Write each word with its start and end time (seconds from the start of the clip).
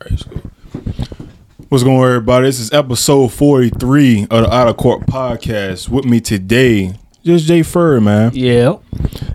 What's 0.00 1.84
going 1.84 1.98
on, 1.98 2.06
everybody? 2.06 2.46
This 2.46 2.58
is 2.58 2.72
episode 2.72 3.34
43 3.34 4.22
of 4.22 4.44
the 4.44 4.48
Outer 4.50 4.72
Court 4.72 5.02
podcast. 5.02 5.90
With 5.90 6.06
me 6.06 6.22
today, 6.22 6.94
just 7.22 7.44
Jay 7.44 7.62
Furr, 7.62 8.00
man. 8.00 8.30
Yeah. 8.32 8.78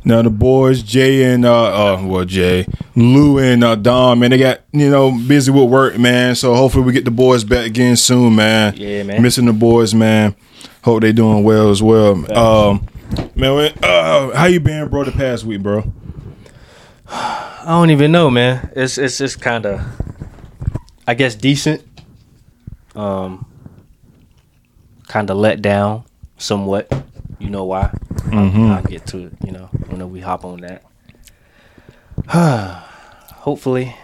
Now 0.04 0.24
the 0.24 0.32
boys, 0.32 0.82
Jay 0.82 1.32
and 1.32 1.46
uh, 1.46 1.98
uh 1.98 2.04
well 2.04 2.26
Jay, 2.26 2.66
Lou 2.96 3.38
and 3.38 3.64
uh, 3.64 3.76
Dom, 3.76 4.22
man, 4.22 4.32
they 4.32 4.40
got 4.40 4.62
you 4.72 4.90
know 4.90 5.16
busy 5.28 5.52
with 5.52 5.70
work, 5.70 6.00
man. 6.00 6.34
So 6.34 6.56
hopefully 6.56 6.84
we 6.84 6.94
get 6.94 7.06
the 7.06 7.12
boys 7.12 7.44
back 7.44 7.68
again 7.68 7.96
soon, 7.96 8.36
man. 8.36 8.76
Yeah, 8.76 9.04
man. 9.04 9.22
Missing 9.22 9.46
the 9.46 9.54
boys, 9.54 9.94
man. 9.94 10.36
Hope 10.84 11.02
they 11.02 11.14
doing 11.14 11.44
well 11.44 11.70
as 11.70 11.84
well. 11.84 12.14
Um, 12.36 12.88
man, 13.36 13.72
uh, 13.84 14.36
how 14.36 14.46
you 14.46 14.60
been, 14.60 14.90
bro? 14.90 15.04
The 15.04 15.12
past 15.12 15.44
week, 15.44 15.62
bro. 15.62 15.84
I 17.08 17.66
don't 17.68 17.92
even 17.92 18.12
know, 18.12 18.32
man. 18.32 18.72
It's 18.76 18.98
it's 18.98 19.20
just 19.20 19.42
kind 19.42 19.68
of, 19.68 19.80
I 21.08 21.14
guess, 21.14 21.36
decent. 21.36 21.84
Um, 22.96 23.46
kind 25.08 25.30
of 25.30 25.38
let 25.38 25.62
down 25.62 26.04
somewhat. 26.38 26.92
You 27.40 27.50
know 27.50 27.66
why? 27.66 27.92
I'll, 28.32 28.72
I'll 28.74 28.84
get 28.84 29.06
to 29.08 29.28
it. 29.28 29.34
You 29.46 29.52
know, 29.52 29.66
when 29.88 30.10
we 30.12 30.22
hop 30.22 30.46
on 30.46 30.62
that. 30.62 30.84
Hopefully, 33.36 33.96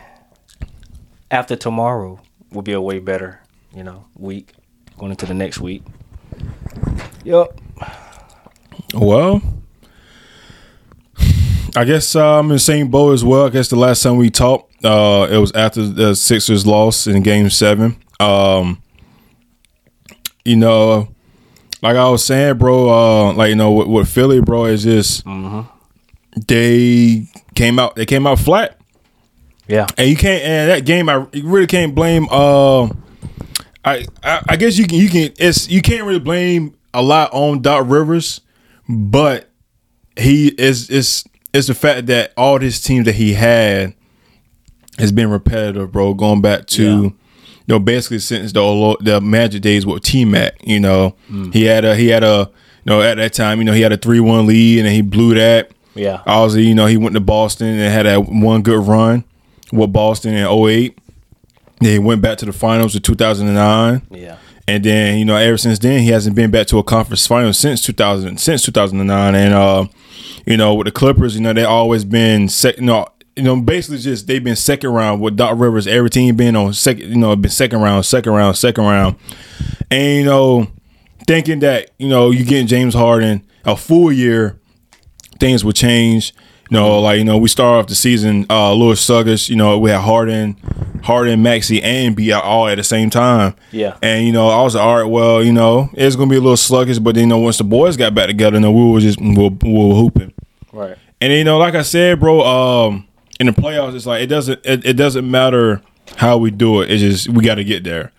after 1.31 1.55
tomorrow 1.55 2.19
we'll 2.51 2.61
be 2.61 2.73
a 2.73 2.81
way 2.81 2.99
better. 2.99 3.41
You 3.73 3.83
know, 3.83 4.05
week 4.17 4.53
going 4.97 5.11
into 5.11 5.25
the 5.25 5.33
next 5.33 5.59
week. 5.59 5.83
Yup. 7.23 7.59
Well, 8.93 9.41
I 11.75 11.85
guess 11.85 12.15
uh, 12.15 12.39
I'm 12.39 12.45
in 12.45 12.53
the 12.53 12.59
same 12.59 12.89
boat 12.89 13.13
as 13.13 13.23
well. 13.23 13.45
I 13.45 13.49
guess 13.49 13.69
the 13.69 13.77
last 13.77 14.03
time 14.03 14.17
we 14.17 14.29
talked, 14.29 14.70
uh, 14.83 15.27
it 15.31 15.37
was 15.37 15.51
after 15.53 15.85
the 15.87 16.15
Sixers 16.15 16.65
lost 16.65 17.07
in 17.07 17.21
Game 17.23 17.49
Seven. 17.49 17.97
Um, 18.19 18.81
you 20.45 20.55
know, 20.55 21.07
like 21.81 21.95
I 21.95 22.09
was 22.09 22.23
saying, 22.25 22.57
bro, 22.57 22.89
uh, 22.89 23.33
like 23.33 23.49
you 23.49 23.55
know, 23.55 23.71
with, 23.71 23.87
with 23.87 24.09
Philly, 24.09 24.41
bro, 24.41 24.65
is 24.65 24.83
just 24.83 25.23
they 26.47 27.27
came 27.55 27.79
out, 27.79 27.95
they 27.95 28.05
came 28.05 28.25
out 28.27 28.39
flat, 28.39 28.79
Yeah. 29.67 29.87
and 29.97 30.09
you 30.09 30.15
can't. 30.15 30.43
And 30.43 30.69
that 30.71 30.85
game, 30.85 31.09
I 31.09 31.25
you 31.33 31.47
really 31.47 31.67
can't 31.67 31.93
blame. 31.95 32.27
Uh, 32.31 32.85
I, 33.83 34.05
I 34.23 34.41
I 34.49 34.55
guess 34.57 34.77
you 34.77 34.87
can 34.87 34.97
you 34.99 35.09
can 35.09 35.31
it's 35.37 35.69
you 35.69 35.81
can't 35.81 36.05
really 36.05 36.19
blame 36.19 36.75
a 36.93 37.01
lot 37.01 37.31
on 37.33 37.61
Doc 37.61 37.85
Rivers, 37.87 38.41
but 38.87 39.49
he 40.17 40.47
is 40.49 40.89
is 40.89 41.23
it's 41.53 41.67
the 41.67 41.73
fact 41.73 42.07
that 42.07 42.31
all 42.37 42.59
his 42.59 42.81
teams 42.81 43.05
that 43.05 43.15
he 43.15 43.33
had 43.33 43.93
has 44.99 45.11
been 45.11 45.29
repetitive, 45.29 45.91
bro. 45.91 46.13
Going 46.13 46.41
back 46.41 46.65
to 46.67 46.83
Yeah. 46.83 47.01
you 47.01 47.13
know 47.67 47.79
basically 47.79 48.19
since 48.19 48.51
the 48.51 48.97
the 49.01 49.21
Magic 49.21 49.61
days 49.61 49.85
with 49.85 50.03
T 50.03 50.25
Mac, 50.25 50.55
you 50.65 50.79
know 50.79 51.15
he 51.53 51.63
had 51.65 51.85
a 51.85 51.95
he 51.95 52.07
had 52.07 52.23
a 52.23 52.49
you 52.83 52.89
know 52.89 53.01
at 53.01 53.17
that 53.17 53.33
time 53.33 53.59
you 53.59 53.63
know 53.63 53.73
he 53.73 53.81
had 53.81 53.91
a 53.93 53.97
three 53.97 54.19
one 54.19 54.45
lead 54.47 54.79
and 54.79 54.87
then 54.87 54.93
he 54.95 55.01
blew 55.01 55.33
that. 55.35 55.71
Yeah. 55.93 56.21
Obviously, 56.25 56.67
you 56.67 56.75
know, 56.75 56.85
he 56.85 56.95
went 56.95 57.15
to 57.15 57.19
Boston 57.19 57.67
and 57.67 57.93
had 57.93 58.05
that 58.05 58.25
one 58.29 58.61
good 58.61 58.87
run 58.87 59.25
with 59.73 59.91
Boston 59.91 60.33
in 60.33 60.45
08. 60.47 60.97
Then 61.81 61.91
he 61.91 61.99
went 61.99 62.21
back 62.21 62.37
to 62.37 62.45
the 62.45 62.53
finals 62.53 62.95
in 62.95 63.01
2009. 63.01 64.01
Yeah. 64.09 64.37
And 64.69 64.85
then, 64.85 65.17
you 65.19 65.25
know, 65.25 65.35
ever 65.35 65.57
since 65.57 65.79
then, 65.79 65.99
he 66.01 66.07
hasn't 66.07 66.33
been 66.35 66.49
back 66.49 66.67
to 66.67 66.77
a 66.77 66.83
conference 66.83 67.27
final 67.27 67.51
since 67.51 67.81
2000, 67.83 68.37
since 68.39 68.63
2009. 68.63 69.35
And, 69.35 69.53
uh, 69.53 69.85
you 70.45 70.55
know, 70.55 70.75
with 70.75 70.85
the 70.85 70.91
Clippers, 70.91 71.35
you 71.35 71.41
know, 71.41 71.51
they 71.51 71.65
always 71.65 72.05
been, 72.05 72.47
sec- 72.47 72.77
you 72.77 72.83
know, 72.85 73.05
you 73.41 73.47
know, 73.47 73.59
basically 73.59 73.97
just 73.97 74.27
they've 74.27 74.43
been 74.43 74.55
second 74.55 74.91
round 74.91 75.19
with 75.19 75.35
Doc 75.35 75.57
Rivers. 75.57 75.87
Every 75.87 76.11
team 76.11 76.35
been 76.35 76.55
on 76.55 76.73
second, 76.73 77.09
you 77.09 77.17
know, 77.17 77.35
been 77.35 77.49
second 77.49 77.81
round, 77.81 78.05
second 78.05 78.33
round, 78.33 78.55
second 78.55 78.83
round. 78.83 79.15
And, 79.89 80.19
you 80.19 80.25
know, 80.25 80.67
thinking 81.25 81.59
that, 81.59 81.89
you 81.97 82.07
know, 82.07 82.29
you 82.29 82.45
getting 82.45 82.67
James 82.67 82.93
Harden 82.93 83.43
a 83.65 83.75
full 83.75 84.11
year 84.11 84.59
things 85.39 85.65
would 85.65 85.75
change. 85.75 86.35
You 86.69 86.77
know, 86.77 86.99
like 86.99 87.17
you 87.17 87.25
know, 87.25 87.37
we 87.37 87.49
start 87.49 87.79
off 87.79 87.87
the 87.87 87.95
season. 87.95 88.45
Uh, 88.47 88.73
Lewis 88.73 89.01
Suggs, 89.01 89.49
you 89.49 89.55
know, 89.55 89.77
we 89.79 89.89
had 89.89 90.01
Harden, 90.01 90.55
Harden, 91.03 91.41
Maxey, 91.41 91.81
and 91.81 92.15
B 92.15 92.31
all 92.31 92.67
at 92.67 92.75
the 92.75 92.83
same 92.83 93.09
time. 93.09 93.55
Yeah. 93.71 93.97
And 94.03 94.25
you 94.25 94.31
know, 94.31 94.49
I 94.49 94.61
was 94.61 94.75
like, 94.75 94.83
all 94.83 94.97
right, 94.97 95.09
well, 95.09 95.43
you 95.43 95.51
know, 95.51 95.89
it's 95.93 96.15
gonna 96.15 96.29
be 96.29 96.37
a 96.37 96.41
little 96.41 96.55
sluggish, 96.55 96.99
but 96.99 97.15
then, 97.15 97.23
you 97.23 97.29
know, 97.29 97.39
once 97.39 97.57
the 97.57 97.63
boys 97.63 97.97
got 97.97 98.13
back 98.13 98.27
together, 98.27 98.57
you 98.57 98.61
know, 98.61 98.71
we 98.71 98.89
were 98.89 98.99
just 98.99 99.19
we 99.19 99.35
were, 99.35 99.49
we 99.49 99.73
were 99.73 99.95
hooping. 99.95 100.31
Right. 100.71 100.97
And 101.19 101.33
you 101.33 101.43
know, 101.43 101.57
like 101.57 101.75
I 101.75 101.81
said, 101.81 102.19
bro, 102.19 102.41
um, 102.41 103.07
in 103.41 103.47
the 103.47 103.53
playoffs, 103.53 103.95
it's 103.95 104.05
like 104.05 104.21
it 104.21 104.27
doesn't 104.27 104.59
it, 104.63 104.85
it 104.85 104.93
doesn't 104.93 105.29
matter 105.29 105.81
how 106.17 106.37
we 106.37 106.51
do 106.51 106.81
it. 106.81 106.91
It's 106.91 107.01
just 107.01 107.27
we 107.29 107.43
got 107.43 107.55
to 107.55 107.63
get 107.63 107.83
there. 107.83 108.11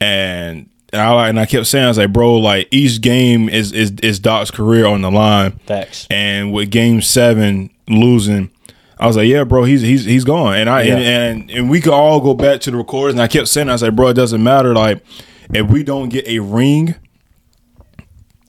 And 0.00 0.68
and 0.92 1.00
I 1.00 1.28
and 1.28 1.38
I 1.38 1.46
kept 1.46 1.66
saying, 1.66 1.84
I 1.84 1.88
was 1.88 1.98
like, 1.98 2.12
bro, 2.12 2.34
like 2.38 2.66
each 2.72 3.00
game 3.00 3.48
is 3.48 3.70
is 3.70 3.92
is 4.02 4.18
Doc's 4.18 4.50
career 4.50 4.84
on 4.84 5.00
the 5.00 5.12
line. 5.12 5.52
Facts. 5.66 6.08
And 6.10 6.52
with 6.52 6.70
Game 6.70 7.00
Seven 7.02 7.70
losing, 7.88 8.50
I 8.98 9.06
was 9.06 9.16
like, 9.16 9.28
yeah, 9.28 9.44
bro, 9.44 9.62
he's 9.62 9.82
he's 9.82 10.04
he's 10.04 10.24
gone. 10.24 10.56
And 10.56 10.68
I 10.68 10.82
Yeah. 10.82 10.96
and, 10.96 11.04
and 11.04 11.50
and 11.50 11.70
we 11.70 11.80
could 11.80 11.92
all 11.92 12.20
go 12.20 12.34
back 12.34 12.60
to 12.62 12.72
the 12.72 12.76
recordings. 12.76 13.14
And 13.14 13.22
I 13.22 13.28
kept 13.28 13.46
saying, 13.46 13.68
I 13.68 13.72
was 13.72 13.82
like, 13.82 13.94
bro, 13.94 14.08
it 14.08 14.14
doesn't 14.14 14.42
matter. 14.42 14.74
Like 14.74 15.04
if 15.52 15.68
we 15.68 15.84
don't 15.84 16.08
get 16.08 16.26
a 16.26 16.40
ring. 16.40 16.96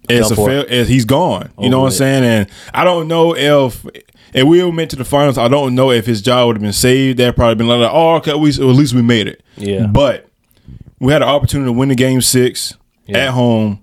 It's 0.08 0.30
a 0.30 0.36
fail. 0.36 0.86
He's 0.86 1.06
gone. 1.06 1.52
You 1.58 1.66
oh, 1.66 1.70
know 1.70 1.78
Over 1.78 1.84
what 1.86 1.94
I'm 1.94 1.98
saying? 1.98 2.24
And 2.24 2.50
I 2.76 2.84
don't 2.84 3.08
know 3.08 3.36
if 3.36 3.84
if 4.36 4.44
we 4.44 4.64
went 4.64 4.92
to 4.92 4.96
the 4.98 5.06
finals. 5.06 5.38
I 5.38 5.48
don't 5.48 5.74
know 5.76 5.92
if 5.92 6.06
his 6.06 6.22
job 6.22 6.48
would 6.48 6.56
have 6.58 6.62
been 6.62 6.74
saved. 6.74 7.18
That 7.20 7.36
probably 7.36 7.56
been 7.56 7.68
like, 7.68 7.90
oh, 7.92 8.16
okay, 8.18 8.34
we, 8.36 8.50
at 8.50 8.60
least 8.60 8.94
we 8.94 9.02
made 9.02 9.28
it. 9.28 9.42
Yeah. 9.58 9.88
But 9.88 10.28
we 11.00 11.12
had 11.12 11.22
an 11.24 11.28
opportunity 11.30 11.70
to 11.70 11.74
win 11.74 11.90
the 11.90 11.96
game 11.96 12.22
six 12.22 12.76
Yeah. 13.08 13.18
at 13.28 13.30
home 13.32 13.80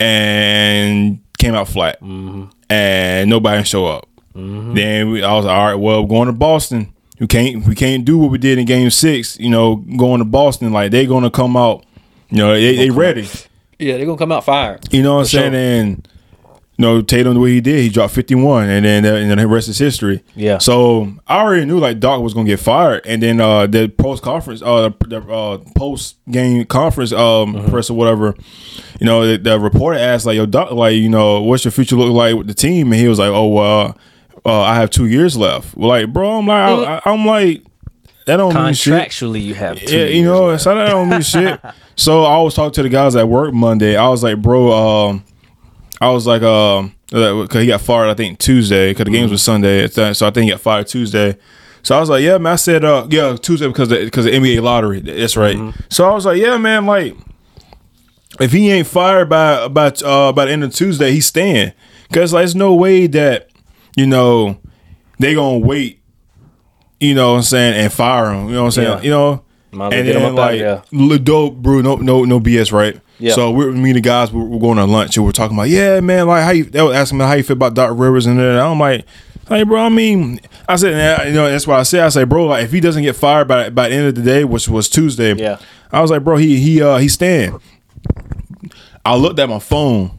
and 0.00 1.20
came 1.38 1.54
out 1.54 1.68
flat, 1.68 2.00
Mm-hmm. 2.00 2.44
and 2.70 3.30
nobody 3.30 3.64
show 3.64 3.86
up. 3.86 4.08
Then 4.34 5.10
we, 5.10 5.22
I 5.22 5.34
was 5.34 5.44
like, 5.44 5.54
all 5.56 5.66
right, 5.66 5.74
well, 5.74 6.02
we're 6.02 6.08
going 6.08 6.26
to 6.26 6.32
Boston. 6.32 6.92
We 7.20 7.26
can't 7.26 7.66
we 7.66 7.74
can't 7.74 8.04
do 8.04 8.18
what 8.18 8.30
we 8.30 8.38
did 8.38 8.58
in 8.58 8.64
game 8.64 8.90
six. 8.90 9.38
You 9.38 9.50
know, 9.50 9.76
going 9.76 10.18
to 10.20 10.24
Boston 10.24 10.72
like 10.72 10.90
they're 10.90 11.06
gonna 11.06 11.30
come 11.30 11.56
out. 11.56 11.84
You 12.30 12.38
know, 12.38 12.54
they 12.54 12.74
they 12.76 12.90
ready. 12.90 13.28
Yeah, 13.78 13.96
they're 13.96 14.06
gonna 14.06 14.18
come 14.18 14.32
out 14.32 14.44
fired. 14.44 14.80
You 14.92 15.02
know 15.02 15.14
what 15.16 15.20
I'm 15.20 15.24
For 15.26 15.30
sure. 15.30 15.40
saying? 15.42 15.54
And 15.54 16.08
you 16.78 16.82
know, 16.82 17.02
Tatum 17.02 17.34
the 17.34 17.40
way 17.40 17.50
he 17.52 17.60
did, 17.60 17.80
he 17.80 17.88
dropped 17.90 18.14
51, 18.14 18.68
and 18.68 18.84
then 18.84 19.04
uh, 19.04 19.14
and 19.14 19.30
then 19.30 19.38
the 19.38 19.46
rest 19.46 19.68
is 19.68 19.78
history. 19.78 20.22
Yeah. 20.34 20.58
So 20.58 21.12
I 21.28 21.40
already 21.42 21.64
knew 21.66 21.78
like 21.78 22.00
Doc 22.00 22.22
was 22.22 22.32
gonna 22.34 22.46
get 22.46 22.60
fired, 22.60 23.02
and 23.06 23.22
then 23.22 23.40
uh, 23.40 23.66
the 23.66 23.88
post 23.88 24.22
conference, 24.22 24.62
uh, 24.62 24.90
the 25.06 25.18
uh, 25.20 25.58
post 25.76 26.16
game 26.30 26.64
conference 26.64 27.12
um 27.12 27.54
Mm-hmm. 27.54 27.70
press 27.70 27.90
or 27.90 27.96
whatever, 27.96 28.34
you 29.00 29.06
know, 29.06 29.26
the, 29.26 29.36
the 29.36 29.58
reporter 29.60 29.98
asked 29.98 30.24
like, 30.26 30.36
"Yo, 30.36 30.46
Doc, 30.46 30.70
like, 30.72 30.94
you 30.94 31.08
know, 31.10 31.42
what's 31.42 31.64
your 31.64 31.72
future 31.72 31.96
look 31.96 32.12
like 32.12 32.34
with 32.36 32.46
the 32.46 32.54
team?" 32.54 32.90
And 32.92 33.00
he 33.00 33.06
was 33.08 33.18
like, 33.18 33.30
"Oh, 33.30 33.48
well, 33.48 33.98
uh, 34.46 34.60
I 34.62 34.74
have 34.76 34.88
two 34.90 35.06
years 35.06 35.36
left." 35.36 35.76
Well, 35.76 35.88
like, 35.90 36.12
bro, 36.12 36.38
I'm 36.38 36.46
like, 36.46 36.88
I, 37.06 37.10
I, 37.10 37.12
am 37.12 37.26
like, 37.26 37.62
that 38.26 38.38
don't 38.38 38.54
mean 38.54 38.72
shit. 38.72 38.94
Contractually, 38.94 39.42
you 39.42 39.54
have 39.54 39.78
two 39.78 39.96
Yeah, 39.96 40.04
you 40.06 40.24
know, 40.24 40.46
left. 40.46 40.62
so 40.62 40.74
that 40.74 40.88
don't 40.88 41.08
mean 41.10 41.20
shit. 41.22 41.60
So 41.94 42.24
I 42.24 42.40
was 42.40 42.54
talking 42.54 42.72
to 42.72 42.82
the 42.84 42.88
guys 42.88 43.14
at 43.16 43.28
work 43.28 43.52
Monday. 43.52 43.96
I 43.96 44.08
was 44.08 44.22
like, 44.22 44.40
bro, 44.40 44.72
um, 44.72 45.24
I 46.02 46.10
was 46.10 46.26
like, 46.26 46.42
um, 46.42 46.94
because 47.06 47.60
he 47.60 47.66
got 47.68 47.80
fired, 47.80 48.08
I 48.08 48.14
think 48.14 48.40
Tuesday, 48.40 48.90
because 48.90 49.04
the 49.04 49.12
games 49.12 49.30
was 49.30 49.40
Sunday, 49.40 49.86
so 49.86 50.08
I 50.08 50.30
think 50.30 50.44
he 50.44 50.50
got 50.50 50.60
fired 50.60 50.88
Tuesday. 50.88 51.36
So 51.84 51.96
I 51.96 52.00
was 52.00 52.10
like, 52.10 52.22
yeah, 52.22 52.38
man. 52.38 52.54
I 52.54 52.56
said, 52.56 52.84
uh, 52.84 53.06
yeah, 53.08 53.36
Tuesday 53.36 53.68
because 53.68 53.88
because 53.88 54.24
the 54.24 54.32
NBA 54.32 54.62
lottery. 54.62 55.00
That's 55.00 55.36
right. 55.36 55.74
So 55.90 56.08
I 56.08 56.12
was 56.12 56.26
like, 56.26 56.40
yeah, 56.40 56.56
man. 56.56 56.86
Like, 56.86 57.16
if 58.40 58.50
he 58.50 58.70
ain't 58.70 58.88
fired 58.88 59.28
by 59.28 59.68
by 59.68 59.88
uh 60.04 60.32
by 60.32 60.46
the 60.46 60.50
end 60.50 60.64
of 60.64 60.74
Tuesday, 60.74 61.12
he's 61.12 61.26
staying. 61.26 61.72
Cause 62.12 62.32
like, 62.32 62.42
there's 62.42 62.56
no 62.56 62.74
way 62.74 63.06
that 63.06 63.50
you 63.96 64.06
know 64.06 64.58
they 65.20 65.34
gonna 65.34 65.58
wait. 65.58 66.00
You 66.98 67.14
know 67.14 67.32
what 67.32 67.38
I'm 67.38 67.42
saying, 67.42 67.74
and 67.74 67.92
fire 67.92 68.32
him. 68.32 68.48
You 68.48 68.54
know 68.54 68.62
what 68.62 68.66
I'm 68.66 68.70
saying. 68.72 68.88
Yeah. 68.88 69.02
You 69.02 69.10
know, 69.10 69.44
Might 69.70 69.92
and 69.92 70.08
then 70.08 70.34
like 70.34 70.84
li- 70.92 71.18
dope, 71.18 71.56
bro. 71.56 71.80
No, 71.80 71.96
no, 71.96 72.24
no 72.24 72.40
BS, 72.40 72.72
right? 72.72 73.00
Yeah. 73.22 73.34
So 73.34 73.50
we're 73.52 73.70
me 73.72 73.90
and 73.90 73.96
the 73.96 74.00
guys 74.00 74.32
we're, 74.32 74.42
we're 74.44 74.58
going 74.58 74.78
to 74.78 74.84
lunch 74.84 75.16
and 75.16 75.24
we're 75.24 75.32
talking 75.32 75.56
about, 75.56 75.68
yeah, 75.68 76.00
man, 76.00 76.26
like 76.26 76.42
how 76.44 76.50
you. 76.50 76.64
They 76.64 76.82
was 76.82 76.94
asking 76.96 77.18
me 77.18 77.24
how 77.24 77.34
you 77.34 77.42
feel 77.42 77.54
about 77.56 77.74
Doc 77.74 77.96
Rivers 77.96 78.26
and 78.26 78.38
then 78.38 78.58
I'm 78.58 78.78
like, 78.80 79.06
hey, 79.48 79.62
bro. 79.62 79.80
I 79.80 79.88
mean, 79.88 80.40
I 80.68 80.76
said, 80.76 81.28
you 81.28 81.34
know, 81.34 81.48
that's 81.48 81.66
why 81.66 81.78
I 81.78 81.82
said, 81.84 82.00
I 82.00 82.08
said, 82.08 82.28
bro, 82.28 82.46
like 82.46 82.64
if 82.64 82.72
he 82.72 82.80
doesn't 82.80 83.02
get 83.02 83.14
fired 83.16 83.46
by 83.48 83.70
by 83.70 83.88
the 83.88 83.94
end 83.94 84.06
of 84.08 84.14
the 84.16 84.22
day, 84.22 84.44
which 84.44 84.68
was 84.68 84.88
Tuesday, 84.88 85.34
Yeah. 85.34 85.58
I 85.92 86.00
was 86.00 86.10
like, 86.10 86.24
bro, 86.24 86.36
he 86.36 86.58
he 86.60 86.82
uh 86.82 86.96
he's 86.98 87.12
staying. 87.14 87.60
I 89.04 89.16
looked 89.16 89.38
at 89.38 89.48
my 89.48 89.58
phone, 89.58 90.12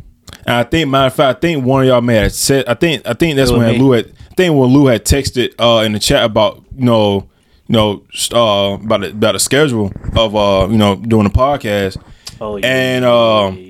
and 0.46 0.56
I 0.56 0.64
think, 0.64 0.90
matter 0.90 1.08
of 1.08 1.14
fact, 1.16 1.38
I 1.38 1.40
think 1.40 1.66
one 1.66 1.82
of 1.84 1.88
y'all 1.88 2.02
may 2.02 2.16
have 2.16 2.34
said, 2.34 2.66
I 2.68 2.74
think, 2.74 3.08
I 3.08 3.14
think 3.14 3.36
that's 3.38 3.52
when 3.52 3.72
me. 3.72 3.80
Lou 3.80 3.92
had, 3.94 4.08
I 4.32 4.34
think 4.36 4.56
when 4.58 4.70
Lou 4.70 4.88
had 4.88 5.06
texted 5.06 5.54
uh 5.60 5.84
in 5.84 5.94
the 5.94 6.00
chat 6.00 6.24
about 6.24 6.64
you 6.76 6.86
know, 6.86 7.30
you 7.68 7.74
know, 7.74 8.04
uh 8.34 8.76
about 8.76 9.02
the, 9.02 9.10
about 9.12 9.32
the 9.34 9.40
schedule 9.40 9.92
of 10.16 10.36
uh 10.36 10.68
you 10.70 10.78
know 10.78 10.96
doing 10.96 11.24
the 11.24 11.30
podcast, 11.30 12.02
Oh 12.42 12.58
yeah. 12.58 12.66
and 12.68 13.06
um. 13.06 13.70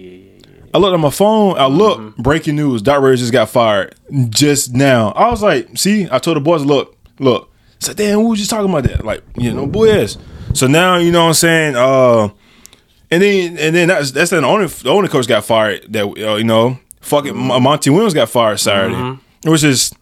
I 0.75 0.79
looked 0.79 0.95
at 0.95 0.99
my 0.99 1.11
phone. 1.11 1.55
I 1.57 1.67
look, 1.67 1.99
Mm-hmm. 1.99 2.21
breaking 2.23 2.55
news. 2.55 2.81
Doc 2.81 2.95
Rivers 2.95 3.19
just 3.19 3.31
got 3.31 3.47
fired 3.49 3.93
just 4.29 4.73
now. 4.73 5.11
I 5.11 5.29
was 5.29 5.43
like, 5.43 5.77
see, 5.77 6.07
I 6.11 6.17
told 6.17 6.35
the 6.37 6.41
boys, 6.41 6.65
look, 6.65 6.97
look. 7.19 7.51
I 7.79 7.85
said, 7.85 7.97
damn, 7.97 8.17
who 8.19 8.29
was 8.29 8.39
just 8.39 8.49
talking 8.49 8.71
about 8.71 8.85
that? 8.85 9.05
Like, 9.05 9.21
you 9.37 9.53
know, 9.53 9.67
boy, 9.67 9.85
yes. 9.89 10.17
So 10.55 10.65
now 10.65 10.97
you 10.97 11.11
know 11.11 11.21
what 11.25 11.27
I'm 11.27 11.33
saying. 11.35 11.75
Uh, 11.75 12.29
and 13.11 13.21
then 13.21 13.57
and 13.59 13.75
then 13.75 13.87
that's 13.89 14.11
that's 14.13 14.31
the 14.31 14.43
only 14.43 14.65
the 14.65 14.89
only 14.89 15.09
coach 15.09 15.27
got 15.27 15.45
fired 15.45 15.85
that 15.93 16.05
uh, 16.05 16.35
you 16.37 16.43
know. 16.43 16.79
Fucking 17.01 17.35
Monty 17.37 17.89
Williams 17.91 18.13
got 18.15 18.29
fired 18.29 18.59
Saturday, 18.59 18.95
Mm-hmm. 18.95 19.51
which 19.51 19.63
is 19.63 19.93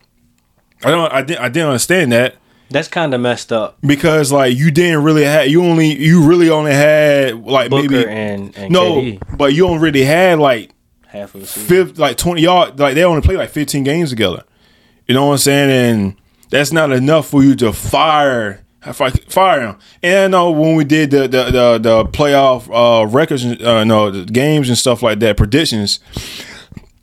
I 0.85 0.91
don't 0.91 1.11
I 1.11 1.21
didn't 1.21 1.41
I 1.43 1.49
didn't 1.49 1.67
understand 1.69 2.11
that 2.13 2.35
That's 2.71 2.87
kind 2.87 3.13
of 3.13 3.21
messed 3.21 3.51
up. 3.51 3.77
because 3.81 4.31
like 4.31 4.55
you 4.57 4.71
didn't 4.71 5.03
really 5.03 5.23
have 5.23 5.47
you 5.47 5.63
only 5.63 5.95
you 5.95 6.23
really 6.23 6.49
only 6.49 6.71
had 6.73 7.43
like 7.45 7.69
Booker 7.69 7.89
maybe 7.89 8.09
and, 8.09 8.57
and 8.57 8.73
no, 8.73 8.95
KD 8.95 9.37
but 9.37 9.53
you 9.53 9.67
only 9.67 9.79
really 9.79 10.03
had 10.03 10.39
like 10.39 10.71
half 11.07 11.35
of 11.35 11.41
the 11.41 11.47
season. 11.47 11.67
fifth, 11.67 11.99
like 11.99 12.17
twenty 12.17 12.41
y'all 12.41 12.73
like 12.75 12.95
they 12.95 13.03
only 13.03 13.21
played 13.21 13.37
like 13.37 13.49
fifteen 13.49 13.83
games 13.83 14.09
together. 14.09 14.43
You 15.07 15.15
know 15.15 15.25
what 15.25 15.33
I'm 15.33 15.37
saying? 15.39 15.69
And 15.69 16.15
that's 16.49 16.71
not 16.71 16.91
enough 16.91 17.27
for 17.27 17.43
you 17.43 17.55
to 17.55 17.73
fire 17.73 18.63
fi- 18.93 19.09
fire 19.09 19.61
him. 19.61 19.77
And 20.01 20.19
I 20.19 20.27
know 20.27 20.51
when 20.51 20.75
we 20.75 20.83
did 20.83 21.11
the 21.11 21.21
the 21.27 21.43
the, 21.45 21.77
the 21.79 22.05
playoff 22.05 22.69
uh, 22.71 23.05
records, 23.07 23.43
and, 23.43 23.61
uh, 23.61 23.83
no 23.83 24.09
the 24.09 24.25
games 24.25 24.69
and 24.69 24.77
stuff 24.77 25.03
like 25.03 25.19
that, 25.19 25.37
predictions. 25.37 25.99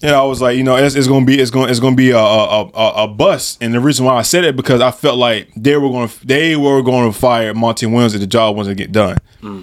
And 0.00 0.15
I 0.15 0.23
was 0.23 0.41
like, 0.41 0.56
you 0.56 0.62
know, 0.62 0.77
it's, 0.77 0.95
it's 0.95 1.09
gonna 1.09 1.27
be 1.27 1.41
it's 1.41 1.50
gonna 1.50 1.71
it's 1.71 1.81
gonna 1.81 1.97
be 1.97 2.11
a 2.11 2.19
a, 2.19 2.65
a 2.67 3.05
a 3.05 3.09
bust. 3.09 3.61
And 3.61 3.75
the 3.75 3.81
reason 3.81 4.05
why 4.05 4.15
I 4.15 4.23
said 4.23 4.45
it 4.45 4.55
because 4.55 4.81
I 4.81 4.93
felt 4.93 5.19
like 5.19 5.50
they 5.56 5.77
were 5.77 5.91
gonna 5.91 6.11
they 6.25 6.55
were 6.55 6.83
going 6.83 7.11
to 7.11 7.19
fire 7.19 7.53
Monty 7.53 7.87
Williams 7.87 8.15
if 8.15 8.21
the 8.21 8.27
job 8.27 8.56
wasn't 8.56 8.79
get 8.79 8.93
done 8.93 9.19
hmm. 9.41 9.62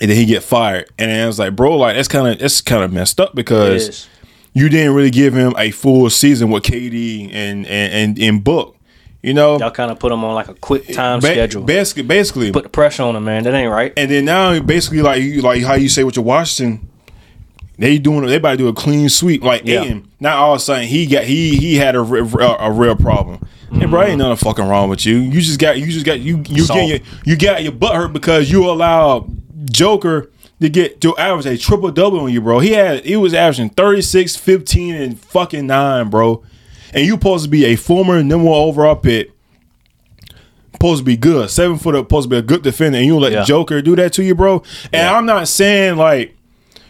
and 0.00 0.10
then 0.10 0.16
he 0.16 0.24
get 0.24 0.44
fired. 0.44 0.88
And 0.98 1.10
I 1.10 1.26
was 1.26 1.40
like, 1.40 1.56
bro, 1.56 1.76
like 1.76 1.96
that's 1.96 2.06
kind 2.06 2.28
of 2.28 2.38
that's 2.38 2.60
kind 2.60 2.84
of 2.84 2.92
messed 2.92 3.20
up 3.20 3.34
because 3.34 4.08
you 4.52 4.68
didn't 4.68 4.94
really 4.94 5.10
give 5.10 5.34
him 5.34 5.52
a 5.58 5.72
full 5.72 6.08
season 6.10 6.50
with 6.50 6.62
KD 6.62 7.30
and 7.32 7.66
and 7.66 7.92
and, 7.92 8.18
and 8.18 8.44
Book. 8.44 8.76
You 9.20 9.32
know, 9.32 9.58
Y'all 9.58 9.70
kind 9.70 9.90
of 9.90 9.98
put 9.98 10.12
him 10.12 10.22
on 10.22 10.34
like 10.34 10.48
a 10.48 10.54
quick 10.54 10.86
time 10.92 11.18
Ba- 11.18 11.28
schedule. 11.28 11.62
Basically, 11.62 12.02
basically, 12.02 12.52
put 12.52 12.64
the 12.64 12.68
pressure 12.68 13.04
on 13.04 13.16
him, 13.16 13.24
man. 13.24 13.42
That 13.44 13.54
ain't 13.54 13.72
right. 13.72 13.92
and 13.96 14.10
then 14.10 14.26
now 14.26 14.60
basically 14.60 15.00
like 15.00 15.22
you 15.22 15.40
like 15.40 15.62
how 15.62 15.74
you 15.74 15.88
say 15.88 16.04
with 16.04 16.14
your 16.14 16.24
Washington. 16.24 16.88
They 17.76 17.98
doing 17.98 18.26
they 18.26 18.36
about 18.36 18.52
to 18.52 18.56
do 18.56 18.68
a 18.68 18.72
clean 18.72 19.08
sweep 19.08 19.42
like 19.42 19.62
Yeah. 19.64 19.82
Ayton. 19.82 20.08
Now 20.20 20.44
all 20.44 20.54
of 20.54 20.58
a 20.58 20.60
sudden 20.60 20.86
he 20.86 21.06
got 21.06 21.24
he 21.24 21.56
he 21.56 21.76
had 21.76 21.96
a, 21.96 22.00
a, 22.00 22.56
a 22.60 22.70
real 22.70 22.96
problem. 22.96 23.46
Hey 23.72 23.86
bro, 23.86 24.00
mm-hmm. 24.00 24.10
ain't 24.10 24.18
nothing 24.18 24.36
fucking 24.36 24.68
wrong 24.68 24.88
with 24.88 25.04
you. 25.04 25.16
You 25.16 25.40
just 25.40 25.58
got 25.58 25.78
you 25.78 25.86
just 25.86 26.06
got 26.06 26.20
you 26.20 26.44
you 26.48 26.64
Soft. 26.64 26.78
getting 26.78 26.88
your, 26.90 27.00
you 27.24 27.36
got 27.36 27.62
your 27.62 27.72
butt 27.72 27.96
hurt 27.96 28.12
because 28.12 28.50
you 28.50 28.70
allowed 28.70 29.28
Joker 29.70 30.30
to 30.60 30.68
get 30.68 31.00
to 31.00 31.16
average 31.16 31.46
a 31.46 31.58
triple 31.58 31.90
double 31.90 32.20
on 32.20 32.32
you, 32.32 32.40
bro. 32.40 32.60
He 32.60 32.72
had 32.72 33.04
he 33.04 33.16
was 33.16 33.34
averaging 33.34 33.70
36, 33.70 34.36
15, 34.36 34.94
and 34.94 35.18
fucking 35.20 35.66
nine, 35.66 36.10
bro. 36.10 36.42
And 36.92 37.04
you 37.04 37.14
supposed 37.14 37.44
to 37.44 37.50
be 37.50 37.64
a 37.66 37.76
former 37.76 38.22
number 38.22 38.48
one 38.48 38.58
overall 38.58 38.96
pick. 38.96 39.32
Supposed 40.72 41.00
to 41.00 41.04
be 41.04 41.16
good, 41.16 41.50
seven 41.50 41.78
foot 41.78 41.94
supposed 41.94 42.24
to 42.24 42.28
be 42.30 42.36
a 42.36 42.42
good 42.42 42.62
defender, 42.62 42.98
and 42.98 43.06
you 43.06 43.18
let 43.18 43.32
Yeah. 43.32 43.44
Joker 43.44 43.80
do 43.80 43.96
that 43.96 44.12
to 44.14 44.24
you, 44.24 44.34
bro. 44.34 44.62
And 44.92 45.06
I'm 45.08 45.26
not 45.26 45.48
saying 45.48 45.96
like 45.96 46.33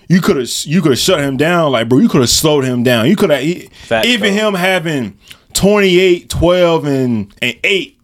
you 0.08 0.20
could 0.20 0.36
have 0.36 0.50
you 0.64 0.82
could 0.82 0.92
have 0.92 0.98
shut 0.98 1.20
him 1.20 1.36
down, 1.36 1.72
like 1.72 1.88
bro. 1.88 1.98
You 1.98 2.08
could 2.08 2.20
have 2.20 2.30
slowed 2.30 2.64
him 2.64 2.82
down. 2.82 3.08
You 3.08 3.16
could 3.16 3.30
have 3.30 3.42
even 3.42 4.34
though. 4.34 4.48
him 4.48 4.54
having 4.54 5.18
28, 5.54 6.28
12, 6.28 6.84
and 6.84 7.34
and 7.40 7.58
eight. 7.64 7.98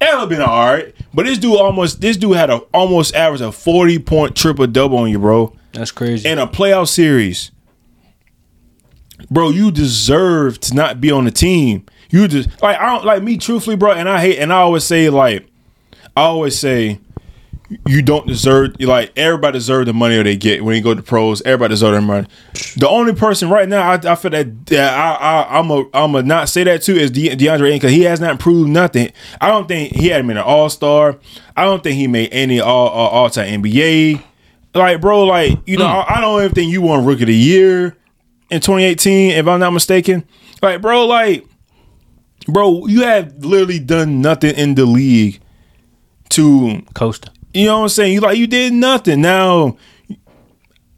That 0.00 0.14
would 0.14 0.20
have 0.20 0.28
been 0.30 0.42
all 0.42 0.66
right. 0.66 0.94
But 1.14 1.26
this 1.26 1.38
dude 1.38 1.56
almost 1.56 2.00
this 2.00 2.16
dude 2.16 2.36
had 2.36 2.50
a 2.50 2.58
almost 2.74 3.14
average 3.14 3.40
a 3.40 3.52
40 3.52 3.98
point 4.00 4.36
triple 4.36 4.66
double 4.66 4.98
on 4.98 5.10
you, 5.10 5.18
bro. 5.18 5.56
That's 5.72 5.92
crazy. 5.92 6.28
In 6.28 6.38
a 6.38 6.46
playoff 6.46 6.88
series. 6.88 7.50
Bro, 9.30 9.50
you 9.50 9.70
deserve 9.70 10.60
to 10.60 10.74
not 10.74 11.00
be 11.00 11.10
on 11.10 11.24
the 11.24 11.30
team. 11.30 11.86
You 12.10 12.28
just 12.28 12.48
like 12.62 12.78
I 12.78 12.86
don't 12.86 13.04
like 13.04 13.22
me 13.22 13.38
truthfully, 13.38 13.76
bro, 13.76 13.92
and 13.92 14.08
I 14.08 14.20
hate 14.20 14.38
and 14.38 14.52
I 14.52 14.56
always 14.56 14.84
say 14.84 15.08
like 15.08 15.46
I 16.16 16.22
always 16.22 16.58
say 16.58 16.98
you 17.86 18.02
don't 18.02 18.26
deserve 18.26 18.80
like 18.80 19.12
everybody 19.16 19.58
deserve 19.58 19.86
the 19.86 19.92
money 19.92 20.16
that 20.16 20.24
they 20.24 20.36
get 20.36 20.64
when 20.64 20.76
you 20.76 20.82
go 20.82 20.94
to 20.94 21.02
pros. 21.02 21.42
Everybody 21.42 21.72
deserve 21.72 21.92
their 21.92 22.00
money. 22.00 22.26
The 22.76 22.88
only 22.88 23.14
person 23.14 23.50
right 23.50 23.68
now 23.68 23.90
I, 23.90 23.94
I 23.94 24.14
feel 24.14 24.30
that, 24.32 24.66
that 24.66 24.94
I, 24.94 25.14
I 25.14 25.58
I'm 25.58 25.70
a 25.70 25.84
I'm 25.94 26.14
a 26.14 26.22
not 26.22 26.48
say 26.48 26.64
that 26.64 26.82
too 26.82 26.94
is 26.94 27.10
De, 27.10 27.28
DeAndre 27.36 27.68
Ayton 27.68 27.76
because 27.76 27.92
he 27.92 28.02
has 28.02 28.20
not 28.20 28.38
proved 28.40 28.70
nothing. 28.70 29.12
I 29.40 29.48
don't 29.48 29.68
think 29.68 29.94
he 29.94 30.08
had 30.08 30.26
been 30.26 30.36
an 30.36 30.42
All 30.42 30.68
Star. 30.70 31.18
I 31.56 31.64
don't 31.64 31.82
think 31.82 31.96
he 31.96 32.06
made 32.06 32.30
any 32.32 32.60
All 32.60 32.88
uh, 32.88 32.90
All, 32.90 33.08
all 33.08 33.30
time 33.30 33.62
NBA. 33.62 34.22
Like 34.74 35.00
bro, 35.00 35.24
like 35.24 35.58
you 35.66 35.76
know 35.76 35.86
hmm. 35.86 36.10
I, 36.10 36.16
I 36.16 36.20
don't 36.20 36.40
even 36.42 36.54
think 36.54 36.72
you 36.72 36.82
won 36.82 37.04
Rookie 37.04 37.22
of 37.22 37.26
the 37.28 37.34
Year 37.34 37.96
in 38.50 38.60
2018 38.60 39.32
if 39.32 39.46
I'm 39.46 39.60
not 39.60 39.72
mistaken. 39.72 40.24
Like 40.62 40.80
bro, 40.80 41.06
like 41.06 41.46
bro, 42.48 42.86
you 42.86 43.02
have 43.02 43.44
literally 43.44 43.78
done 43.78 44.20
nothing 44.20 44.54
in 44.54 44.74
the 44.74 44.86
league 44.86 45.40
to 46.30 46.82
Coaster. 46.94 47.30
You 47.54 47.66
know 47.66 47.78
what 47.78 47.82
I'm 47.84 47.88
saying? 47.90 48.12
You 48.14 48.20
like 48.20 48.38
you 48.38 48.46
did 48.46 48.72
nothing. 48.72 49.20
Now, 49.20 49.76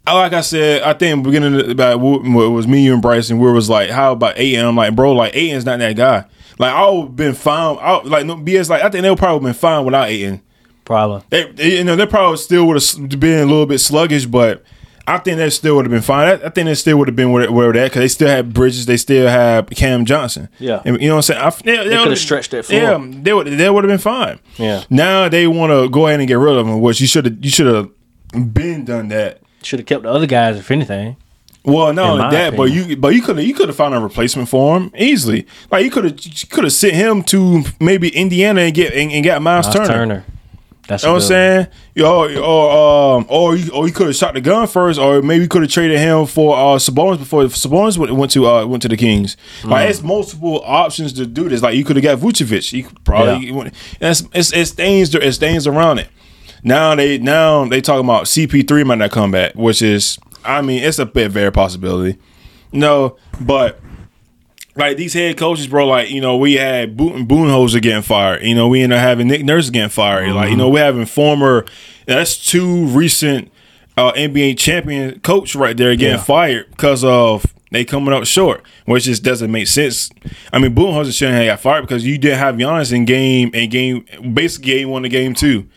I- 0.07 0.15
like 0.15 0.33
I 0.33 0.41
said, 0.43 0.83
I 0.83 0.93
think 0.93 1.25
beginning 1.25 1.59
of- 1.61 1.69
about 1.71 2.01
what 2.01 2.23
was 2.51 2.67
me, 2.67 2.85
you, 2.85 2.93
and 2.93 3.03
Bryson. 3.03 3.39
Where 3.39 3.53
was 3.53 3.69
like, 3.71 3.91
how 3.91 4.13
about 4.13 4.39
Ayton? 4.39 4.65
I'm 4.65 4.77
like, 4.77 4.95
bro, 4.95 5.13
like 5.13 5.35
Ayton's 5.35 5.65
not 5.65 5.79
that 5.81 5.97
guy. 5.97 6.25
Like 6.59 6.73
I 6.73 6.89
would 6.89 7.03
have 7.07 7.17
been 7.17 7.35
fine. 7.35 7.79
I, 7.81 8.01
like 8.05 8.27
no 8.27 8.37
BS. 8.37 8.71
Like 8.71 8.83
I 8.83 8.89
think 8.91 9.03
they 9.03 9.11
would 9.11 9.19
probably 9.19 9.47
been 9.49 9.55
fine 9.55 9.85
without 9.85 10.09
Ayton. 10.09 10.41
Problem. 10.85 11.23
They, 11.31 11.51
they- 11.53 11.79
you 11.79 11.85
know, 11.85 11.97
they 11.97 12.07
probably 12.07 12.37
still 12.37 12.67
would 12.67 12.81
have 12.83 13.19
been 13.21 13.41
a 13.41 13.47
little 13.47 13.67
bit 13.67 13.79
sluggish, 13.79 14.27
but 14.27 14.63
I 15.07 15.19
think 15.19 15.37
that 15.37 15.51
still 15.53 15.77
would 15.77 15.85
have 15.85 15.91
been 15.93 16.01
fine. 16.03 16.29
I, 16.29 16.33
I 16.47 16.49
think 16.49 16.67
they 16.67 16.75
still 16.75 16.97
would 16.99 17.09
have 17.09 17.17
been 17.17 17.31
where, 17.33 17.51
where 17.53 17.73
they're 17.73 17.85
at 17.85 17.91
because 17.91 18.01
they 18.01 18.09
still 18.09 18.29
had 18.29 18.55
Bridges. 18.55 18.87
They 18.87 18.97
still 18.97 19.29
have 19.29 19.69
Cam 19.71 20.05
Johnson. 20.07 20.49
Yeah. 20.59 20.81
And, 20.85 21.01
you 21.01 21.09
know 21.09 21.17
what 21.17 21.31
I'm 21.31 21.35
saying? 21.35 21.41
I, 21.43 21.51
they 21.51 21.77
they 21.89 21.95
coulda 21.97 22.01
would've- 22.11 22.19
stretched 22.19 22.51
that. 22.53 22.71
Yeah, 22.71 22.99
they 23.01 23.33
would. 23.35 23.47
They 23.47 23.69
would 23.69 23.85
have 23.85 23.91
been 23.91 23.99
fine. 23.99 24.39
Yeah. 24.57 24.85
Now 24.89 25.29
they 25.29 25.47
want 25.47 25.73
to 25.73 25.89
go 25.91 26.07
ahead 26.07 26.21
and 26.21 26.29
get 26.29 26.39
rid 26.39 26.57
of 26.57 26.67
him, 26.67 26.81
which 26.81 27.01
you 27.01 27.07
should 27.07 27.27
have. 27.27 27.45
You 27.45 27.51
should 27.51 27.67
have 27.67 28.55
been 28.55 28.85
done 28.85 29.09
that. 29.09 29.41
Should 29.63 29.79
have 29.81 29.87
kept 29.87 30.03
the 30.05 30.11
other 30.11 30.27
guys, 30.27 30.57
if 30.59 30.71
anything. 30.71 31.17
Well, 31.67 31.93
not 31.95 32.05
In 32.05 32.11
only 32.11 32.23
my 32.25 32.31
that, 32.31 32.57
but 32.57 32.65
you 32.65 32.95
but 32.97 33.15
you 33.15 33.23
could 33.23 33.39
have 33.39 33.47
you 33.47 33.55
could 33.55 33.69
have 33.69 33.77
found 33.77 33.95
a 33.95 34.01
replacement 34.01 34.51
for 34.51 34.77
him 34.77 34.91
easily. 34.99 35.47
Like 35.71 35.83
you 35.85 35.91
could 35.91 36.05
have 36.05 36.51
could 36.51 36.65
have 36.65 36.73
sent 36.75 36.93
him 36.95 37.23
to 37.25 37.63
maybe 37.81 38.09
Indiana 38.15 38.61
and 38.63 38.75
get 38.75 38.93
and, 38.93 39.11
and 39.11 39.25
got 39.25 39.41
Miles, 39.41 39.67
Miles 39.67 39.77
Turner. 39.77 39.89
Turner. 39.95 40.25
That's 40.87 41.03
You 41.03 41.09
know 41.09 41.15
what 41.15 41.23
I'm 41.23 41.29
saying? 41.29 41.67
Yo, 41.95 42.43
or 42.43 43.17
um, 43.17 43.27
or 43.29 43.57
you, 43.57 43.73
or 43.73 43.87
you 43.87 43.93
could 43.93 44.09
have 44.09 44.17
shot 44.17 44.35
the 44.35 44.41
gun 44.41 44.67
first, 44.67 44.99
or 44.99 45.23
maybe 45.23 45.43
you 45.43 45.49
could 45.49 45.63
have 45.63 45.71
traded 45.71 45.99
him 45.99 46.27
for 46.27 46.55
uh 46.55 46.79
Sabonis 46.79 47.19
before 47.19 47.45
Sabonis 47.45 47.97
went, 47.97 48.15
went 48.15 48.33
to 48.33 48.47
uh 48.47 48.67
went 48.67 48.83
to 48.83 48.89
the 48.89 48.97
Kings. 48.97 49.37
Mm. 49.63 49.71
Like 49.71 49.89
it's 49.89 50.03
multiple 50.03 50.63
options 50.65 51.15
to 51.15 51.27
do 51.27 51.49
this. 51.49 51.63
Like 51.63 51.77
you 51.77 51.85
could 51.85 51.97
have 51.97 52.03
got 52.03 52.19
Vucevic. 52.19 52.73
You 52.73 52.85
could 52.85 53.03
probably 53.05 53.49
and 53.49 53.73
it's 54.01 54.23
it's 54.33 54.53
it's 54.53 54.71
things 54.73 55.15
it's 55.15 55.39
things 55.39 55.67
around 55.67 56.01
it. 56.01 56.09
Now 56.63 56.95
they 56.95 57.19
now 57.19 57.65
they 57.67 57.81
talking 57.81 58.05
about 58.05 58.25
CP3 58.25 58.85
might 58.85 58.99
not 58.99 59.11
come 59.11 59.31
back, 59.31 59.55
which 59.55 59.81
is 59.81 60.19
I 60.45 60.61
mean 60.61 60.83
it's 60.83 60.99
a 60.99 61.07
bit 61.07 61.31
very 61.31 61.53
possibility. 61.53 62.19
No, 62.73 63.17
but 63.41 63.81
like 64.77 64.97
these 64.97 65.13
head 65.15 65.37
coaches, 65.37 65.67
bro, 65.69 65.87
like, 65.87 66.11
you 66.11 66.21
know, 66.21 66.37
we 66.37 66.55
had 66.55 66.97
Boone, 66.97 67.27
Budenholzer 67.29 67.81
getting 67.81 68.03
fired. 68.03 68.43
You 68.43 68.55
know, 68.55 68.69
we 68.69 68.83
end 68.83 68.93
up 68.93 68.99
having 69.01 69.29
Nick 69.29 69.45
Nurse 69.45 69.71
getting 69.71 69.89
fired. 69.89 70.33
Like, 70.33 70.51
you 70.51 70.57
know, 70.57 70.69
we're 70.69 70.83
having 70.85 71.07
former, 71.07 71.65
that's 72.07 72.37
two 72.51 72.87
recent 72.87 73.51
uh, 73.97 74.13
NBA 74.13 74.59
champion 74.59 75.21
coach 75.21 75.55
right 75.55 75.77
there 75.77 75.95
getting 75.95 76.17
Yeah. 76.19 76.23
fired 76.25 76.71
because 76.71 77.05
of 77.05 77.47
they 77.71 77.85
coming 77.85 78.13
up 78.13 78.25
short, 78.25 78.63
which 78.85 79.05
just 79.05 79.23
doesn't 79.23 79.51
make 79.53 79.67
sense. 79.69 80.11
I 80.53 80.59
mean, 80.59 80.75
Budenholzer 80.75 81.17
shouldn't 81.17 81.37
have 81.39 81.47
got 81.47 81.61
fired 81.61 81.83
because 81.83 82.05
you 82.05 82.19
didn't 82.19 82.39
have 82.39 82.57
Giannis 82.57 82.93
in 82.93 83.05
game 83.05 83.51
and 83.55 83.71
game, 83.71 84.05
basically 84.33 84.73
game 84.73 84.89
one 84.91 85.03
to 85.05 85.09
game 85.09 85.35
two. 85.35 85.69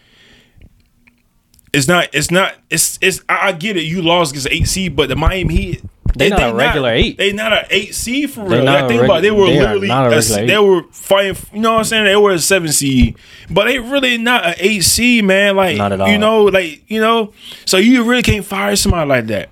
It's 1.74 1.88
not. 1.88 2.08
It's 2.14 2.32
not. 2.32 2.56
It's. 2.70 2.98
It's. 3.02 3.22
I, 3.30 3.50
I 3.50 3.52
get 3.52 3.78
it. 3.78 3.84
You 3.84 4.02
lost 4.02 4.32
against 4.32 4.48
eight 4.50 4.68
seed, 4.68 4.96
but 4.96 5.10
the 5.10 5.16
Miami 5.16 5.56
Heat. 5.56 5.84
They 6.18 6.30
not 6.30 6.50
a 6.52 6.54
regular 6.56 6.90
eight. 6.92 7.18
They 7.18 7.32
not 7.34 7.54
a 7.54 7.66
eight 7.70 7.94
seed 7.96 8.32
for 8.32 8.48
They 8.48 8.56
real. 8.58 8.66
not 8.66 8.74
Like, 8.76 8.84
a 8.84 8.88
think 8.88 9.02
reg- 9.02 9.10
about 9.10 9.18
it, 9.20 9.22
they 9.22 9.32
were 9.32 9.46
they 9.48 9.58
are 9.60 9.62
literally 9.64 9.88
not 9.88 10.14
a 10.14 10.18
a- 10.18 10.46
they 10.48 10.58
were 10.58 10.84
fighting. 10.92 11.36
You 11.54 11.60
know 11.62 11.72
what 11.74 11.78
I'm 11.80 11.84
saying? 11.86 12.04
They 12.06 12.16
were 12.16 12.32
a 12.32 12.40
seven 12.40 12.72
seed, 12.72 13.18
but 13.50 13.66
they 13.66 13.80
really 13.80 14.18
not 14.18 14.46
an 14.46 14.56
eight 14.60 14.84
seed, 14.84 15.24
man. 15.26 15.56
Like 15.56 15.78
Not 15.78 15.92
at 15.94 16.02
all. 16.02 16.08
You 16.10 16.18
know, 16.18 16.46
like 16.46 16.84
you 16.90 17.00
know. 17.02 17.34
So 17.66 17.78
you 17.78 18.04
really 18.04 18.24
can't 18.24 18.44
fire 18.46 18.76
somebody 18.76 19.08
like 19.08 19.28
that. 19.28 19.50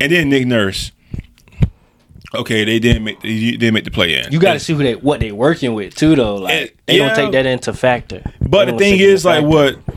And 0.00 0.12
then 0.12 0.28
Nick 0.30 0.46
Nurse. 0.46 0.92
Okay, 2.34 2.64
they 2.64 2.78
didn't 2.78 3.04
make. 3.04 3.20
They 3.22 3.52
didn't 3.52 3.72
make 3.74 3.84
the 3.84 3.90
play 3.90 4.18
in. 4.18 4.30
You 4.32 4.38
got 4.40 4.54
to 4.54 4.60
see 4.60 4.74
who 4.74 4.82
they 4.82 4.94
what 4.96 5.20
they 5.20 5.32
working 5.32 5.74
with 5.74 5.94
too, 5.94 6.16
though. 6.16 6.36
Like 6.36 6.52
Eh, 6.54 6.66
they 6.86 6.98
yeah. 6.98 7.08
gonna 7.08 7.14
take 7.16 7.32
that 7.32 7.46
into 7.46 7.72
factor. 7.72 8.22
But 8.40 8.66
the 8.66 8.72
thing 8.72 8.92
take 8.94 9.00
it 9.00 9.08
is, 9.08 9.24
into 9.24 9.48
like, 9.48 9.74
factor. 9.76 9.80
what? 9.88 9.96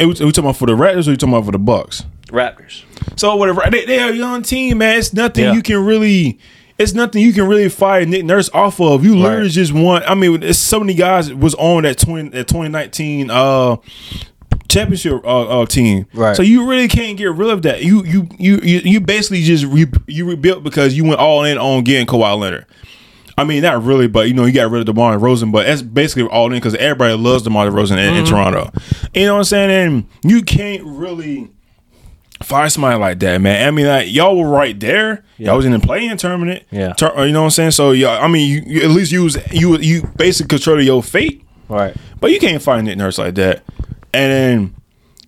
It 0.00 0.06
was, 0.06 0.20
are 0.20 0.26
we 0.26 0.32
talking 0.32 0.44
about 0.50 0.56
for 0.56 0.66
the 0.66 0.72
Raptors 0.74 1.06
or 1.08 1.12
you 1.12 1.16
talking 1.16 1.34
about 1.34 1.46
for 1.46 1.52
the 1.52 1.58
Bucks? 1.58 2.04
Raptors. 2.28 2.82
So 3.16 3.34
whatever 3.36 3.62
they, 3.70 3.84
they 3.84 3.98
are 4.00 4.10
a 4.10 4.14
young 4.14 4.42
team, 4.42 4.78
man. 4.78 4.98
It's 4.98 5.12
nothing 5.12 5.44
Yeah. 5.44 5.52
you 5.54 5.62
can 5.62 5.84
really. 5.84 6.38
It's 6.78 6.94
nothing 6.94 7.22
you 7.22 7.32
can 7.32 7.48
really 7.48 7.68
fire 7.68 8.06
Nick 8.06 8.24
Nurse 8.24 8.48
off 8.54 8.80
of. 8.80 9.04
You 9.04 9.16
literally 9.16 9.42
Right. 9.44 9.50
just 9.50 9.72
want. 9.72 10.08
I 10.08 10.14
mean, 10.14 10.44
it's 10.44 10.60
so 10.60 10.78
many 10.78 10.94
guys 10.94 11.34
was 11.34 11.54
on 11.56 11.82
that 11.82 11.98
twenty 11.98 12.28
that 12.30 12.46
twenty 12.46 12.68
nineteen 12.68 13.30
uh 13.30 13.76
championship 14.68 15.24
uh, 15.24 15.62
uh 15.62 15.66
team. 15.66 16.06
Right. 16.14 16.36
So 16.36 16.42
you 16.42 16.68
really 16.68 16.88
can't 16.88 17.16
get 17.16 17.32
rid 17.32 17.50
of 17.50 17.62
that. 17.62 17.82
You 17.82 18.04
you 18.04 18.28
you 18.38 18.60
you, 18.62 18.78
you 18.84 19.00
basically 19.00 19.42
just 19.42 19.64
re, 19.64 19.86
you 20.06 20.28
rebuilt 20.28 20.62
because 20.62 20.94
you 20.96 21.04
went 21.04 21.18
all 21.20 21.44
in 21.44 21.58
on 21.58 21.84
getting 21.84 22.06
Kawhi 22.06 22.38
Leonard. 22.38 22.66
I 23.36 23.44
mean, 23.44 23.62
not 23.62 23.84
really, 23.84 24.08
but 24.08 24.26
you 24.26 24.34
know, 24.34 24.44
you 24.46 24.52
got 24.52 24.68
rid 24.70 24.80
of 24.80 24.86
DeMar 24.86 25.16
DeRozan, 25.16 25.52
but 25.52 25.64
that's 25.64 25.80
basically 25.80 26.24
all 26.28 26.46
in 26.46 26.54
because 26.54 26.74
everybody 26.74 27.14
loves 27.14 27.44
DeMar 27.44 27.68
DeRozan 27.68 27.92
in, 27.98 28.14
in 28.14 28.24
Toronto. 28.24 28.72
You 29.14 29.26
know 29.26 29.34
what 29.34 29.38
I'm 29.38 29.44
saying? 29.44 29.70
And 29.70 30.04
you 30.24 30.42
can't 30.42 30.82
really 30.84 31.48
find 32.42 32.70
somebody 32.70 32.98
like 32.98 33.18
that, 33.20 33.40
man. 33.40 33.66
I 33.66 33.70
mean, 33.70 33.86
like 33.86 34.12
y'all 34.12 34.36
were 34.36 34.48
right 34.48 34.78
there. 34.78 35.24
Y'all 35.36 35.56
was 35.56 35.66
in 35.66 35.72
the 35.72 35.80
playing 35.80 36.16
tournament. 36.16 36.64
Yeah. 36.70 36.92
Tur- 36.92 37.26
you 37.26 37.32
know 37.32 37.40
what 37.40 37.46
I'm 37.46 37.50
saying? 37.50 37.70
So 37.72 37.92
yeah, 37.92 38.18
I 38.18 38.28
mean, 38.28 38.48
you, 38.48 38.62
you 38.66 38.82
at 38.82 38.90
least 38.90 39.12
use 39.12 39.36
you 39.52 39.78
you 39.78 40.02
basically 40.16 40.56
control 40.56 40.82
your 40.82 41.02
fate. 41.02 41.44
Right. 41.68 41.94
But 42.20 42.30
you 42.30 42.40
can't 42.40 42.62
find 42.62 42.86
Nick 42.86 42.98
Nurse 42.98 43.18
like 43.18 43.34
that. 43.36 43.62
And 44.14 44.32
then 44.32 44.74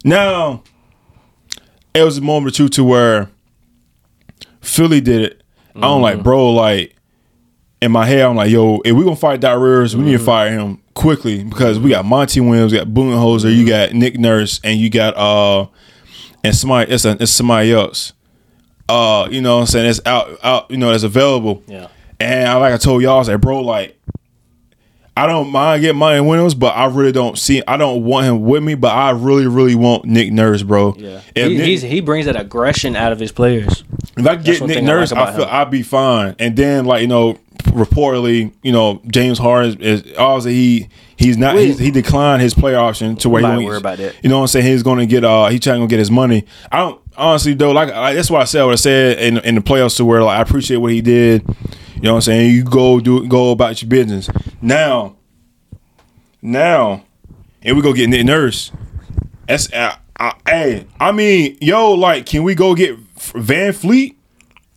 now 0.05 0.63
it 1.95 2.03
was 2.03 2.19
a 2.19 2.23
moment 2.23 2.55
or 2.55 2.57
two 2.57 2.69
to 2.71 2.85
where 2.85 3.31
Philly 4.61 5.01
did 5.01 5.23
it. 5.23 5.43
I 5.77 5.81
don't 5.83 6.03
like, 6.03 6.15
mm-hmm. 6.15 6.25
bro, 6.25 6.51
like 6.51 6.97
in 7.81 7.93
my 7.93 8.07
head, 8.07 8.23
I'm 8.23 8.37
like, 8.37 8.51
yo, 8.51 8.81
if 8.85 8.95
we 8.95 9.05
gonna 9.05 9.17
fight 9.17 9.43
Rivers, 9.43 9.97
we 9.97 10.05
need 10.05 10.13
to 10.13 10.19
mm-hmm. 10.19 10.27
fire 10.27 10.51
him 10.51 10.83
quickly 10.95 11.45
because 11.45 11.79
we 11.79 11.91
got 11.91 12.05
Monty 12.05 12.41
Williams, 12.41 12.73
we 12.73 12.79
got 12.79 12.89
Budenholzer, 12.89 13.55
you 13.55 13.65
mm-hmm. 13.65 13.69
got 13.69 13.93
Nick 13.93 14.19
Nurse, 14.19 14.61
and 14.65 14.79
you 14.79 14.91
got 14.91 15.17
uh 15.17 15.67
and 16.45 16.55
somebody 16.55 16.93
it's 16.93 17.05
a, 17.05 17.17
it's 17.21 17.33
somebody 17.33 17.73
else. 17.73 18.13
Uh, 18.89 19.29
you 19.31 19.41
know 19.41 19.57
what 19.57 19.61
I'm 19.63 19.67
saying? 19.67 19.89
It's 19.89 20.01
out 20.05 20.39
out, 20.43 20.71
you 20.71 20.77
know, 20.77 20.91
that's 20.91 21.05
available. 21.05 21.63
Yeah. 21.67 21.89
And 22.19 22.49
I 22.49 22.57
like 22.57 22.75
I 22.75 22.77
told 22.77 23.03
y'all, 23.03 23.17
I 23.17 23.19
was 23.19 23.29
like, 23.29 23.41
bro, 23.41 23.61
like 23.61 23.99
I 25.21 25.27
don't 25.27 25.51
mind 25.51 25.83
getting 25.83 25.99
Mike 25.99 26.23
Williams, 26.23 26.55
but 26.55 26.75
I 26.75 26.87
really 26.87 27.13
don't 27.13 27.37
see. 27.37 27.63
I 27.69 27.77
don't 27.77 28.05
want 28.05 28.25
him 28.25 28.43
with 28.43 28.63
me, 28.63 28.75
but 28.75 28.95
I 28.95 29.11
really, 29.11 29.47
really 29.47 29.75
want 29.75 30.07
Nick 30.07 30.33
Nurse, 30.33 30.63
bro. 30.63 30.95
Yeah. 30.97 31.21
He, 31.35 31.57
Nick- 31.59 31.67
he's, 31.67 31.83
he 31.83 32.01
brings 32.01 32.25
that 32.25 32.37
aggression 32.37 32.97
out 32.97 33.13
of 33.13 33.21
his 33.21 33.31
players. 33.31 33.85
if 34.17 34.27
I 34.27 34.37
get 34.37 34.47
Nick 34.47 34.59
thing 34.61 34.71
I 34.71 34.75
like 34.75 34.85
Nurse, 34.85 35.13
I, 35.13 35.33
feel 35.37 35.45
him. 35.45 35.51
I'd 35.53 35.71
be 35.71 35.83
fine. 35.83 36.37
And 36.39 36.57
then, 36.57 36.87
like 36.87 37.03
you 37.03 37.09
know, 37.09 37.35
reportedly, 37.65 38.55
you 38.63 38.73
know, 38.73 39.03
James 39.09 39.39
Harden 39.39 39.83
is, 39.83 40.03
is 40.03 40.17
obviously 40.17 40.55
he 40.55 40.89
he's 41.19 41.37
not 41.37 41.55
he's, 41.55 41.79
he 41.79 41.91
declined 41.91 42.41
his 42.41 42.55
player 42.55 42.79
option 42.79 43.17
to 43.17 43.29
where 43.29 43.43
he 43.43 43.67
worry 43.67 43.77
about 43.77 43.99
that. 43.99 44.15
You 44.23 44.31
know 44.31 44.37
what 44.37 44.45
I'm 44.45 44.49
saying? 44.49 44.67
He's 44.67 44.83
going 44.83 45.01
to 45.01 45.07
get 45.07 45.23
uh 45.23 45.49
he's 45.49 45.61
trying 45.61 45.83
to 45.83 45.87
get 45.87 45.99
his 45.99 46.11
money. 46.11 46.47
I 46.73 46.79
don't 46.79 47.01
honestly 47.19 47.53
though 47.53 47.73
like, 47.73 47.91
like 47.91 48.17
that's 48.17 48.31
what 48.31 48.41
I 48.41 48.45
said. 48.45 48.65
What 48.65 48.73
I 48.73 48.77
said 48.77 49.19
in 49.19 49.37
in 49.39 49.55
the 49.57 49.61
playoffs 49.61 49.99
to 49.99 50.05
where 50.07 50.23
like 50.23 50.39
I 50.39 50.43
appreciate 50.43 50.79
what 50.79 50.93
he 50.93 51.03
did. 51.03 51.45
You 52.01 52.05
know 52.05 52.13
what 52.13 52.17
I'm 52.19 52.23
saying? 52.23 52.55
You 52.55 52.65
go 52.65 52.99
do 53.01 53.27
go 53.29 53.51
about 53.53 53.83
your 53.83 53.89
business 53.89 54.29
now. 54.63 55.17
Now, 56.43 57.05
and 57.63 57.77
we 57.77 57.83
go 57.83 57.93
get 57.93 58.09
Nick 58.09 58.25
Nurse. 58.25 58.73
That's 59.47 59.71
uh, 59.73 59.97
uh, 60.19 60.33
hey, 60.47 60.87
I 60.99 61.13
mean, 61.13 61.59
yo, 61.61 61.93
like, 61.93 62.25
can 62.25 62.43
we 62.43 62.55
go 62.55 62.75
get 62.75 62.97
VanVleet? 63.17 64.15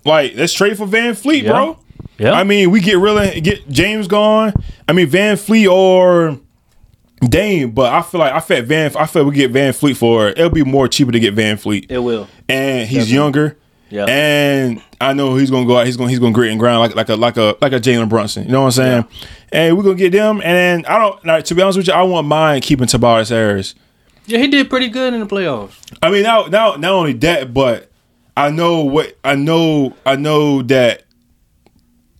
Like, 0.06 0.34
let's 0.36 0.51
trade 0.51 0.77
for 0.77 0.86
VanVleet, 0.86 1.44
Yeah. 1.44 1.50
bro. 1.51 1.80
Yeah. 2.18 2.34
I 2.34 2.44
mean, 2.44 2.70
we 2.72 2.82
get 2.82 2.98
really 2.98 3.39
get 3.42 3.68
James 3.70 4.08
gone. 4.08 4.53
I 4.88 4.92
mean, 4.94 5.08
VanVleet 5.10 5.72
or 5.72 6.38
Dame, 7.22 7.72
but 7.72 7.94
I 7.94 8.01
feel 8.01 8.20
like 8.20 8.34
I 8.34 8.39
feel 8.42 8.62
Van. 8.63 8.92
I 8.98 9.06
feel 9.06 9.24
we 9.24 9.34
get 9.36 9.53
VanVleet 9.53 9.96
for 9.96 10.27
it'll 10.30 10.50
be 10.50 10.63
more 10.65 10.89
cheaper 10.89 11.13
to 11.13 11.20
get 11.20 11.34
VanVleet, 11.36 11.86
It 11.89 12.00
will. 12.00 12.27
and 12.50 12.82
he's 12.89 13.06
Definitely. 13.08 13.13
younger. 13.15 13.58
Yeah. 13.93 14.05
And 14.05 14.81
I 15.00 15.13
know 15.13 15.35
he's 15.35 15.51
gonna 15.51 15.67
go 15.67 15.77
out. 15.77 15.85
He's 15.85 15.97
gonna 15.97 16.09
he's 16.09 16.17
gonna 16.17 16.31
grit 16.33 16.50
and 16.50 16.59
grind 16.59 16.79
like 16.79 16.95
like 16.95 17.09
a 17.09 17.15
like 17.15 17.38
a 17.38 17.55
like 17.62 17.73
a 17.73 17.79
Jalen 17.79 18.09
Brunson. 18.09 18.45
You 18.45 18.51
know 18.51 18.62
what 18.62 18.77
I'm 18.79 19.05
saying? 19.05 19.05
And 19.51 19.77
we're 19.77 19.83
gonna 19.83 19.95
get 19.95 20.12
them. 20.13 20.38
And 20.38 20.83
then 20.83 20.85
I 20.88 20.97
don't. 20.97 21.23
Like, 21.23 21.45
to 21.45 21.53
be 21.55 21.62
honest 21.62 21.77
with 21.77 21.88
you, 21.88 21.93
I 21.93 22.01
want 22.01 22.25
mine 22.27 22.62
keeping 22.62 22.88
Tobias 22.88 23.29
Harris. 23.29 23.75
Yeah, 24.25 24.39
he 24.39 24.47
did 24.47 24.67
pretty 24.67 24.88
good 24.89 25.13
in 25.13 25.19
the 25.19 25.27
playoffs. 25.27 25.75
I 26.01 26.09
mean, 26.09 26.23
now, 26.23 26.45
now, 26.45 26.75
not 26.75 26.91
only 26.91 27.13
that, 27.13 27.53
but 27.53 27.91
I 28.35 28.50
know 28.50 28.83
what 28.83 29.15
I 29.23 29.35
know. 29.35 29.93
I 30.07 30.15
know 30.15 30.63
that 30.63 31.03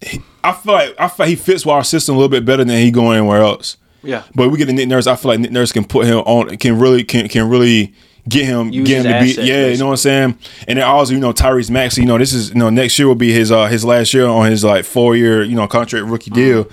he- 0.02 0.22
I 0.44 0.52
feel 0.52 0.74
like 0.74 0.94
I 1.00 1.08
feel 1.08 1.24
like 1.26 1.30
he 1.30 1.36
fits 1.36 1.66
with 1.66 1.74
our 1.74 1.84
system 1.84 2.14
a 2.14 2.18
little 2.20 2.30
bit 2.30 2.46
better 2.46 2.64
than 2.64 2.78
he 2.78 2.92
going 2.92 3.18
anywhere 3.18 3.42
else. 3.42 3.78
Yeah. 4.04 4.24
But 4.36 4.50
we 4.50 4.60
get 4.60 4.70
a 4.70 4.74
Nick 4.74 4.90
Nurse. 4.90 5.08
I 5.08 5.16
feel 5.16 5.30
like 5.32 5.40
Nick 5.40 5.52
Nurse 5.52 5.72
can 5.72 5.86
put 5.86 6.06
him 6.06 6.18
on. 6.20 6.56
Can 6.58 6.78
really 6.78 7.04
can 7.04 7.28
can 7.30 7.50
really 7.50 7.96
get 8.28 8.46
him 8.46 8.72
Use 8.72 8.88
get 8.88 9.06
him 9.06 9.14
to 9.14 9.42
be 9.42 9.48
yeah. 9.48 9.68
You 9.68 9.78
know 9.78 9.88
what 9.88 9.92
I'm 9.92 9.98
saying? 9.98 10.38
And 10.68 10.80
then 10.80 10.86
also 10.86 11.14
you 11.14 11.20
know 11.20 11.34
Tyrese 11.34 11.70
Maxey. 11.70 12.02
You 12.02 12.08
know 12.08 12.18
this 12.18 12.34
is 12.34 12.50
you 12.50 12.56
know 12.56 12.70
next 12.70 12.98
year 12.98 13.08
will 13.08 13.16
be 13.16 13.32
his 13.32 13.52
uh 13.52 13.68
his 13.68 13.84
last 13.84 14.14
year 14.14 14.26
on 14.26 14.50
his 14.50 14.64
like 14.64 14.86
four 14.86 15.16
year 15.16 15.44
you 15.44 15.56
know 15.56 15.68
contract 15.68 16.08
rookie 16.08 16.32
deal. 16.32 16.68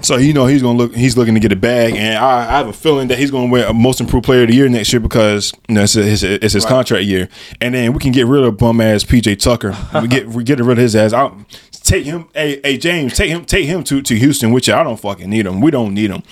So 0.00 0.16
you 0.16 0.32
know 0.32 0.46
he's 0.46 0.62
gonna 0.62 0.78
look. 0.78 0.94
He's 0.94 1.16
looking 1.16 1.34
to 1.34 1.40
get 1.40 1.52
a 1.52 1.56
bag, 1.56 1.96
and 1.96 2.16
I, 2.16 2.54
I 2.54 2.58
have 2.58 2.68
a 2.68 2.72
feeling 2.72 3.08
that 3.08 3.18
he's 3.18 3.30
gonna 3.30 3.50
win 3.50 3.64
a 3.64 3.72
most 3.72 4.00
improved 4.00 4.24
player 4.24 4.42
of 4.42 4.48
the 4.48 4.54
year 4.54 4.68
next 4.68 4.92
year 4.92 5.00
because 5.00 5.52
you 5.68 5.74
know 5.74 5.82
it's 5.82 5.94
his, 5.94 6.22
it's 6.22 6.54
his 6.54 6.64
contract 6.64 7.04
year, 7.04 7.28
and 7.60 7.74
then 7.74 7.92
we 7.92 7.98
can 7.98 8.12
get 8.12 8.26
rid 8.26 8.44
of 8.44 8.56
bum 8.56 8.80
ass 8.80 9.04
PJ 9.04 9.38
Tucker. 9.38 9.76
we 10.00 10.08
get 10.08 10.28
we 10.28 10.44
get 10.44 10.58
rid 10.60 10.78
of 10.78 10.82
his 10.82 10.96
ass. 10.96 11.12
I'll 11.12 11.36
take 11.70 12.04
him. 12.04 12.28
Hey, 12.34 12.60
hey 12.62 12.78
James, 12.78 13.14
take 13.14 13.30
him 13.30 13.44
take 13.44 13.66
him 13.66 13.84
to 13.84 14.02
to 14.02 14.16
Houston, 14.16 14.52
which 14.52 14.68
I 14.68 14.82
don't 14.82 14.98
fucking 14.98 15.28
need 15.28 15.46
him. 15.46 15.60
We 15.60 15.70
don't 15.70 15.94
need 15.94 16.10
him. 16.10 16.22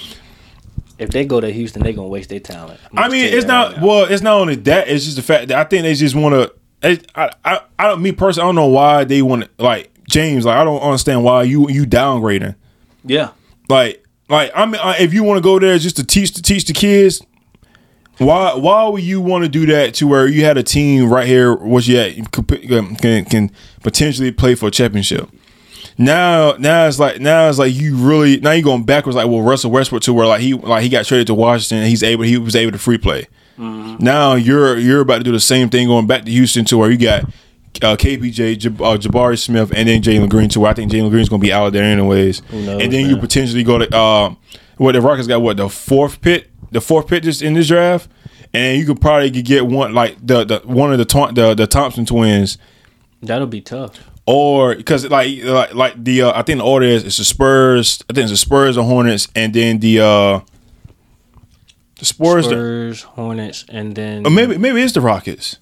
If 1.05 1.11
they 1.11 1.27
go 1.27 1.41
to 1.41 1.51
Houston, 1.51 1.83
they 1.83 1.93
gonna 1.93 2.09
waste 2.09 2.31
their 2.31 2.41
talent. 2.41 2.81
I 2.97 3.09
mean, 3.09 3.27
it's 3.27 3.47
not 3.47 3.75
right 3.75 3.83
well. 3.83 4.05
It's 4.05 4.23
not 4.23 4.41
only 4.41 4.57
that. 4.57 4.89
It's 4.89 5.05
just 5.05 5.17
the 5.17 5.23
fact 5.23 5.49
that 5.49 5.59
I 5.59 5.65
think 5.69 5.83
they 5.83 5.95
just 5.95 6.15
want 6.15 6.35
to. 6.35 6.53
I, 7.15 7.31
I 7.45 7.61
I 7.79 7.89
don't. 7.89 8.03
Me 8.03 8.13
personally, 8.13 8.45
I 8.45 8.49
don't 8.49 8.55
know 8.55 8.67
why 8.69 9.05
they 9.05 9.21
want 9.21 9.45
to 9.45 9.63
like 9.63 9.93
James. 10.09 10.47
Like 10.47 10.57
I 10.57 10.65
don't 10.65 10.81
understand 10.81 11.23
why 11.23 11.43
you 11.43 11.69
you 11.69 11.85
downgrading. 11.85 12.55
Yeah. 13.05 13.33
Like, 13.69 14.03
like 14.31 14.51
I 14.55 14.65
mean, 14.65 14.81
if 14.99 15.13
you 15.13 15.25
want 15.25 15.39
to 15.39 15.43
go 15.43 15.59
there 15.59 15.79
just 15.79 15.97
to 15.97 16.05
teach 16.05 16.33
to 16.33 16.43
teach 16.43 16.65
the 16.65 16.73
kids, 16.73 17.23
why 18.19 18.55
why 18.55 18.89
would 18.89 19.03
you 19.03 19.21
want 19.21 19.45
to 19.45 19.51
do 19.51 19.67
that 19.67 19.93
to 19.95 20.07
where 20.07 20.27
you 20.27 20.45
had 20.45 20.57
a 20.57 20.63
team 20.63 21.11
right 21.11 21.27
here, 21.27 21.55
what 21.55 21.87
you 21.87 22.25
can, 22.33 22.97
can 22.97 23.25
can 23.27 23.51
potentially 23.83 24.33
play 24.33 24.55
for 24.55 24.69
a 24.69 24.71
championship? 24.71 25.29
Now, 25.97 26.53
now 26.59 26.87
it's 26.87 26.99
like 26.99 27.21
now 27.21 27.49
it's 27.49 27.59
like 27.59 27.73
you 27.73 27.97
really 27.97 28.39
now 28.41 28.53
you're 28.53 28.65
going 28.65 28.85
backwards. 28.85 29.17
Like 29.17 29.29
well, 29.29 29.43
Russell 29.43 29.71
Westbrook 29.71 30.03
to 30.03 30.13
where 30.13 30.27
like 30.27 30.41
he 30.41 30.55
like 30.55 30.83
he 30.83 30.89
got 30.89 31.07
traded 31.07 31.29
to 31.29 31.35
Washington. 31.35 31.79
And 31.79 31.89
he's 31.89 32.03
able 32.03 32.25
he 32.25 32.37
was 32.37 32.57
able 32.57 32.73
to 32.73 32.79
free 32.79 32.99
play. 32.99 33.27
Now 33.57 34.35
you're 34.35 34.77
you're 34.77 35.01
about 35.01 35.19
to 35.19 35.25
do 35.25 35.33
the 35.33 35.41
same 35.41 35.69
thing 35.71 35.87
going 35.87 36.07
back 36.07 36.25
to 36.25 36.31
Houston 36.31 36.65
to 36.67 36.79
where 36.79 36.91
you 36.91 36.99
got 36.99 37.25
uh, 37.83 37.97
KPJ, 37.97 38.59
Jab- 38.59 38.83
uh, 38.83 38.97
Jabari 38.97 39.39
Smith, 39.39 39.73
and 39.75 39.89
then 39.89 40.03
Jalen 40.03 40.29
Green 40.29 40.49
to 40.51 40.61
where 40.61 40.71
I 40.71 40.75
think 40.75 40.91
Jalen 40.91 41.11
Green's 41.11 41.29
gonna 41.29 41.41
be 41.41 41.53
out 41.53 41.73
there 41.73 41.85
anyways. 41.85 42.43
knows, 42.53 42.83
and 42.83 42.93
then 42.93 43.09
you 43.09 43.17
potentially 43.17 43.63
go 43.63 43.79
to 43.79 43.97
uh, 43.97 44.35
what 44.79 44.93
the 44.93 45.01
Rockets 45.01 45.29
got 45.29 45.43
what 45.43 45.57
the 45.57 45.69
fourth 45.69 46.21
pit, 46.21 46.51
the 46.73 46.81
fourth 46.81 47.07
pick 47.07 47.23
just 47.23 47.43
in 47.43 47.55
this 47.55 47.69
draft, 47.69 48.11
and 48.53 48.79
you 48.79 48.87
could 48.87 49.01
probably 49.01 49.31
get 49.31 49.67
one 49.67 49.95
like 49.95 50.17
the, 50.25 50.45
the 50.45 50.59
one 50.65 50.93
of 50.93 50.99
the 50.99 51.31
the 51.33 51.55
the 51.55 51.67
Thompson 51.67 52.05
twins 52.05 52.59
That'll 53.23 53.47
be 53.47 53.61
tough. 53.61 54.11
Or 54.27 54.75
because 54.75 55.09
like 55.11 55.43
like 55.45 55.75
like 55.75 56.03
the 56.05 56.23
uh, 56.23 56.33
I 56.39 56.43
think 56.43 56.59
the 56.59 56.65
order 56.65 56.87
is 56.87 57.05
it's 57.05 57.19
the 57.19 57.25
Spurs. 57.25 58.03
I 58.09 58.13
think 58.15 58.25
it's 58.25 58.33
the 58.33 58.37
Spurs, 58.37 58.77
the 58.77 58.83
Hornets, 58.85 59.29
and 59.35 59.53
then 59.55 59.81
the 59.81 60.01
uh 60.01 60.41
the 61.99 62.05
Spurs. 62.05 62.49
the- 62.49 63.03
Hornets, 63.15 63.65
and 63.69 63.95
then 63.95 64.27
or 64.27 64.31
maybe 64.31 64.57
maybe 64.59 64.83
it's 64.83 64.93
the 64.95 65.01
Rockets. 65.01 65.59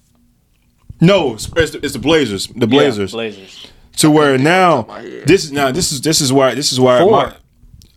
No, 1.01 1.33
it's 1.33 1.49
it's 1.55 1.71
the, 1.71 1.79
it's 1.83 1.93
the 1.93 1.99
Blazers. 1.99 2.47
The 2.47 2.59
Yeah, 2.61 2.65
Blazers. 2.65 3.11
Blazers. 3.11 3.67
to 3.97 4.09
where 4.09 4.37
now 4.37 4.83
this 5.25 5.43
is 5.45 5.51
now 5.51 5.71
this 5.71 5.91
is 5.91 6.01
this 6.01 6.21
is 6.21 6.31
why 6.31 6.55
this 6.55 6.71
is 6.71 6.79
why 6.79 6.99
Four. 6.99 7.11
my- 7.11 7.35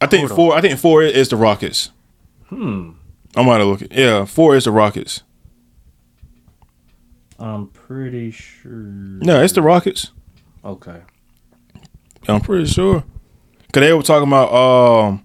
I 0.01 0.07
think 0.07 0.29
four. 0.31 0.55
I 0.55 0.61
think 0.61 0.79
four 0.79 1.03
is 1.03 1.29
the 1.29 1.37
Rockets. 1.37 1.91
Hmm. 2.49 2.91
I'm 3.35 3.47
gonna 3.47 3.65
look. 3.65 3.83
Yeah, 3.91 4.25
four 4.25 4.57
is 4.57 4.65
the 4.65 4.71
Rockets. 4.73 5.23
I'm 7.39 7.69
pretty 7.69 8.31
sure. 8.31 8.71
No, 8.73 9.43
it's 9.43 9.53
the 9.53 9.63
Rockets. 9.63 10.11
Okay. 10.67 11.01
I'm 12.29 12.41
pretty 12.41 12.67
sure. 12.67 13.05
Cause 13.73 13.81
they 13.83 13.93
were 13.93 14.03
talking 14.03 14.27
about 14.29 14.53
um, 14.53 15.25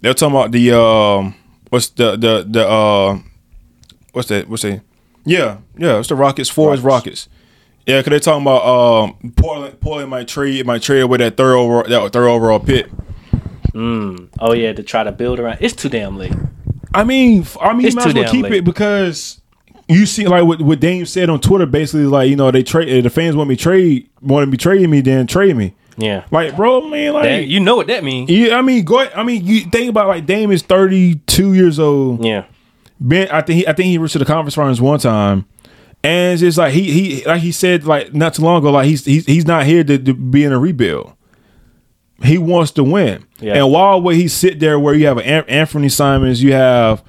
they 0.00 0.08
were 0.10 0.14
talking 0.14 0.34
about 0.36 0.50
the 0.50 0.72
um, 0.78 1.34
what's 1.70 1.88
the 1.90 2.16
the 2.16 2.44
the 2.48 2.66
uh, 2.68 3.18
what's 4.12 4.28
that? 4.28 4.48
What's 4.48 4.62
that? 4.62 4.80
Yeah, 5.24 5.58
yeah, 5.76 5.98
it's 5.98 6.08
the 6.08 6.14
Rockets. 6.16 6.48
Four 6.48 6.74
is 6.74 6.80
Rockets. 6.80 7.28
Yeah, 7.86 8.02
cause 8.02 8.10
they 8.10 8.18
talking 8.18 8.42
about 8.42 8.64
um, 8.66 9.32
Portland. 9.36 9.80
Portland 9.80 10.10
might 10.10 10.26
trade 10.26 10.66
might 10.66 10.82
trade 10.82 11.04
with 11.04 11.20
that 11.20 11.36
third 11.36 11.54
overall 11.54 11.84
that 11.88 12.12
third 12.12 12.28
overall 12.28 12.58
pick. 12.60 12.88
Mm. 13.72 14.28
Oh 14.40 14.52
yeah, 14.54 14.72
to 14.72 14.82
try 14.82 15.04
to 15.04 15.12
build 15.12 15.38
around. 15.38 15.58
It's 15.60 15.74
too 15.74 15.88
damn 15.88 16.16
late. 16.16 16.32
I 16.94 17.04
mean, 17.04 17.46
I 17.60 17.74
mean, 17.74 17.86
It's 17.86 17.94
you 17.94 18.00
might 18.00 18.06
as 18.08 18.14
well 18.14 18.30
keep 18.32 18.42
late. 18.44 18.52
it 18.54 18.64
because 18.64 19.40
you 19.88 20.06
see, 20.06 20.26
like 20.26 20.44
what, 20.44 20.60
what 20.62 20.80
Dame 20.80 21.06
said 21.06 21.30
on 21.30 21.40
Twitter, 21.40 21.66
basically, 21.66 22.06
like 22.06 22.28
you 22.28 22.36
know, 22.36 22.50
they 22.50 22.62
trade 22.62 23.04
the 23.04 23.10
fans 23.10 23.36
want 23.36 23.48
me 23.48 23.56
trade, 23.56 24.08
want 24.20 24.44
to 24.44 24.50
be 24.50 24.56
trading 24.56 24.90
me, 24.90 25.00
then 25.00 25.26
trade 25.26 25.56
me. 25.56 25.74
Yeah. 25.98 26.24
Like, 26.30 26.56
bro, 26.56 26.82
man, 26.88 27.14
like, 27.14 27.46
you 27.48 27.58
know 27.60 27.74
what 27.76 27.86
that 27.86 28.04
means. 28.04 28.28
yeah, 28.28 28.56
I 28.58 28.62
mean, 28.62 28.84
go. 28.84 29.00
ahead- 29.00 29.12
I 29.16 29.22
mean, 29.22 29.46
you 29.46 29.60
think 29.60 29.88
about 29.88 30.08
like 30.08 30.26
Dame 30.26 30.50
is 30.52 30.62
thirty 30.62 31.14
two 31.26 31.54
years 31.54 31.78
old. 31.78 32.24
Yeah. 32.24 32.44
Ben, 33.00 33.28
I 33.30 33.40
think 33.42 33.58
he, 33.58 33.66
I 33.68 33.72
think 33.72 33.86
he 33.86 33.98
reached 33.98 34.12
to 34.14 34.18
the 34.18 34.24
conference 34.24 34.54
finals 34.54 34.80
one 34.80 34.98
time, 34.98 35.46
and 36.02 36.32
it's 36.34 36.40
just 36.40 36.58
like 36.58 36.72
he 36.72 36.90
he 36.90 37.24
like 37.24 37.40
he 37.42 37.52
said 37.52 37.84
like 37.84 38.12
not 38.14 38.34
too 38.34 38.42
long 38.42 38.58
ago, 38.58 38.70
like 38.72 38.86
he's 38.86 39.04
he's 39.04 39.24
he's 39.26 39.46
not 39.46 39.64
here 39.66 39.84
to, 39.84 39.98
to 39.98 40.12
be 40.14 40.44
in 40.44 40.52
a 40.52 40.58
rebuild. 40.58 41.12
He 42.22 42.38
wants 42.38 42.70
to 42.72 42.84
win, 42.84 43.24
Yeah. 43.40 43.56
and 43.56 43.70
while 43.72 44.00
where 44.00 44.14
he 44.14 44.26
sit 44.28 44.58
there, 44.58 44.78
where 44.80 44.94
you 44.94 45.06
have 45.06 45.18
An- 45.18 45.44
Anthony 45.48 45.90
Simons, 45.90 46.42
you 46.42 46.54
have 46.54 47.04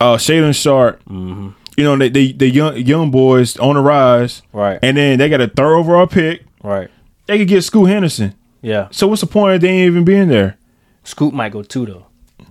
uh, 0.00 0.16
Shaedon 0.16 0.54
Sharpe, 0.54 1.02
Mm-hmm. 1.04 1.48
You 1.76 1.84
know, 1.84 1.96
they, 1.96 2.08
they 2.08 2.32
the 2.32 2.48
young 2.48 2.76
young 2.76 3.10
boys 3.10 3.56
on 3.58 3.74
the 3.76 3.80
rise, 3.80 4.42
Right. 4.52 4.78
And 4.82 4.96
then 4.96 5.18
they 5.18 5.28
got 5.28 5.40
a 5.40 5.48
third 5.48 5.74
overall 5.76 6.06
pick. 6.06 6.44
Right. 6.62 6.90
They 7.26 7.38
could 7.38 7.48
get 7.48 7.62
Scoot 7.62 7.88
Henderson. 7.88 8.34
Yeah. 8.62 8.88
So 8.90 9.06
what's 9.06 9.20
the 9.20 9.26
point 9.26 9.54
of 9.54 9.60
Dame 9.60 9.86
even 9.86 10.04
being 10.04 10.28
there? 10.28 10.58
Scoot 11.04 11.32
might 11.32 11.52
go 11.52 11.62
two 11.62 11.86
though. 11.86 12.06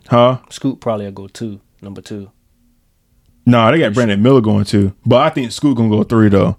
Huh? 0.07 0.39
Scoot 0.49 0.79
probably 0.79 1.05
will 1.05 1.11
go 1.11 1.27
two, 1.27 1.59
number 1.81 2.01
two. 2.01 2.31
No, 3.45 3.71
they 3.71 3.79
got 3.79 3.93
Brandon 3.93 4.21
Miller 4.21 4.41
going 4.41 4.65
too, 4.65 4.93
but 5.05 5.21
I 5.21 5.29
think 5.29 5.51
Scoot 5.51 5.77
gonna 5.77 5.89
go 5.89 6.03
three 6.03 6.29
though. 6.29 6.57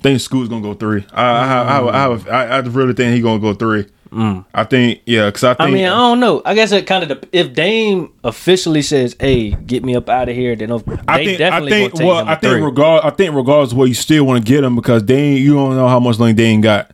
I 0.00 0.02
think 0.02 0.20
Scoot's 0.20 0.48
gonna 0.48 0.62
go 0.62 0.74
three. 0.74 1.04
I 1.12 1.24
I 1.24 1.62
I, 1.62 2.06
I, 2.06 2.16
I, 2.28 2.44
I 2.44 2.58
really 2.58 2.92
think 2.94 3.14
he 3.14 3.20
gonna 3.20 3.38
go 3.40 3.54
three. 3.54 3.86
I 4.14 4.64
think 4.64 5.00
yeah, 5.06 5.26
because 5.26 5.44
I 5.44 5.54
think 5.54 5.60
I 5.68 5.70
mean, 5.72 5.84
I 5.86 5.90
don't 5.96 6.20
know. 6.20 6.42
I 6.44 6.54
guess 6.54 6.70
it 6.72 6.86
kind 6.86 7.10
of 7.10 7.24
if 7.32 7.54
Dame 7.54 8.12
officially 8.24 8.82
says, 8.82 9.16
"Hey, 9.18 9.50
get 9.52 9.84
me 9.84 9.96
up 9.96 10.08
out 10.08 10.28
of 10.28 10.34
here," 10.36 10.54
then 10.54 10.68
they 10.68 10.74
I 11.08 11.24
think 11.24 11.34
I 11.34 11.36
definitely 11.38 11.70
think 11.70 11.94
take 11.94 12.06
well 12.06 12.28
I 12.28 12.34
think 12.34 12.62
regard 12.64 13.04
I 13.04 13.10
think 13.10 13.34
regardless 13.34 13.72
of 13.72 13.78
what 13.78 13.86
you 13.86 13.94
still 13.94 14.24
want 14.24 14.44
to 14.44 14.52
get 14.52 14.64
him 14.64 14.76
because 14.76 15.02
Dame 15.02 15.38
you 15.38 15.54
don't 15.54 15.76
know 15.76 15.88
how 15.88 15.98
much 15.98 16.18
longer 16.18 16.34
Dame 16.34 16.60
got. 16.60 16.90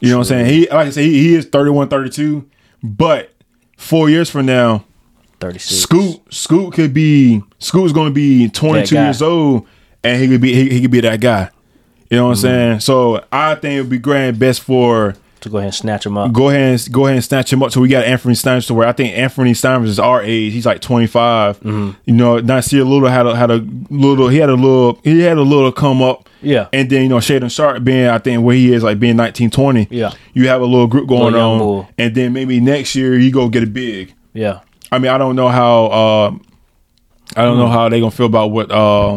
You 0.00 0.10
know 0.10 0.18
what 0.18 0.30
I'm 0.30 0.44
saying? 0.44 0.46
He 0.46 0.60
like 0.68 0.86
I 0.86 0.90
say, 0.90 1.04
he, 1.04 1.28
he 1.28 1.34
is 1.34 1.46
31, 1.46 1.88
32, 1.88 2.48
but 2.82 3.32
four 3.76 4.08
years 4.10 4.30
from 4.30 4.46
now, 4.46 4.84
Thirty-six. 5.40 5.80
Scoot 5.82 6.20
Scoot 6.32 6.72
could 6.74 6.94
be 6.94 7.42
Scoot's 7.58 7.92
going 7.92 8.08
to 8.10 8.14
be 8.14 8.48
22 8.48 8.94
years 8.94 9.22
old 9.22 9.66
and 10.02 10.20
he 10.22 10.28
could 10.28 10.40
be 10.40 10.54
he, 10.54 10.70
he 10.70 10.80
could 10.82 10.90
be 10.90 11.00
that 11.00 11.20
guy. 11.20 11.50
You 12.10 12.18
know 12.18 12.28
what 12.28 12.36
Mm-hmm. 12.36 12.46
I'm 12.46 12.52
saying? 12.52 12.80
So 12.80 13.24
I 13.32 13.54
think 13.56 13.78
it 13.78 13.80
would 13.80 13.90
be 13.90 13.98
grand 13.98 14.38
best 14.38 14.60
for 14.60 15.16
to 15.44 15.48
go 15.48 15.58
ahead 15.58 15.68
and 15.68 15.74
snatch 15.74 16.04
him 16.04 16.18
up. 16.18 16.32
go 16.32 16.48
ahead 16.50 16.62
and 16.72 16.92
go 16.92 17.04
ahead 17.06 17.16
and 17.16 17.24
snatch 17.24 17.52
him 17.52 17.62
up. 17.62 17.70
So 17.72 17.80
we 17.80 17.88
got 17.88 18.04
Anthony 18.04 18.34
Steiners 18.34 18.66
to 18.66 18.74
where 18.74 18.86
I 18.88 18.92
think 18.92 19.16
Anthony 19.16 19.52
Steiners 19.52 19.86
is 19.86 19.98
our 19.98 20.20
age. 20.22 20.52
He's 20.52 20.66
like 20.66 20.80
25. 20.80 21.60
Mm-hmm. 21.60 21.90
You 22.06 22.14
know, 22.14 22.36
Nassir 22.42 22.86
Little 22.86 23.08
had 23.08 23.26
a 23.26 23.34
had 23.36 23.50
a 23.50 23.64
little 23.90 24.28
he 24.28 24.38
had 24.38 24.50
a 24.50 24.54
little 24.54 25.00
he 25.04 25.20
had 25.20 25.38
a 25.38 25.42
little 25.42 25.72
come 25.72 26.02
up. 26.02 26.28
Yeah. 26.42 26.68
And 26.72 26.90
then 26.90 27.04
you 27.04 27.08
know 27.08 27.16
Shaedon 27.18 27.50
Sharpe 27.50 27.82
being 27.84 28.06
I 28.08 28.18
think 28.18 28.44
where 28.44 28.54
he 28.56 28.72
is 28.72 28.82
like 28.82 28.98
being 28.98 29.16
19, 29.16 29.50
20. 29.50 29.88
Yeah. 29.90 30.12
You 30.34 30.48
have 30.48 30.60
a 30.60 30.66
little 30.66 30.86
group 30.86 31.08
going 31.08 31.32
Little 31.34 31.50
on. 31.52 31.58
bull. 31.58 31.88
And 31.96 32.14
then 32.14 32.32
maybe 32.32 32.60
next 32.60 32.94
year 32.94 33.18
you 33.18 33.30
go 33.30 33.48
get 33.48 33.62
a 33.62 33.66
big. 33.66 34.12
Yeah. 34.32 34.60
I 34.92 34.98
mean, 34.98 35.10
I 35.10 35.18
don't 35.18 35.36
know 35.36 35.48
how 35.48 35.86
uh, 35.86 36.30
I 37.36 37.42
don't 37.44 37.54
Hmm. 37.54 37.60
know 37.62 37.68
how 37.68 37.88
they 37.88 37.98
gonna 38.00 38.10
feel 38.10 38.26
about 38.26 38.50
what 38.52 38.70
uh, 38.70 39.14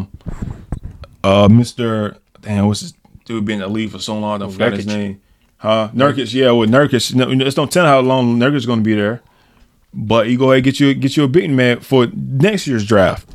uh, 1.24 1.48
Mr. 1.48 2.18
Damn, 2.42 2.68
what's 2.68 2.82
his 2.82 2.94
dude 3.26 3.46
been 3.46 3.56
in 3.56 3.60
the 3.62 3.68
league 3.68 3.92
for 3.92 4.00
so 4.00 4.18
long? 4.18 4.36
I 4.36 4.38
don't 4.46 4.52
forget 4.52 4.74
his 4.74 4.88
name. 4.88 5.22
Huh? 5.60 5.90
Nurkic, 5.94 6.34
yeah, 6.34 6.52
with 6.52 6.70
Nurkic, 6.70 7.14
no, 7.16 7.30
it's 7.46 7.56
don't 7.56 7.72
tell 7.72 7.86
how 7.86 8.00
long 8.00 8.38
Nurkic's 8.38 8.66
gonna 8.66 8.82
be 8.82 8.94
there. 8.96 9.22
But 9.94 10.28
you 10.30 10.38
go 10.38 10.52
ahead 10.52 10.58
and 10.58 10.64
get 10.66 10.80
you 10.80 10.94
get 10.94 11.18
you 11.18 11.24
a 11.24 11.28
big 11.28 11.50
man 11.50 11.80
for 11.80 12.08
next 12.14 12.68
year's 12.68 12.86
draft. 12.86 13.28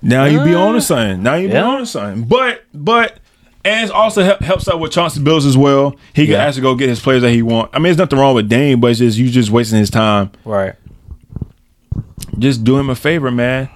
Now 0.00 0.24
you 0.24 0.42
be 0.44 0.54
Uh, 0.54 0.60
on 0.60 0.74
to 0.74 0.80
something. 0.80 1.22
Now 1.22 1.34
you 1.34 1.48
be 1.48 1.54
yeah. 1.54 1.64
on 1.66 1.78
to 1.80 1.86
something. 1.86 2.24
But 2.24 2.64
but 2.72 3.18
and 3.64 3.88
it 3.88 3.94
also 3.94 4.22
help, 4.22 4.40
helps 4.40 4.68
out 4.68 4.78
with 4.80 4.92
Chauncey 4.92 5.20
Bills 5.22 5.44
as 5.46 5.56
well. 5.56 5.96
He 6.14 6.24
can 6.26 6.32
Yeah. 6.34 6.44
actually 6.44 6.62
go 6.62 6.74
get 6.74 6.88
his 6.88 7.00
players 7.00 7.22
that 7.22 7.30
he 7.32 7.42
want. 7.42 7.70
I 7.74 7.78
mean, 7.78 7.84
there's 7.84 7.98
nothing 7.98 8.18
wrong 8.18 8.34
with 8.34 8.48
Dame, 8.48 8.80
but 8.80 8.90
it's 8.90 9.00
just 9.00 9.18
you 9.18 9.28
just 9.30 9.50
wasting 9.50 9.78
his 9.78 9.90
time 9.90 10.30
Right. 10.44 10.74
just 12.38 12.64
do 12.64 12.78
him 12.78 12.90
a 12.90 12.94
favor, 12.94 13.30
man. 13.30 13.68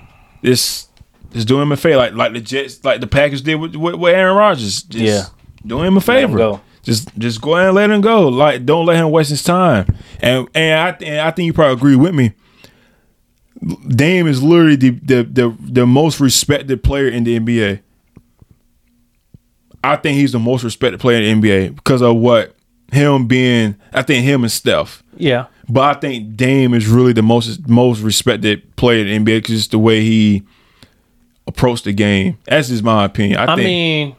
Just 0.44 0.88
just 1.32 1.46
do 1.48 1.60
him 1.60 1.72
a 1.72 1.76
favor, 1.76 1.96
like 1.98 2.14
like 2.14 2.32
the 2.32 2.40
Jets, 2.40 2.82
like 2.84 3.00
the 3.00 3.06
Packers 3.06 3.42
did 3.42 3.56
with 3.56 3.76
with, 3.76 3.94
with 3.96 4.14
Aaron 4.14 4.36
Rodgers. 4.36 4.82
Just 4.82 4.94
Yeah. 4.94 5.24
do 5.66 5.82
him 5.82 5.96
a 5.96 6.00
favor. 6.00 6.36
go. 6.38 6.60
Just 6.88 7.14
just 7.18 7.42
go 7.42 7.54
ahead 7.54 7.66
and 7.66 7.74
let 7.76 7.90
him 7.90 8.00
go. 8.00 8.28
Like 8.28 8.64
don't 8.64 8.86
let 8.86 8.96
him 8.96 9.10
waste 9.10 9.28
his 9.28 9.42
time. 9.42 9.94
And 10.20 10.48
and 10.54 10.80
I 10.80 11.04
and 11.04 11.20
I 11.20 11.30
think 11.30 11.44
you 11.44 11.52
probably 11.52 11.74
agree 11.74 11.96
with 11.96 12.14
me. 12.14 12.32
Dame 13.88 14.26
is 14.26 14.42
literally 14.42 14.76
the 14.76 14.90
the 14.92 15.22
the, 15.22 15.56
the 15.60 15.86
most 15.86 16.18
respected 16.18 16.82
player 16.82 17.06
in 17.06 17.24
the 17.24 17.38
NBA. 17.38 17.82
I 19.84 19.96
think 19.96 20.16
he's 20.16 20.32
the 20.32 20.38
most 20.38 20.64
respected 20.64 20.98
player 20.98 21.20
in 21.20 21.42
the 21.42 21.50
NBA 21.50 21.76
because 21.76 22.00
of 22.00 22.16
what 22.16 22.56
him 22.90 23.26
being. 23.26 23.76
I 23.92 24.00
think 24.00 24.24
him 24.24 24.42
and 24.42 24.50
Steph. 24.50 25.02
Yeah. 25.14 25.48
But 25.68 25.94
I 25.94 26.00
think 26.00 26.36
Dame 26.36 26.72
is 26.72 26.86
really 26.86 27.12
the 27.12 27.20
most 27.20 27.68
most 27.68 28.00
respected 28.00 28.76
player 28.76 29.04
in 29.04 29.24
the 29.24 29.32
NBA 29.32 29.42
because 29.42 29.56
it's 29.56 29.68
the 29.68 29.78
way 29.78 30.00
he 30.00 30.42
approached 31.46 31.84
the 31.84 31.92
game. 31.92 32.38
That's 32.46 32.68
just 32.68 32.82
my 32.82 33.04
opinion. 33.04 33.40
I, 33.40 33.52
I 33.52 33.56
think 33.56 33.66
mean, 33.66 34.16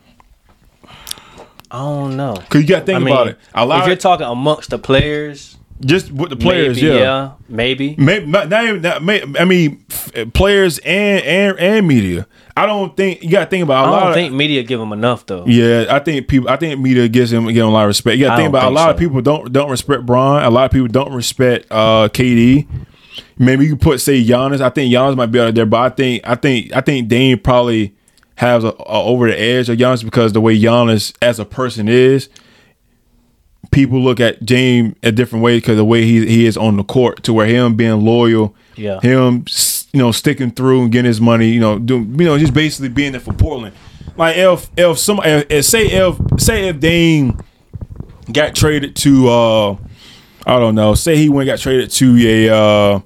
I 1.72 1.78
don't 1.80 2.18
know. 2.18 2.36
because 2.36 2.62
you 2.62 2.68
got 2.68 2.80
to 2.80 2.86
think 2.86 2.96
I 2.96 3.00
mean, 3.00 3.14
about 3.14 3.28
it. 3.28 3.38
A 3.54 3.66
lot 3.66 3.82
if 3.82 3.88
you're 3.88 3.96
talking 3.96 4.26
amongst 4.26 4.72
the 4.72 4.80
players, 4.80 5.58
just 5.86 6.12
with 6.12 6.30
the 6.30 6.36
players, 6.36 6.82
maybe, 6.82 6.96
yeah. 6.96 7.32
maybe. 7.48 7.96
Maybe 7.98 8.26
not, 8.26 8.50
not 8.50 8.64
even 8.64 8.82
not, 8.82 9.04
may, 9.04 9.24
I 9.40 9.46
mean, 9.46 9.86
f- 9.90 10.34
players 10.34 10.80
and 10.80 11.24
and 11.24 11.60
and 11.60 11.88
media. 11.88 12.28
I 12.58 12.66
don't 12.66 12.98
think 12.98 13.24
you 13.24 13.32
got 13.32 13.46
to 13.46 13.50
think 13.50 13.64
about 13.64 13.86
a 13.86 13.88
I 13.88 13.92
lot. 13.92 14.00
don't 14.00 14.10
of, 14.10 14.16
think 14.16 14.34
media 14.34 14.64
give 14.64 14.80
them 14.80 14.92
enough 14.92 15.26
though. 15.26 15.46
Yeah, 15.46 15.86
I 15.90 16.00
think 16.00 16.28
people. 16.28 16.50
I 16.50 16.58
think 16.58 16.80
media 16.82 17.08
gives 17.08 17.32
him 17.32 17.48
him 17.48 17.66
a 17.66 17.70
lot 17.70 17.84
of 17.84 17.88
respect. 17.88 18.18
You 18.18 18.26
got 18.26 18.32
to 18.32 18.38
think 18.38 18.50
about 18.50 18.64
a 18.64 18.68
think 18.68 18.76
lot 18.76 18.90
of 18.90 18.98
people 18.98 19.22
don't 19.22 19.54
don't 19.54 19.72
respect 19.72 20.06
Bron. 20.06 20.44
A 20.44 20.50
lot 20.50 20.66
of 20.66 20.72
people 20.72 20.90
don't 20.90 21.14
respect 21.14 21.68
uh, 21.72 22.10
KD. 22.10 22.68
Maybe 23.38 23.66
you 23.66 23.72
could 23.72 23.82
put 23.82 24.02
say 24.02 24.22
Giannis. 24.22 24.60
I 24.60 24.70
think 24.70 24.94
Giannis 24.94 25.16
might 25.16 25.28
be 25.28 25.40
out 25.40 25.54
there, 25.56 25.66
but 25.66 25.80
I 25.80 25.90
think 25.96 26.28
I 26.28 26.36
think 26.36 26.76
I 26.76 26.82
think 26.82 27.08
Dame 27.08 27.40
probably 27.40 27.96
has 28.40 28.64
a, 28.64 28.70
a 28.70 28.74
over 29.04 29.28
the 29.28 29.38
edge 29.38 29.68
of 29.68 29.78
Giannis 29.78 30.04
because 30.04 30.32
the 30.32 30.40
way 30.42 30.58
Giannis 30.58 31.14
as 31.22 31.40
a 31.40 31.46
person 31.46 31.88
is. 31.90 32.30
People 33.72 34.02
look 34.02 34.20
at 34.20 34.42
James 34.44 34.96
a 35.04 35.12
different 35.12 35.44
way 35.44 35.58
because 35.58 35.76
the 35.78 35.86
way 35.86 36.04
he 36.04 36.26
he 36.26 36.46
is 36.48 36.58
on 36.58 36.78
the 36.78 36.84
court 36.84 37.22
to 37.24 37.34
where 37.34 37.46
him 37.46 37.76
being 37.76 38.02
loyal, 38.04 38.56
Yeah. 38.76 39.00
him 39.02 39.46
you 39.94 40.00
know 40.00 40.12
sticking 40.12 40.50
through 40.52 40.84
and 40.84 40.92
getting 40.92 41.06
his 41.08 41.22
money, 41.22 41.50
you 41.50 41.60
know, 41.60 41.78
doing 41.78 42.18
you 42.20 42.26
know 42.26 42.38
just 42.40 42.54
basically 42.54 42.90
being 42.90 43.12
there 43.12 43.22
for 43.22 43.34
Portland. 43.34 43.76
Like 44.18 44.38
if 44.38 44.72
if 44.76 44.98
some 44.98 45.20
if, 45.24 45.66
say 45.66 45.86
if 45.86 46.16
say 46.40 46.70
if 46.70 46.80
Dame 46.80 47.40
got 48.32 48.56
traded 48.56 48.96
to 48.98 49.30
uh 49.30 49.72
I 50.48 50.58
don't 50.58 50.74
know, 50.74 50.96
say 50.96 51.18
he 51.18 51.30
went 51.30 51.46
got 51.48 51.60
traded 51.60 51.92
to 51.92 52.16
a 52.48 52.50
uh 52.56 53.00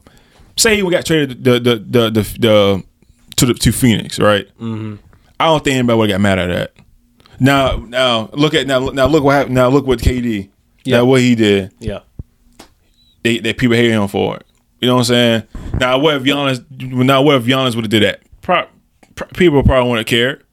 say 0.55 0.77
he 0.77 0.83
went 0.83 0.93
got 0.93 1.05
traded 1.05 1.43
the 1.43 1.53
the 1.59 1.75
the 1.75 2.09
the, 2.09 2.21
the 2.39 2.83
to 3.35 3.45
the 3.47 3.53
to 3.55 3.71
Phoenix, 3.73 4.17
right? 4.19 4.47
Mm-hmm. 4.61 4.95
I 5.43 5.47
don't 5.47 5.63
think 5.63 5.75
anybody 5.75 5.97
would 5.97 6.09
have 6.09 6.15
got 6.19 6.21
mad 6.21 6.39
at 6.39 6.47
that. 6.47 6.73
Now 7.39 7.75
now 7.77 8.29
look 8.33 8.53
at 8.53 8.65
now 8.65 8.79
now 8.89 9.07
look 9.07 9.23
what 9.23 9.33
happened 9.33 9.55
now 9.55 9.67
look 9.67 9.85
what 9.85 9.99
KD 9.99 10.49
Yeah. 10.85 10.97
now 10.97 11.05
what 11.05 11.19
he 11.19 11.35
did 11.35 11.73
Yeah. 11.79 11.99
they, 13.23 13.39
they 13.39 13.53
people 13.53 13.75
hate 13.75 13.91
him 13.91 14.07
for 14.07 14.37
it. 14.37 14.45
You 14.79 14.87
know 14.87 14.95
what 14.95 15.01
I'm 15.01 15.05
saying? 15.05 15.43
Now 15.79 15.97
what 15.97 16.15
if 16.15 16.23
Giannis? 16.23 16.63
Now 16.81 17.21
what 17.21 17.35
if 17.35 17.43
Giannis 17.43 17.75
would 17.75 17.83
have 17.85 17.91
did 17.91 18.03
that? 18.03 18.21
Pro, 18.41 18.67
pro- 19.15 19.27
people 19.29 19.63
probably 19.63 19.89
wouldn't 19.89 20.07
have 20.07 20.11
cared. 20.11 20.43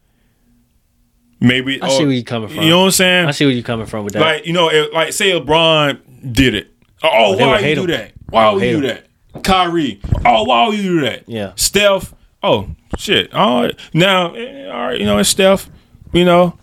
Maybe 1.41 1.81
I 1.81 1.89
see 1.89 2.05
where 2.05 2.13
you're 2.13 2.23
coming 2.25 2.49
from. 2.49 2.63
You 2.63 2.71
know 2.71 2.81
what 2.81 2.85
I'm 2.87 2.91
saying? 2.91 3.27
I 3.29 3.31
see 3.31 3.45
where 3.47 3.55
you're 3.55 3.63
coming 3.63 3.87
from 3.87 4.05
with 4.05 4.15
that. 4.15 4.21
Like 4.21 4.47
you 4.47 4.53
know, 4.53 4.71
if, 4.71 4.93
like 4.93 5.13
say 5.13 5.31
LeBron 5.31 6.33
did 6.33 6.55
it. 6.55 6.71
Oh, 7.03 7.09
oh 7.13 7.37
they 7.37 7.45
why 7.47 7.61
would 7.61 7.69
you 7.69 7.75
do 7.77 7.81
him. 7.83 7.87
that? 7.91 8.13
Why 8.29 8.51
would 8.51 8.63
you 8.63 8.81
do 8.81 8.87
that? 8.89 9.07
Kyrie. 9.45 10.01
Oh, 10.25 10.45
why 10.45 10.67
would 10.69 10.77
you 10.77 10.83
do 10.83 11.01
that? 11.03 11.29
Yeah. 11.29 11.53
Steph. 11.57 12.15
Oh 12.43 12.69
shit. 12.97 13.33
All 13.35 13.63
right. 13.63 13.79
Now, 13.93 14.35
eh, 14.35 14.69
all 14.69 14.89
right. 14.89 14.99
You 14.99 15.05
know, 15.05 15.19
it's 15.19 15.29
Steph. 15.29 15.71
You 16.13 16.25
know, 16.25 16.59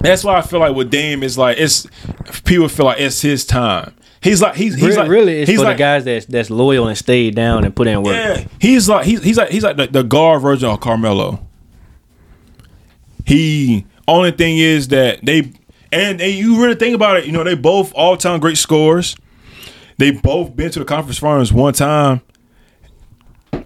that's 0.00 0.24
why 0.24 0.36
I 0.38 0.42
feel 0.42 0.60
like 0.60 0.74
with 0.74 0.90
Dame 0.90 1.22
is 1.22 1.36
like 1.36 1.58
it's 1.58 1.86
people 2.44 2.68
feel 2.68 2.86
like 2.86 3.00
it's 3.00 3.20
his 3.20 3.44
time. 3.44 3.94
He's 4.20 4.40
like 4.40 4.54
he's 4.54 4.74
he's 4.74 4.84
really, 4.84 4.96
like 4.96 5.08
really, 5.08 5.40
it's 5.40 5.50
he's 5.50 5.58
for 5.58 5.64
like 5.64 5.76
the 5.76 5.82
guys 5.82 6.04
that's 6.04 6.26
that's 6.26 6.48
loyal 6.48 6.86
and 6.86 6.96
stayed 6.96 7.34
down 7.34 7.64
and 7.64 7.74
put 7.74 7.88
in 7.88 8.02
work. 8.02 8.14
yeah, 8.14 8.46
he's 8.60 8.88
like 8.88 9.04
he's 9.04 9.22
he's 9.22 9.36
like 9.36 9.50
he's 9.50 9.64
like 9.64 9.76
the, 9.76 9.88
the 9.88 10.04
guard 10.04 10.42
version 10.42 10.68
of 10.68 10.80
Carmelo. 10.80 11.44
He 13.26 13.84
only 14.06 14.30
thing 14.30 14.58
is 14.58 14.88
that 14.88 15.24
they 15.24 15.52
and, 15.92 16.20
and 16.20 16.32
you 16.32 16.60
really 16.62 16.74
think 16.74 16.94
about 16.94 17.18
it, 17.18 17.26
you 17.26 17.32
know, 17.32 17.44
they 17.44 17.54
both 17.54 17.92
all 17.94 18.16
time 18.16 18.40
great 18.40 18.56
scorers. 18.56 19.16
They 19.98 20.10
both 20.10 20.56
been 20.56 20.70
to 20.70 20.78
the 20.78 20.84
conference 20.84 21.18
finals 21.18 21.52
one 21.52 21.74
time. 21.74 22.22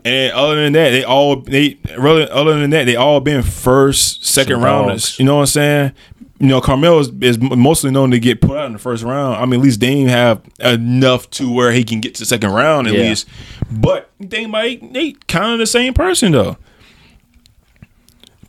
And 0.07 0.33
other 0.35 0.55
than 0.63 0.73
that, 0.75 0.91
they 0.91 1.03
all 1.03 1.37
they 1.41 1.79
really 1.99 2.29
other 2.31 2.57
than 2.61 2.71
that, 2.71 2.85
they 2.85 2.95
all 2.95 3.19
been 3.19 3.43
first, 3.43 4.25
second 4.25 4.55
Some 4.57 4.65
rounders. 4.65 5.03
dogs. 5.03 5.19
You 5.19 5.25
know 5.25 5.35
what 5.35 5.41
I'm 5.41 5.47
saying? 5.47 5.93
You 6.39 6.47
know, 6.47 6.61
Carmelo 6.61 7.01
is, 7.01 7.11
is 7.23 7.39
mostly 7.41 7.91
known 7.91 8.13
to 8.13 8.21
get 8.21 8.41
put 8.41 8.57
out 8.57 8.67
in 8.67 8.73
the 8.75 8.79
first 8.79 9.03
round. 9.03 9.37
I 9.37 9.47
mean, 9.47 9.59
at 9.59 9.65
least 9.65 9.81
Dame 9.81 10.07
have 10.07 10.43
enough 10.61 11.29
to 11.31 11.51
where 11.53 11.73
he 11.73 11.83
can 11.83 12.01
get 12.01 12.15
to 12.17 12.21
the 12.21 12.27
second 12.27 12.51
round 12.53 12.87
at 12.87 12.95
Yeah. 12.95 13.01
least. 13.01 13.27
But 13.71 14.11
you 14.21 14.47
might 14.47 14.93
they 14.93 15.13
kind 15.27 15.55
of 15.55 15.59
the 15.59 15.67
same 15.67 15.93
person 15.93 16.31
though. 16.33 16.57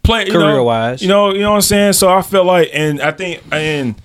Play 0.03 0.25
you 0.27 0.33
know- 0.33 0.39
Career-wise. 0.39 1.01
you 1.01 1.07
know, 1.07 1.33
you 1.33 1.39
know 1.41 1.49
what 1.51 1.55
I'm 1.55 1.61
saying. 1.61 1.93
So 1.93 2.09
I 2.09 2.21
felt 2.21 2.45
like, 2.45 2.69
and 2.73 3.01
I 3.01 3.11
think, 3.11 3.41
and 3.51 3.95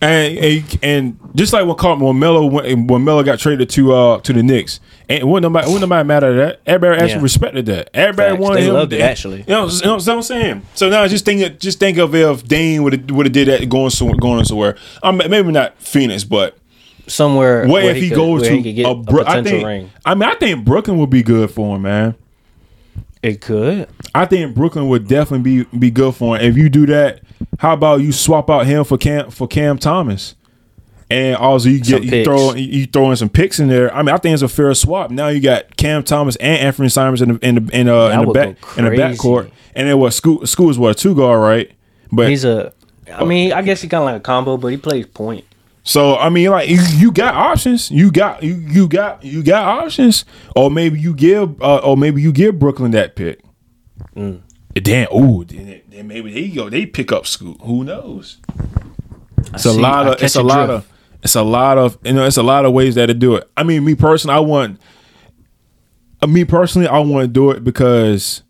and 0.00 0.38
and, 0.38 0.78
and 0.82 1.20
just 1.34 1.52
like 1.52 1.66
when 1.66 1.76
Car- 1.76 1.98
when 1.98 2.18
Melo 2.18 2.46
went, 2.46 2.90
when 2.90 3.04
Melo 3.04 3.22
got 3.22 3.38
traded 3.38 3.68
to 3.70 3.92
uh 3.94 4.20
to 4.20 4.32
the 4.32 4.42
Knicks, 4.42 4.80
and 5.08 5.24
wouldn't 5.30 5.52
nobody 5.52 5.66
wouldn't 5.70 5.88
nobody 5.88 6.06
that. 6.36 6.60
Everybody 6.66 7.00
actually 7.02 7.16
Yeah. 7.18 7.22
respected 7.22 7.66
that. 7.66 7.90
Everybody 7.94 8.30
Facts. 8.30 8.40
wanted 8.40 8.60
They 8.62 8.66
him. 8.68 8.74
loved 8.74 8.92
it, 8.92 9.00
actually. 9.02 9.38
You 9.40 9.44
know, 9.54 9.66
you 9.68 9.80
know 9.84 9.96
what 9.96 10.08
I'm 10.08 10.22
saying. 10.22 10.62
So 10.74 10.88
now 10.88 11.06
just 11.06 11.24
think 11.24 11.58
just 11.60 11.78
think 11.78 11.98
of 11.98 12.14
if 12.14 12.44
Dame 12.46 12.82
would 12.82 12.92
have 12.94 13.10
would 13.10 13.26
have 13.26 13.32
did 13.32 13.48
that 13.48 13.68
going 13.68 13.90
somewhere 13.90 14.16
going 14.16 14.44
somewhere. 14.44 14.76
Um, 15.02 15.18
maybe 15.18 15.52
not 15.52 15.80
Phoenix, 15.82 16.24
but 16.24 16.56
Somewhere 17.06 17.62
what 17.66 17.82
where 17.82 17.90
if 17.90 17.96
he, 18.02 18.08
could- 18.08 18.14
goes 18.16 18.42
to 18.44 18.60
he 18.62 18.82
a, 18.84 18.94
Bro- 18.94 19.24
I 19.26 19.42
think, 19.42 19.66
ring. 19.66 19.90
I 20.04 20.14
mean, 20.14 20.28
I 20.28 20.34
think 20.36 20.64
Brooklyn 20.64 20.96
would 20.98 21.10
be 21.10 21.24
good 21.24 21.50
for 21.50 21.74
him, 21.74 21.82
man. 21.82 22.14
It 23.22 23.40
could. 23.40 23.88
I 24.14 24.24
think 24.26 24.54
Brooklyn 24.54 24.88
would 24.88 25.06
definitely 25.08 25.64
be 25.64 25.76
be 25.78 25.90
good 25.90 26.14
for 26.14 26.36
him. 26.36 26.42
If 26.48 26.56
you 26.56 26.68
do 26.70 26.86
that, 26.86 27.20
how 27.58 27.74
about 27.74 28.00
you 28.00 28.12
swap 28.12 28.50
out 28.50 28.66
him 28.66 28.84
for 28.84 28.98
Cam 28.98 29.30
for 29.30 29.46
Cam 29.48 29.78
Thomas? 29.78 30.34
and 31.10 31.36
also 31.36 31.68
you 31.68 31.80
get 31.80 32.04
you 32.04 32.24
throw 32.24 32.54
you 32.54 32.86
throw 32.86 33.10
in 33.10 33.16
some 33.16 33.28
picks 33.28 33.58
in 33.58 33.68
there. 33.68 33.92
I 33.94 34.02
mean, 34.02 34.14
I 34.14 34.18
think 34.18 34.32
it's 34.32 34.42
a 34.42 34.48
fair 34.48 34.72
swap. 34.74 35.10
Now 35.10 35.28
you 35.28 35.40
got 35.40 35.76
Cam 35.76 36.04
Thomas 36.04 36.36
and 36.36 36.58
Anthony 36.58 36.88
Simons 36.88 37.20
in 37.20 37.34
the 37.34 37.46
in 37.46 37.54
the 37.56 37.76
in, 37.76 37.88
uh, 37.88 38.08
in 38.08 38.26
the 38.26 38.32
back 38.32 38.56
in 38.76 38.84
the 38.84 38.90
back 38.90 38.98
crazy. 38.98 39.18
court, 39.18 39.50
and 39.74 39.88
then 39.88 39.98
what? 39.98 40.12
School 40.14 40.46
school 40.46 40.70
is 40.70 40.78
what 40.78 40.92
a 40.92 40.94
two 40.94 41.14
guard, 41.14 41.40
right? 41.40 41.72
But 42.12 42.28
He's 42.28 42.44
a. 42.44 42.72
I 43.12 43.24
mean, 43.24 43.52
I 43.52 43.62
guess 43.62 43.82
he 43.82 43.88
kind 43.88 44.02
of 44.02 44.06
like 44.06 44.16
a 44.16 44.20
combo, 44.20 44.56
but 44.56 44.68
he 44.68 44.76
plays 44.76 45.04
point. 45.06 45.44
So 45.82 46.16
I 46.16 46.28
mean, 46.28 46.50
like 46.50 46.68
you, 46.68 46.80
you 46.96 47.10
got 47.10 47.34
options. 47.34 47.90
You 47.90 48.12
got 48.12 48.44
you 48.44 48.54
you 48.54 48.86
got 48.86 49.24
you 49.24 49.42
got 49.42 49.64
options, 49.82 50.24
or 50.54 50.70
maybe 50.70 51.00
you 51.00 51.12
give, 51.12 51.60
uh, 51.60 51.78
or 51.78 51.96
maybe 51.96 52.22
you 52.22 52.32
give 52.32 52.60
Brooklyn 52.60 52.92
that 52.92 53.16
pick. 53.16 53.40
Mm. 54.14 54.42
Then 54.74 55.08
oh, 55.10 55.44
then, 55.44 55.82
then 55.88 56.06
maybe 56.06 56.32
they 56.32 56.48
go 56.48 56.70
they 56.70 56.86
pick 56.86 57.10
up 57.12 57.26
Scoot. 57.26 57.58
Who 57.62 57.84
knows? 57.84 58.38
It's 59.52 59.64
a 59.64 59.72
see- 59.72 59.80
lot 59.80 60.06
of 60.06 60.22
it's 60.22 60.36
a 60.36 60.40
a 60.40 60.42
lot 60.42 60.70
of 60.70 60.88
it's 61.22 61.34
a 61.34 61.42
lot 61.42 61.76
of 61.78 61.98
you 62.04 62.12
know 62.12 62.24
it's 62.24 62.36
a 62.36 62.42
lot 62.42 62.64
of 62.64 62.72
ways 62.72 62.94
that 62.94 63.06
to 63.06 63.14
do 63.14 63.34
it. 63.34 63.50
I 63.56 63.62
mean, 63.62 63.84
me 63.84 63.94
personally, 63.94 64.36
I 64.36 64.40
want. 64.40 64.80
Uh, 66.22 66.26
me 66.26 66.44
personally, 66.44 66.86
I 66.86 66.98
want 66.98 67.24
to 67.24 67.28
do 67.28 67.50
it 67.50 67.64
because 67.64 68.42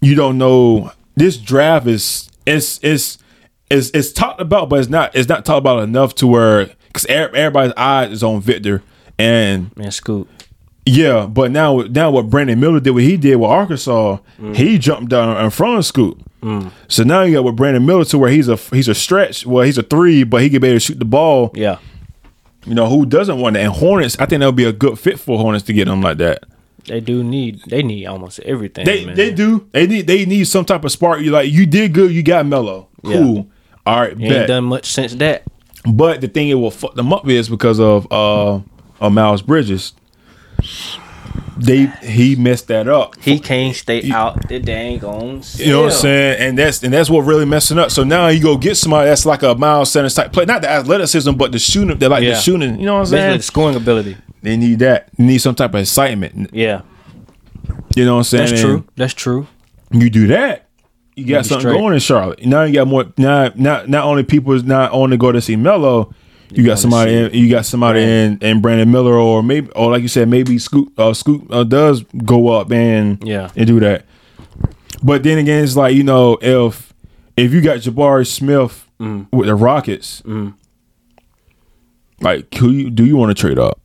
you 0.00 0.14
don't 0.14 0.38
know 0.38 0.92
this 1.16 1.36
draft 1.36 1.86
is 1.86 2.30
it's 2.46 2.78
it's 2.82 3.18
it's 3.70 3.90
it's 3.90 4.12
talked 4.12 4.40
about, 4.40 4.68
but 4.68 4.80
it's 4.80 4.88
not 4.88 5.14
it's 5.16 5.28
not 5.28 5.44
talked 5.44 5.58
about 5.58 5.82
enough 5.82 6.14
to 6.16 6.26
where 6.26 6.70
because 6.86 7.06
everybody's 7.06 7.72
eye 7.76 8.06
is 8.06 8.22
on 8.22 8.40
Victor 8.40 8.82
and 9.18 9.74
Man, 9.76 9.90
Scoot. 9.90 10.28
Yeah, 10.84 11.26
but 11.26 11.50
now 11.50 11.78
now 11.82 12.10
what 12.10 12.28
Brandon 12.30 12.58
Miller 12.58 12.80
did, 12.80 12.90
what 12.90 13.02
he 13.02 13.16
did 13.16 13.36
with 13.36 13.50
Arkansas, 13.50 14.18
he 14.54 14.78
jumped 14.78 15.10
down 15.10 15.42
in 15.42 15.50
front 15.50 15.78
of 15.78 15.86
Scoot. 15.86 16.20
So 16.88 17.04
now 17.04 17.22
you 17.22 17.34
got 17.34 17.44
with 17.44 17.56
Brandon 17.56 17.86
Miller 17.86 18.04
to 18.06 18.18
where 18.18 18.30
he's 18.30 18.48
a 18.48 18.56
he's 18.56 18.88
a 18.88 18.94
stretch, 18.94 19.46
well 19.46 19.64
he's 19.64 19.78
a 19.78 19.82
three, 19.82 20.24
but 20.24 20.42
he 20.42 20.50
can 20.50 20.60
better 20.60 20.80
shoot 20.80 20.98
the 20.98 21.04
ball. 21.04 21.52
Yeah. 21.54 21.78
You 22.64 22.74
know 22.74 22.88
who 22.88 23.06
doesn't 23.06 23.38
want 23.40 23.54
that? 23.54 23.60
And 23.64 23.72
Hornets, 23.72 24.16
I 24.18 24.26
think 24.26 24.40
that 24.40 24.46
would 24.46 24.56
be 24.56 24.64
a 24.64 24.72
good 24.72 24.98
fit 24.98 25.18
for 25.18 25.38
Hornets 25.38 25.64
to 25.66 25.72
get 25.72 25.86
them 25.86 26.00
like 26.00 26.18
that. 26.18 26.44
They 26.86 27.00
do 27.00 27.22
need. 27.22 27.60
They 27.66 27.82
need 27.82 28.06
almost 28.06 28.40
everything. 28.40 28.84
They 28.84 29.04
man. 29.04 29.14
they 29.14 29.32
do 29.32 29.68
they 29.72 29.86
need 29.86 30.06
they 30.06 30.24
need 30.24 30.44
some 30.44 30.64
type 30.64 30.84
of 30.84 30.90
spark. 30.90 31.20
You 31.20 31.30
like 31.30 31.50
you 31.50 31.64
did 31.66 31.92
good, 31.92 32.10
you 32.12 32.22
got 32.22 32.44
Yeah. 32.46 32.82
cool. 33.02 33.48
All 33.84 34.00
right, 34.00 34.16
bet. 34.16 34.32
ain't 34.32 34.48
done 34.48 34.64
much 34.64 34.86
since 34.86 35.14
that. 35.16 35.44
But 35.84 36.20
the 36.20 36.28
thing 36.28 36.48
it 36.48 36.54
will 36.54 36.70
fuck 36.70 36.94
them 36.94 37.12
up 37.12 37.28
is 37.28 37.48
because 37.48 37.80
of 37.80 38.06
uh, 38.12 38.60
uh 39.00 39.10
Miles 39.10 39.42
Bridges. 39.42 39.92
They 41.56 41.86
he 42.02 42.34
messed 42.34 42.68
that 42.68 42.88
up. 42.88 43.14
He 43.20 43.38
can't 43.38 43.74
stay 43.76 44.10
out 44.10 44.48
the 44.48 44.58
dang 44.58 45.04
on. 45.04 45.42
You 45.56 45.72
know 45.72 45.82
what 45.82 45.92
I'm 45.92 45.98
saying? 45.98 46.40
And 46.40 46.58
that's 46.58 46.82
and 46.82 46.92
that's 46.92 47.08
what 47.10 47.20
really 47.20 47.44
messing 47.44 47.78
up. 47.78 47.90
So 47.90 48.04
now 48.04 48.28
you 48.28 48.42
go 48.42 48.56
get 48.56 48.76
somebody 48.76 49.08
that's 49.08 49.24
like 49.26 49.42
a 49.42 49.54
Miles 49.54 49.92
Sanders 49.92 50.14
type 50.14 50.32
play, 50.32 50.44
not 50.44 50.62
the 50.62 50.70
athleticism, 50.70 51.32
but 51.34 51.52
the 51.52 51.58
shooting. 51.58 51.96
They 51.98 52.08
like 52.08 52.22
Yeah. 52.24 52.30
the 52.30 52.40
shooting. 52.40 52.80
You 52.80 52.86
know 52.86 52.94
what 52.94 52.98
I'm 53.00 53.02
Basically, 53.04 53.18
saying? 53.20 53.36
the 53.36 53.42
scoring 53.42 53.76
ability. 53.76 54.16
They 54.42 54.56
need 54.56 54.78
that. 54.80 55.08
They 55.16 55.24
need 55.24 55.38
some 55.38 55.54
type 55.54 55.74
of 55.74 55.80
excitement. 55.80 56.50
Yeah, 56.52 56.80
You 57.94 58.06
know 58.06 58.14
what 58.14 58.18
I'm 58.20 58.24
saying? 58.24 58.40
that's 58.48 58.52
And 58.52 58.60
true. 58.60 58.84
That's 58.96 59.14
true. 59.14 59.46
You 59.92 60.10
do 60.10 60.26
that, 60.28 60.68
you 61.14 61.26
got 61.26 61.44
something 61.46 61.60
straight. 61.68 61.78
going 61.78 61.92
in 61.94 62.00
Charlotte. 62.00 62.44
Now 62.44 62.62
you 62.62 62.72
got 62.74 62.88
more. 62.88 63.04
Now 63.18 63.52
not 63.54 63.88
not 63.88 64.04
only 64.04 64.22
people 64.24 64.54
is 64.54 64.64
not 64.64 64.90
only 64.92 65.16
go 65.16 65.30
to 65.30 65.40
see 65.40 65.56
Melo. 65.56 66.12
You 66.54 66.64
got 66.66 66.78
somebody. 66.78 67.14
In, 67.14 67.32
you 67.32 67.50
got 67.50 67.64
somebody 67.66 68.02
in, 68.02 68.38
in 68.40 68.60
Brandon 68.60 68.90
Miller, 68.90 69.14
or 69.14 69.42
maybe, 69.42 69.70
or 69.72 69.90
like 69.90 70.02
you 70.02 70.08
said, 70.08 70.28
maybe 70.28 70.58
Scoop. 70.58 70.98
Uh, 70.98 71.14
Scoot 71.14 71.46
uh, 71.50 71.64
does 71.64 72.02
go 72.24 72.48
up 72.48 72.70
and 72.70 73.22
Yeah. 73.26 73.50
and 73.56 73.66
do 73.66 73.80
that. 73.80 74.04
But 75.02 75.22
then 75.22 75.38
again, 75.38 75.64
it's 75.64 75.76
like 75.76 75.94
you 75.94 76.02
know, 76.04 76.38
if 76.42 76.92
if 77.36 77.52
you 77.52 77.60
got 77.60 77.78
Jabari 77.78 78.26
Smith 78.26 78.86
Mm. 79.00 79.26
with 79.32 79.48
the 79.48 79.54
Rockets, 79.56 80.22
like 82.20 82.54
who 82.54 82.70
you, 82.70 82.88
do 82.90 83.04
you 83.04 83.16
want 83.16 83.36
to 83.36 83.40
trade 83.40 83.58
up? 83.58 83.80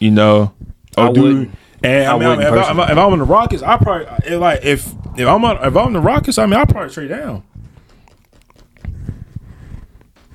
You 0.00 0.12
know, 0.12 0.52
or 0.96 1.04
I 1.08 1.12
do 1.12 1.22
wouldn't. 1.22 1.50
and 1.82 2.06
I, 2.08 2.14
I 2.14 2.18
mean, 2.18 2.40
if, 2.40 2.52
I, 2.52 2.70
if, 2.70 2.78
I, 2.78 2.92
if 2.92 2.98
I'm 2.98 3.12
in 3.14 3.18
the 3.18 3.24
Rockets, 3.24 3.62
I 3.64 3.76
probably 3.78 4.06
if, 4.26 4.40
like 4.40 4.60
if 4.64 4.86
if 5.16 5.26
I'm 5.26 5.44
on, 5.44 5.56
if 5.64 5.76
I'm 5.76 5.88
in 5.88 5.92
the 5.94 6.00
Rockets, 6.00 6.38
I 6.38 6.46
mean, 6.46 6.54
I 6.54 6.64
probably 6.66 6.90
trade 6.94 7.08
down. 7.08 7.42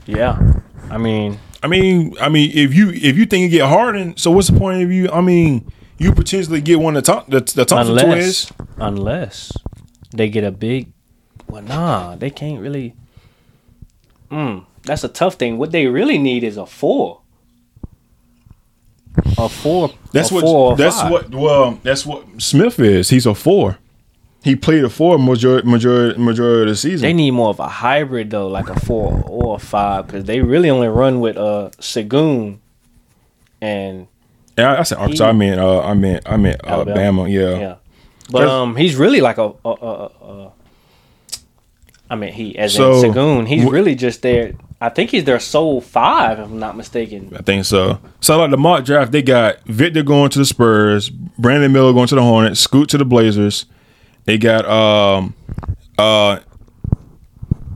Yeah, 0.06 0.38
I 0.89 0.98
mean, 0.98 1.39
I 1.62 1.68
mean, 1.68 2.16
I 2.20 2.30
mean, 2.30 2.52
if 2.54 2.74
you 2.74 2.89
if 2.89 3.18
you 3.18 3.26
think 3.26 3.44
you 3.44 3.50
get 3.60 3.68
Harden, 3.70 4.18
so 4.18 4.32
what's 4.32 4.50
the 4.50 4.60
point 4.60 4.84
of 4.84 4.92
you? 4.92 5.10
I 5.10 5.22
mean, 5.22 5.72
you 5.98 6.12
potentially 6.12 6.62
get 6.62 6.80
one 6.80 6.98
of 6.98 7.04
the 7.06 7.12
Thom- 7.13 7.26
the, 7.30 7.39
the 7.39 7.66
Thompson 7.66 7.98
unless 7.98 8.46
twins. 8.48 8.52
unless 8.78 9.52
they 10.13 10.30
get 10.30 10.44
a 10.44 10.52
big, 10.52 10.92
well, 11.48 11.62
nah, 11.62 12.16
they 12.16 12.30
can't 12.30 12.60
really. 12.60 12.96
Mm, 14.30 14.66
that's 14.84 15.04
a 15.04 15.08
tough 15.10 15.36
thing. 15.36 15.58
What 15.58 15.72
they 15.72 15.88
really 15.88 16.18
need 16.18 16.44
is 16.44 16.58
a 16.58 16.66
four. 16.66 17.22
A 19.38 19.48
four. 19.48 19.92
That's 20.12 20.32
a 20.32 20.34
what. 20.34 20.42
Four 20.42 20.76
that's 20.76 21.00
five. 21.02 21.12
what. 21.12 21.30
Well, 21.34 21.80
that's 21.84 22.06
what 22.06 22.26
Smith 22.42 22.80
is. 22.80 23.10
He's 23.10 23.26
a 23.26 23.36
four. 23.36 23.78
He 24.44 24.56
played 24.56 24.84
a 24.84 24.90
four 24.90 25.18
majority 25.18 25.68
majority 25.68 26.20
majority 26.20 26.64
of 26.64 26.68
the 26.68 26.76
season. 26.76 27.02
They 27.02 27.14
need 27.14 27.32
more 27.32 27.50
of 27.50 27.60
a 27.60 27.68
hybrid 27.68 28.30
though, 28.30 28.48
like 28.48 28.70
a 28.70 28.80
four 28.80 29.24
or 29.26 29.56
a 29.56 29.60
five, 29.60 30.08
because 30.08 30.26
they 30.26 30.42
really 30.42 30.70
only 30.70 30.90
run 30.90 31.22
with 31.22 31.38
uh 31.38 31.70
Sengun 31.80 32.60
and 33.62 34.08
yeah, 34.58 34.74
I, 34.74 34.80
I 34.82 34.84
said 34.84 34.98
Arkansas. 34.98 35.28
I 35.28 35.32
mean, 35.32 35.58
uh, 35.58 35.80
I 35.80 35.94
mean, 35.94 36.20
I 36.26 36.38
mean, 36.38 36.56
Alabama. 36.64 36.92
Alabama. 36.92 37.30
Yeah. 37.30 37.58
yeah. 37.58 37.76
But 38.30 38.48
um, 38.48 38.76
he's 38.76 38.96
really 38.96 39.22
like 39.22 39.38
a, 39.38 39.54
a, 39.66 39.70
a, 39.70 40.06
a 40.06 40.52
I 42.10 42.16
mean, 42.16 42.34
he 42.34 42.58
as 42.58 42.76
So, 42.76 43.04
in 43.04 43.12
Sengun, 43.12 43.48
he's 43.48 43.66
really 43.66 43.96
just 43.96 44.22
there. 44.22 44.54
I 44.80 44.90
think 44.90 45.12
he's 45.12 45.24
their 45.24 45.40
sole 45.40 45.82
five, 45.82 46.40
if 46.40 46.46
I'm 46.46 46.60
not 46.60 46.76
mistaken. 46.76 47.34
I 47.36 47.42
think 47.42 47.66
so. 47.66 48.00
So 48.20 48.38
like 48.38 48.52
the 48.52 48.58
mock 48.58 48.84
draft, 48.84 49.12
they 49.14 49.22
got 49.22 49.64
Victor 49.64 50.04
going 50.04 50.30
to 50.32 50.40
the 50.40 50.46
Spurs, 50.46 51.10
Brandon 51.10 51.72
Miller 51.72 51.94
going 51.94 52.08
to 52.08 52.16
the 52.16 52.22
Hornets, 52.22 52.60
Scoot 52.60 52.90
to 52.90 52.98
the 52.98 53.06
Blazers. 53.06 53.66
They 54.26 54.38
got 54.38 54.66
um 54.70 55.36
uh 55.98 56.40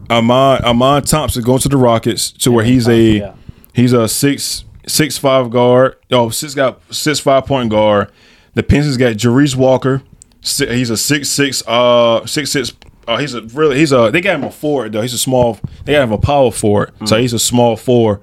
Amen 0.10 0.62
Amen 0.64 1.04
Thompson 1.04 1.44
going 1.44 1.60
to 1.60 1.70
the 1.70 1.78
Rockets 1.78 2.32
to 2.32 2.52
where 2.52 2.64
he's 2.64 2.88
a 2.88 2.98
Yeah. 3.02 3.34
he's 3.74 3.94
a 3.94 4.08
six 4.08 4.64
six 4.88 5.18
five 5.18 5.50
guard. 5.50 5.96
Oh, 6.12 6.30
six 6.30 6.54
got 6.54 6.82
six 6.94 7.20
five 7.20 7.46
point 7.46 7.70
guard. 7.70 8.10
The 8.54 8.64
Pistons 8.64 8.98
got 8.98 9.14
Jarace 9.16 9.56
Walker. 9.56 10.02
He's 10.42 10.90
a 10.90 10.98
six 10.98 11.30
six 11.30 11.62
uh 11.68 12.26
six 12.26 12.52
six. 12.52 12.74
Uh, 13.08 13.18
he's 13.18 13.34
a 13.34 13.42
really 13.42 13.78
he's 13.78 13.92
a 13.94 14.10
they 14.12 14.22
got 14.22 14.36
him 14.36 14.44
a 14.46 14.52
forward 14.52 14.92
though. 14.94 15.02
He's 15.02 15.14
a 15.14 15.18
small. 15.18 15.60
They 15.86 15.94
got 15.94 16.04
him 16.04 16.12
a 16.12 16.18
power 16.18 16.52
forward, 16.52 16.92
so 17.06 17.18
he's 17.18 17.34
a 17.34 17.40
small 17.40 17.76
four. 17.78 18.22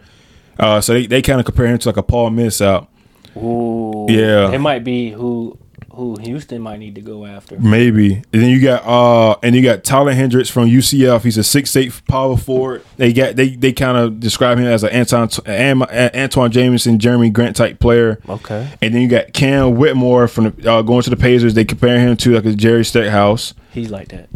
Uh, 0.58 0.80
so 0.80 0.92
they, 0.92 1.06
they 1.06 1.20
kind 1.22 1.40
of 1.40 1.46
compare 1.46 1.66
him 1.66 1.78
to 1.78 1.88
like 1.88 1.96
a 1.96 2.02
Paul 2.02 2.30
Millsap. 2.30 2.88
Ooh, 3.36 4.06
Yeah. 4.08 4.52
it 4.52 4.58
might 4.60 4.84
be 4.84 5.10
who 5.10 5.58
who 5.94 6.16
Houston 6.20 6.62
might 6.62 6.78
need 6.78 6.94
to 6.96 7.00
go 7.00 7.24
after. 7.26 7.58
Maybe. 7.58 8.14
And 8.32 8.42
then 8.42 8.48
you 8.50 8.60
got 8.60 8.84
uh 8.84 9.38
and 9.42 9.54
you 9.54 9.62
got 9.62 9.84
Taylor 9.84 10.12
Hendricks 10.12 10.50
from 10.50 10.68
UCF. 10.68 11.22
He's 11.22 11.38
a 11.38 11.44
six 11.44 11.74
eight 11.76 12.00
power 12.08 12.36
forward. 12.36 12.84
They 12.96 13.12
got 13.12 13.36
they 13.36 13.50
they 13.50 13.72
kind 13.72 13.96
of 13.96 14.20
describe 14.20 14.58
him 14.58 14.66
as 14.66 14.82
an 14.84 14.90
Anton 14.90 15.28
Antawn 15.28 16.50
Jamison, 16.50 16.98
Jerami 16.98 17.32
Grant 17.32 17.56
type 17.56 17.78
player. 17.78 18.20
Okay, 18.28 18.68
And 18.82 18.94
then 18.94 19.02
you 19.02 19.08
got 19.08 19.32
Cam 19.32 19.76
Whitmore 19.76 20.28
from 20.28 20.50
the, 20.50 20.72
uh, 20.72 20.82
going 20.82 21.02
to 21.02 21.10
the 21.10 21.16
Pacers. 21.16 21.54
They 21.54 21.64
compare 21.64 21.98
him 21.98 22.16
to 22.18 22.34
like 22.34 22.44
a 22.44 22.52
Jerry 22.54 22.84
Stackhouse. 22.84 23.54
He's 23.74 23.90
like 23.90 24.08
that. 24.08 24.28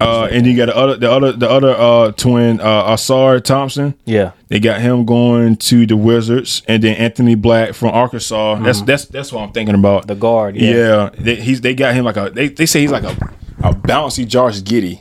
Uh, 0.00 0.28
and 0.30 0.46
you 0.46 0.56
got 0.56 0.66
the 0.66 0.76
other 0.76 0.96
the 0.96 1.10
other 1.10 1.32
the 1.32 1.48
other 1.48 1.70
uh 1.70 2.12
twin 2.12 2.60
uh 2.60 2.84
Ausar 2.92 3.42
Thompson. 3.42 3.94
Yeah, 4.04 4.32
They 4.48 4.58
got 4.58 4.80
him 4.80 5.04
going 5.06 5.56
to 5.56 5.86
the 5.86 5.96
Wizards, 5.96 6.62
and 6.66 6.82
then 6.82 6.96
Anthony 6.96 7.34
Black 7.34 7.72
from 7.74 7.90
Arkansas. 7.90 8.56
That's 8.56 8.82
that's 8.82 9.04
that's 9.06 9.32
what 9.32 9.42
I'm 9.42 9.52
thinking 9.52 9.74
about. 9.74 10.06
the 10.06 10.14
guard. 10.14 10.56
Yeah, 10.56 10.70
Yeah, 10.74 11.10
they, 11.18 11.34
he's 11.36 11.60
they 11.60 11.74
got 11.74 11.94
him 11.94 12.04
like 12.04 12.16
a 12.16 12.30
they, 12.30 12.48
they 12.48 12.66
say 12.66 12.80
he's 12.80 12.90
like 12.90 13.04
a, 13.04 13.16
a 13.62 13.72
bouncy 13.72 14.26
Josh 14.26 14.60
Giddey, 14.60 15.00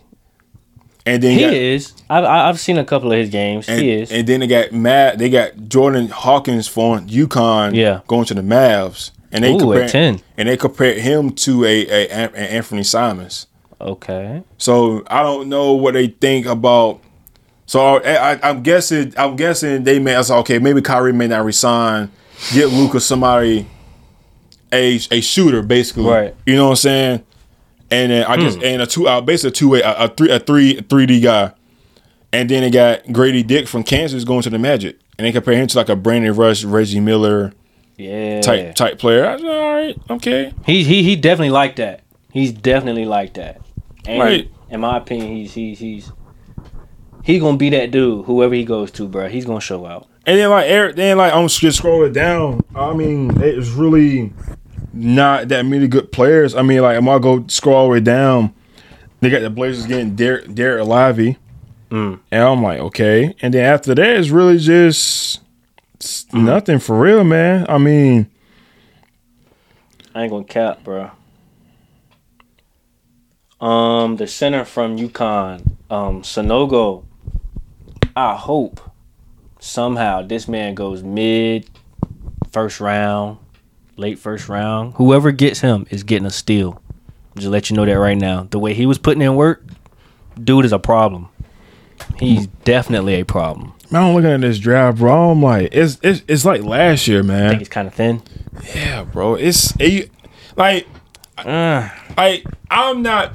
and 1.05 1.21
then 1.21 1.31
he 1.37 1.41
got, 1.41 1.53
is. 1.53 1.93
I've 2.09 2.23
I- 2.23 2.49
I've 2.49 2.59
seen 2.59 2.77
a 2.77 2.85
couple 2.85 3.11
of 3.11 3.17
his 3.17 3.29
games. 3.29 3.67
and, 3.67 3.81
he 3.81 3.91
is. 3.91 4.11
and 4.11 4.27
then 4.27 4.39
they 4.41 4.47
got 4.47 4.71
Matt 4.71 5.17
they 5.17 5.29
got 5.29 5.51
Jordan 5.67 6.07
Hawkins 6.09 6.67
from 6.67 7.07
UConn 7.07 7.73
Yeah. 7.75 8.01
going 8.07 8.25
to 8.25 8.33
the 8.33 8.41
Mavs, 8.41 9.11
and 9.31 9.43
they 9.43 9.53
Ooh, 9.53 9.59
compare 9.59 9.83
at 9.83 9.89
10. 9.89 10.21
and 10.37 10.47
they 10.47 10.57
compared 10.57 10.97
him 10.99 11.31
to 11.31 11.65
a, 11.65 11.85
a, 11.87 12.07
an 12.11 12.35
Anthony 12.35 12.83
Simons. 12.83 13.47
Okay, 13.79 14.43
So 14.57 15.03
I 15.07 15.21
don't 15.21 15.49
know 15.49 15.73
what 15.73 15.93
they 15.93 16.07
think 16.07 16.45
about. 16.45 17.01
So 17.65 17.97
I, 17.97 18.33
I, 18.33 18.49
I'm 18.49 18.63
guessing. 18.63 19.13
I'm 19.17 19.35
guessing 19.35 19.83
they 19.83 19.99
may. 19.99 20.15
I 20.15 20.21
said, 20.21 20.37
okay, 20.39 20.59
maybe 20.59 20.81
Kyrie 20.81 21.13
may 21.13 21.27
not 21.27 21.43
resign. 21.43 22.11
Get 22.53 22.67
Luka 22.67 22.99
somebody, 22.99 23.67
a 24.71 24.99
a 25.11 25.21
shooter 25.21 25.61
basically. 25.61 26.05
Right. 26.05 26.33
Hmm. 26.33 26.49
You 26.49 26.55
know 26.55 26.65
what 26.65 26.71
I'm 26.71 26.75
saying? 26.77 27.23
And 27.91 28.11
then 28.11 28.25
I 28.25 28.37
guess 28.37 28.55
and 28.55 28.81
a 28.81 28.87
two 28.87 29.07
out 29.07 29.25
basically 29.25 29.49
a 29.49 29.51
two 29.51 29.69
way 29.69 29.81
a, 29.81 29.95
a 30.05 30.07
three 30.07 30.31
a 30.31 30.39
three 30.39 30.81
three 30.81 31.05
D 31.05 31.19
guy. 31.21 31.53
And 32.33 32.49
then 32.49 32.63
they 32.63 32.69
got 32.69 33.03
Gradey 33.05 33.45
Dick 33.45 33.67
from 33.67 33.83
Kansas 33.83 34.25
going 34.25 34.41
to 34.41 34.49
the 34.49 34.59
Magic, 34.59 34.99
and 35.17 35.25
they 35.25 35.31
compare 35.31 35.53
him 35.53 35.67
to 35.67 35.77
like 35.77 35.87
a 35.87 35.95
Brandon 35.95 36.35
Rush, 36.35 36.65
Reggie 36.65 36.99
Miller 36.99 37.53
yeah. 37.97 38.41
type 38.41 38.75
type 38.75 38.99
player. 38.99 39.25
I 39.25 39.37
said, 39.37 39.45
all 39.45 39.73
right, 39.73 39.97
okay. 40.09 40.53
He 40.65 40.83
he 40.83 41.03
he 41.03 41.15
definitely 41.15 41.51
like 41.51 41.77
that. 41.77 42.01
He's 42.31 42.51
definitely 42.51 43.05
like 43.05 43.35
that. 43.35 43.61
And 44.07 44.19
Right. 44.19 44.51
in 44.69 44.79
my 44.79 44.97
opinion, 44.97 45.35
he's 45.35 45.53
he's 45.53 45.79
he's 45.79 46.11
he 47.23 47.39
gonna 47.39 47.57
be 47.57 47.69
that 47.71 47.91
dude. 47.91 48.25
Whoever 48.25 48.53
he 48.53 48.63
goes 48.63 48.91
to, 48.91 49.07
bro, 49.07 49.27
he's 49.27 49.45
gonna 49.45 49.59
show 49.59 49.85
out. 49.85 50.07
And 50.25 50.39
then 50.39 50.49
like 50.49 50.67
Eric, 50.67 50.95
then 50.95 51.17
like 51.17 51.33
I'm 51.33 51.47
just 51.47 51.81
scrolling 51.81 52.13
down. 52.13 52.61
I 52.75 52.93
mean, 52.93 53.41
it's 53.41 53.69
really 53.69 54.33
not 54.93 55.49
that 55.49 55.65
many 55.65 55.87
good 55.87 56.11
players. 56.11 56.55
I 56.55 56.61
mean, 56.61 56.81
like 56.81 56.97
I'm 56.97 57.05
gonna 57.05 57.19
go 57.19 57.45
scroll 57.47 57.75
all 57.75 57.83
the 57.85 57.91
way 57.91 57.99
down. 57.99 58.53
They 59.21 59.29
got 59.29 59.41
the 59.41 59.49
Blazers 59.49 59.87
getting 59.87 60.15
Dereck 60.15 60.53
Dereck 60.53 60.85
Lively, 60.85 61.37
mm. 61.89 62.19
and 62.31 62.43
I'm 62.43 62.61
like, 62.61 62.79
okay. 62.79 63.35
And 63.41 63.53
then 63.53 63.65
after 63.65 63.95
that, 63.95 64.17
it's 64.17 64.29
really 64.29 64.57
just 64.57 65.41
it's 65.95 66.25
mm-hmm. 66.25 66.45
nothing 66.45 66.79
for 66.79 66.99
real, 66.99 67.23
man. 67.23 67.65
I 67.67 67.77
mean, 67.77 68.29
I 70.13 70.23
ain't 70.23 70.31
gonna 70.31 70.43
cap, 70.43 70.83
bro. 70.83 71.11
Um, 73.61 74.17
the 74.17 74.27
center 74.27 74.65
from 74.65 74.97
UConn, 74.97 75.77
um, 75.89 76.21
Sanogo. 76.21 77.05
I 78.15 78.35
hope 78.35 78.79
somehow 79.59 80.21
this 80.21 80.47
man 80.47 80.75
goes 80.75 81.03
mid, 81.03 81.69
first 82.51 82.79
round, 82.79 83.37
late 83.97 84.19
first 84.19 84.49
round. 84.49 84.93
Whoever 84.95 85.31
gets 85.31 85.61
him 85.61 85.85
is 85.89 86.03
getting 86.03 86.25
a 86.25 86.31
steal. 86.31 86.81
Just 87.35 87.47
let 87.47 87.69
you 87.69 87.75
know 87.75 87.85
that 87.85 87.93
right 87.93 88.17
now. 88.17 88.47
The 88.49 88.59
way 88.59 88.73
he 88.73 88.85
was 88.85 88.97
putting 88.97 89.21
in 89.21 89.35
work, 89.35 89.63
dude 90.41 90.65
is 90.65 90.71
a 90.71 90.79
problem. 90.79 91.29
He's 92.19 92.47
definitely 92.47 93.15
a 93.15 93.25
problem. 93.25 93.73
man, 93.89 94.03
I'm 94.03 94.15
looking 94.15 94.31
at 94.31 94.41
this 94.41 94.59
draft, 94.59 94.99
bro. 94.99 95.31
I'm 95.31 95.41
like, 95.41 95.69
it's 95.71 95.97
it's 96.01 96.21
it's 96.27 96.45
like 96.45 96.63
last 96.63 97.07
year, 97.07 97.23
man. 97.23 97.47
I 97.47 97.49
think 97.49 97.61
it's 97.61 97.69
kind 97.69 97.87
of 97.87 97.93
thin. 97.93 98.21
Yeah, 98.73 99.03
bro. 99.03 99.35
It's 99.35 99.73
it, 99.79 100.11
like 100.55 100.87
Uh, 101.37 101.89
I 102.17 102.43
I'm 102.69 103.01
not. 103.01 103.33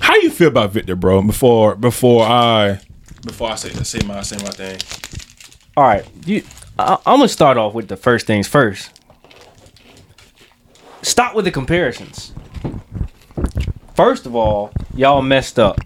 How 0.00 0.14
you 0.16 0.30
feel 0.30 0.48
about 0.48 0.72
Victor, 0.72 0.96
bro? 0.96 1.22
Before 1.22 1.74
before 1.74 2.24
I 2.26 2.80
before 3.24 3.50
I 3.50 3.54
say 3.54 3.70
say 3.70 4.06
my 4.06 4.20
say 4.22 4.36
my 4.36 4.50
thing. 4.50 4.78
All 5.76 5.84
right, 5.84 6.06
you. 6.26 6.42
I, 6.78 6.94
I'm 7.06 7.18
gonna 7.18 7.28
start 7.28 7.56
off 7.56 7.74
with 7.74 7.88
the 7.88 7.96
first 7.96 8.26
things 8.26 8.46
first. 8.46 8.90
Stop 11.02 11.34
with 11.34 11.44
the 11.44 11.50
comparisons. 11.50 12.32
First 13.94 14.26
of 14.26 14.34
all, 14.34 14.72
y'all 14.94 15.22
messed 15.22 15.58
up 15.58 15.80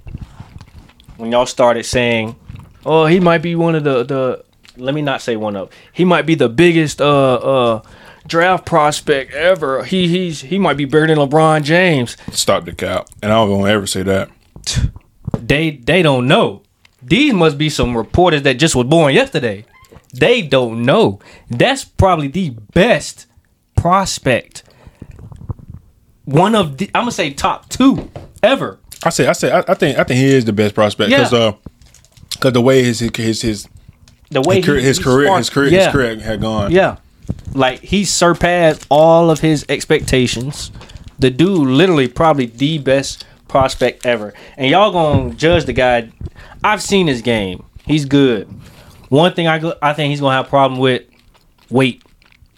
when 1.16 1.31
y'all 1.31 1.46
started 1.46 1.85
saying, 1.85 2.35
"Oh, 2.85 3.07
he 3.07 3.20
might 3.20 3.42
be 3.42 3.55
one 3.55 3.74
of 3.74 3.85
the 3.85 4.03
the." 4.05 4.44
Let 4.77 4.94
me 4.94 5.03
not 5.03 5.22
say 5.22 5.35
one 5.35 5.57
of. 5.57 5.70
He 5.92 6.05
might 6.05 6.22
be 6.24 6.37
the 6.37 6.48
biggest 6.48 7.01
uh 7.01 7.35
uh 7.35 7.83
draft 8.29 8.64
prospect 8.67 9.33
ever. 9.35 9.83
He 9.85 10.07
he's 10.09 10.43
he 10.43 10.59
might 10.59 10.77
be 10.77 10.85
bigger 10.85 11.09
than 11.09 11.19
LeBron 11.19 11.62
James. 11.64 12.17
Stop 12.33 12.64
the 12.67 12.73
cap, 12.73 13.09
and 13.23 13.33
I 13.33 13.37
don't 13.37 13.51
gonna 13.51 13.73
ever 13.73 13.87
say 13.87 14.03
that. 14.05 14.29
they 15.38 15.71
they 15.71 16.03
don't 16.03 16.29
know. 16.29 16.62
These 17.03 17.33
must 17.35 17.59
be 17.59 17.69
some 17.71 17.97
reporters 17.97 18.43
that 18.43 18.55
just 18.55 18.75
was 18.77 18.87
born 18.87 19.14
yesterday. 19.14 19.64
They 20.14 20.43
don't 20.43 20.83
know. 20.85 21.19
That's 21.51 21.85
probably 21.85 22.29
the 22.29 22.51
best 22.51 23.27
prospect. 23.77 24.62
One 26.25 26.55
of 26.55 26.77
the 26.79 26.87
I'm 26.95 27.03
gonna 27.03 27.12
say 27.12 27.31
top 27.33 27.69
two 27.69 28.11
ever. 28.43 28.79
I 29.03 29.11
say 29.11 29.27
I 29.27 29.33
say 29.33 29.51
I, 29.51 29.61
I 29.69 29.75
think 29.75 29.99
I 29.99 30.05
think 30.05 30.19
he 30.19 30.27
is 30.27 30.45
the 30.45 30.53
best 30.53 30.75
prospect 30.75 31.11
because 31.11 31.33
Yeah. 31.33 31.38
uh 31.38 31.53
because 32.33 32.53
the 32.53 32.61
way 32.61 32.83
his 32.85 33.01
his 33.01 33.43
his 33.43 33.69
The 34.31 34.43
way 34.43 34.57
his, 34.57 34.64
career, 34.67 34.79
he- 34.81 34.85
his 34.87 34.99
he 34.99 35.05
career 35.05 35.27
sparked- 35.27 35.38
his 35.38 35.51
career 35.51 35.69
yeah, 35.71 35.85
his 35.85 35.93
career 35.93 36.19
had 36.21 36.41
gone. 36.41 36.71
Yeah, 36.73 36.97
like 37.55 37.81
he 37.81 38.05
surpassed 38.05 38.87
all 38.91 39.31
of 39.31 39.41
his 39.41 39.64
expectations. 39.69 40.71
The 41.19 41.31
dude, 41.31 41.69
literally, 41.69 42.09
probably 42.09 42.47
the 42.47 42.79
best 42.79 43.27
prospect 43.49 44.07
ever. 44.07 44.35
And 44.57 44.71
y'all 44.71 44.93
gonna 44.93 45.35
judge 45.35 45.64
the 45.64 45.73
guy. 45.73 46.11
I've 46.62 46.83
seen 46.83 47.07
his 47.07 47.23
game. 47.23 47.64
He's 47.87 48.05
good. 48.05 48.49
One 49.09 49.33
thing 49.33 49.49
I 49.49 49.59
go, 49.59 49.75
I 49.81 49.95
think 49.95 50.11
he's 50.11 50.21
gonna 50.21 50.37
have 50.37 50.47
a 50.47 50.49
problem 50.49 50.79
with 50.81 51.03
weight. 51.71 52.03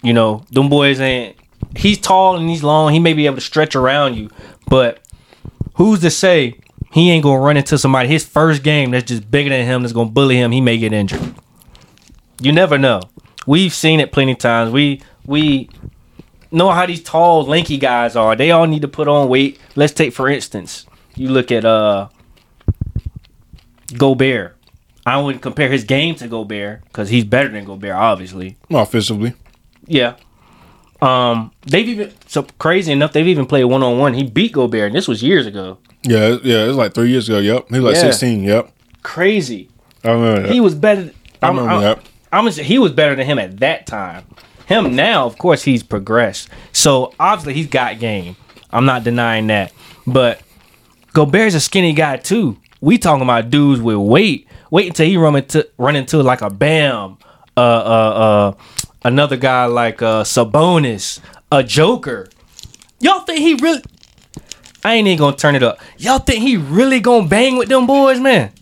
You 0.02 0.12
know, 0.12 0.44
them 0.50 0.68
boys 0.68 1.00
ain't. 1.00 1.36
He's 1.76 1.98
tall 1.98 2.36
and 2.36 2.48
he's 2.48 2.62
long. 2.62 2.92
He 2.92 2.98
may 2.98 3.12
be 3.12 3.26
able 3.26 3.36
to 3.36 3.42
stretch 3.42 3.76
around 3.76 4.14
you, 4.14 4.30
but 4.68 5.00
who's 5.74 6.00
to 6.00 6.10
say 6.10 6.58
he 6.92 7.10
ain't 7.10 7.22
gonna 7.22 7.40
run 7.40 7.56
into 7.56 7.78
somebody 7.78 8.08
his 8.08 8.26
first 8.26 8.62
game 8.62 8.90
that's 8.90 9.04
just 9.04 9.30
bigger 9.30 9.50
than 9.50 9.64
him 9.64 9.82
that's 9.82 9.92
gonna 9.92 10.10
bully 10.10 10.36
him? 10.36 10.50
He 10.52 10.60
may 10.60 10.78
get 10.78 10.92
injured. 10.92 11.34
You 12.40 12.52
never 12.52 12.78
know. 12.78 13.02
We've 13.50 13.74
seen 13.74 13.98
it 13.98 14.12
plenty 14.12 14.32
of 14.32 14.38
times. 14.38 14.70
We 14.70 15.02
we 15.26 15.68
know 16.52 16.70
how 16.70 16.86
these 16.86 17.02
tall, 17.02 17.44
lanky 17.44 17.78
guys 17.78 18.14
are. 18.14 18.36
They 18.36 18.52
all 18.52 18.64
need 18.68 18.82
to 18.82 18.88
put 18.88 19.08
on 19.08 19.28
weight. 19.28 19.58
Let's 19.74 19.92
take 19.92 20.12
for 20.12 20.28
instance, 20.28 20.86
you 21.16 21.30
look 21.30 21.50
at 21.50 21.64
uh 21.64 22.10
Gobert. 23.96 24.56
I 25.04 25.20
wouldn't 25.20 25.42
compare 25.42 25.68
his 25.68 25.82
game 25.82 26.14
to 26.16 26.28
Gobert 26.28 26.84
because 26.84 27.08
he's 27.08 27.24
better 27.24 27.48
than 27.48 27.64
Gobert, 27.64 27.96
obviously. 27.96 28.56
offensively. 28.70 29.34
Yeah. 29.86 30.14
Um, 31.02 31.50
they've 31.62 31.88
even 31.88 32.12
so 32.28 32.44
crazy 32.58 32.92
enough. 32.92 33.12
They've 33.12 33.26
even 33.26 33.46
played 33.46 33.64
one 33.64 33.82
on 33.82 33.98
one. 33.98 34.14
He 34.14 34.22
beat 34.22 34.52
Gobert, 34.52 34.86
and 34.88 34.94
this 34.94 35.08
was 35.08 35.24
years 35.24 35.46
ago. 35.46 35.78
Yeah, 36.04 36.36
yeah, 36.44 36.64
it 36.64 36.68
was 36.68 36.76
like 36.76 36.94
three 36.94 37.10
years 37.10 37.28
ago. 37.28 37.38
Yep, 37.38 37.68
he 37.70 37.80
was 37.80 37.84
like 37.84 37.94
Yeah. 37.96 38.00
sixteen. 38.02 38.44
Yep, 38.44 38.70
Crazy. 39.02 39.70
I 40.04 40.12
remember 40.12 40.42
that. 40.42 40.52
He 40.52 40.60
was 40.60 40.76
better. 40.76 41.10
I 41.42 41.48
I'm, 41.48 41.56
remember 41.58 41.74
I'm, 41.74 41.80
that. 41.80 42.09
I'm 42.32 42.50
he 42.50 42.78
was 42.78 42.92
better 42.92 43.14
than 43.14 43.26
him 43.26 43.38
at 43.38 43.58
that 43.60 43.86
time. 43.86 44.24
Him 44.66 44.94
now, 44.94 45.26
of 45.26 45.36
course, 45.36 45.64
he's 45.64 45.82
progressed. 45.82 46.48
So 46.72 47.12
obviously 47.18 47.54
he's 47.54 47.66
got 47.66 47.98
game. 47.98 48.36
I'm 48.70 48.84
not 48.84 49.02
denying 49.02 49.48
that. 49.48 49.72
But 50.06 50.40
Gobert's 51.12 51.54
a 51.54 51.60
skinny 51.60 51.92
guy 51.92 52.18
too. 52.18 52.56
We 52.80 52.98
talking 52.98 53.22
about 53.22 53.50
dudes 53.50 53.80
with 53.80 53.96
weight. 53.96 54.46
Wait 54.70 54.86
until 54.86 55.06
he 55.06 55.16
run 55.16 55.36
into 55.36 55.68
run 55.76 55.96
into 55.96 56.22
like 56.22 56.40
a 56.40 56.50
Bam, 56.50 57.18
uh, 57.56 57.60
uh, 57.60 57.62
uh, 57.62 58.52
another 59.02 59.36
guy 59.36 59.66
like 59.66 60.00
uh, 60.00 60.22
Sabonis, 60.22 61.20
a 61.50 61.62
Joker. 61.64 62.28
Y'all 63.00 63.20
think 63.20 63.40
he 63.40 63.54
really? 63.54 63.82
I 64.84 64.94
ain't 64.94 65.08
even 65.08 65.18
gonna 65.18 65.36
turn 65.36 65.56
it 65.56 65.62
up. 65.62 65.80
Y'all 65.98 66.20
think 66.20 66.42
he 66.42 66.56
really 66.56 67.00
gonna 67.00 67.26
bang 67.26 67.56
with 67.56 67.68
them 67.68 67.86
boys, 67.86 68.20
man? 68.20 68.52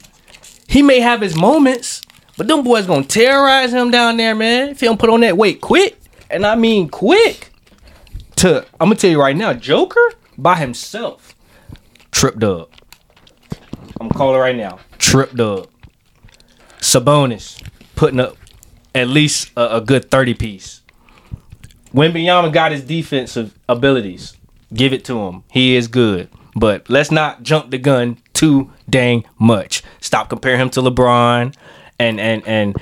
He 0.67 0.83
may 0.83 1.01
have 1.01 1.21
his 1.21 1.37
moments, 1.37 2.03
but 2.39 2.47
them 2.47 2.63
boys 2.63 2.87
gonna 2.87 3.05
terrorize 3.05 3.75
him 3.75 3.91
down 3.91 4.17
there, 4.17 4.35
man. 4.35 4.69
If 4.71 4.81
he 4.81 4.87
don't 4.87 4.99
put 4.99 5.11
on 5.11 5.21
that 5.21 5.37
weight 5.37 5.61
quick, 5.61 5.99
and 6.31 6.47
I 6.47 6.55
mean 6.55 6.89
quick. 6.89 7.51
To 8.37 8.65
I'm 8.81 8.87
gonna 8.89 8.95
tell 8.95 9.11
you 9.11 9.21
right 9.21 9.37
now, 9.37 9.53
Joker 9.53 10.13
by 10.39 10.55
himself, 10.55 11.35
tripped 12.13 12.45
up. 12.45 12.71
I'm 14.01 14.07
gonna 14.07 14.15
call 14.15 14.35
it 14.37 14.39
right 14.39 14.57
now, 14.57 14.79
tripped 14.99 15.41
up. 15.41 15.69
Sabonis 16.79 17.61
putting 17.97 18.21
up 18.21 18.37
at 18.95 19.09
least 19.09 19.51
a, 19.57 19.79
a 19.79 19.81
good 19.81 20.09
30 20.09 20.35
piece. 20.35 20.83
Wembanyama 21.93 22.53
got 22.53 22.71
his 22.71 22.85
defensive 22.85 23.59
abilities. 23.69 24.37
Give 24.73 24.93
it 24.93 25.05
to 25.07 25.19
him. 25.23 25.43
He 25.51 25.75
is 25.75 25.89
good. 25.89 26.29
But 26.55 26.89
let's 26.89 27.11
not 27.11 27.43
jump 27.43 27.73
the 27.73 27.79
gun 27.79 28.19
too 28.33 28.71
dang 28.89 29.25
much. 29.41 29.83
Stop 30.01 30.29
comparing 30.29 30.61
him 30.61 30.71
to 30.71 30.81
LeBron. 30.81 31.55
And 31.99 32.21
and 32.21 32.47
and 32.47 32.77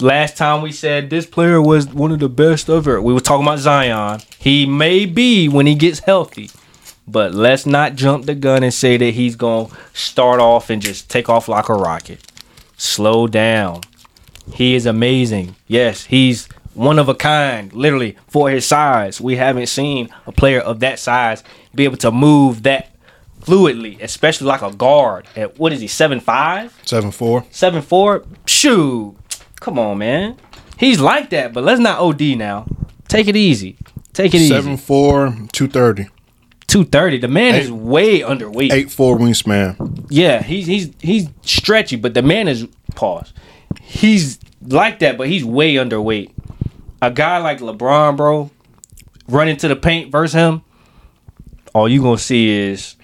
last 0.00 0.36
time 0.36 0.62
we 0.62 0.72
said 0.72 1.10
this 1.10 1.26
player 1.26 1.62
was 1.62 1.86
one 1.86 2.12
of 2.12 2.18
the 2.18 2.28
best 2.28 2.68
ever. 2.68 3.00
We 3.00 3.12
were 3.12 3.20
talking 3.20 3.46
about 3.46 3.60
Zion. 3.60 4.20
He 4.38 4.66
may 4.66 5.06
be 5.06 5.48
when 5.48 5.66
he 5.66 5.74
gets 5.74 6.00
healthy. 6.00 6.50
But 7.06 7.34
let's 7.34 7.66
not 7.66 7.96
jump 7.96 8.24
the 8.24 8.34
gun 8.34 8.62
and 8.62 8.72
say 8.72 8.96
that 8.96 9.12
he's 9.12 9.36
going 9.36 9.68
to 9.68 9.76
start 9.92 10.40
off 10.40 10.70
and 10.70 10.80
just 10.80 11.10
take 11.10 11.28
off 11.28 11.48
like 11.48 11.68
a 11.68 11.74
rocket. 11.74 12.20
Slow 12.78 13.26
down. 13.26 13.82
He 14.54 14.74
is 14.74 14.86
amazing. 14.86 15.54
Yes, 15.66 16.04
he's 16.04 16.48
one 16.72 16.98
of 16.98 17.08
a 17.08 17.14
kind, 17.14 17.72
literally 17.72 18.16
for 18.26 18.50
his 18.50 18.66
size. 18.66 19.20
We 19.20 19.36
haven't 19.36 19.66
seen 19.66 20.08
a 20.26 20.32
player 20.32 20.60
of 20.60 20.80
that 20.80 20.98
size 20.98 21.44
be 21.74 21.84
able 21.84 21.98
to 21.98 22.10
move 22.10 22.62
that 22.64 22.93
fluidly, 23.44 24.00
especially 24.02 24.46
like 24.46 24.62
a 24.62 24.72
guard. 24.72 25.26
At 25.36 25.58
what 25.58 25.72
is 25.72 25.80
he, 25.80 25.86
seven 25.88 26.20
five, 26.20 26.78
Seven 26.84 27.10
four. 27.10 27.44
seven 27.50 27.82
four? 27.82 28.24
Shoot, 28.46 29.14
come 29.60 29.78
on, 29.78 29.98
man. 29.98 30.36
He's 30.78 31.00
like 31.00 31.30
that, 31.30 31.52
but 31.52 31.62
let's 31.64 31.80
not 31.80 32.00
OD 32.00 32.20
now. 32.36 32.66
Take 33.08 33.28
it 33.28 33.36
easy. 33.36 33.76
Take 34.12 34.34
it 34.34 34.48
Seven 34.48 34.72
easy. 34.74 34.82
four, 34.82 35.36
two 35.52 35.68
thirty. 35.68 36.06
Two 36.66 36.84
thirty. 36.84 37.18
The 37.18 37.28
man 37.28 37.54
is 37.54 37.70
way 37.70 38.20
underweight. 38.20 38.72
Eight 38.72 38.90
four 38.90 39.16
wingspan. 39.18 40.06
Yeah, 40.08 40.42
he's 40.42 40.66
he's 40.66 40.90
he's 41.00 41.28
stretchy, 41.42 41.96
but 41.96 42.14
the 42.14 42.22
man 42.22 42.48
is 42.48 42.66
pause. 42.94 43.32
He's 43.80 44.38
like 44.62 44.98
that, 45.00 45.16
but 45.18 45.28
he's 45.28 45.44
way 45.44 45.74
underweight. 45.74 46.32
A 47.02 47.10
guy 47.10 47.38
like 47.38 47.58
LeBron, 47.58 48.16
bro, 48.16 48.50
run 49.28 49.46
into 49.48 49.68
the 49.68 49.76
paint 49.76 50.10
versus 50.10 50.34
him. 50.34 50.62
All 51.74 51.88
you 51.88 52.00
gonna 52.02 52.18
see 52.18 52.48
is 52.50 52.96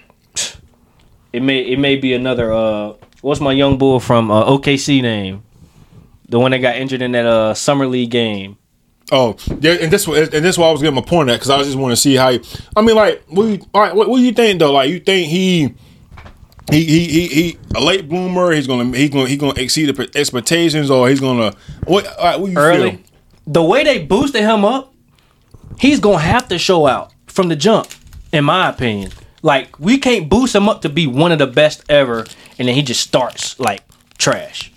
it 1.33 1.41
may 1.41 1.59
it 1.59 1.79
may 1.79 1.95
be 1.95 2.13
another 2.13 2.53
uh 2.53 2.93
what's 3.21 3.39
my 3.39 3.51
young 3.51 3.77
bull 3.77 3.99
from 3.99 4.31
uh, 4.31 4.45
OKC 4.45 5.01
name, 5.01 5.43
the 6.27 6.39
one 6.39 6.51
that 6.51 6.59
got 6.59 6.75
injured 6.75 7.01
in 7.01 7.11
that 7.13 7.25
uh 7.25 7.53
summer 7.53 7.87
league 7.87 8.11
game. 8.11 8.57
Oh, 9.13 9.35
yeah, 9.59 9.73
and 9.73 9.91
this 9.91 10.07
and 10.07 10.31
this 10.31 10.55
is 10.55 10.57
why 10.57 10.69
I 10.69 10.71
was 10.71 10.81
getting 10.81 10.95
my 10.95 11.01
point 11.01 11.29
at 11.29 11.33
because 11.33 11.49
I 11.49 11.61
just 11.63 11.77
want 11.77 11.91
to 11.91 11.97
see 11.97 12.15
how. 12.15 12.31
He, 12.31 12.41
I 12.77 12.81
mean, 12.81 12.95
like, 12.95 13.21
what 13.27 13.43
you, 13.43 13.57
what, 13.71 13.95
what 13.95 14.17
do 14.17 14.23
you 14.23 14.31
think 14.31 14.59
though? 14.59 14.71
Like, 14.71 14.89
you 14.89 15.01
think 15.01 15.27
he 15.27 15.73
he 16.71 16.85
he 16.85 17.07
he, 17.07 17.27
he 17.27 17.57
a 17.75 17.81
late 17.81 18.07
bloomer. 18.07 18.51
He's 18.53 18.67
gonna 18.67 18.95
he's 18.95 19.09
gonna 19.09 19.27
he's 19.27 19.37
gonna 19.37 19.59
exceed 19.59 19.93
the 19.93 20.09
expectations, 20.15 20.89
or 20.89 21.09
he's 21.09 21.19
gonna 21.19 21.53
what? 21.85 22.05
Right, 22.19 22.39
what 22.39 22.51
you 22.51 22.57
early. 22.57 22.91
feel? 22.91 22.99
The 23.47 23.63
way 23.63 23.83
they 23.83 24.01
boosted 24.05 24.43
him 24.43 24.63
up, 24.63 24.93
he's 25.77 25.99
gonna 25.99 26.19
have 26.19 26.47
to 26.47 26.57
show 26.57 26.87
out 26.87 27.13
from 27.27 27.49
the 27.49 27.57
jump, 27.57 27.87
in 28.31 28.45
my 28.45 28.69
opinion. 28.69 29.11
Like 29.41 29.79
we 29.79 29.97
can't 29.97 30.29
boost 30.29 30.55
him 30.55 30.69
up 30.69 30.81
to 30.81 30.89
be 30.89 31.07
one 31.07 31.31
of 31.31 31.39
the 31.39 31.47
best 31.47 31.83
ever, 31.89 32.25
and 32.59 32.67
then 32.67 32.75
he 32.75 32.81
just 32.81 33.01
starts 33.01 33.59
like 33.59 33.83
trash 34.17 34.71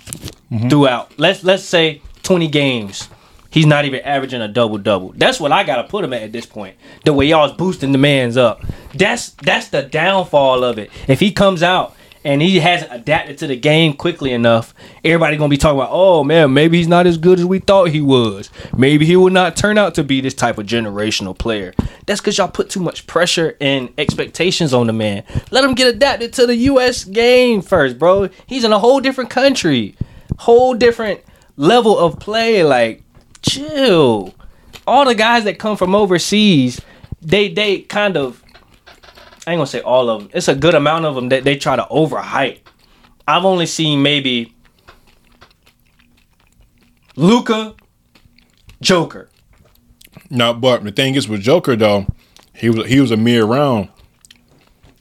mm-hmm. 0.51 0.69
throughout. 0.69 1.19
Let's 1.19 1.45
let's 1.45 1.65
say 1.65 2.03
twenty 2.23 2.49
games. 2.49 3.09
He's 3.51 3.67
not 3.67 3.85
even 3.85 4.01
averaging 4.01 4.41
a 4.41 4.49
double 4.49 4.79
double. 4.79 5.13
That's 5.17 5.39
what 5.39 5.53
I 5.53 5.63
gotta 5.63 5.85
put 5.85 6.05
him 6.05 6.13
at 6.13 6.23
at 6.23 6.33
this 6.33 6.47
point. 6.47 6.77
The 7.05 7.13
way 7.13 7.27
y'all's 7.27 7.53
boosting 7.53 7.93
the 7.93 7.99
man's 7.99 8.37
up. 8.37 8.65
That's 8.95 9.31
that's 9.31 9.69
the 9.69 9.83
downfall 9.83 10.65
of 10.65 10.79
it. 10.79 10.91
If 11.07 11.21
he 11.21 11.31
comes 11.31 11.63
out 11.63 11.95
and 12.25 12.41
he 12.41 12.59
hasn't 12.59 12.93
adapted 12.93 13.39
to 13.39 13.47
the 13.47 13.57
game 13.57 13.93
quickly 13.93 14.33
enough, 14.33 14.75
everybody 15.05 15.37
gonna 15.37 15.51
be 15.51 15.59
talking 15.59 15.79
about, 15.79 15.91
oh 15.93 16.25
man, 16.25 16.53
maybe 16.55 16.79
he's 16.79 16.89
not 16.89 17.07
as 17.07 17.19
good 17.19 17.39
as 17.39 17.45
we 17.45 17.59
thought 17.59 17.91
he 17.91 18.01
was. 18.01 18.51
Maybe 18.77 19.05
he 19.05 19.17
will 19.17 19.31
not 19.31 19.57
turn 19.57 19.77
out 19.77 19.95
to 19.97 20.05
be 20.05 20.21
this 20.21 20.35
type 20.35 20.59
of 20.59 20.67
generational 20.67 21.37
player. 21.37 21.75
That's 22.07 22.21
because 22.21 22.39
y'all 22.39 22.49
put 22.49 22.71
too 22.71 22.81
much 22.81 23.07
pressure 23.07 23.57
and 23.61 23.93
expectations 23.99 24.73
on 24.73 24.87
the 24.87 24.93
man. 24.93 25.25
Let 25.51 25.65
him 25.65 25.75
get 25.75 25.95
adapted 25.95 26.33
to 26.35 26.47
the 26.47 26.57
U.S. 26.57 27.05
game 27.05 27.63
first, 27.63 27.99
bro. 27.99 28.29
He's 28.47 28.65
in 28.65 28.73
a 28.73 28.79
whole 28.79 29.01
different 29.01 29.31
country, 29.31 29.95
whole 30.39 30.75
different 30.75 31.21
level 31.57 31.99
of 31.99 32.19
play. 32.19 32.65
Like, 32.65 33.03
chill. 33.43 34.35
All 34.87 35.05
the 35.05 35.15
guys 35.15 35.45
that 35.45 35.59
come 35.59 35.77
from 35.77 35.95
overseas, 35.95 36.81
they 37.23 37.49
they 37.49 37.81
kind 37.81 38.17
of 38.17 38.44
I 39.47 39.53
ain't 39.53 39.59
gonna 39.59 39.67
say 39.67 39.81
all 39.81 40.09
of 40.09 40.21
them. 40.23 40.31
It's 40.33 40.49
a 40.49 40.55
good 40.55 40.75
amount 40.75 41.05
of 41.05 41.15
them 41.15 41.29
that 41.29 41.45
they 41.45 41.57
try 41.57 41.77
to 41.77 41.87
overhype. 41.91 42.59
I've 43.27 43.45
only 43.45 43.67
seen 43.67 44.03
maybe 44.03 44.55
Luka, 47.17 47.75
Joker. 48.81 49.29
No, 50.31 50.55
but 50.55 50.83
the 50.85 50.93
thing 50.93 51.15
is 51.15 51.29
with 51.29 51.43
Joker 51.43 51.77
though, 51.77 52.07
he 52.55 52.71
was 52.71 52.87
he 52.87 53.01
was 53.01 53.11
a 53.11 53.17
mere 53.17 53.45
round. 53.45 53.89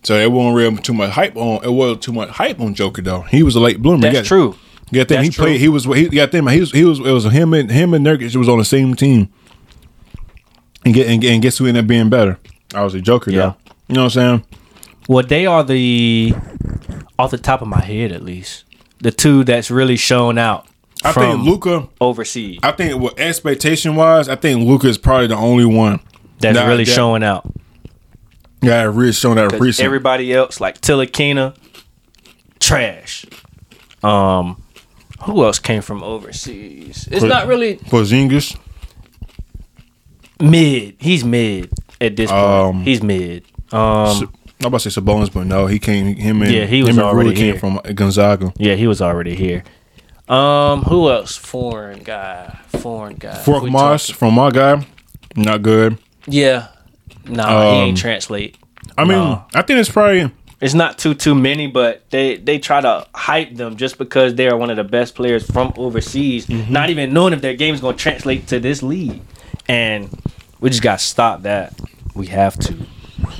So 0.03 0.15
it 0.17 0.31
wasn't 0.31 0.55
real 0.57 0.75
too 0.77 0.93
much 0.93 1.11
hype 1.11 1.35
on 1.37 1.63
it 1.63 1.71
wasn't 1.71 2.01
too 2.01 2.13
much 2.13 2.29
hype 2.29 2.59
on 2.59 2.73
Joker 2.73 3.01
though. 3.01 3.21
He 3.21 3.41
was 3.43 3.55
a 3.55 3.59
late 3.59 3.81
bloomer. 3.81 4.01
That's 4.01 4.19
got- 4.19 4.25
true. 4.25 4.55
Got 4.91 5.07
them. 5.07 5.23
That's 5.23 5.35
He 5.35 5.41
played. 5.41 5.59
He 5.59 5.69
was. 5.69 5.85
He 5.85 6.07
got 6.09 6.31
them. 6.31 6.45
He 6.47 6.59
was. 6.59 6.71
He 6.71 6.83
was. 6.83 6.99
It 6.99 7.11
was 7.11 7.23
him 7.23 7.53
and 7.55 7.71
him 7.71 7.95
and 7.95 8.05
Nurkic 8.05 8.35
was 8.35 8.47
on 8.47 8.59
the 8.59 8.65
same 8.65 8.93
team. 8.93 9.33
And 10.85 10.93
get 10.93 11.07
and, 11.07 11.23
and 11.23 11.41
guess 11.41 11.57
who 11.57 11.65
ended 11.65 11.85
up 11.85 11.87
being 11.87 12.09
better? 12.09 12.37
I 12.75 12.83
was 12.83 12.93
a 12.93 13.01
Joker. 13.01 13.31
Yeah. 13.31 13.37
though. 13.39 13.55
You 13.93 13.97
know 13.99 14.05
what 14.05 14.17
I'm 14.17 14.41
saying? 14.41 14.45
Well, 15.07 15.23
they 15.23 15.45
are 15.45 15.63
the 15.63 16.33
off 17.19 17.29
the 17.29 17.37
top 17.37 17.61
of 17.61 17.67
my 17.67 17.79
head 17.81 18.11
at 18.11 18.23
least 18.23 18.63
the 19.01 19.11
two 19.11 19.43
that's 19.43 19.69
really 19.69 19.97
shown 19.97 20.39
out 20.39 20.65
I 21.05 21.11
think 21.11 21.43
Luka. 21.43 21.87
overseas. 22.01 22.57
I 22.63 22.71
think 22.71 22.99
what 22.99 23.19
expectation 23.19 23.95
wise, 23.95 24.27
I 24.29 24.35
think 24.35 24.67
Luka 24.67 24.87
is 24.87 24.97
probably 24.97 25.27
the 25.27 25.35
only 25.35 25.65
one 25.65 25.99
That's 26.39 26.57
that- 26.57 26.65
really 26.67 26.85
that- 26.85 26.91
showing 26.91 27.21
out. 27.23 27.45
Yeah, 28.63 28.81
really 28.85 29.11
that 29.11 29.51
'Cause 29.51 29.59
recent. 29.61 29.85
Everybody 29.85 30.33
else, 30.33 30.59
like 30.59 30.81
Ntilikina, 30.81 31.55
trash. 32.59 33.27
Um, 34.01 34.59
who 35.25 35.43
else 35.43 35.59
came 35.59 35.83
from 35.83 36.01
overseas? 36.01 37.07
It's 37.11 37.19
Put- 37.19 37.29
not 37.29 37.45
really 37.45 37.75
Porzingis. 37.75 38.57
mid. 40.41 40.95
He's 40.99 41.23
mid 41.23 41.69
at 42.01 42.15
this 42.15 42.29
point. 42.31 42.41
Um, 42.43 42.83
He's 42.83 43.01
mid. 43.03 43.45
Um, 43.73 44.31
I'm 44.61 44.67
about 44.67 44.81
to 44.81 44.89
say 44.91 45.01
Sabonis, 45.01 45.33
but 45.33 45.45
no, 45.45 45.65
he 45.67 45.79
came. 45.79 46.15
Him 46.15 46.41
and 46.41 46.51
Yeah, 46.51 46.65
he 46.65 46.83
was 46.83 46.97
already 46.97 47.29
Rui 47.29 47.35
came 47.35 47.45
here. 47.53 47.59
from 47.59 47.79
Gonzaga. 47.95 48.53
yeah, 48.57 48.75
he 48.75 48.87
was 48.87 49.01
already 49.01 49.35
here. 49.35 49.63
Um, 50.29 50.83
who 50.83 51.09
else? 51.09 51.35
Foreign 51.35 51.99
guy. 52.03 52.57
Foreign 52.67 53.15
guy. 53.15 53.33
Fork 53.35 53.65
Moss 53.65 54.09
from 54.09 54.35
my 54.35 54.51
guy, 54.51 54.85
not 55.35 55.61
good. 55.61 55.97
Yeah. 56.27 56.67
Nah, 57.27 57.47
he 57.47 57.67
Um, 57.81 57.87
ain't 57.89 57.97
translate. 57.97 58.55
I 58.97 59.03
mean, 59.03 59.17
No. 59.17 59.43
I 59.53 59.61
think 59.63 59.79
it's 59.79 59.89
probably 59.89 60.31
It's 60.61 60.73
not 60.73 60.97
too 60.97 61.13
too 61.13 61.35
many, 61.35 61.67
but 61.67 62.03
they 62.09 62.37
they 62.37 62.57
try 62.57 62.79
to 62.79 63.05
hype 63.13 63.55
them 63.55 63.75
just 63.75 63.97
because 63.97 64.35
they 64.35 64.47
are 64.47 64.55
one 64.55 64.69
of 64.69 64.77
the 64.77 64.83
best 64.85 65.13
players 65.15 65.43
from 65.45 65.73
overseas, 65.75 66.45
Mm-hmm. 66.45 66.71
not 66.71 66.89
even 66.89 67.11
knowing 67.11 67.33
if 67.33 67.41
their 67.41 67.53
game 67.55 67.73
is 67.75 67.81
going 67.81 67.97
to 67.97 68.01
translate 68.01 68.47
to 68.47 68.59
this 68.61 68.81
league. 68.81 69.21
And 69.67 70.09
we 70.61 70.69
just 70.69 70.81
got 70.81 70.99
to 70.99 71.05
stop 71.05 71.41
that. 71.41 71.73
We 72.15 72.27
have 72.27 72.57
to. 72.59 72.75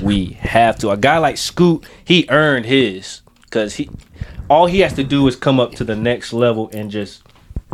We 0.02 0.26
have 0.42 0.78
to. 0.80 0.90
A 0.92 0.98
guy 0.98 1.18
like 1.18 1.38
Scoot, 1.38 1.86
he 2.04 2.26
earned 2.30 2.66
his 2.66 3.22
because 3.44 3.76
he 3.76 3.90
all 4.50 4.66
he 4.68 4.80
has 4.82 4.94
to 4.94 5.04
do 5.04 5.28
is 5.28 5.36
come 5.36 5.60
up 5.60 5.74
to 5.76 5.84
the 5.84 5.96
next 5.96 6.34
level 6.34 6.70
and 6.74 6.92
just 6.92 7.24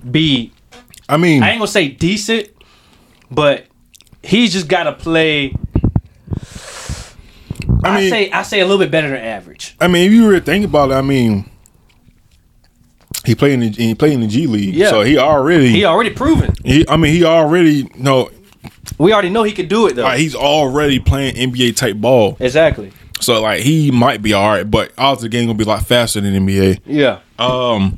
be 0.09 0.51
I 1.07 1.17
mean, 1.17 1.41
I 1.43 1.49
ain't 1.51 1.59
gonna 1.59 1.67
say 1.67 1.87
decent, 1.89 2.49
but 3.31 3.65
he's 4.23 4.53
just 4.53 4.67
got 4.67 4.83
to 4.83 4.93
play. 4.93 5.53
I 7.83 7.89
I, 7.89 7.99
mean, 8.01 8.09
say 8.09 8.31
I 8.31 8.43
say 8.43 8.59
a 8.59 8.65
little 8.65 8.77
bit 8.79 8.91
better 8.91 9.09
than 9.09 9.17
average. 9.19 9.75
I 9.79 9.87
mean, 9.87 10.05
if 10.07 10.11
you 10.13 10.27
really 10.27 10.41
think 10.41 10.65
about 10.65 10.91
it, 10.91 10.95
I 10.95 11.01
mean, 11.01 11.49
he 13.25 13.35
played 13.35 13.53
in 13.53 13.59
the 13.61 13.69
he 13.69 13.95
played 13.95 14.13
in 14.13 14.21
the 14.21 14.27
G 14.27 14.47
League, 14.47 14.75
Yeah. 14.75 14.89
so 14.89 15.01
he 15.01 15.17
already 15.17 15.69
He 15.69 15.85
already 15.85 16.09
proven. 16.11 16.53
he, 16.63 16.85
I 16.87 16.97
mean, 16.97 17.13
he 17.13 17.23
already 17.23 17.89
no, 17.95 18.29
We 18.99 19.11
already 19.13 19.29
know 19.29 19.41
he 19.43 19.53
could 19.53 19.69
do 19.69 19.87
it 19.87 19.95
though. 19.95 20.03
like, 20.03 20.19
he's 20.19 20.35
already 20.35 20.99
playing 20.99 21.35
NBA 21.35 21.75
type 21.75 21.95
ball. 21.97 22.37
exactly. 22.39 22.91
So 23.21 23.41
like 23.41 23.61
he 23.61 23.91
might 23.91 24.21
be 24.21 24.33
all 24.33 24.47
right, 24.49 24.69
but 24.69 24.91
odds 24.97 25.21
the 25.23 25.29
game 25.29 25.45
gonna 25.47 25.57
be 25.57 25.63
a 25.63 25.67
lot 25.67 25.85
faster 25.85 26.21
than 26.21 26.33
NBA. 26.45 26.79
Yeah. 26.85 27.19
Um. 27.37 27.97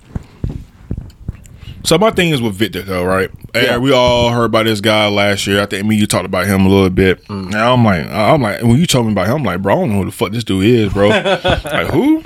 So 1.84 1.98
my 1.98 2.12
thing 2.12 2.30
is 2.30 2.42
with 2.42 2.54
Victor 2.56 2.82
though, 2.84 3.04
right? 3.04 3.30
And 3.56 3.66
Yeah. 3.66 3.78
we 3.78 3.92
all 3.92 4.30
heard 4.32 4.46
about 4.46 4.66
this 4.66 4.82
guy 4.82 5.08
last 5.10 5.48
year. 5.48 5.62
I 5.62 5.66
think 5.66 5.86
me 5.88 5.96
you 5.96 6.06
talked 6.08 6.26
about 6.26 6.46
him 6.46 6.66
a 6.66 6.70
little 6.70 6.90
bit. 6.92 7.24
Mm. 7.28 7.50
Now 7.52 7.74
I'm 7.74 7.84
like, 7.84 8.06
I'm 8.08 8.42
like, 8.42 8.62
when 8.62 8.78
you 8.78 8.86
told 8.86 9.08
me 9.08 9.12
about 9.14 9.28
him, 9.28 9.38
I'm 9.38 9.44
like, 9.44 9.62
bro, 9.62 9.74
I 9.76 9.80
don't 9.80 9.90
know 9.90 9.96
who 9.98 10.06
the 10.06 10.12
fuck 10.12 10.32
this 10.32 10.44
dude 10.44 10.64
is, 10.66 10.94
bro. 10.94 11.08
like 11.10 11.88
who? 11.88 12.24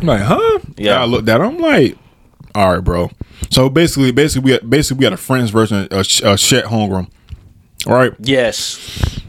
I'm 0.00 0.06
like, 0.06 0.20
huh? 0.22 0.58
Yeah. 0.76 0.94
And 0.94 1.02
I 1.02 1.04
looked 1.06 1.28
at 1.28 1.40
him. 1.40 1.46
I'm 1.46 1.58
like, 1.58 1.96
all 2.54 2.74
right, 2.74 2.84
bro. 2.84 3.10
So 3.50 3.68
basically, 3.70 4.12
basically, 4.12 4.44
we 4.44 4.50
had, 4.52 4.68
basically 4.68 4.98
we 5.00 5.04
had 5.04 5.12
a 5.14 5.18
friends 5.18 5.50
version 5.50 5.88
of 5.90 6.06
Sh- 6.06 6.22
uh, 6.22 6.36
Chet 6.36 6.66
Holmgren, 6.66 7.08
right? 7.86 8.12
Yes. 8.20 9.20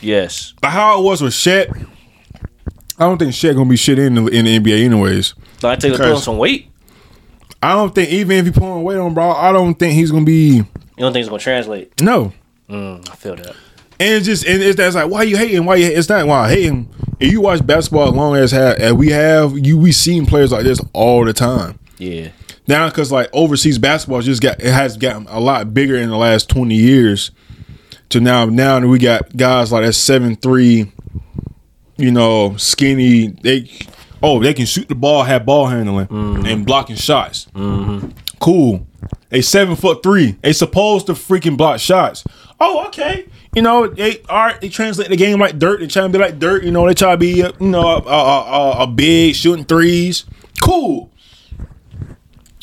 Yes. 0.00 0.54
But 0.60 0.70
how 0.70 1.00
it 1.00 1.04
was 1.04 1.22
with 1.22 1.34
Chet, 1.34 1.68
I 2.98 3.04
don't 3.04 3.18
think 3.18 3.34
Chet 3.34 3.54
gonna 3.56 3.68
be 3.68 3.76
shit 3.76 3.98
in 3.98 4.14
the, 4.14 4.26
in 4.26 4.44
the 4.44 4.58
NBA 4.58 4.84
anyways. 4.84 5.34
So 5.60 5.68
I 5.68 5.76
take 5.76 5.92
put 5.96 6.02
on 6.02 6.18
some 6.18 6.38
weight. 6.38 6.70
I 7.62 7.74
don't 7.74 7.92
think 7.94 8.10
even 8.10 8.36
if 8.36 8.46
he 8.46 8.52
put 8.52 8.62
on 8.62 8.82
weight 8.84 8.98
on, 8.98 9.14
bro, 9.14 9.30
I 9.30 9.52
don't 9.52 9.74
think 9.74 9.94
he's 9.94 10.10
gonna 10.12 10.24
be 10.24 10.56
You 10.56 10.64
don't 10.98 11.12
think 11.12 11.22
it's 11.22 11.28
gonna 11.28 11.40
translate? 11.40 12.00
no. 12.00 12.32
Mm, 12.68 13.08
I 13.08 13.14
feel 13.14 13.34
that. 13.34 13.56
And 13.98 14.14
it's 14.14 14.26
just 14.26 14.44
and 14.44 14.62
it's 14.62 14.76
that's 14.76 14.94
like 14.94 15.10
why 15.10 15.22
you 15.22 15.36
hating? 15.38 15.64
Why 15.64 15.76
you 15.76 15.86
it's 15.86 16.08
not 16.08 16.26
why 16.26 16.44
I 16.44 16.50
hating. 16.50 16.88
If 17.18 17.32
you 17.32 17.40
watch 17.40 17.66
basketball 17.66 18.08
as 18.08 18.14
long 18.14 18.36
as 18.36 18.50
have 18.52 18.76
as 18.76 18.92
we 18.92 19.08
have, 19.10 19.58
you 19.58 19.78
we 19.78 19.90
seen 19.90 20.26
players 20.26 20.52
like 20.52 20.64
this 20.64 20.80
all 20.92 21.24
the 21.24 21.32
time. 21.32 21.78
Yeah. 21.96 22.28
Now 22.66 22.88
because 22.90 23.10
like 23.10 23.30
overseas 23.32 23.78
basketball 23.78 24.20
just 24.20 24.42
got 24.42 24.60
it 24.60 24.70
has 24.72 24.96
gotten 24.98 25.26
a 25.28 25.40
lot 25.40 25.72
bigger 25.72 25.96
in 25.96 26.10
the 26.10 26.16
last 26.18 26.48
twenty 26.50 26.74
years. 26.76 27.30
To 28.10 28.20
now 28.20 28.46
now 28.46 28.80
we 28.86 28.98
got 28.98 29.36
guys 29.36 29.70
like 29.70 29.84
that 29.84 29.92
seven 29.92 30.36
three, 30.36 30.90
you 31.96 32.10
know, 32.10 32.56
skinny. 32.56 33.28
They 33.28 33.70
oh 34.22 34.40
they 34.42 34.54
can 34.54 34.66
shoot 34.66 34.88
the 34.88 34.94
ball, 34.94 35.24
have 35.24 35.44
ball 35.44 35.66
handling, 35.66 36.08
and 36.46 36.64
blocking 36.64 36.96
shots. 36.96 37.46
Cool. 38.40 38.86
A 39.30 39.42
seven 39.42 39.76
foot 39.76 40.02
three. 40.02 40.32
They 40.42 40.54
supposed 40.54 41.06
to 41.06 41.12
freaking 41.12 41.56
block 41.58 41.80
shots. 41.80 42.24
Oh, 42.60 42.86
okay. 42.86 43.26
You 43.54 43.62
know, 43.62 43.86
they 43.86 44.22
all 44.28 44.46
right. 44.46 44.60
They 44.60 44.68
translate 44.70 45.08
the 45.10 45.16
game 45.16 45.38
like 45.38 45.58
Dirk. 45.58 45.80
They 45.80 45.86
try 45.86 46.02
to 46.02 46.08
be 46.08 46.18
like 46.18 46.38
Dirk. 46.38 46.62
You 46.62 46.70
know, 46.70 46.86
they 46.86 46.94
try 46.94 47.12
to 47.12 47.18
be 47.18 47.42
uh, 47.42 47.52
you 47.60 47.68
know 47.68 47.86
a, 47.86 47.98
a, 48.00 48.10
a, 48.80 48.82
a 48.84 48.86
big 48.86 49.34
shooting 49.34 49.64
threes. 49.64 50.24
Cool. 50.62 51.10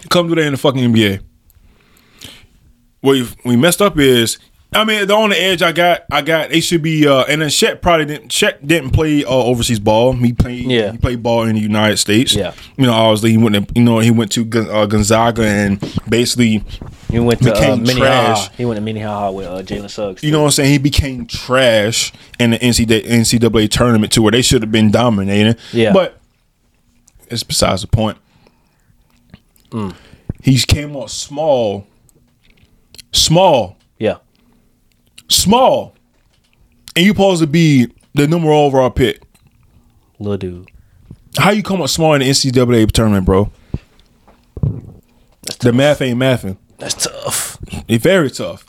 Come 0.09 0.27
do 0.27 0.35
that 0.35 0.45
in 0.45 0.53
the 0.53 0.57
fucking 0.57 0.93
NBA. 0.93 1.21
What 3.01 3.35
we 3.45 3.55
messed 3.55 3.81
up 3.81 3.97
is, 3.99 4.39
I 4.75 4.83
mean, 4.83 5.07
the 5.07 5.13
only 5.13 5.37
edge 5.37 5.61
I 5.61 5.71
got, 5.71 6.03
I 6.11 6.21
got. 6.21 6.49
They 6.49 6.59
should 6.59 6.81
be, 6.83 7.07
uh, 7.07 7.23
and 7.29 7.41
then 7.41 7.49
Shaq 7.49 7.81
probably 7.81 8.05
didn't. 8.05 8.29
Shaq 8.29 8.57
didn't 8.65 8.91
play 8.91 9.23
uh, 9.23 9.29
overseas 9.29 9.79
ball. 9.79 10.13
He 10.13 10.33
played, 10.33 10.65
Yeah. 10.69 10.91
he 10.91 10.97
played 10.97 11.23
ball 11.23 11.43
in 11.43 11.55
the 11.55 11.61
United 11.61 11.97
States. 11.97 12.35
Yeah. 12.35 12.53
you 12.77 12.85
know, 12.85 12.93
obviously 12.93 13.31
he 13.31 13.37
went, 13.37 13.55
to, 13.69 13.73
you 13.75 13.83
know, 13.83 13.99
he 13.99 14.11
went 14.11 14.31
to 14.33 14.41
uh, 14.71 14.85
Gonzaga 14.85 15.43
and 15.45 15.79
basically, 16.09 16.63
He 17.09 17.19
went 17.19 17.41
to 17.43 17.51
uh, 17.51 17.53
Became 17.55 17.83
Minnehaha. 17.83 18.33
trash. 18.35 18.49
He 18.57 18.65
went 18.65 18.77
to 18.77 18.81
Minnehaha 18.81 19.31
with 19.31 19.47
uh, 19.47 19.63
Jalen 19.63 19.89
Suggs. 19.89 20.21
you 20.23 20.31
know 20.31 20.39
what 20.41 20.45
I'm 20.47 20.51
saying. 20.51 20.71
He 20.71 20.77
became 20.77 21.25
trash 21.25 22.11
in 22.39 22.51
the 22.51 22.59
NCAA, 22.59 23.05
NCAA 23.05 23.69
tournament 23.69 24.11
to 24.13 24.21
where 24.21 24.31
they 24.31 24.41
should 24.41 24.61
have 24.61 24.71
been 24.71 24.91
dominating. 24.91 25.55
Yeah. 25.71 25.93
but 25.93 26.19
it's 27.29 27.43
besides 27.43 27.81
the 27.81 27.87
point. 27.87 28.17
Mm. 29.71 29.95
He 30.43 30.57
came 30.59 30.95
out 30.95 31.09
small, 31.09 31.87
small. 33.11 33.77
Small, 35.27 35.95
and 36.95 37.05
you 37.05 37.11
supposed 37.11 37.41
to 37.41 37.47
be 37.47 37.87
the 38.13 38.27
number 38.27 38.47
one 38.47 38.57
overall 38.57 38.89
pick. 38.89 39.21
Little 40.19 40.37
dude. 40.37 40.71
How 41.37 41.51
you 41.51 41.63
come 41.63 41.81
up 41.81 41.89
small 41.89 42.13
in 42.13 42.21
the 42.21 42.29
NCAA 42.29 42.91
tournament, 42.91 43.25
bro? 43.25 43.51
The 45.59 45.73
math 45.73 46.01
ain't 46.01 46.19
mathing. 46.19 46.57
That's 46.77 47.05
tough. 47.05 47.57
It's 47.87 48.03
very 48.03 48.29
tough. 48.29 48.65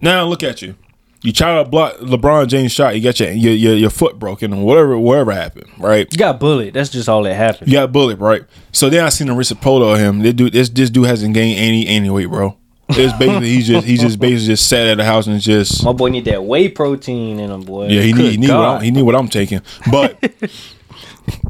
Now 0.00 0.24
look 0.24 0.42
at 0.42 0.62
you. 0.62 0.76
You 1.22 1.32
try 1.32 1.62
to 1.62 1.68
block 1.68 1.96
LeBron 1.96 2.48
James 2.48 2.72
shot. 2.72 2.96
You 2.96 3.02
got 3.02 3.20
your 3.20 3.30
your 3.32 3.52
your, 3.52 3.74
your 3.74 3.90
foot 3.90 4.18
broken 4.18 4.54
or 4.54 4.64
whatever 4.64 4.98
whatever 4.98 5.32
happened, 5.32 5.70
right? 5.76 6.08
You 6.10 6.18
got 6.18 6.40
bullied. 6.40 6.72
That's 6.72 6.88
just 6.88 7.10
all 7.10 7.22
that 7.24 7.34
happened. 7.34 7.68
You 7.68 7.74
got 7.74 7.92
bullied, 7.92 8.20
right? 8.20 8.42
So 8.72 8.88
then 8.88 9.04
I 9.04 9.10
seen 9.10 9.28
a 9.28 9.34
recent 9.34 9.60
photo 9.62 9.90
of 9.90 9.98
him. 9.98 10.20
This 10.20 10.32
dude, 10.32 10.52
this 10.54 10.70
this 10.70 10.88
dude 10.88 11.06
hasn't 11.06 11.34
gained 11.34 11.58
any 11.58 11.86
any 11.86 12.08
weight, 12.08 12.26
bro. 12.26 12.56
It's 12.96 13.12
basically 13.18 13.48
he 13.50 13.62
just 13.62 13.86
he 13.86 13.96
just 13.96 14.18
basically 14.18 14.46
just 14.46 14.68
sat 14.68 14.86
at 14.86 14.96
the 14.96 15.04
house 15.04 15.26
and 15.26 15.40
just 15.40 15.84
My 15.84 15.92
boy 15.92 16.08
need 16.10 16.24
that 16.26 16.42
whey 16.44 16.68
protein 16.68 17.38
in 17.38 17.50
him, 17.50 17.62
boy. 17.62 17.88
yeah 17.88 18.02
he 18.02 18.12
Good 18.12 18.22
need 18.22 18.30
he 18.32 18.36
need 18.38 18.50
what 18.50 18.64
I'm, 18.66 18.80
he 18.82 18.90
need 18.90 19.02
what 19.02 19.14
I'm 19.16 19.28
taking, 19.28 19.60
but 19.90 20.18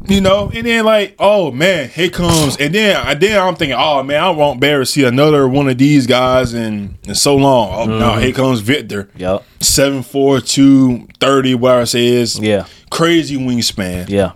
you 0.07 0.21
know, 0.21 0.51
and 0.53 0.65
then 0.65 0.85
like 0.85 1.15
oh 1.19 1.51
man, 1.51 1.89
here 1.89 2.09
comes 2.09 2.57
and 2.57 2.73
then 2.75 2.95
I 2.95 3.13
then 3.15 3.39
I'm 3.41 3.55
thinking 3.55 3.77
oh 3.79 4.03
man 4.03 4.23
I 4.23 4.29
won't 4.29 4.59
bear 4.59 4.79
to 4.79 4.85
see 4.85 5.03
another 5.03 5.47
one 5.47 5.67
of 5.69 5.77
these 5.77 6.05
guys 6.07 6.53
in 6.53 6.97
in 7.03 7.15
so 7.15 7.35
long. 7.35 7.69
Oh 7.73 7.85
no, 7.85 8.11
mm-hmm. 8.11 8.21
here 8.21 8.33
comes 8.33 8.59
Victor. 8.59 9.09
Yup. 9.15 9.43
Seven 9.59 10.03
four 10.03 10.39
two 10.41 11.07
thirty, 11.19 11.55
where 11.55 11.79
I 11.81 11.85
say 11.85 12.07
is 12.07 12.37
Yeah. 12.39 12.65
crazy 12.89 13.37
wingspan. 13.37 14.09
Yeah. 14.09 14.33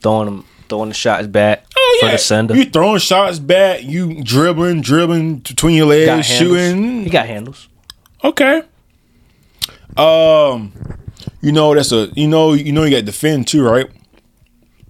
Throwing 0.00 0.26
them, 0.26 0.44
throwing 0.68 0.88
the 0.90 0.94
shots 0.94 1.26
back 1.26 1.64
Oh, 1.76 1.96
for 2.00 2.06
yeah. 2.06 2.12
the 2.12 2.18
sender. 2.18 2.56
You 2.56 2.64
throwing 2.66 2.98
shots 2.98 3.38
back, 3.38 3.82
you 3.82 4.22
dribbling, 4.22 4.80
dribbling 4.82 5.36
between 5.38 5.76
your 5.76 5.86
legs, 5.86 6.26
shooting. 6.26 7.04
He 7.04 7.10
got 7.10 7.26
handles. 7.26 7.68
Okay. 8.24 8.62
Um, 9.96 10.72
you 11.40 11.52
know 11.52 11.74
that's 11.74 11.90
a 11.92 12.08
you 12.14 12.28
know 12.28 12.52
you 12.52 12.72
know 12.72 12.84
you 12.84 12.94
got 12.96 13.04
defend 13.06 13.48
too, 13.48 13.62
right? 13.62 13.86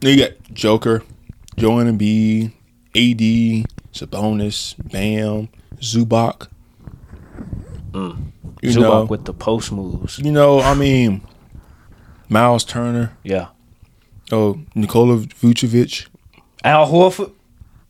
Then 0.01 0.19
you 0.19 0.25
got 0.25 0.33
Joker, 0.53 1.03
Joel 1.57 1.85
Embiid, 1.85 2.53
AD, 2.95 3.67
Sabonis, 3.93 4.75
Bam, 4.91 5.49
Zubac. 5.77 6.49
You 7.95 8.17
Zubac 8.63 8.81
know, 8.81 9.05
with 9.05 9.25
the 9.25 9.33
post 9.33 9.71
moves. 9.73 10.19
you 10.19 10.33
know, 10.33 10.61
I 10.61 10.75
mean, 10.75 11.23
Miles 12.29 12.65
Turner, 12.65 13.17
Yeah. 13.23 13.49
Oh 14.33 14.61
Nikola 14.75 15.19
Vucevic, 15.19 16.07
Al 16.65 16.87
Horford. 16.87 17.33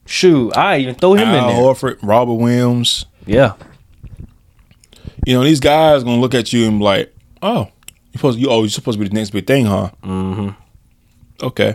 Shoot, 0.08 0.56
I 0.56 0.78
even 0.78 0.94
throw 0.94 1.14
him 1.14 1.28
in 1.28 1.32
there. 1.32 1.40
Al. 1.42 1.62
Horford, 1.74 1.98
Robert 2.02 2.34
Williams. 2.34 3.06
Yeah. 3.26 3.54
you 5.26 5.34
know, 5.34 5.42
these 5.42 5.58
guys 5.60 6.04
gonna 6.04 6.20
look 6.20 6.34
at 6.34 6.52
you 6.52 6.68
and 6.68 6.78
be 6.78 6.84
like, 6.84 7.14
"Oh, 7.42 7.68
you're 8.12 8.12
supposed 8.12 8.38
you 8.38 8.48
oh 8.48 8.60
you're 8.60 8.68
supposed 8.70 8.98
to 8.98 9.02
be 9.04 9.08
the 9.08 9.14
next 9.14 9.30
big 9.30 9.46
thing, 9.46 9.66
huh?" 9.66 9.90
Mm-hmm. 10.04 10.50
Okay. 11.44 11.74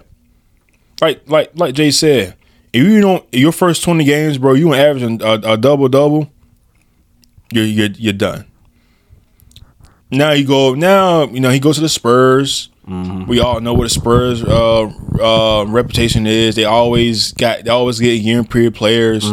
Like 1.02 1.28
like 1.28 1.52
like 1.56 1.76
Jay 1.76 1.92
said, 1.92 2.36
if 2.72 2.84
you 2.86 3.02
don't 3.02 3.26
your 3.34 3.52
first 3.52 3.84
twenty 3.84 4.06
games, 4.06 4.38
bro, 4.38 4.54
you 4.54 4.68
want 4.68 4.80
averaging 4.80 5.22
a, 5.22 5.34
a 5.54 5.58
double 5.58 5.90
double, 5.90 6.32
you're 7.52 7.66
you're 7.66 7.90
you're 7.98 8.14
done. 8.14 8.46
Now 10.10 10.32
you 10.32 10.46
go 10.48 10.74
now 10.74 11.26
you 11.26 11.40
know 11.42 11.50
he 11.50 11.60
goes 11.60 11.76
to 11.76 11.82
the 11.82 11.90
Spurs. 11.90 12.70
We 12.88 13.40
all 13.40 13.62
know 13.62 13.74
what 13.74 13.84
the 13.84 13.90
Spurs 13.90 14.44
uh, 14.44 14.84
uh, 15.22 15.66
reputation 15.68 16.26
is. 16.28 16.56
They 16.56 16.66
always 16.66 17.32
got 17.34 17.64
they 17.64 17.70
always 17.70 18.00
get 18.00 18.14
year 18.14 18.44
period 18.44 18.76
players. 18.76 19.32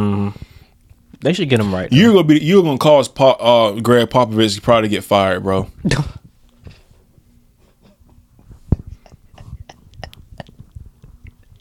They 1.20 1.32
should 1.32 1.48
get 1.48 1.56
them 1.56 1.74
right. 1.74 1.92
You're 1.92 2.12
gonna 2.12 2.24
be 2.24 2.38
you're 2.38 2.62
gonna 2.62 2.78
cause 2.78 3.08
Pop, 3.08 3.38
uh, 3.40 3.72
Gregg 3.80 4.08
Popovich 4.08 4.54
to 4.54 4.60
probably 4.60 4.88
get 4.88 5.02
fired, 5.02 5.42
bro. 5.42 5.68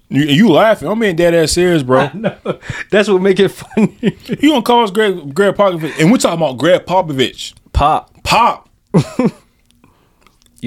you, 0.10 0.24
you 0.26 0.50
laughing? 0.50 0.88
I'm 0.88 1.00
being 1.00 1.16
dead 1.16 1.34
ass 1.34 1.54
serious, 1.54 1.82
bro. 1.82 2.10
that's 2.92 3.10
what 3.10 3.22
make 3.22 3.40
it 3.40 3.50
funny. 3.50 3.98
You 4.40 4.52
gonna 4.52 4.62
cause 4.62 4.92
Greg 4.92 5.34
Gregg 5.34 5.56
Popovich, 5.56 6.00
and 6.00 6.12
we're 6.12 6.20
talking 6.20 6.38
about 6.38 6.60
Gregg 6.60 6.86
Popovich. 6.86 7.54
Pop, 7.74 8.24
Pop. 8.24 8.70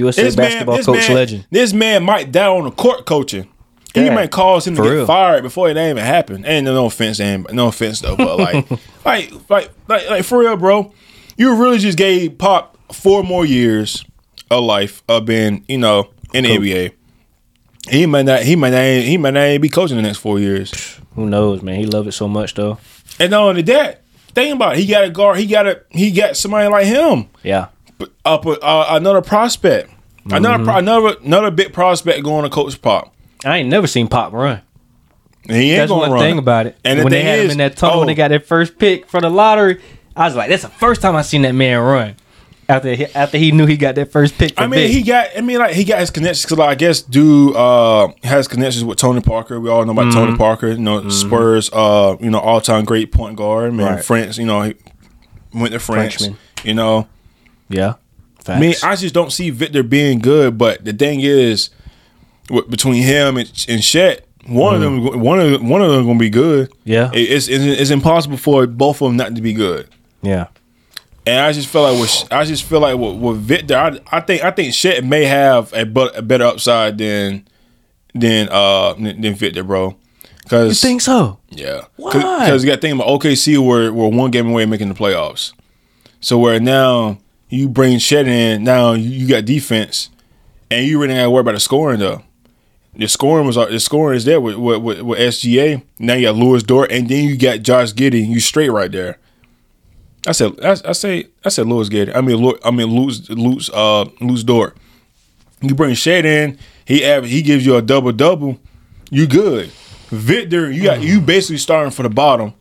USA 0.01 0.23
This 0.23 0.37
man, 0.37 0.47
basketball 0.51 0.77
this 0.77 0.87
coach 0.87 1.09
man, 1.09 1.15
legend. 1.15 1.47
This 1.51 1.73
man 1.73 2.03
might 2.05 2.33
die 2.33 2.47
on 2.47 2.65
the 2.65 2.71
court 2.71 3.07
coaching. 3.07 3.49
He 3.95 4.09
might 4.09 4.31
cause 4.31 4.67
him 4.67 4.77
to 4.77 4.83
get 4.83 4.89
real. 4.89 5.07
fired 5.07 5.43
before 5.43 5.69
it 5.69 5.77
even 5.77 5.97
happen. 5.99 6.45
And 6.45 6.65
no 6.65 6.87
offense, 6.87 7.19
and 7.19 7.47
no 7.53 7.69
offense 7.69 8.01
though, 8.01 8.17
but 8.17 8.39
like, 8.39 8.71
like, 9.05 9.33
like, 9.51 9.71
like, 9.89 10.09
like 10.11 10.25
for 10.25 10.39
real, 10.39 10.57
bro. 10.57 10.93
You 11.37 11.57
really 11.57 11.79
just 11.79 11.99
gave 11.99 12.39
Pop 12.39 12.77
four 12.93 13.23
more 13.25 13.45
years 13.45 14.05
of 14.51 14.63
life 14.63 15.03
of 15.09 15.25
being, 15.25 15.65
you 15.69 15.79
know, 15.79 16.11
in 16.33 16.45
the 16.45 16.51
Cool. 16.57 16.59
NBA. 16.65 16.93
He 17.89 18.07
might 18.07 18.27
not. 18.27 18.43
He 18.43 18.55
might 18.57 18.71
not. 18.71 18.83
He 19.03 19.17
might 19.17 19.35
not 19.35 19.47
even 19.49 19.61
be 19.61 19.69
coaching 19.69 19.97
the 19.97 20.03
next 20.03 20.19
four 20.19 20.39
years. 20.39 21.01
Who 21.17 21.27
knows, 21.27 21.63
man? 21.63 21.81
He 21.81 21.87
love 21.87 22.07
it 22.07 22.13
so 22.13 22.29
much 22.29 22.55
though. 22.55 22.79
And 23.19 23.31
not 23.33 23.43
only 23.43 23.63
that, 23.63 24.03
think 24.35 24.55
about 24.55 24.75
it. 24.75 24.81
He 24.81 24.87
got 24.87 25.05
a 25.05 25.11
guard. 25.11 25.39
He 25.39 25.47
got 25.47 25.67
a. 25.67 25.83
He 25.91 26.13
got 26.13 26.37
somebody 26.37 26.69
like 26.69 26.87
him. 26.87 27.29
Yeah. 27.43 27.69
Up 28.25 28.47
uh, 28.47 28.87
another 28.91 29.23
prospect. 29.23 29.91
Another 30.31 30.65
pro- 30.65 30.77
another 30.77 31.17
another 31.25 31.51
big 31.51 31.73
prospect 31.73 32.23
going 32.23 32.45
to 32.45 32.51
coach 32.51 32.81
Pop. 32.83 33.15
I 33.45 33.59
ain't 33.59 33.69
never 33.69 33.87
seen 33.87 34.07
Pop 34.09 34.33
run. 34.33 34.61
He 35.49 35.73
ain't 35.73 35.79
That's 35.79 35.89
gonna 35.91 36.01
one 36.03 36.11
run. 36.13 36.21
thing 36.21 36.39
about 36.39 36.67
it. 36.67 36.77
And 36.85 36.99
the 37.01 37.05
when 37.05 37.11
they 37.13 37.21
thing 37.21 37.27
had 37.27 37.39
him 37.41 37.51
in 37.53 37.59
that 37.59 37.77
tunnel, 37.77 37.97
oh. 37.97 37.99
when 38.01 38.09
they 38.09 38.15
got 38.15 38.29
their 38.29 38.41
first 38.41 38.79
pick 38.79 39.09
for 39.09 39.21
the 39.21 39.31
lottery, 39.31 39.81
I 40.15 40.27
was 40.27 40.37
like, 40.37 40.51
"That's 40.51 40.63
the 40.63 40.69
first 40.69 41.01
time 41.01 41.17
I 41.17 41.23
seen 41.23 41.43
that 41.43 41.55
man 41.55 41.79
run." 41.81 42.17
After 42.69 42.95
he, 42.95 43.07
after 43.07 43.37
he 43.39 43.51
knew 43.51 43.67
he 43.67 43.77
got 43.77 43.97
that 43.97 44.13
first 44.13 44.39
pick. 44.39 44.53
I 44.61 44.67
mean, 44.69 44.81
Vic. 44.81 44.91
he 44.93 45.03
got. 45.03 45.29
I 45.37 45.41
mean, 45.41 45.59
like 45.59 45.75
he 45.75 45.83
got 45.83 45.99
his 45.99 46.11
connections 46.11 46.45
because, 46.45 46.59
like, 46.59 46.69
I 46.69 46.75
guess, 46.77 47.01
dude 47.03 47.57
uh, 47.57 48.09
has 48.23 48.47
connections 48.47 48.85
with 48.85 48.99
Tony 48.99 49.21
Parker. 49.23 49.59
We 49.59 49.71
all 49.71 49.85
know 49.87 49.93
about 49.93 50.05
Mm-hmm. 50.07 50.19
Tony 50.19 50.37
Parker. 50.37 50.69
You 50.69 50.79
know, 50.79 51.09
Spurs. 51.09 51.71
Uh, 51.73 52.17
you 52.21 52.31
know, 52.31 52.39
all 52.39 52.61
time 52.61 52.85
great 52.85 53.11
point 53.11 53.37
guard. 53.37 53.73
Man, 53.75 53.95
Right. 53.97 54.05
France. 54.05 54.37
You 54.39 54.47
know, 54.47 54.63
he 54.63 54.75
went 55.53 55.73
to 55.73 55.81
France. 55.81 56.15
Frenchman. 56.17 56.39
You 56.63 56.75
know, 56.75 57.09
yeah. 57.71 57.95
Facts. 58.41 58.57
I 58.57 58.61
mean, 58.61 58.75
I 58.83 58.97
just 58.97 59.15
don't 59.15 59.31
see 59.33 59.51
Victor 59.51 59.83
being 59.83 60.19
good. 60.19 60.57
But 60.59 60.85
the 60.85 60.93
thing 60.93 61.21
is, 61.21 61.71
between 62.69 63.03
him 63.03 63.37
and, 63.37 63.65
and 63.69 63.83
Chet, 63.83 64.27
one 64.47 64.75
of 64.75 64.81
them, 64.81 65.21
one 65.21 65.39
of 65.41 65.63
one 65.63 65.83
of 65.83 65.91
them 65.93 66.07
gonna 66.07 66.19
be 66.19 66.31
good. 66.31 66.73
Yeah. 66.85 67.11
It- 67.13 67.31
it's, 67.31 67.49
it's 67.49 67.63
it's 67.65 67.91
impossible 67.91 68.37
for 68.39 68.67
both 68.67 69.01
of 69.03 69.09
them 69.09 69.17
not 69.17 69.35
to 69.35 69.43
be 69.43 69.53
good. 69.53 69.89
yeah. 70.23 70.47
And 71.27 71.39
I 71.39 71.53
just 71.53 71.69
feel 71.69 71.83
like 71.83 72.01
with 72.01 72.33
I 72.33 72.45
just 72.47 72.65
feel 72.65 72.81
like 72.81 72.97
with, 72.99 73.17
with 73.17 73.37
Victor, 73.43 73.77
I, 73.77 74.01
I 74.11 74.21
think 74.21 74.43
I 74.43 74.51
think 74.51 74.73
Chet 74.75 75.05
may 75.05 75.25
have 75.27 75.71
a, 75.75 75.85
but, 75.85 76.17
a 76.17 76.23
better 76.23 76.45
upside 76.45 76.97
than 76.97 77.47
than 78.15 78.49
uh 78.51 78.95
than, 78.95 79.21
than 79.21 79.35
Victor, 79.35 79.63
bro. 79.63 79.97
Cause, 80.49 80.83
You 80.83 80.89
think 80.89 81.03
so? 81.03 81.39
yeah, 81.51 81.83
Why? 81.97 82.11
Because 82.13 82.65
you 82.65 82.71
got 82.71 82.77
to 82.77 82.81
think 82.81 82.95
about 82.95 83.07
OKC 83.07 83.59
were 83.59 83.93
were 83.93 84.09
one 84.09 84.31
game 84.31 84.49
away 84.49 84.65
making 84.65 84.89
the 84.89 84.95
playoffs. 84.95 85.53
So 86.21 86.39
where 86.39 86.59
now 86.59 87.19
you 87.51 87.69
bring 87.69 87.99
Chet 87.99 88.27
in, 88.27 88.65
now 88.65 88.93
you, 88.93 89.29
got 89.29 89.45
defense, 89.45 90.09
and 90.71 90.87
you 90.87 91.01
really 91.01 91.15
got 91.15 91.25
to 91.25 91.31
worry 91.31 91.41
about 91.41 91.55
the 91.55 91.61
scoring 91.61 92.01
though. 92.01 92.23
The 92.95 93.09
scoring 93.09 93.47
was 93.47 93.57
the 93.57 93.79
scoring 93.79 94.17
is 94.17 94.25
there 94.25 94.41
with 94.41 94.57
with, 94.57 95.03
with, 95.03 95.19
SGA. 95.19 95.83
Now 95.99 96.15
you 96.15 96.27
got 96.27 96.37
Lewis 96.37 96.63
Dort, 96.63 96.91
and 96.91 97.09
then 97.09 97.25
you 97.25 97.37
got 97.37 97.61
Josh 97.61 97.93
Giddey. 97.93 98.27
You 98.27 98.41
straight 98.41 98.71
right 98.71 98.91
there. 98.91 99.19
I 100.27 100.33
said 100.33 100.59
I, 100.63 100.77
I 100.85 100.93
say 100.93 101.27
I 101.45 101.51
said 101.51 101.67
Lewis 101.67 101.89
Giddey. 101.89 102.15
I 102.15 102.21
mean 102.21 102.37
Lew- 102.37 102.59
I 102.65 102.71
mean 102.71 102.89
Lewis 102.89 103.29
Lewis 103.31 103.71
uh 103.73 104.07
Lewis 104.21 104.43
Dort. 104.43 104.77
You 105.63 105.75
bring 105.75 105.95
Chet 105.95 106.25
in, 106.25 106.59
he 106.85 106.99
he 107.27 107.43
gives 107.43 107.65
you 107.65 107.77
a 107.77 107.83
double 107.83 108.13
double. 108.13 108.59
You 109.11 109.27
good. 109.27 109.71
Victor, 110.09 110.71
you 110.71 110.83
got 110.83 111.01
you 111.01 111.21
basically 111.21 111.59
starting 111.59 111.93
from 111.93 112.05
the 112.05 112.11
bottom, 112.11 112.55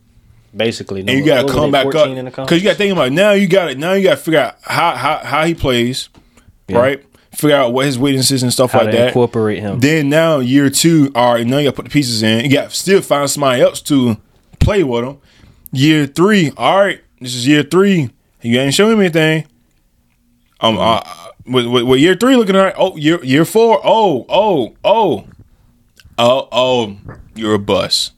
Basically, 0.56 1.04
no, 1.04 1.12
and 1.12 1.20
you 1.20 1.26
got 1.26 1.48
to 1.48 1.54
come 1.54 1.72
back 1.72 1.86
up 1.94 2.10
because 2.16 2.58
you 2.58 2.64
got 2.64 2.72
to 2.72 2.76
think 2.76 2.92
about 2.92 3.12
now. 3.12 3.32
You 3.34 3.48
got 3.48 3.70
it 3.70 3.78
now. 3.78 3.94
You 3.94 4.04
got 4.04 4.18
to 4.18 4.24
figure 4.24 4.40
out 4.40 4.56
how 4.62 4.96
how 4.96 5.18
how 5.18 5.46
he 5.46 5.54
plays, 5.54 6.10
right? 6.70 7.04
Figure 7.32 7.56
out 7.56 7.72
what 7.72 7.86
his 7.86 8.00
weaknesses 8.00 8.42
and 8.42 8.52
stuff 8.52 8.72
how 8.72 8.80
like 8.80 8.92
that. 8.92 9.08
incorporate 9.10 9.60
him. 9.60 9.80
Then 9.80 10.10
now 10.10 10.40
year 10.40 10.72
two, 10.72 11.12
all 11.14 11.36
right, 11.36 11.46
now 11.46 11.60
you 11.60 11.66
got 11.66 11.72
to 11.72 11.76
put 11.76 11.86
the 11.86 11.92
pieces 11.92 12.24
in. 12.24 12.44
You 12.46 12.52
got 12.52 12.72
to 12.72 12.76
still 12.76 13.02
find 13.02 13.30
somebody 13.30 13.62
else 13.62 13.82
to 13.84 14.18
play 14.60 14.84
with 14.84 15.06
him. 15.06 15.18
Year 15.72 16.08
three, 16.08 16.52
all 16.58 16.80
right, 16.80 17.02
this 17.22 17.36
is 17.36 17.48
year 17.48 17.62
three. 17.62 18.10
You 18.42 18.60
ain't 18.60 18.74
showing 18.74 18.98
me 18.98 19.06
anything. 19.06 19.46
Um, 20.62 20.78
uh, 20.80 21.02
with, 21.46 21.68
with, 21.68 21.84
with 21.84 22.00
year 22.00 22.16
three 22.16 22.36
looking 22.36 22.56
at 22.56 22.74
oh 22.78 22.96
year 22.98 23.24
year 23.24 23.46
four, 23.46 23.80
oh 23.84 24.26
oh 24.28 24.76
oh 24.84 25.28
oh 26.18 26.48
oh, 26.52 26.98
you're 27.36 27.54
a 27.54 27.60
bust. 27.60 28.14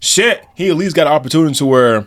Shit, 0.00 0.44
he 0.54 0.68
at 0.70 0.76
least 0.76 0.94
got 0.96 1.06
an 1.06 1.12
opportunity 1.12 1.54
to 1.56 1.66
where 1.66 2.06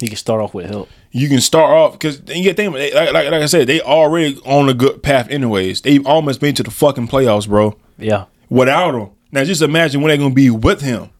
he 0.00 0.08
can 0.08 0.16
start 0.16 0.40
off 0.40 0.52
with 0.54 0.66
help. 0.66 0.88
you 1.12 1.28
can 1.28 1.40
start 1.40 1.70
off 1.70 1.92
because 1.92 2.20
you 2.34 2.42
get 2.42 2.56
think 2.56 2.74
like, 2.74 2.92
like 2.94 3.12
like 3.14 3.42
I 3.42 3.46
said, 3.46 3.66
they 3.66 3.80
already 3.80 4.36
on 4.44 4.68
a 4.68 4.74
good 4.74 5.02
path 5.02 5.28
anyways. 5.30 5.80
They've 5.82 6.06
almost 6.06 6.40
been 6.40 6.54
to 6.56 6.62
the 6.62 6.70
fucking 6.70 7.08
playoffs, 7.08 7.46
bro 7.48 7.76
Yeah. 7.98 8.24
without 8.50 8.94
him. 8.94 9.10
Now 9.30 9.44
just 9.44 9.62
imagine 9.62 10.00
when 10.02 10.08
they're 10.08 10.18
gonna 10.18 10.34
be 10.34 10.50
with 10.50 10.80
him. 10.82 11.10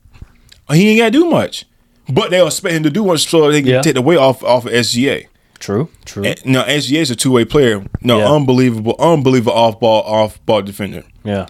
He 0.70 0.88
ain't 0.90 0.98
gotta 0.98 1.10
do 1.10 1.28
much. 1.30 1.64
But 2.08 2.30
they'll 2.30 2.46
expect 2.48 2.74
him 2.74 2.82
to 2.82 2.90
do 2.90 3.04
much 3.04 3.28
so 3.28 3.50
they 3.50 3.62
can 3.62 3.70
Yeah. 3.70 3.80
take 3.82 3.94
the 3.94 4.02
weight 4.02 4.18
off 4.18 4.42
off 4.42 4.66
of 4.66 4.72
SGA. 4.72 5.26
True. 5.60 5.88
True. 6.04 6.24
And, 6.24 6.40
now 6.44 6.64
SGA 6.64 7.00
is 7.02 7.10
a 7.12 7.16
two 7.16 7.30
way 7.30 7.44
player. 7.44 7.84
No, 8.00 8.18
Yeah. 8.18 8.32
unbelievable, 8.32 8.96
unbelievable 8.98 9.52
off 9.52 9.78
ball 9.78 10.02
off 10.02 10.44
ball 10.44 10.62
defender. 10.62 11.04
yeah. 11.24 11.46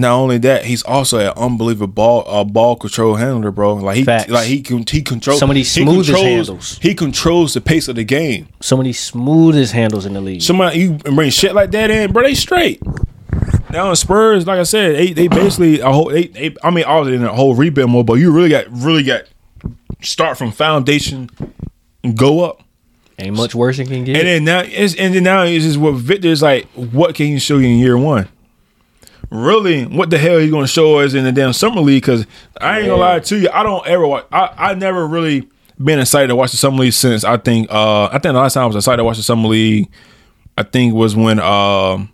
Not 0.00 0.14
only 0.14 0.38
that, 0.38 0.64
he's 0.64 0.82
also 0.82 1.18
an 1.18 1.32
unbelievable 1.36 1.86
ball 1.92 2.24
uh, 2.26 2.44
ball 2.44 2.76
control 2.76 3.16
handler, 3.16 3.50
bro. 3.50 3.74
Like 3.74 3.96
he 3.96 4.04
Facts. 4.04 4.30
like 4.30 4.46
he 4.46 4.60
can 4.62 4.84
he 4.88 5.02
controls 5.02 5.38
Some 5.38 5.50
of 5.50 5.54
these 5.54 5.74
he 5.74 5.82
smoothest 5.82 6.08
controls- 6.10 6.26
handles. 6.48 6.78
He 6.78 6.94
controls 6.94 7.54
the 7.54 7.60
pace 7.60 7.88
of 7.88 7.96
the 7.96 8.04
game. 8.04 8.48
Some 8.60 8.78
of 8.80 8.84
these 8.84 9.00
smoothest 9.00 9.72
handles 9.72 10.06
in 10.06 10.14
the 10.14 10.20
league. 10.20 10.42
Somebody 10.42 10.78
you 10.78 10.92
bring 10.98 11.30
shit 11.30 11.54
like 11.54 11.70
that 11.72 11.90
in, 11.90 12.12
bro. 12.12 12.22
They 12.22 12.34
straight. 12.34 12.82
Now 13.70 13.90
in 13.90 13.96
Spurs, 13.96 14.46
like 14.46 14.58
I 14.58 14.62
said, 14.62 14.96
they, 14.96 15.12
they 15.12 15.28
basically 15.28 15.80
a 15.80 15.92
whole. 15.92 16.08
They, 16.10 16.28
they, 16.28 16.56
I 16.62 16.70
mean, 16.70 16.84
all 16.84 17.06
in 17.06 17.22
a 17.22 17.32
whole 17.34 17.54
rebuild 17.54 17.90
mode, 17.90 18.06
but 18.06 18.14
you 18.14 18.32
really 18.32 18.48
got 18.48 18.64
really 18.70 19.02
got 19.02 19.22
start 20.00 20.38
from 20.38 20.52
foundation 20.52 21.28
and 22.02 22.16
go 22.16 22.44
up. 22.44 22.62
Ain't 23.18 23.36
much 23.36 23.54
worse 23.54 23.78
it 23.78 23.88
can 23.88 24.04
get. 24.04 24.16
And 24.16 24.26
then 24.28 24.44
now 24.44 24.60
it's 24.64 24.94
and 24.94 25.14
then 25.14 25.24
now 25.24 25.42
it's 25.42 25.64
just 25.64 25.76
what 25.76 25.94
Victor 25.96 26.28
is 26.28 26.40
like. 26.40 26.66
What 26.74 27.14
can 27.14 27.26
he 27.26 27.38
show 27.38 27.58
you 27.58 27.66
in 27.68 27.78
year 27.78 27.98
one? 27.98 28.28
Really, 29.30 29.84
what 29.84 30.08
the 30.10 30.16
hell 30.18 30.38
he's 30.38 30.50
going 30.50 30.64
to 30.64 30.68
show 30.72 30.98
us 31.00 31.12
in 31.14 31.24
the 31.24 31.32
damn 31.32 31.52
summer 31.52 31.80
league? 31.82 32.02
Because 32.02 32.26
I 32.60 32.78
ain't 32.78 32.88
gonna 32.88 33.00
lie 33.00 33.20
to 33.20 33.38
you, 33.38 33.50
I 33.52 33.62
don't 33.62 33.86
ever 33.86 34.06
watch. 34.06 34.26
I 34.32 34.54
I 34.56 34.74
never 34.74 35.06
really 35.06 35.48
been 35.82 35.98
excited 36.00 36.28
to 36.28 36.36
watch 36.36 36.50
the 36.50 36.56
summer 36.56 36.78
league 36.78 36.92
since 36.94 37.24
I 37.24 37.36
think 37.36 37.70
uh 37.70 38.06
I 38.06 38.12
think 38.12 38.22
the 38.24 38.32
last 38.32 38.54
time 38.54 38.64
I 38.64 38.66
was 38.66 38.76
excited 38.76 38.96
to 38.96 39.04
watch 39.04 39.16
the 39.18 39.22
summer 39.22 39.48
league, 39.48 39.88
I 40.56 40.62
think 40.62 40.94
was 40.94 41.14
when 41.14 41.38
um 41.40 42.10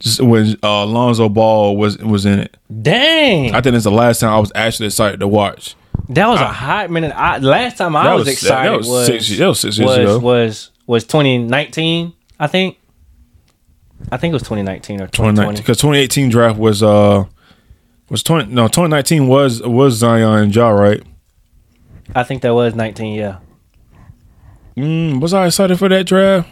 just 0.00 0.20
when 0.20 0.56
uh, 0.62 0.84
Lonzo 0.84 1.28
Ball 1.28 1.76
was 1.76 1.96
was 1.98 2.26
in 2.26 2.40
it. 2.40 2.56
Dang, 2.82 3.54
I 3.54 3.60
think 3.60 3.74
it's 3.76 3.84
the 3.84 3.90
last 3.90 4.20
time 4.20 4.30
I 4.30 4.38
was 4.38 4.52
actually 4.54 4.86
excited 4.86 5.20
to 5.20 5.28
watch. 5.28 5.76
that 6.08 6.26
was 6.26 6.40
a 6.40 6.46
hot 6.46 6.90
minute. 6.90 7.12
I, 7.16 7.38
last 7.38 7.78
time 7.78 7.94
I 7.96 8.12
was, 8.14 8.26
was- 8.26 8.34
excited 8.34 8.72
that 8.72 8.76
was, 8.78 8.88
was 8.88 9.06
six- 9.06 9.38
that 9.38 9.46
was 9.46 9.60
six 9.60 9.78
years 9.78 9.88
was, 9.88 9.98
ago. 9.98 10.18
was 10.18 10.70
was 10.86 11.04
2019. 11.04 12.12
I 12.38 12.46
think. 12.48 12.76
I 14.10 14.16
think 14.16 14.32
it 14.32 14.34
was 14.34 14.42
2019 14.42 15.00
or 15.00 15.06
2019 15.06 15.12
2020. 15.56 15.60
because 15.62 15.76
2018 15.78 16.28
draft 16.30 16.58
was 16.58 16.82
uh 16.82 17.24
was 18.10 18.22
20 18.22 18.52
no 18.52 18.64
2019 18.68 19.26
was 19.28 19.62
was 19.62 19.94
Zion 19.94 20.38
and 20.44 20.54
Ja 20.54 20.68
right. 20.70 21.02
I 22.14 22.24
think 22.24 22.42
that 22.42 22.52
was 22.54 22.74
19. 22.74 23.14
Yeah. 23.14 23.38
Mm, 24.76 25.20
was 25.20 25.32
I 25.32 25.46
excited 25.46 25.78
for 25.78 25.88
that 25.88 26.06
draft? 26.06 26.48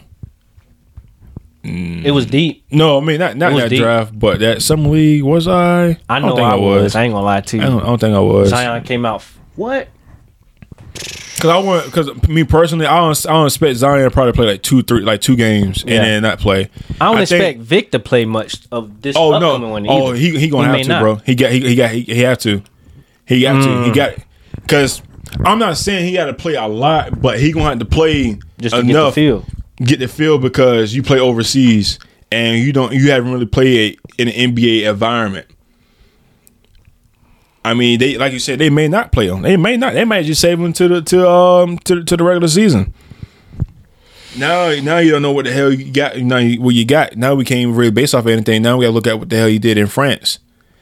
It 1.63 2.13
was 2.13 2.25
deep. 2.25 2.65
No, 2.71 2.97
I 2.99 3.05
mean 3.05 3.19
not 3.19 3.37
not 3.37 3.55
that 3.55 3.69
deep. 3.69 3.81
draft, 3.83 4.19
but 4.19 4.41
that 4.41 4.63
summer 4.63 4.89
league 4.89 5.23
was 5.23 5.47
I? 5.47 5.99
I 6.09 6.19
don't 6.19 6.31
know 6.31 6.37
think 6.37 6.49
I, 6.49 6.55
was. 6.57 6.97
I 6.97 7.03
ain't 7.05 7.13
gonna 7.13 7.25
lie 7.25 7.43
to 7.43 7.59
I 7.59 7.65
you. 7.65 7.67
don't, 7.71 7.83
I 7.83 7.87
don't 7.87 8.01
think 8.01 8.15
I 8.17 8.19
was. 8.21 8.49
Zion 8.49 8.83
came 8.83 9.05
out. 9.05 9.17
f- 9.17 9.39
What? 9.57 9.89
Because 11.41 11.51
I 11.51 11.59
want 11.67 11.87
because 11.87 12.29
me 12.29 12.45
personally, 12.45 12.85
I 12.85 12.99
don't 12.99 13.27
I 13.27 13.33
don't 13.33 13.47
expect 13.47 13.77
Zion 13.79 14.05
to 14.05 14.11
probably 14.11 14.33
play 14.33 14.47
like 14.47 14.63
two 14.63 14.83
three 14.83 15.01
like 15.01 15.23
two 15.23 15.37
games 15.37 15.83
Yeah. 15.87 15.95
and 15.97 16.05
then 16.05 16.23
not 16.23 16.39
play. 16.39 16.69
I 17.01 17.07
don't 17.07 17.17
think- 17.27 17.31
expect 17.31 17.59
Vic 17.61 17.91
to 17.93 17.99
play 17.99 18.27
much 18.27 18.59
of 18.71 19.01
this 19.01 19.17
Oh 19.17 19.33
upcoming 19.33 19.69
no! 19.69 19.73
one. 19.73 19.87
Oh, 19.89 20.09
either. 20.09 20.17
he 20.17 20.39
he 20.39 20.49
gonna 20.51 20.71
may 20.71 20.79
have 20.79 20.87
to, 20.87 20.93
not. 20.93 21.01
bro. 21.03 21.15
He 21.17 21.35
got 21.35 21.51
he, 21.51 21.61
he 21.61 21.75
got 21.75 21.91
he, 21.93 22.03
he 22.03 22.21
have 22.21 22.39
to. 22.41 22.63
He 23.25 23.41
got 23.41 23.63
to. 23.63 23.85
He 23.85 23.91
mm. 23.91 23.95
got 23.95 24.15
because 24.55 25.03
I'm 25.45 25.59
not 25.59 25.79
saying 25.79 26.05
he 26.05 26.13
got 26.13 26.27
to 26.27 26.35
play 26.35 26.57
a 26.57 26.67
lot, 26.67 27.23
but 27.23 27.41
he 27.41 27.53
gonna 27.53 27.71
have 27.71 27.79
to 27.79 27.85
play 27.87 28.39
Just 28.61 28.75
to 28.75 28.81
enough 28.83 29.15
get 29.15 29.23
the 29.23 29.41
feel. 29.41 29.47
get 29.83 29.99
the 30.01 30.09
feel 30.09 30.39
because 30.39 30.95
you 30.95 31.03
play 31.03 31.21
overseas 31.21 31.99
and 32.31 32.59
you 32.63 32.73
don't 32.73 32.93
you 32.93 33.11
haven't 33.11 33.33
really 33.33 33.47
played 33.47 33.99
in 34.19 34.29
an 34.29 34.55
NBA 34.55 34.89
environment. 34.91 35.47
I 37.65 37.75
mean, 37.75 37.99
they 37.99 38.17
like 38.17 38.33
you 38.33 38.39
said, 38.39 38.59
they 38.59 38.71
may 38.71 38.89
not 38.89 39.13
play 39.13 39.29
him. 39.29 39.43
They 39.43 39.57
may 39.57 39.77
not. 39.77 39.93
They 39.95 40.05
might 40.05 40.25
just 40.25 40.41
save 40.41 40.59
them 40.59 40.73
to 40.75 40.89
the 40.89 41.03
to 41.03 41.29
um 41.29 41.79
to, 41.81 42.03
to 42.05 42.17
the 42.17 42.25
regular 42.25 42.49
season. 42.49 42.95
Now, 44.39 44.73
now 44.81 44.99
you 44.99 45.11
don't 45.11 45.23
know 45.23 45.33
what 45.33 45.45
the 45.45 45.53
hell 45.53 45.73
you 45.73 45.91
got. 45.93 46.17
Now, 46.19 46.37
you- 46.39 46.61
what 46.61 46.75
you 46.75 46.85
got? 46.85 47.17
Now 47.17 47.35
we 47.35 47.45
can't 47.45 47.61
even 47.61 47.75
really 47.75 47.91
base 47.91 48.15
off 48.15 48.27
anything. 48.27 48.63
Now 48.63 48.77
we 48.77 48.85
got 48.85 48.91
to 48.91 48.95
look 48.95 49.07
at 49.07 49.19
what 49.19 49.29
the 49.29 49.37
hell 49.37 49.49
you 49.49 49.59
did 49.59 49.77
in 49.77 49.89
France. 49.89 50.39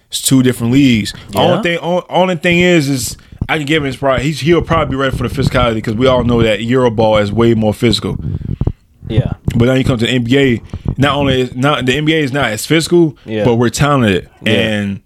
It's 0.09 0.21
two 0.23 0.43
different 0.43 0.73
leagues. 0.73 1.15
Yeah. 1.31 1.41
Only 1.41 1.63
thing, 1.63 1.79
only, 1.79 2.03
only 2.09 2.37
thing 2.37 2.59
is, 2.61 2.89
is 2.89 3.17
I 3.49 3.57
can 3.57 3.67
give 3.67 3.83
him 3.83 3.87
his 3.87 3.97
probably 3.97 4.25
he's 4.25 4.41
he'll 4.41 4.63
probably 4.63 4.93
be 4.93 4.97
ready 4.97 5.17
for 5.17 5.27
the 5.27 5.35
physicality 5.35 5.77
because 5.77 5.95
we 5.95 6.07
all 6.07 6.25
know 6.25 6.43
that 6.43 6.61
Euroball 6.61 7.21
is 7.23 7.33
way 7.33 7.55
more 7.55 7.75
physical. 7.75 8.19
Yeah. 9.09 9.33
But 9.57 9.67
now 9.67 9.75
you 9.75 9.85
come 9.85 9.99
to 9.99 10.07
the 10.07 10.19
NBA. 10.19 10.99
Not 10.99 11.17
only 11.17 11.41
is 11.43 11.55
not 11.55 11.87
the 11.87 11.93
NBA 11.93 12.23
is 12.23 12.33
not 12.33 12.51
as 12.51 12.67
physical, 12.67 13.17
Yeah. 13.25 13.45
but 13.45 13.57
we're 13.57 13.71
talented 13.71 14.29
Yeah. 14.43 14.53
and 14.53 15.01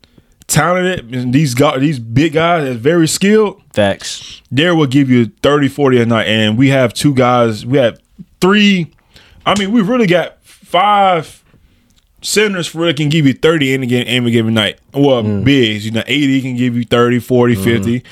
talented. 0.53 1.15
and 1.15 1.33
These 1.33 1.55
guys, 1.55 1.81
these 1.81 1.99
big 1.99 2.35
guys, 2.35 2.65
that's 2.65 2.77
very 2.77 3.09
skilled. 3.09 3.63
Facts. 3.73 4.43
There 4.51 4.75
will 4.75 4.87
give 4.87 5.11
you 5.11 5.27
30, 5.43 5.69
40 5.69 6.01
a 6.03 6.07
night, 6.07 6.27
and 6.29 6.57
we 6.59 6.69
have 6.69 6.93
two 6.95 7.15
guys. 7.15 7.65
We 7.67 7.79
have 7.79 7.99
three. 8.41 8.93
I 9.47 9.59
mean, 9.59 9.73
we 9.73 9.81
really 9.83 10.07
got 10.07 10.43
five 10.45 11.43
centers 12.21 12.69
for 12.69 12.87
it 12.87 12.97
can 12.97 13.09
give 13.09 13.27
you 13.27 13.33
30 13.33 13.75
in 13.75 13.83
a 13.83 13.87
game, 13.87 14.05
any 14.07 14.31
given 14.31 14.55
night. 14.55 14.79
Well, 14.95 15.23
Mm. 15.25 15.45
bigs, 15.45 15.85
you 15.85 15.91
know, 15.91 16.01
AD 16.07 16.41
can 16.43 16.57
give 16.57 16.77
you 16.77 16.85
30, 16.85 17.19
40, 17.19 17.55
Mm-hmm. 17.55 17.65
50. 17.65 18.03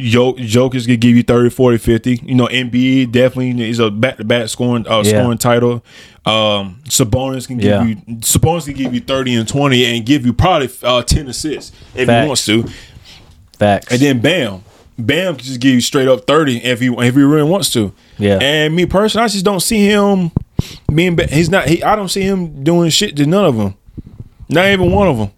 Jok- 0.00 0.38
Jokers 0.38 0.86
can 0.86 0.98
give 0.98 1.16
you 1.16 1.22
30, 1.22 1.50
40, 1.50 1.78
50. 1.78 2.20
You 2.24 2.34
know, 2.34 2.46
NBA 2.46 3.10
definitely 3.12 3.68
is 3.68 3.78
a 3.78 3.90
back 3.90 4.16
to 4.18 4.24
back 4.24 4.48
scoring 4.48 4.86
uh, 4.88 5.02
Yeah. 5.04 5.20
scoring 5.20 5.38
title. 5.38 5.84
Um, 6.26 6.80
Sabonis 6.84 7.46
can 7.46 7.56
give 7.58 7.66
Yeah. 7.70 7.84
you 7.84 7.96
Sabonis 8.20 8.64
can 8.64 8.74
give 8.74 8.92
you 8.94 9.00
30 9.00 9.34
and 9.34 9.48
20 9.48 9.84
and 9.86 10.04
give 10.06 10.26
you 10.26 10.32
probably 10.32 10.68
uh, 10.82 11.02
10 11.02 11.28
assists 11.28 11.72
if 11.94 12.06
Facts. 12.06 12.22
he 12.22 12.28
wants 12.28 12.44
to. 12.68 12.74
Facts. 13.58 13.92
And 13.92 14.00
then 14.00 14.18
Bam. 14.20 14.62
Bam 14.98 15.36
can 15.36 15.44
just 15.44 15.60
give 15.60 15.74
you 15.74 15.80
straight 15.80 16.08
up 16.08 16.26
30 16.26 16.58
if 16.64 16.80
he 16.80 16.88
if 16.88 17.14
he 17.14 17.22
really 17.22 17.48
wants 17.48 17.72
to. 17.72 17.92
Yeah. 18.18 18.38
And 18.40 18.74
me 18.76 18.84
personally, 18.86 19.24
I 19.24 19.28
just 19.28 19.44
don't 19.44 19.60
see 19.60 19.86
him 19.86 20.30
being 20.94 21.18
he's 21.30 21.48
not 21.48 21.66
he 21.68 21.82
I 21.82 21.96
don't 21.96 22.08
see 22.10 22.20
him 22.22 22.62
doing 22.62 22.90
shit 22.90 23.16
to 23.16 23.24
none 23.26 23.44
of 23.46 23.56
them. 23.56 23.74
Not 24.50 24.66
even 24.66 24.90
one 24.92 25.08
of 25.08 25.16
them. 25.16 25.30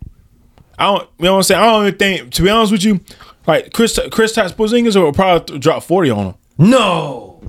I 0.79 0.87
don't 0.87 1.09
you 1.19 1.25
know 1.27 1.33
what 1.33 1.37
I'm 1.39 1.43
saying? 1.45 1.61
I 1.63 1.67
don't 1.67 1.87
even 1.87 1.99
think 1.99 2.31
to 2.33 2.43
be 2.43 2.51
honest 2.51 2.73
with 2.73 2.83
you, 2.85 2.99
like 3.47 3.73
Chris 3.73 3.99
Kristaps 3.99 4.53
Porzingis 4.55 4.95
will 5.01 5.13
probably 5.13 5.59
drop 5.59 5.83
40 5.83 6.11
on 6.11 6.27
him. 6.27 6.35
no. 6.59 7.41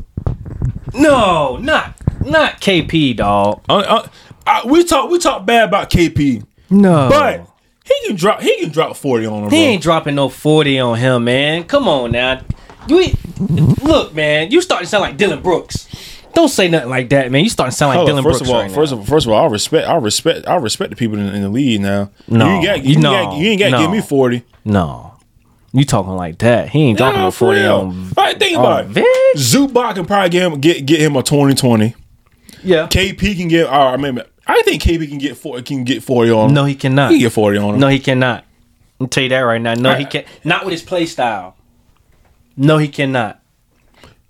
No, 0.93 1.57
not 1.57 1.95
not 2.25 2.61
KP, 2.61 3.15
dog. 3.15 3.63
I, 3.67 3.75
I, 3.75 4.09
I, 4.45 4.67
we 4.67 4.83
talk 4.83 5.09
we 5.09 5.17
talk 5.17 5.45
bad 5.45 5.67
about 5.67 5.89
KP, 5.89 6.45
No. 6.69 7.09
but 7.09 7.47
he 7.83 8.07
can 8.07 8.15
drop 8.15 8.41
he 8.41 8.59
can 8.61 8.69
drop 8.71 8.95
40 8.95 9.25
on 9.25 9.43
him. 9.45 9.49
he 9.49 9.49
bro. 9.49 9.57
ain't 9.57 9.81
dropping 9.81 10.15
no 10.15 10.29
40 10.29 10.79
on 10.79 10.97
him, 10.99 11.23
man. 11.23 11.63
Come 11.63 11.87
on 11.87 12.11
now. 12.11 12.41
You 12.87 13.05
look, 13.81 14.13
man, 14.13 14.51
you 14.51 14.61
starting 14.61 14.85
to 14.85 14.89
sound 14.89 15.01
like 15.01 15.17
Dillon 15.17 15.41
Brooks. 15.41 15.87
Don't 16.33 16.49
say 16.49 16.67
nothing 16.67 16.89
like 16.89 17.09
that, 17.09 17.31
man. 17.31 17.43
You 17.43 17.49
starting 17.49 17.71
to 17.71 17.77
sound 17.77 17.89
like 17.89 17.97
Hold 17.97 18.07
Dillon 18.09 18.23
first 18.23 18.39
Brooks 18.39 18.49
of 18.49 18.55
all, 18.55 18.61
right 18.61 18.71
first 18.71 18.93
of 18.93 19.07
first 19.07 19.25
of 19.25 19.31
all, 19.33 19.43
I 19.43 19.47
respect, 19.47 19.87
I 19.87 19.95
respect, 19.95 20.47
I 20.47 20.55
respect 20.57 20.89
the 20.91 20.95
people 20.95 21.17
in, 21.17 21.27
in 21.33 21.41
the 21.41 21.49
league 21.49 21.81
now. 21.81 22.11
No, 22.27 22.45
you, 22.45 22.51
ain't 22.53 22.65
got, 22.65 22.83
you, 22.85 23.01
got, 23.01 23.37
you 23.37 23.47
ain't 23.49 23.59
got 23.59 23.69
to 23.71 23.77
give 23.77 23.89
me 23.91 24.01
forty. 24.01 24.43
no. 24.63 25.09
You 25.75 25.85
talking 25.85 26.13
like 26.15 26.37
that. 26.39 26.69
He 26.69 26.83
ain't 26.83 26.97
dropping 26.99 27.19
Nah, 27.19 27.25
no 27.25 27.31
for 27.31 27.37
40 27.47 27.59
real. 27.59 27.75
on 27.75 28.09
Right, 28.15 28.37
think 28.39 28.57
about 28.57 28.85
it. 28.85 28.87
Vic. 28.89 29.05
Zubac 29.37 29.95
can 29.95 30.05
probably 30.05 30.29
get 30.29 30.43
him 30.51 30.59
get 30.61 30.85
get 30.85 31.01
him 31.01 31.15
a 31.15 31.23
20-20. 31.23 31.95
Yeah. 32.63 32.87
KP 32.87 33.35
can 33.35 33.47
get. 33.47 33.65
Uh, 33.67 33.71
I 33.89 33.97
mean, 33.97 34.21
I 34.45 34.61
think 34.63 34.81
KP 34.83 35.09
can 35.09 35.17
get 35.17 35.35
four, 35.35 35.61
can 35.63 35.83
get 35.83 36.03
forty 36.03 36.29
on. 36.31 36.49
him. 36.49 36.53
No, 36.53 36.65
he 36.65 36.75
cannot. 36.75 37.09
he 37.11 37.17
can 37.17 37.25
get 37.25 37.31
forty 37.33 37.57
on 37.57 37.73
him. 37.73 37.79
No, 37.79 37.87
he 37.87 37.99
cannot. 37.99 38.45
I'll 39.01 39.07
tell 39.07 39.23
you 39.23 39.29
that 39.29 39.39
right 39.39 39.59
now. 39.61 39.73
No, 39.73 39.95
he 39.95 40.05
can't. 40.05 40.25
Not 40.45 40.63
with 40.63 40.71
his 40.73 40.81
play 40.83 41.05
style. 41.07 41.57
No, 42.55 42.77
he 42.77 42.87
cannot. 42.87 43.41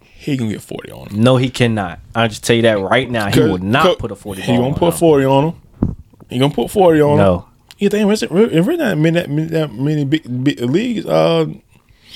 he 0.01 0.37
can 0.37 0.47
get 0.49 0.61
forty 0.61 0.91
on 0.91 1.09
him. 1.09 1.21
No, 1.21 1.35
he 1.37 1.49
cannot. 1.49 1.99
I'll 2.15 2.29
just 2.29 2.43
tell 2.43 2.55
you 2.55 2.61
that 2.63 2.79
right 2.79 3.09
now. 3.11 3.29
He 3.29 3.39
will 3.41 3.57
not 3.57 3.99
put 3.99 4.11
a 4.11 4.15
40 4.15 4.41
He 4.41 4.55
gonna 4.55 4.67
on 4.69 4.73
put 4.75 4.93
him. 4.93 4.99
forty 4.99 5.25
on 5.25 5.43
him. 5.49 5.95
He 6.29 6.39
gonna 6.39 6.53
put 6.53 6.71
forty 6.71 7.01
on 7.01 7.11
him. 7.11 7.17
No, 7.17 7.45
You 7.83 7.89
think 7.89 8.01
it 8.09 8.31
really, 8.31 8.55
is 8.55 8.65
really 8.65 8.77
that 8.79 8.97
many 8.97 9.19
that 9.47 9.73
many, 9.73 10.05
big, 10.05 10.43
big 10.43 10.61
leagues? 10.61 11.05
Uh, 11.05 11.47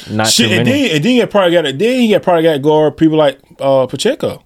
not 0.10 0.28
shit, 0.28 0.48
too 0.50 0.56
and 0.56 0.68
then 0.68 0.96
and 0.96 1.04
then 1.04 1.12
he 1.12 1.26
probably 1.26 1.52
got 1.52 1.66
it. 1.66 1.78
Then 1.78 2.00
he 2.00 2.12
got 2.12 2.24
probably 2.24 2.44
got 2.44 2.62
guard 2.62 2.96
people 2.96 3.18
like 3.18 3.40
uh 3.60 3.86
Pacheco, 3.88 4.44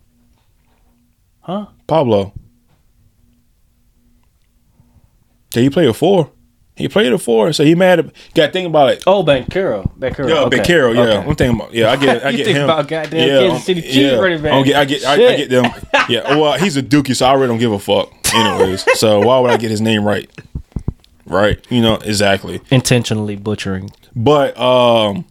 Huh? 1.42 1.68
Pablo. 1.86 2.34
Did 5.52 5.62
he 5.64 5.70
play 5.70 5.86
a 5.86 5.94
four. 5.94 6.32
He 6.76 6.88
played 6.88 7.14
a 7.14 7.18
four, 7.18 7.54
so 7.54 7.64
he 7.64 7.76
mad. 7.76 8.00
At, 8.00 8.06
got 8.34 8.48
to 8.48 8.52
think 8.52 8.68
about 8.68 8.90
it. 8.90 9.04
Oh, 9.06 9.24
Banchero. 9.24 9.92
Banchero. 10.00 10.30
Yeah, 10.30 10.44
okay. 10.46 10.64
Carroll. 10.64 10.96
Yeah, 10.96 11.02
Okay. 11.02 11.18
I'm 11.18 11.36
thinking 11.36 11.60
about. 11.60 11.74
Yeah, 11.74 11.92
I 11.92 11.96
get. 11.98 12.26
I 12.26 12.32
get 12.32 12.46
think 12.46 12.58
him. 12.58 12.64
about 12.64 12.88
goddamn 12.88 13.28
yeah, 13.28 13.40
Kansas 13.48 13.66
City 13.66 13.82
Chiefs 13.82 13.96
yeah. 13.96 14.16
running 14.16 14.42
back. 14.42 14.54
I 14.54 14.64
get. 14.64 14.76
I 14.76 14.86
get. 14.86 15.04
I, 15.06 15.14
I 15.14 15.36
get 15.38 15.50
them. 15.50 15.66
Yeah. 16.10 16.36
Well, 16.38 16.58
he's 16.58 16.78
a 16.78 16.82
Dookie, 16.82 17.16
so 17.16 17.28
I 17.28 17.34
really 17.34 17.48
don't 17.48 17.60
give 17.60 17.72
a 17.72 17.80
fuck. 17.80 18.12
Anyways, 18.34 18.86
so 19.00 19.20
why 19.20 19.40
would 19.40 19.52
I 19.52 19.58
get 19.58 19.70
his 19.70 19.82
name 19.82 20.04
right? 20.04 20.30
Right. 21.32 21.66
You 21.70 21.82
know 21.82 21.96
exactly. 21.96 22.62
Intentionally 22.70 23.36
butchering. 23.38 23.92
But 24.16 24.58
um, 24.60 25.26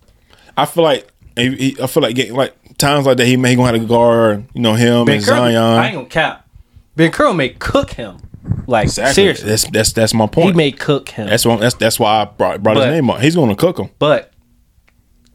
I 0.57 0.64
feel 0.66 0.84
like 0.84 1.09
he, 1.36 1.55
he- 1.57 1.76
I 1.82 1.86
feel 1.86 2.03
like 2.03 2.14
getting 2.16 2.34
like 2.34 2.55
times 2.78 3.07
like 3.07 3.18
that 3.18 3.26
he 3.26 3.36
may 3.36 3.55
gonna 3.57 3.72
have 3.72 3.80
to 3.80 3.86
guard. 3.86 4.44
You 4.55 4.62
know 4.62 4.74
him 4.74 5.09
and 5.09 5.22
Zion. 5.22 5.57
I 5.57 5.86
ain't 5.86 5.94
gonna 5.96 6.07
cap. 6.09 6.48
Ben 6.96 7.11
Curl 7.12 7.34
may 7.34 7.51
cook 7.51 7.90
him. 7.92 8.18
Like 8.66 8.84
Exactly. 8.84 9.14
seriously, 9.14 9.48
That's 9.48 9.64
that's 9.70 9.92
that's 9.92 10.14
my 10.14 10.26
point. 10.26 10.48
he 10.48 10.53
may 10.55 10.72
cook 10.72 11.11
him. 11.11 11.28
that's 11.28 11.44
one. 11.44 11.61
That's 11.61 11.74
that's 11.74 12.01
why 12.01 12.22
I 12.22 12.24
brought 12.24 12.62
brought 12.62 12.74
But- 12.76 12.86
his 12.88 12.94
name 12.94 13.11
up. 13.11 13.20
He's 13.20 13.36
gonna 13.36 13.55
cook 13.57 13.78
him. 13.78 13.90
but 13.98 14.32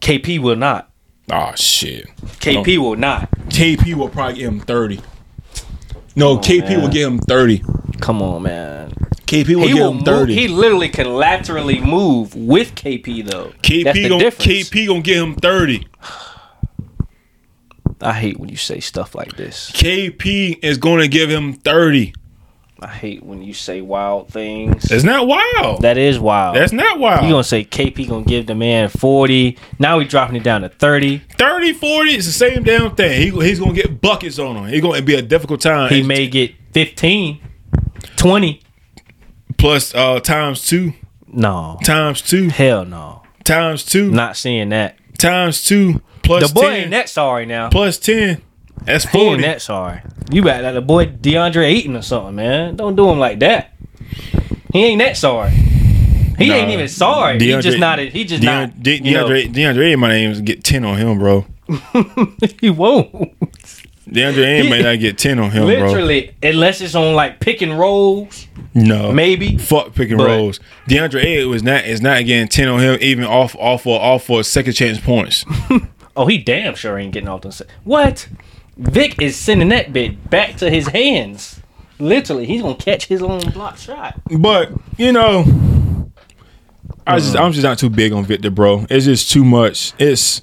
KP 0.00 0.38
will 0.40 0.56
not. 0.56 0.90
Oh 1.30 1.52
shit. 1.56 2.06
KP 2.40 2.78
will 2.78 2.96
not. 2.96 3.30
KP 3.48 3.94
will 3.94 4.08
probably 4.08 4.34
get 4.38 4.44
him 4.46 4.60
thirty. 4.60 5.00
No, 6.14 6.38
KP 6.38 6.70
will 6.76 6.82
man. 6.82 6.90
get 6.90 7.02
him 7.06 7.18
thirty. 7.20 7.62
Come 8.00 8.22
on, 8.22 8.42
man. 8.42 8.92
KP 9.26 9.56
will 9.56 9.62
He 9.62 9.68
give 9.68 9.78
will 9.78 9.90
him 9.90 9.96
move, 9.96 10.04
thirty. 10.04 10.34
he 10.34 10.48
literally 10.48 10.88
can 10.88 11.14
laterally 11.14 11.80
move 11.80 12.34
with 12.34 12.74
KP 12.74 13.28
though. 13.28 13.46
That's 13.62 13.68
KP 13.68 13.92
the 13.94 14.08
gonna. 14.08 14.24
KP 14.30 14.86
gonna 14.86 15.00
get 15.00 15.16
him 15.16 15.34
thirty. 15.34 15.86
I 18.00 18.12
hate 18.12 18.38
when 18.38 18.48
you 18.48 18.56
say 18.56 18.80
stuff 18.80 19.14
like 19.14 19.36
this. 19.36 19.70
KP 19.72 20.58
is 20.62 20.78
gonna 20.78 21.08
give 21.08 21.30
him 21.30 21.54
thirty. 21.54 22.14
I 22.78 22.88
hate 22.88 23.22
when 23.22 23.40
you 23.42 23.54
say 23.54 23.80
wild 23.80 24.28
things. 24.28 24.90
It's 24.92 25.02
not 25.02 25.26
wild. 25.26 25.80
that 25.80 25.96
is 25.96 26.18
wild. 26.20 26.56
That's 26.56 26.72
not 26.74 26.98
wild. 26.98 27.24
you 27.24 27.30
gonna 27.30 27.42
say 27.42 27.64
KP 27.64 28.06
gonna 28.06 28.24
give 28.26 28.46
the 28.46 28.54
man 28.54 28.90
forty? 28.90 29.56
Now 29.78 29.96
we 29.98 30.04
dropping 30.04 30.36
it 30.36 30.42
down 30.42 30.60
to 30.60 30.68
thirty. 30.68 31.22
30, 31.38 31.72
40, 31.72 32.10
it's 32.10 32.26
the 32.26 32.32
same 32.32 32.62
damn 32.62 32.94
thing. 32.94 33.20
He, 33.20 33.30
he's 33.46 33.58
gonna 33.58 33.72
get 33.72 34.00
buckets 34.00 34.38
on 34.38 34.56
him. 34.56 34.66
He's 34.66 34.82
gonna 34.82 35.00
be 35.02 35.14
a 35.14 35.22
difficult 35.22 35.62
time. 35.62 35.88
He 35.88 36.02
may 36.02 36.28
get 36.28 36.54
15, 36.72 37.40
20. 38.16 38.60
Plus 39.58 39.94
uh 39.94 40.20
times 40.20 40.66
two, 40.66 40.92
No, 41.26 41.78
times 41.84 42.22
two, 42.22 42.48
hell 42.48 42.84
no. 42.84 43.22
times 43.44 43.84
two, 43.84 44.10
Not 44.10 44.36
seeing 44.36 44.68
that. 44.70 44.96
times 45.18 45.64
two, 45.64 46.00
plus 46.22 46.48
The 46.48 46.54
boy 46.54 46.62
10, 46.70 46.72
ain't 46.74 46.90
that 46.92 47.08
sorry 47.08 47.46
now. 47.46 47.68
plus 47.70 47.98
ten. 47.98 48.40
That's 48.84 49.04
He 49.08 49.18
ain't 49.18 49.28
forty. 49.30 49.42
that 49.42 49.62
sorry. 49.62 50.00
You 50.30 50.42
better 50.42 50.62
like 50.62 50.74
the 50.74 50.80
boy 50.82 51.06
DeAndre 51.06 51.64
Ayton 51.66 51.96
or 51.96 52.02
something, 52.02 52.34
man. 52.36 52.76
Don't 52.76 52.94
do 52.94 53.08
him 53.08 53.18
like 53.18 53.38
that. 53.40 53.72
He 54.72 54.84
ain't 54.84 54.98
that 55.00 55.16
sorry. 55.16 55.50
He 55.50 56.48
Nah. 56.48 56.54
ain't 56.54 56.70
even 56.70 56.88
sorry. 56.88 57.38
he 57.40 57.46
just 57.62 57.78
not. 57.78 57.98
He 57.98 58.24
just 58.24 58.42
De- 58.42 58.46
not. 58.46 58.82
De- 58.82 59.02
you 59.02 59.14
know, 59.14 59.28
DeAndre, 59.28 59.52
DeAndre 59.54 59.98
might 59.98 60.08
not 60.08 60.16
even 60.18 60.44
get 60.44 60.62
ten 60.62 60.84
on 60.84 60.98
him, 60.98 61.18
bro. 61.18 61.46
he 62.60 62.68
won't. 62.70 63.32
DeAndre 64.08 64.46
Ayton 64.46 64.70
might 64.70 64.82
not 64.82 65.00
get 65.00 65.18
ten 65.18 65.38
on 65.40 65.50
him, 65.50 65.64
Literally, 65.64 66.34
unless 66.42 66.80
it's 66.80 66.94
on 66.94 67.14
like 67.14 67.40
pick 67.40 67.60
and 67.62 67.76
rolls. 67.78 68.46
No, 68.72 69.10
maybe. 69.10 69.58
Fuck 69.58 69.94
pick 69.94 70.10
and 70.10 70.18
But- 70.18 70.28
rolls. 70.28 70.60
DeAndre 70.88 71.24
Ayton 71.24 71.50
was 71.50 71.62
not 71.62 71.84
is 71.84 72.00
not 72.00 72.24
getting 72.24 72.46
ten 72.48 72.68
on 72.68 72.78
him, 72.80 72.98
even 73.00 73.24
off 73.24 73.56
off 73.56 73.82
for 73.82 74.00
off 74.00 74.24
for 74.26 74.42
second 74.44 74.74
chance 74.74 74.98
points. 75.00 75.44
Oh, 76.18 76.24
he 76.26 76.38
damn 76.38 76.74
sure 76.74 76.98
ain't 76.98 77.12
getting 77.12 77.28
off 77.28 77.42
the 77.42 77.52
set. 77.52 77.66
What? 77.84 78.26
Vic 78.78 79.20
is 79.20 79.36
sending 79.36 79.68
that 79.68 79.92
bit 79.92 80.30
back 80.30 80.56
to 80.56 80.70
his 80.70 80.88
hands. 80.88 81.60
Literally, 81.98 82.46
he's 82.46 82.62
gonna 82.62 82.74
catch 82.74 83.04
his 83.04 83.20
own 83.20 83.40
block 83.50 83.76
shot. 83.76 84.18
But 84.38 84.72
you 84.96 85.12
know, 85.12 86.10
I 87.06 87.18
just 87.18 87.36
I'm 87.36 87.52
just 87.52 87.64
not 87.64 87.78
too 87.78 87.90
big 87.90 88.12
on 88.14 88.24
Victor, 88.24 88.50
bro. 88.50 88.86
It's 88.88 89.04
just 89.04 89.30
too 89.30 89.44
much. 89.44 89.92
It's 89.98 90.40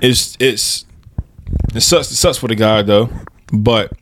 it's 0.00 0.38
it's 0.40 0.86
it 1.74 1.80
sucks. 1.80 2.10
It 2.10 2.16
sucks 2.16 2.38
for 2.38 2.48
the 2.48 2.54
guy 2.54 2.82
though. 2.82 3.10
But 3.52 3.92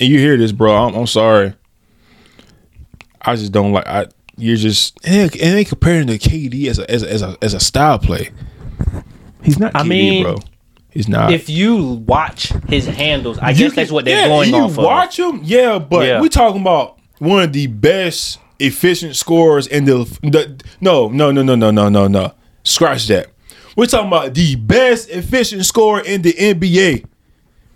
and 0.00 0.08
you 0.08 0.18
hear 0.18 0.36
this, 0.36 0.52
bro. 0.52 0.74
I'm, 0.74 0.94
I'm 0.94 1.06
sorry. 1.06 1.54
I 3.20 3.36
just 3.36 3.52
don't 3.52 3.72
like. 3.72 3.86
I 3.86 4.06
you're 4.36 4.56
just 4.56 4.98
and 5.04 5.30
they, 5.30 5.40
and 5.40 5.56
they 5.56 5.64
comparing 5.64 6.06
to 6.08 6.18
KD 6.18 6.66
as 6.68 6.78
a 6.78 6.90
as 6.90 7.02
a, 7.02 7.10
as 7.10 7.22
a 7.22 7.36
as 7.42 7.54
a 7.54 7.60
style 7.60 7.98
play. 7.98 8.30
He's 9.42 9.58
not. 9.58 9.74
I 9.74 9.82
KD, 9.82 9.88
mean, 9.88 10.22
bro. 10.24 10.36
He's 10.90 11.08
not. 11.08 11.32
If 11.32 11.48
you 11.50 12.02
watch 12.06 12.48
his 12.68 12.86
handles, 12.86 13.38
I 13.38 13.50
You 13.50 13.56
guess 13.56 13.68
can- 13.72 13.76
that's 13.76 13.90
what 13.92 14.04
they're 14.04 14.22
yeah, 14.22 14.28
going 14.28 14.50
you 14.50 14.56
off 14.56 14.70
of. 14.72 14.76
watch 14.78 15.18
him, 15.18 15.40
yeah, 15.44 15.78
but 15.78 16.06
Yeah. 16.06 16.20
we 16.20 16.28
talking 16.30 16.60
about 16.62 16.98
one 17.18 17.42
of 17.42 17.52
the 17.52 17.66
best 17.66 18.38
efficient 18.58 19.14
scorers 19.14 19.66
in 19.66 19.84
the, 19.84 20.04
the 20.22 20.58
no, 20.80 21.08
no, 21.08 21.30
no, 21.32 21.42
no, 21.42 21.54
no, 21.54 21.70
no, 21.70 21.88
no, 21.90 22.08
no. 22.08 22.32
Scratch 22.62 23.08
that. 23.08 23.26
We're 23.76 23.86
talking 23.86 24.08
about 24.08 24.34
the 24.34 24.56
best 24.56 25.10
efficient 25.10 25.64
scorer 25.66 26.00
in 26.00 26.22
the 26.22 26.32
NBA. 26.32 27.04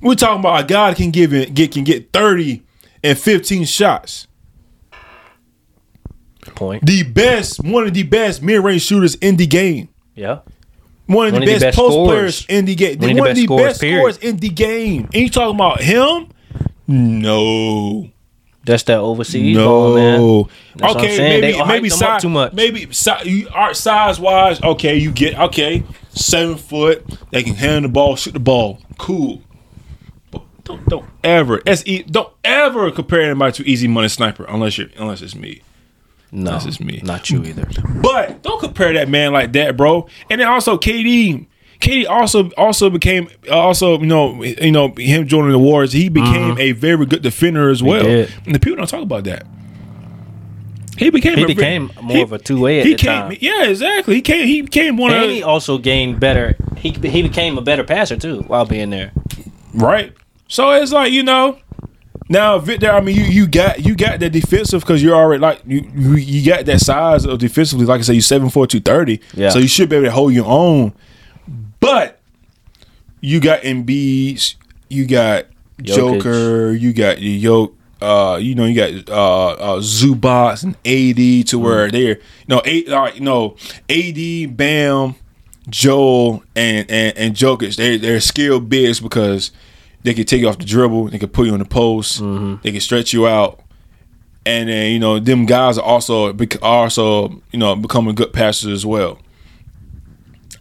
We're 0.01 0.15
talking 0.15 0.41
about 0.41 0.65
a 0.65 0.67
guy 0.67 0.95
can 0.95 1.11
give 1.11 1.35
it, 1.35 1.53
get 1.55 1.73
can 1.73 1.85
get 1.85 2.11
30 2.13 2.63
and 3.05 3.19
15 3.19 3.65
shots. 3.67 4.27
Point. 6.55 6.85
The 6.87 7.03
best, 7.03 7.63
one 7.63 7.87
of 7.87 7.95
the 7.95 8.03
best 8.03 8.43
mid-range 8.43 8.83
shooters 8.83 9.15
in 9.17 9.37
the 9.37 9.47
game. 9.47 9.89
Yeah. 10.15 10.41
One 11.07 11.27
of 11.29 11.33
the 11.35 11.41
One 11.41 11.43
of 11.43 11.47
the 11.47 11.53
best, 11.55 11.61
best 11.65 11.77
post 11.77 11.93
scorers. 11.95 12.47
players 12.47 12.47
in 12.49 12.65
the 12.65 12.75
game. 12.75 12.99
One 12.99 13.17
One, 13.19 13.31
of 13.31 13.37
the 13.37 13.47
the 13.47 13.57
best 13.57 13.67
best, 13.67 13.81
scorers, 13.81 14.15
scorers 14.15 14.19
in 14.19 14.37
the 14.39 14.49
game. 14.49 15.05
And 15.13 15.23
you 15.23 15.29
talking 15.31 15.55
about 15.55 15.81
him? 15.83 16.29
No. 16.87 18.11
That's 18.65 18.83
that 18.85 18.99
overseas 18.99 19.57
ball, 19.57 19.95
man. 19.95 20.19
No. 20.21 20.49
That's 20.77 20.97
okay, 20.97 21.17
saying. 21.17 21.41
They 21.41 21.53
maybe 21.53 21.59
hype 21.59 21.69
maybe 21.69 21.89
them 21.89 21.97
up 21.97 22.01
size 22.01 22.23
too 22.23 22.29
much. 22.29 22.53
Maybe 22.53 22.93
si- 22.93 23.47
art 23.49 23.77
size 23.77 24.21
wise, 24.21 24.63
okay, 24.63 24.97
you 24.97 25.13
get 25.13 25.39
okay, 25.39 25.83
seven 26.11 26.57
foot. 26.57 27.05
They 27.31 27.43
can 27.43 27.55
hand 27.55 27.85
the 27.87 27.89
ball, 27.89 28.17
shoot 28.17 28.35
the 28.35 28.41
ball, 28.41 28.81
cool. 28.99 29.41
But 30.31 30.43
don't 30.65 30.87
don't 30.89 31.07
ever 31.25 31.63
that's 31.65 31.83
e- 31.87 32.03
don't 32.03 32.33
ever 32.45 32.91
compare 32.91 33.23
anybody 33.23 33.53
to 33.53 33.67
Easy 33.69 33.89
Money 33.89 34.09
Sniper 34.09 34.45
unless 34.45 34.77
you 34.77 34.91
unless 34.99 35.23
it's 35.23 35.35
me. 35.35 35.63
No, 36.33 36.59
just 36.61 36.81
me. 36.81 37.01
Not 37.03 37.29
you 37.31 37.43
either. 37.43 37.69
But 38.03 38.43
don't 38.43 38.61
compare 38.61 38.93
that 38.93 39.09
man 39.09 39.33
like 39.33 39.53
that, 39.55 39.77
bro. 39.77 40.07
And 40.31 40.41
then 40.41 40.47
also 40.47 40.77
KD. 40.77 41.47
KD 41.81 42.07
also 42.09 42.51
also 42.59 42.91
became 42.91 43.29
uh, 43.49 43.59
also 43.59 43.99
you 43.99 44.07
know 44.07 44.43
you 44.45 44.71
know 44.71 44.89
him 44.97 45.27
joining 45.27 45.53
the 45.53 45.59
wars. 45.59 45.93
He 45.93 46.09
became 46.09 46.59
a 46.59 46.73
very 46.73 47.07
good 47.07 47.23
defender 47.23 47.71
as 47.71 47.83
well. 47.83 48.07
And 48.07 48.55
the 48.55 48.59
people 48.61 48.77
don't 48.77 48.87
talk 48.89 49.03
about 49.03 49.25
that. 49.25 49.47
He 50.99 51.09
became 51.09 51.39
He 51.39 51.47
became 51.47 51.91
more 52.03 52.17
he- 52.19 52.23
of 52.23 52.33
a 52.33 52.39
two 52.39 52.61
way 52.61 52.83
he 52.83 52.91
the 52.93 52.99
came, 52.99 53.07
time. 53.31 53.37
yeah, 53.41 53.65
exactly. 53.65 54.17
He 54.17 54.21
came. 54.21 54.47
He 54.47 54.61
became 54.63 54.99
one 54.99 55.13
And 55.13 55.25
of 55.25 55.31
he 55.31 55.43
also 55.43 55.79
gained 55.79 56.21
better. 56.21 56.57
He 56.77 56.91
he 56.91 57.23
became 57.23 57.57
a 57.57 57.63
better 57.63 57.85
passer 57.85 58.17
too 58.19 58.43
while 58.43 58.67
being 58.67 58.91
there. 58.91 59.13
right. 59.75 60.13
So 60.49 60.71
it's 60.73 60.93
like 60.93 61.13
you 61.13 61.23
know. 61.23 61.59
Now, 62.29 62.59
Victor, 62.59 62.91
I 62.93 63.01
mean, 63.01 63.17
you, 63.17 63.25
you 63.25 63.47
got 63.49 63.85
you 63.85 63.97
got 63.97 64.21
that 64.21 64.31
defensive 64.31 64.83
because 64.83 65.03
you're 65.03 65.17
already 65.17 65.41
like 65.41 65.63
you, 65.67 65.91
you 65.97 66.15
you 66.17 66.45
got 66.49 66.65
that 66.67 66.81
size 66.81 67.25
of 67.25 67.39
defensively. 67.39 67.87
Like 67.87 68.01
I 68.01 68.03
said, 68.03 68.15
you 68.15 68.21
seven 68.21 68.51
four 68.51 68.67
two 68.67 68.81
thirty. 68.81 69.21
Yeah. 69.35 69.49
So 69.49 69.59
you 69.59 69.67
should 69.69 69.89
be 69.89 69.97
able 69.97 70.07
to 70.07 70.13
hold 70.13 70.33
your 70.35 70.47
own. 70.47 70.93
But 71.81 72.21
you 73.21 73.41
got 73.41 73.63
Embiid, 73.63 74.55
you 74.89 75.07
got 75.07 75.47
Jokic. 75.83 76.23
Joker, 76.23 76.73
you 76.73 76.93
got 76.93 77.21
yoke. 77.21 77.77
Uh, 78.01 78.39
you 78.41 78.55
know, 78.55 78.65
you 78.65 78.75
got 78.75 79.11
uh, 79.11 79.51
uh 79.53 79.81
Zubac 79.81 80.63
and 80.63 80.75
AD 80.87 81.49
to 81.49 81.59
where 81.59 81.91
they're 81.91 82.17
you 82.17 82.49
know 82.49 82.63
eight 82.65 82.87
you 83.15 83.21
know 83.21 83.57
AD, 83.91 84.57
Bam, 84.57 85.15
Joel, 85.69 86.43
and 86.57 86.91
and 86.91 87.17
and 87.17 87.35
Jokic. 87.35 87.77
They 87.77 87.99
they're 87.99 88.21
skilled 88.21 88.69
bigs 88.69 89.01
because 89.01 89.51
they 90.03 90.15
can 90.15 90.25
take 90.25 90.41
you 90.41 90.49
off 90.49 90.59
the 90.59 90.65
dribble, 90.65 91.09
they 91.09 91.19
can 91.19 91.29
put 91.29 91.47
you 91.47 91.53
on 91.53 91.59
the 91.59 91.67
post, 91.67 92.21
they 92.63 92.73
can 92.73 92.81
stretch 92.81 93.13
you 93.13 93.27
out, 93.27 93.61
and 94.47 94.69
then 94.69 94.93
you 94.93 94.99
know 94.99 95.19
them 95.19 95.45
guys 95.45 95.77
are 95.77 95.85
also 95.85 96.35
also 96.63 97.29
you 97.53 97.59
know 97.59 97.77
becoming 97.77 98.15
good 98.15 98.33
passers 98.33 98.73
as 98.73 98.87
well. 98.87 99.19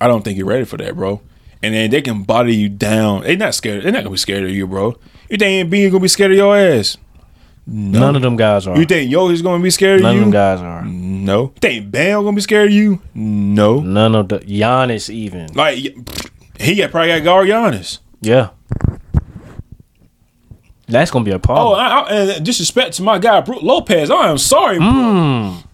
I 0.01 0.07
don't 0.07 0.23
think 0.23 0.37
you're 0.37 0.47
ready 0.47 0.65
for 0.65 0.77
that, 0.77 0.95
bro. 0.95 1.21
And 1.61 1.73
then 1.73 1.89
they 1.89 2.01
can 2.01 2.23
body 2.23 2.55
you 2.55 2.69
down. 2.69 3.23
They're 3.23 3.35
not 3.35 3.53
scared. 3.53 3.83
They're 3.83 3.91
not 3.91 3.99
gonna 3.99 4.11
be 4.11 4.17
scared 4.17 4.43
of 4.43 4.49
you, 4.49 4.65
bro. 4.65 4.97
You 5.29 5.37
think 5.37 5.69
Embiid 5.69 5.91
gonna 5.91 6.01
be 6.01 6.07
scared 6.07 6.31
of 6.31 6.37
your 6.37 6.55
ass? 6.57 6.97
No. 7.67 7.99
None 7.99 8.15
of 8.15 8.21
them 8.21 8.35
guys 8.37 8.65
are. 8.65 8.77
You 8.77 8.85
think 8.85 9.11
Jokic 9.11 9.43
gonna 9.43 9.61
be 9.61 9.69
scared 9.69 9.99
of 9.99 10.01
you? 10.01 10.07
None 10.07 10.15
of 10.15 10.21
them 10.21 10.31
guys 10.31 10.59
are. 10.61 10.85
No. 10.85 11.41
You 11.43 11.53
think 11.61 11.91
Bam 11.91 12.23
gonna 12.23 12.35
be 12.35 12.41
scared 12.41 12.67
of 12.69 12.73
you? 12.73 13.01
No. 13.13 13.81
None 13.81 14.15
of 14.15 14.29
the 14.29 14.39
Giannis 14.39 15.09
even. 15.09 15.47
Like 15.53 15.77
he 16.59 16.75
got 16.75 16.91
probably 16.91 17.09
got 17.09 17.23
guard 17.23 17.47
Giannis. 17.47 17.99
Yeah. 18.21 18.49
That's 20.87 21.11
gonna 21.11 21.23
be 21.25 21.31
a 21.31 21.35
Oh, 21.35 21.39
problem. 21.39 21.79
I, 21.79 21.87
I, 21.87 22.09
and 22.13 22.45
disrespect 22.45 22.93
to 22.93 23.03
my 23.03 23.19
guy 23.19 23.41
Brook 23.41 23.61
Lopez. 23.61 24.09
I 24.09 24.31
am 24.31 24.39
sorry, 24.39 24.77
bro. 24.79 24.87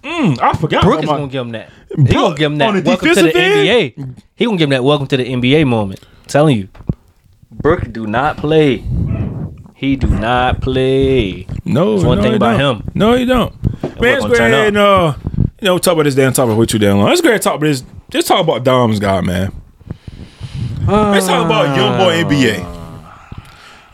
Mm, 0.03 0.41
I 0.41 0.53
forgot. 0.53 0.83
Brooke 0.83 1.03
is 1.03 1.09
my- 1.09 1.17
gonna 1.17 1.31
give 1.31 1.45
him 1.45 1.51
that. 1.53 1.69
He 1.95 2.03
Brooke, 2.03 2.13
gonna 2.13 2.35
give 2.35 2.51
him 2.51 2.61
on 2.61 2.75
that. 2.75 2.85
Welcome 2.85 3.13
to 3.13 3.21
the 3.23 3.35
end? 3.37 3.95
NBA. 3.95 4.23
He 4.35 4.45
gonna 4.45 4.57
give 4.57 4.65
him 4.65 4.69
that. 4.71 4.83
Welcome 4.83 5.07
to 5.07 5.17
the 5.17 5.23
NBA 5.25 5.65
moment. 5.65 6.01
I'm 6.03 6.25
telling 6.27 6.57
you, 6.57 6.67
Brooke 7.51 7.91
do 7.91 8.05
not 8.05 8.37
play. 8.37 8.83
He 9.75 9.95
do 9.95 10.07
not 10.07 10.61
play. 10.61 11.47
No, 11.63 11.93
That's 11.93 12.05
one 12.05 12.17
no, 12.17 12.23
thing 12.23 12.35
about 12.35 12.57
don't. 12.57 12.81
him. 12.81 12.91
No, 12.95 13.13
you 13.13 13.25
don't. 13.25 13.53
Man, 13.83 13.93
let's 13.99 14.21
gonna 14.23 14.33
go 14.33 14.37
turn 14.37 14.53
ahead 14.53 14.67
and 14.69 14.77
uh, 14.77 15.15
you 15.61 15.65
know, 15.65 15.77
talk 15.77 15.93
about 15.93 16.03
this 16.03 16.15
damn 16.15 16.33
topic 16.33 16.57
with 16.57 16.73
you 16.73 16.79
damn 16.79 16.97
long. 16.97 17.07
Let's 17.07 17.21
go 17.21 17.29
ahead 17.29 17.35
and 17.35 17.43
talk 17.43 17.55
about 17.55 17.67
this. 17.67 17.83
Just 18.09 18.27
talk 18.27 18.41
about 18.41 18.63
Dom's 18.65 18.99
guy, 18.99 19.21
man. 19.21 19.53
Let's 20.87 21.27
talk 21.27 21.45
about 21.45 21.75
young 21.77 21.97
boy 21.97 22.23
NBA. 22.23 22.73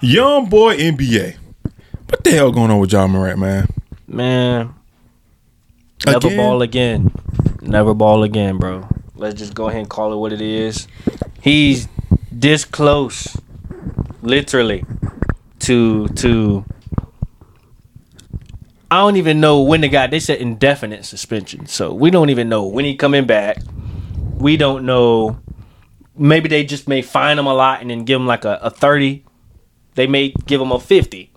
Young 0.01 0.49
boy 0.49 0.75
NBA. 0.77 1.35
What 2.09 2.23
the 2.23 2.31
hell 2.31 2.51
going 2.51 2.71
on 2.71 2.79
with 2.79 2.91
Ja 2.91 3.05
Morant, 3.07 3.39
man? 3.39 3.67
Man, 4.07 4.73
never 6.05 6.17
Again? 6.17 6.37
ball 6.37 6.61
again. 6.61 7.11
Never 7.71 7.93
ball 7.93 8.23
again, 8.23 8.57
bro. 8.57 8.85
Let's 9.15 9.39
just 9.39 9.53
go 9.53 9.69
ahead 9.69 9.79
and 9.79 9.89
call 9.89 10.11
it 10.11 10.17
what 10.17 10.33
it 10.33 10.41
is. 10.41 10.89
He's 11.39 11.87
this 12.29 12.65
close, 12.65 13.37
literally, 14.21 14.83
to 15.59 16.09
to. 16.09 16.65
I 18.91 18.97
don't 18.97 19.15
even 19.15 19.39
know 19.39 19.61
when 19.61 19.79
the 19.79 19.87
guy. 19.87 20.07
They 20.07 20.19
said 20.19 20.39
indefinite 20.39 21.05
suspension, 21.05 21.65
so 21.65 21.93
we 21.93 22.11
don't 22.11 22.29
even 22.29 22.49
know 22.49 22.65
when 22.65 22.83
he 22.83 22.97
coming 22.97 23.25
back. 23.25 23.59
We 24.37 24.57
don't 24.57 24.85
know. 24.85 25.39
Maybe 26.17 26.49
they 26.49 26.65
just 26.65 26.89
may 26.89 27.01
fine 27.01 27.39
him 27.39 27.47
a 27.47 27.53
lot 27.53 27.79
and 27.79 27.89
then 27.89 28.03
give 28.03 28.19
him 28.19 28.27
like 28.27 28.43
a, 28.43 28.59
a 28.61 28.69
thirty. 28.69 29.23
They 29.95 30.07
may 30.07 30.33
give 30.45 30.59
him 30.59 30.73
a 30.73 30.79
fifty. 30.79 31.30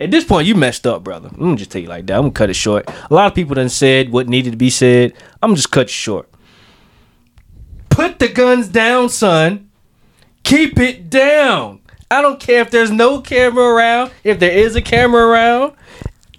At 0.00 0.12
this 0.12 0.24
point, 0.24 0.46
you 0.46 0.54
messed 0.54 0.86
up, 0.86 1.02
brother. 1.02 1.28
I'm 1.32 1.38
gonna 1.38 1.56
just 1.56 1.72
tell 1.72 1.82
you 1.82 1.88
like 1.88 2.06
that. 2.06 2.14
I'm 2.14 2.22
gonna 2.22 2.32
cut 2.32 2.50
it 2.50 2.54
short. 2.54 2.88
A 3.10 3.14
lot 3.14 3.26
of 3.26 3.34
people 3.34 3.54
done 3.54 3.68
said 3.68 4.12
what 4.12 4.28
needed 4.28 4.52
to 4.52 4.56
be 4.56 4.70
said. 4.70 5.12
I'm 5.42 5.56
just 5.56 5.72
cut 5.72 5.88
you 5.88 5.92
short. 5.92 6.28
Put 7.90 8.20
the 8.20 8.28
guns 8.28 8.68
down, 8.68 9.08
son. 9.08 9.70
Keep 10.44 10.78
it 10.78 11.10
down. 11.10 11.80
I 12.10 12.22
don't 12.22 12.38
care 12.38 12.62
if 12.62 12.70
there's 12.70 12.92
no 12.92 13.20
camera 13.20 13.64
around, 13.64 14.12
if 14.22 14.38
there 14.38 14.56
is 14.56 14.76
a 14.76 14.80
camera 14.80 15.26
around. 15.26 15.74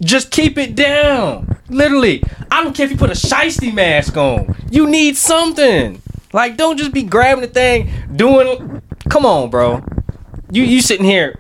Just 0.02 0.32
keep 0.32 0.58
it 0.58 0.74
down. 0.76 1.58
Literally. 1.68 2.24
I 2.50 2.64
don't 2.64 2.74
care 2.74 2.86
if 2.86 2.92
you 2.92 2.98
put 2.98 3.12
a 3.12 3.14
shiesty 3.14 3.74
mask 3.74 4.16
on. 4.16 4.56
You 4.72 4.88
need 4.88 5.18
something. 5.18 6.02
Like, 6.32 6.56
don't 6.56 6.78
just 6.78 6.94
be 6.94 7.04
grabbing 7.04 7.42
the 7.42 7.48
thing, 7.48 7.92
doing. 8.16 8.82
Come 9.10 9.26
on, 9.26 9.50
bro. 9.50 9.84
You 10.52 10.64
you 10.64 10.82
sitting 10.82 11.06
here 11.06 11.40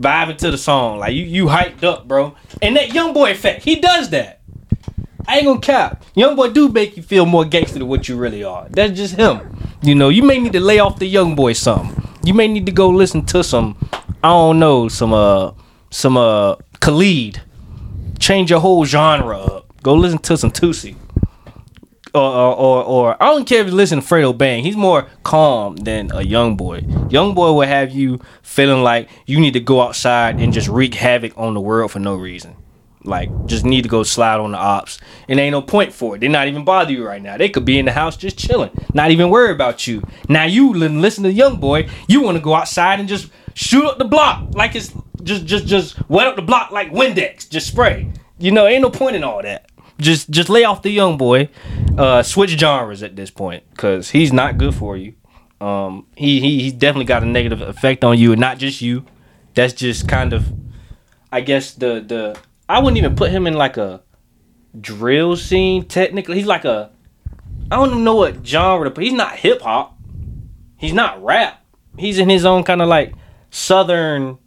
vibing 0.00 0.38
to 0.38 0.50
the 0.50 0.58
song, 0.58 0.98
like 0.98 1.14
you 1.14 1.24
you 1.24 1.46
hyped 1.46 1.84
up, 1.84 2.08
bro. 2.08 2.34
And 2.62 2.76
that 2.76 2.94
young 2.94 3.12
boy 3.12 3.30
effect, 3.30 3.62
he 3.62 3.76
does 3.76 4.10
that. 4.10 4.40
I 5.28 5.36
ain't 5.36 5.46
gonna 5.46 5.60
cap. 5.60 6.02
Young 6.14 6.34
boy 6.34 6.48
do 6.48 6.68
make 6.68 6.96
you 6.96 7.02
feel 7.02 7.26
more 7.26 7.44
gangster 7.44 7.78
than 7.78 7.88
what 7.88 8.08
you 8.08 8.16
really 8.16 8.42
are. 8.42 8.66
That's 8.70 8.92
just 8.92 9.16
him. 9.16 9.56
You 9.82 9.94
know, 9.94 10.08
you 10.08 10.22
may 10.22 10.38
need 10.38 10.52
to 10.54 10.60
lay 10.60 10.78
off 10.78 10.98
the 10.98 11.06
young 11.06 11.34
boy 11.34 11.52
some. 11.52 11.96
You 12.24 12.34
may 12.34 12.48
need 12.48 12.66
to 12.66 12.72
go 12.72 12.88
listen 12.88 13.24
to 13.26 13.44
some, 13.44 13.76
I 14.24 14.28
don't 14.28 14.58
know, 14.58 14.88
some 14.88 15.12
uh 15.12 15.52
some 15.90 16.16
uh 16.16 16.56
Khalid. 16.80 17.42
Change 18.18 18.50
your 18.50 18.60
whole 18.60 18.84
genre 18.84 19.38
up. 19.38 19.82
Go 19.82 19.94
listen 19.94 20.18
to 20.18 20.36
some 20.36 20.50
Tusi. 20.50 20.96
Or, 22.12 22.22
or, 22.22 22.56
or, 22.56 22.84
or 22.84 23.22
I 23.22 23.26
don't 23.26 23.46
care 23.46 23.60
if 23.60 23.68
you 23.68 23.74
listen 23.74 24.00
to 24.00 24.06
Fredo 24.06 24.36
Bang. 24.36 24.64
He's 24.64 24.76
more 24.76 25.06
calm 25.22 25.76
than 25.76 26.10
a 26.12 26.22
young 26.22 26.56
boy. 26.56 26.84
Young 27.08 27.34
boy 27.34 27.52
will 27.52 27.66
have 27.66 27.92
you 27.92 28.20
feeling 28.42 28.82
like 28.82 29.08
you 29.26 29.38
need 29.38 29.52
to 29.52 29.60
go 29.60 29.80
outside 29.80 30.40
and 30.40 30.52
just 30.52 30.68
wreak 30.68 30.94
havoc 30.94 31.32
on 31.36 31.54
the 31.54 31.60
world 31.60 31.92
for 31.92 32.00
no 32.00 32.16
reason. 32.16 32.56
Like, 33.04 33.30
just 33.46 33.64
need 33.64 33.82
to 33.82 33.88
go 33.88 34.02
slide 34.02 34.40
on 34.40 34.52
the 34.52 34.58
ops. 34.58 34.98
And 35.28 35.40
ain't 35.40 35.52
no 35.52 35.62
point 35.62 35.92
for 35.92 36.16
it. 36.16 36.18
They're 36.18 36.28
not 36.28 36.48
even 36.48 36.64
bother 36.64 36.92
you 36.92 37.06
right 37.06 37.22
now. 37.22 37.36
They 37.36 37.48
could 37.48 37.64
be 37.64 37.78
in 37.78 37.86
the 37.86 37.92
house 37.92 38.16
just 38.16 38.38
chilling, 38.38 38.70
not 38.92 39.10
even 39.10 39.30
worry 39.30 39.52
about 39.52 39.86
you. 39.86 40.02
Now 40.28 40.44
you 40.44 40.74
listen 40.74 41.24
to 41.24 41.32
young 41.32 41.60
boy. 41.60 41.88
You 42.08 42.22
want 42.22 42.36
to 42.36 42.42
go 42.42 42.54
outside 42.54 43.00
and 43.00 43.08
just 43.08 43.30
shoot 43.54 43.86
up 43.86 43.98
the 43.98 44.04
block 44.04 44.54
like 44.54 44.74
it's 44.74 44.92
just 45.22 45.44
just 45.44 45.66
just 45.66 46.08
wet 46.08 46.26
up 46.26 46.36
the 46.36 46.42
block 46.42 46.70
like 46.70 46.92
Windex. 46.92 47.48
Just 47.48 47.68
spray. 47.68 48.10
You 48.38 48.50
know, 48.52 48.66
ain't 48.66 48.82
no 48.82 48.90
point 48.90 49.16
in 49.16 49.24
all 49.24 49.42
that. 49.42 49.70
Just 50.00 50.30
just 50.30 50.48
lay 50.48 50.64
off 50.64 50.82
the 50.82 50.90
young 50.90 51.16
boy. 51.16 51.48
Uh, 51.96 52.22
switch 52.22 52.58
genres 52.58 53.02
at 53.02 53.16
this 53.16 53.30
point 53.30 53.64
because 53.70 54.10
he's 54.10 54.32
not 54.32 54.58
good 54.58 54.74
for 54.74 54.96
you. 54.96 55.14
Um, 55.60 56.06
he 56.16 56.40
he 56.40 56.62
he's 56.62 56.72
definitely 56.72 57.04
got 57.04 57.22
a 57.22 57.26
negative 57.26 57.60
effect 57.60 58.02
on 58.04 58.18
you, 58.18 58.32
and 58.32 58.40
not 58.40 58.58
just 58.58 58.80
you. 58.80 59.04
That's 59.54 59.74
just 59.74 60.08
kind 60.08 60.32
of, 60.32 60.52
I 61.30 61.40
guess 61.42 61.74
the 61.74 62.00
the 62.00 62.38
I 62.68 62.78
wouldn't 62.78 62.98
even 62.98 63.16
put 63.16 63.30
him 63.30 63.46
in 63.46 63.54
like 63.54 63.76
a 63.76 64.02
drill 64.80 65.36
scene. 65.36 65.84
Technically, 65.84 66.36
he's 66.36 66.46
like 66.46 66.64
a 66.64 66.90
I 67.70 67.76
don't 67.76 67.90
even 67.90 68.04
know 68.04 68.16
what 68.16 68.46
genre 68.46 68.88
to 68.88 68.90
put. 68.90 69.04
He's 69.04 69.12
not 69.12 69.36
hip 69.36 69.60
hop. 69.60 69.98
He's 70.76 70.92
not 70.94 71.22
rap. 71.22 71.62
He's 71.98 72.18
in 72.18 72.28
his 72.28 72.44
own 72.44 72.64
kind 72.64 72.80
of 72.80 72.88
like 72.88 73.12
southern. 73.50 74.38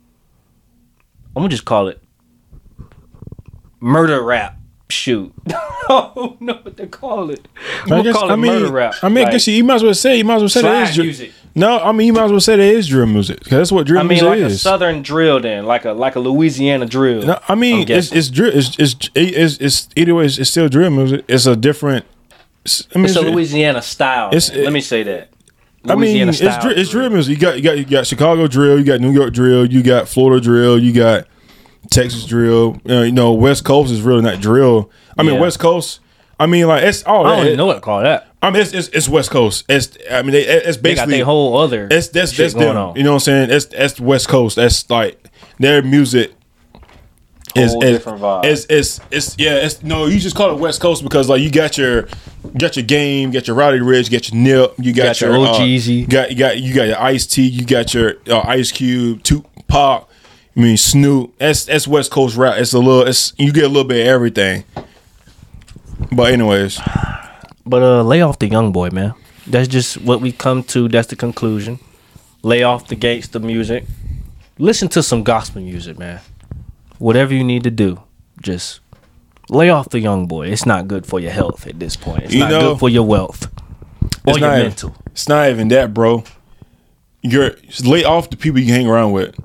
I'm 1.35 1.43
gonna 1.43 1.49
just 1.49 1.65
call 1.65 1.87
it 1.87 2.01
murder 3.79 4.21
rap. 4.21 4.57
Shoot, 4.93 5.33
oh, 5.89 6.11
I 6.39 6.45
don't 6.45 6.63
what 6.63 6.77
to 6.77 6.87
call 6.87 7.29
it. 7.31 7.47
I'm 7.85 7.93
I 7.93 8.01
guess 8.03 8.15
call 8.15 8.29
it 8.29 8.33
I 8.33 8.35
mean 8.35 8.51
murder 8.53 8.71
rap. 8.71 8.95
I 9.01 9.09
mean 9.09 9.27
I 9.27 9.31
guess 9.31 9.47
you, 9.47 9.55
you 9.55 9.63
might 9.63 9.75
as 9.75 9.83
well 9.83 9.93
say 9.93 10.17
you 10.17 10.23
might 10.23 10.35
as 10.35 10.41
well 10.43 10.49
say 10.49 10.61
that 10.61 10.67
slide 10.69 10.89
is 10.89 10.95
drill. 10.95 11.05
music. 11.05 11.31
No, 11.55 11.79
I 11.79 11.91
mean 11.91 12.07
you 12.07 12.13
might 12.13 12.25
as 12.25 12.31
well 12.31 12.39
say 12.39 12.55
that 12.55 12.63
is 12.63 12.87
drill 12.87 13.07
music 13.07 13.43
that's 13.45 13.71
what 13.71 13.87
drill 13.87 13.99
I 13.99 14.03
mean, 14.03 14.09
music 14.09 14.27
like 14.29 14.39
a 14.39 14.45
is. 14.45 14.61
southern 14.61 15.01
drill, 15.01 15.39
then 15.39 15.65
like 15.65 15.85
a 15.85 15.91
like 15.93 16.15
a 16.15 16.19
Louisiana 16.19 16.85
drill. 16.85 17.23
No, 17.23 17.39
I 17.47 17.55
mean 17.55 17.89
it's 17.89 18.11
it's 18.11 18.29
drill. 18.29 18.51
It's 18.55 18.77
it's 18.79 18.95
it's, 19.15 19.57
it's 19.59 19.89
either 19.95 20.13
way. 20.15 20.25
It's, 20.25 20.37
it's 20.37 20.51
still 20.51 20.69
drill 20.69 20.91
music. 20.91 21.25
It's 21.27 21.45
a 21.47 21.55
different. 21.55 22.05
it's- 22.63 22.87
I 22.95 22.99
mean, 22.99 23.05
it's 23.05 23.15
a 23.15 23.21
Louisiana 23.21 23.81
style. 23.81 24.27
it's- 24.27 24.51
man. 24.51 24.63
Let 24.65 24.73
me 24.73 24.81
say 24.81 25.03
that. 25.03 25.29
I 25.85 25.95
mean, 25.95 26.29
it's 26.29 26.39
drill, 26.39 26.77
it's 26.77 26.91
drill 26.91 27.09
music. 27.09 27.31
You 27.35 27.41
got 27.41 27.57
you 27.57 27.63
got 27.63 27.77
you 27.77 27.85
got 27.85 28.07
Chicago 28.07 28.47
drill. 28.47 28.77
You 28.77 28.85
got 28.85 29.01
New 29.01 29.11
York 29.11 29.33
drill. 29.33 29.65
You 29.65 29.83
got 29.83 30.07
Florida 30.07 30.41
drill. 30.41 30.79
You 30.79 30.93
got 30.93 31.27
Texas 31.89 32.25
drill. 32.25 32.77
Uh, 32.89 33.01
you 33.01 33.11
know, 33.11 33.33
West 33.33 33.63
Coast 33.65 33.91
is 33.91 34.01
really 34.01 34.21
not 34.21 34.41
drill. 34.41 34.89
I 35.17 35.23
mean, 35.23 35.35
Yeah. 35.35 35.41
West 35.41 35.59
Coast. 35.59 35.99
I 36.39 36.45
mean, 36.47 36.67
like 36.67 36.83
it's 36.83 37.03
all. 37.03 37.25
I 37.25 37.29
don't 37.29 37.39
that. 37.39 37.45
even 37.47 37.57
know 37.57 37.65
what 37.67 37.75
to 37.75 37.81
call 37.81 38.01
that. 38.01 38.27
I 38.41 38.49
mean, 38.49 38.61
it's, 38.61 38.73
it's 38.73 38.89
it's 38.89 39.07
West 39.07 39.31
Coast. 39.31 39.65
It's 39.69 39.97
I 40.11 40.21
mean, 40.21 40.31
they, 40.31 40.41
it's 40.41 40.65
They 40.65 40.73
got 40.73 40.83
basically 40.83 41.15
their 41.17 41.25
whole 41.25 41.57
other. 41.57 41.87
That's 41.87 42.09
that's 42.09 42.31
shit 42.31 42.45
that's 42.45 42.53
going 42.53 42.75
them. 42.75 42.89
on. 42.89 42.95
You 42.95 43.03
know 43.03 43.11
what 43.11 43.15
I'm 43.15 43.19
saying? 43.21 43.49
That's 43.49 43.65
that's 43.65 43.99
West 43.99 44.27
Coast. 44.27 44.55
That's 44.57 44.89
like 44.89 45.23
their 45.59 45.81
music 45.81 46.33
is 47.55 47.71
Whole 47.71 47.83
is, 47.83 47.97
different 47.97 48.21
vibe. 48.21 48.45
is 48.45 48.65
is 48.65 48.99
is 49.11 49.35
yeah. 49.37 49.55
It's 49.55 49.83
no, 49.83 50.07
you 50.07 50.19
just 50.19 50.35
call 50.35 50.51
it 50.51 50.59
West 50.59 50.81
Coast 50.81 51.03
because 51.03 51.29
like 51.29 51.41
you 51.41 51.51
got 51.51 51.77
your 51.77 52.07
you 52.43 52.59
got 52.59 52.75
your 52.75 52.85
game, 52.85 53.29
you 53.29 53.33
got 53.33 53.47
your 53.47 53.55
Roddy 53.55 53.79
Ricch, 53.79 54.09
you 54.11 54.17
got 54.17 54.31
your 54.31 54.41
Nip, 54.41 54.73
you 54.79 54.93
got, 54.93 55.03
got 55.03 55.21
your 55.21 55.37
your, 55.37 55.47
OG 55.47 55.61
uh, 55.61 55.63
you 55.63 56.07
got 56.07 56.31
you 56.31 56.35
got 56.35 56.59
you 56.59 56.73
got 56.73 56.87
your 56.87 57.01
Ice 57.01 57.27
T, 57.27 57.43
you 57.43 57.65
got 57.65 57.93
your 57.93 58.15
uh, 58.27 58.41
Ice 58.41 58.71
Cube, 58.71 59.23
Tupac. 59.23 60.09
I 60.55 60.59
mean 60.59 60.77
Snoop. 60.77 61.37
That's 61.37 61.65
that's 61.65 61.87
West 61.87 62.11
Coast 62.11 62.35
rap. 62.37 62.57
It's 62.57 62.73
a 62.73 62.79
little. 62.79 63.07
It's 63.07 63.33
you 63.37 63.51
get 63.51 63.63
a 63.65 63.67
little 63.67 63.83
bit 63.83 64.01
of 64.01 64.07
everything. 64.07 64.63
But 66.11 66.31
anyways, 66.33 66.79
But 67.65 67.81
uh, 67.81 68.03
lay 68.03 68.21
off 68.21 68.39
the 68.39 68.47
young 68.47 68.71
boy, 68.71 68.89
man. 68.89 69.13
That's 69.47 69.67
just 69.67 69.97
what 70.01 70.21
we 70.21 70.31
come 70.31 70.63
to. 70.65 70.87
That's 70.87 71.07
the 71.07 71.15
conclusion. 71.15 71.79
Lay 72.43 72.61
off 72.63 72.87
the 72.87 72.95
gangster 72.95 73.39
music. 73.39 73.85
Listen 74.59 74.87
to 74.89 75.01
some 75.01 75.23
gospel 75.23 75.61
music, 75.61 75.97
man. 75.97 76.19
Whatever 76.99 77.33
you 77.33 77.43
need 77.43 77.63
to 77.63 77.71
do, 77.71 78.01
just 78.41 78.79
lay 79.49 79.69
off 79.69 79.89
the 79.89 79.99
young 79.99 80.27
boy. 80.27 80.47
It's 80.47 80.65
not 80.65 80.87
good 80.87 81.05
for 81.05 81.19
your 81.19 81.31
health 81.31 81.65
at 81.67 81.79
this 81.79 81.95
point. 81.95 82.23
It's 82.25 82.33
You 82.33 82.41
not 82.41 82.49
know, 82.51 82.73
good 82.73 82.79
for 82.79 82.89
your 82.89 83.03
wealth 83.03 83.47
or 84.25 84.31
it's 84.31 84.39
your 84.39 84.49
not, 84.49 84.57
mental. 84.59 84.95
It's 85.07 85.27
not 85.27 85.49
even 85.49 85.69
that, 85.69 85.93
bro. 85.93 86.23
You're 87.21 87.51
lay 87.83 88.03
off 88.03 88.29
the 88.29 88.37
people 88.37 88.59
you 88.59 88.71
hang 88.71 88.87
around 88.87 89.13
with. 89.13 89.35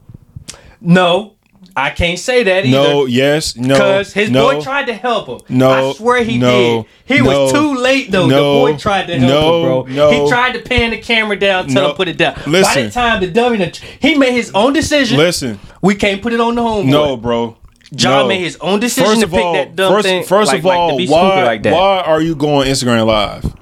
No, 0.80 1.36
I 1.76 1.90
can't 1.90 2.18
say 2.18 2.42
that 2.42 2.66
either. 2.66 2.76
No, 2.76 3.06
yes, 3.06 3.56
no, 3.56 3.74
Because 3.74 4.12
his 4.12 4.30
no, 4.30 4.50
boy 4.50 4.60
tried 4.60 4.86
to 4.86 4.94
help 4.94 5.28
him. 5.28 5.56
No, 5.58 5.90
I 5.90 5.92
swear 5.92 6.24
he 6.24 6.38
no, 6.38 6.86
did. 7.06 7.16
He 7.16 7.22
no, 7.22 7.24
was 7.44 7.52
too 7.52 7.74
late 7.76 8.10
though. 8.10 8.26
no, 8.26 8.64
the 8.64 8.72
boy 8.72 8.78
tried 8.78 9.06
to 9.06 9.18
help 9.18 9.30
no, 9.30 9.82
him, 9.84 9.94
bro. 9.94 9.94
no. 9.94 10.24
he 10.24 10.28
tried 10.28 10.52
to 10.52 10.60
pan 10.60 10.90
the 10.90 10.98
camera 10.98 11.38
down, 11.38 11.68
tell 11.68 11.90
him 11.90 11.96
put 11.96 12.08
it 12.08 12.18
down. 12.18 12.34
By 12.34 12.62
the 12.74 12.90
time 12.92 13.20
the 13.20 13.30
dummy, 13.30 13.72
he 14.00 14.16
made 14.16 14.32
his 14.32 14.50
own 14.54 14.72
decision. 14.72 15.18
Listen, 15.18 15.60
we 15.82 15.94
can't 15.94 16.20
put 16.22 16.32
it 16.32 16.40
on 16.40 16.54
the 16.54 16.62
homeboy. 16.62 16.86
no, 16.86 17.16
bro. 17.16 17.56
John 17.94 18.24
no. 18.24 18.28
made 18.28 18.40
his 18.40 18.56
own 18.56 18.80
decision 18.80 19.06
First 19.12 19.20
to 19.22 19.28
pick 19.28 19.44
all, 19.44 19.52
that 19.54 19.74
dumb 19.74 19.94
first, 19.94 20.06
thing. 20.06 20.24
first 20.24 20.48
like, 20.52 20.58
of 20.58 20.66
all, 20.66 20.96
be 20.98 21.08
why 21.08 21.44
like 21.44 21.64
why 21.64 22.02
are 22.04 22.20
you 22.20 22.34
going 22.34 22.68
Instagram 22.68 23.06
live? 23.06 23.54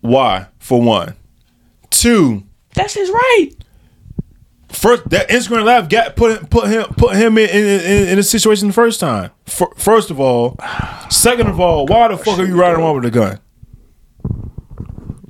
Why? 0.00 0.46
For 0.58 0.80
one, 0.80 1.14
two. 1.90 2.44
That's 2.74 2.94
his 2.94 3.10
right. 3.10 3.50
First, 4.74 5.08
that 5.10 5.28
Instagram 5.28 5.64
live 5.64 5.88
got 5.88 6.16
put 6.16 6.50
put 6.50 6.68
him 6.68 6.84
put 6.96 7.16
him 7.16 7.38
in 7.38 7.48
in, 7.48 7.64
in, 7.80 8.08
in 8.08 8.18
a 8.18 8.22
situation 8.22 8.66
the 8.68 8.74
first 8.74 9.00
time. 9.00 9.30
Fir- 9.46 9.72
First 9.76 10.10
of 10.10 10.20
all, 10.20 10.56
second 11.10 11.46
of 11.48 11.60
all, 11.60 11.86
why 11.86 12.08
the 12.08 12.16
fuck 12.18 12.38
are 12.38 12.44
you 12.44 12.58
riding 12.60 12.80
around 12.82 12.96
with 12.96 13.04
a 13.06 13.10
gun? 13.10 13.38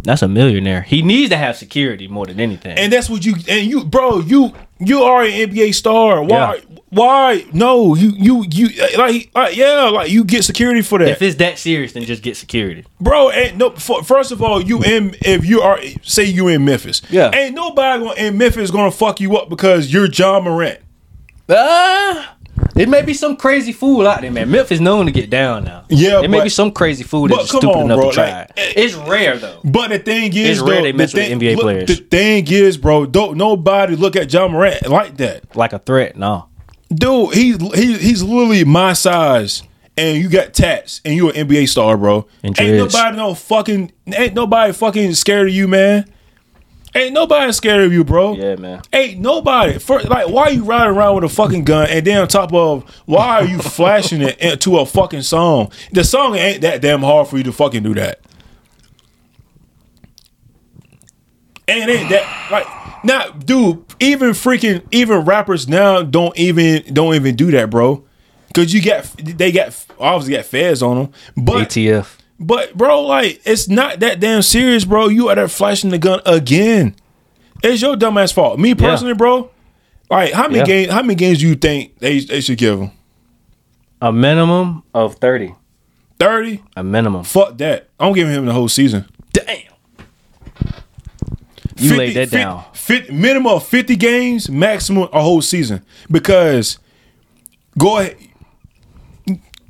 That's 0.02 0.22
a 0.22 0.28
millionaire. 0.28 0.82
He 0.82 1.00
needs 1.02 1.30
to 1.30 1.36
have 1.36 1.56
security 1.56 2.08
more 2.08 2.26
than 2.26 2.38
anything. 2.38 2.76
And 2.76 2.92
that's 2.92 3.08
what 3.08 3.24
you 3.24 3.34
and 3.48 3.66
you, 3.66 3.84
bro. 3.84 4.20
You 4.20 4.52
you 4.78 5.02
are 5.02 5.22
an 5.22 5.30
NBA 5.30 5.74
star. 5.74 6.22
Why? 6.22 6.56
Yeah. 6.56 6.73
Why? 6.94 7.44
No, 7.52 7.94
you 7.94 8.12
you 8.16 8.44
you 8.50 8.68
like 8.96 9.30
like 9.34 9.56
yeah, 9.56 9.84
like 9.90 10.10
you 10.10 10.24
get 10.24 10.44
security 10.44 10.80
for 10.82 10.98
that, 11.00 11.08
if 11.08 11.22
it's 11.22 11.36
that 11.36 11.58
serious, 11.58 11.92
then 11.92 12.04
just 12.04 12.22
get 12.22 12.36
security. 12.36 12.84
bro. 13.00 13.30
And 13.30 13.58
no, 13.58 13.70
for, 13.70 14.02
first 14.04 14.30
of 14.32 14.42
all, 14.42 14.62
you 14.62 14.82
in 14.82 15.16
if 15.22 15.44
you 15.44 15.60
are 15.62 15.78
say 16.02 16.24
you 16.24 16.48
in 16.48 16.64
Memphis, 16.64 17.02
Yeah. 17.10 17.30
ain't 17.34 17.54
nobody 17.54 18.08
in 18.26 18.38
Memphis 18.38 18.70
gonna 18.70 18.90
fuck 18.90 19.20
you 19.20 19.36
up 19.36 19.48
because 19.48 19.92
you're 19.92 20.08
Ja 20.10 20.40
Morant. 20.40 20.78
Ah, 21.48 22.36
it 22.76 22.88
may 22.88 23.02
be 23.02 23.12
some 23.12 23.36
crazy 23.36 23.72
fool 23.72 24.06
out 24.06 24.20
there, 24.22 24.30
man. 24.30 24.50
Memphis 24.50 24.80
known 24.80 25.06
to 25.06 25.12
get 25.12 25.28
down 25.28 25.64
now. 25.64 25.84
Yeah, 25.88 26.22
it 26.22 26.30
may 26.30 26.38
but- 26.38 26.44
be 26.44 26.50
some 26.50 26.70
crazy 26.70 27.02
fool 27.04 27.28
but 27.28 27.36
that's 27.38 27.50
come 27.50 27.60
stupid 27.60 27.76
on, 27.76 27.84
enough 27.86 27.98
bro, 27.98 28.08
to 28.10 28.14
try. 28.14 28.30
like. 28.40 28.50
It's 28.56 28.94
rare 28.94 29.36
though. 29.38 29.60
But 29.64 29.90
the 29.90 29.98
thing 29.98 30.32
is, 30.34 30.58
It's 30.58 30.60
rare 30.60 30.76
though, 30.76 30.82
they 30.84 30.92
the 30.92 30.98
mess 30.98 31.12
with 31.14 31.24
thing- 31.26 31.38
NBA 31.40 31.56
look, 31.56 31.62
players. 31.62 31.88
The 31.88 31.96
thing 31.96 32.46
is, 32.48 32.76
bro, 32.78 33.04
don't 33.06 33.36
nobody 33.36 33.96
look 33.96 34.16
at 34.16 34.32
Ja 34.32 34.48
Morant 34.48 34.88
like 34.88 35.16
that. 35.18 35.54
Like 35.56 35.72
a 35.72 35.78
threat, 35.78 36.16
no. 36.16 36.46
Dude, 36.94 37.34
he's 37.34 37.56
he, 37.74 37.98
he's 37.98 38.22
literally 38.22 38.64
my 38.64 38.92
size, 38.92 39.62
and 39.96 40.18
you 40.18 40.28
got 40.28 40.54
tats, 40.54 41.00
and 41.04 41.14
you're 41.14 41.30
an 41.30 41.48
NBA 41.48 41.68
star, 41.68 41.96
bro. 41.96 42.26
And 42.42 42.58
ain't 42.58 42.76
dreads. 42.76 42.94
nobody 42.94 43.16
no 43.16 43.34
fucking 43.34 43.92
ain't 44.06 44.34
nobody 44.34 44.72
fucking 44.72 45.14
scared 45.14 45.48
of 45.48 45.54
you, 45.54 45.68
man. 45.68 46.10
Ain't 46.96 47.12
nobody 47.12 47.50
scared 47.52 47.84
of 47.84 47.92
you, 47.92 48.04
bro. 48.04 48.34
Yeah, 48.34 48.54
man. 48.54 48.80
Ain't 48.92 49.18
nobody. 49.18 49.80
First, 49.80 50.08
like, 50.08 50.28
why 50.28 50.44
are 50.44 50.52
you 50.52 50.62
riding 50.62 50.96
around 50.96 51.16
with 51.16 51.24
a 51.24 51.28
fucking 51.28 51.64
gun? 51.64 51.88
And 51.90 52.06
then 52.06 52.18
on 52.18 52.28
top 52.28 52.52
of, 52.52 52.88
why 53.06 53.40
are 53.40 53.44
you 53.44 53.58
flashing 53.58 54.22
it 54.22 54.38
into 54.38 54.78
a 54.78 54.86
fucking 54.86 55.22
song? 55.22 55.72
The 55.90 56.04
song 56.04 56.36
ain't 56.36 56.60
that 56.60 56.82
damn 56.82 57.00
hard 57.00 57.26
for 57.26 57.36
you 57.36 57.42
to 57.44 57.52
fucking 57.52 57.82
do 57.82 57.94
that. 57.94 58.20
And 61.66 61.90
it 61.90 61.98
ain't 61.98 62.10
that 62.10 62.48
like 62.52 62.83
Not, 63.04 63.44
dude. 63.46 63.84
Even 64.00 64.30
freaking, 64.30 64.82
even 64.90 65.18
rappers 65.20 65.68
now 65.68 66.02
don't 66.02 66.36
even 66.38 66.92
don't 66.94 67.14
even 67.14 67.36
do 67.36 67.50
that, 67.52 67.70
bro. 67.70 68.04
Cause 68.54 68.72
you 68.72 68.80
got 68.82 69.04
they 69.18 69.50
got 69.52 69.84
obviously 69.98 70.36
got 70.36 70.44
feds 70.46 70.82
on 70.82 70.96
them, 70.96 71.12
but 71.36 71.68
ATF. 71.70 72.18
but 72.38 72.76
bro, 72.76 73.02
like 73.02 73.40
it's 73.44 73.68
not 73.68 74.00
that 74.00 74.20
damn 74.20 74.42
serious, 74.42 74.84
bro. 74.84 75.08
You 75.08 75.28
are 75.28 75.34
there 75.34 75.48
flashing 75.48 75.90
the 75.90 75.98
gun 75.98 76.20
again. 76.24 76.94
It's 77.62 77.82
your 77.82 77.96
dumbass 77.96 78.32
fault. 78.32 78.58
Me 78.60 78.74
personally, 78.74 79.14
bro. 79.14 79.50
Like 80.10 80.32
how 80.32 80.42
many 80.46 80.58
Yeah. 80.58 80.64
games? 80.66 80.92
How 80.92 81.02
many 81.02 81.16
games 81.16 81.38
do 81.40 81.48
you 81.48 81.56
think 81.56 81.98
they 81.98 82.20
they 82.20 82.40
should 82.40 82.58
give 82.58 82.78
him? 82.80 82.90
A 84.00 84.12
minimum 84.12 84.82
of 84.94 85.16
thirty. 85.16 85.52
Thirty? 86.20 86.62
A 86.76 86.84
minimum. 86.84 87.24
Fuck 87.24 87.58
that. 87.58 87.88
I'm 87.98 88.12
giving 88.12 88.32
him 88.32 88.46
the 88.46 88.52
whole 88.52 88.68
season. 88.68 89.04
Damn. 89.32 89.58
You 91.76 91.96
laid 91.96 92.14
that 92.16 92.30
down. 92.30 92.64
50, 92.84 93.12
minimum 93.14 93.50
of 93.50 93.66
50 93.66 93.96
games, 93.96 94.50
maximum 94.50 95.08
a 95.10 95.22
whole 95.22 95.40
season. 95.40 95.82
Because 96.10 96.78
go 97.78 97.98
ahead. 97.98 98.18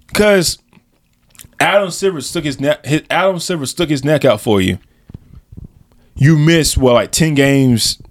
Because 0.09 0.59
Adam 1.61 1.93
Silver 1.93 2.21
stuck 2.21 2.43
his 2.43 2.59
neck. 2.59 2.85
His, 2.85 3.03
Adam 3.11 3.39
Silver 3.39 3.67
stuck 3.67 3.89
his 3.89 4.05
neck 4.05 4.25
out 4.25 4.41
for 4.41 4.61
you. 4.61 4.79
You 6.17 6.37
miss 6.37 6.77
well 6.77 6.95
like 6.95 7.13
10 7.13 7.35
games, 7.35 8.03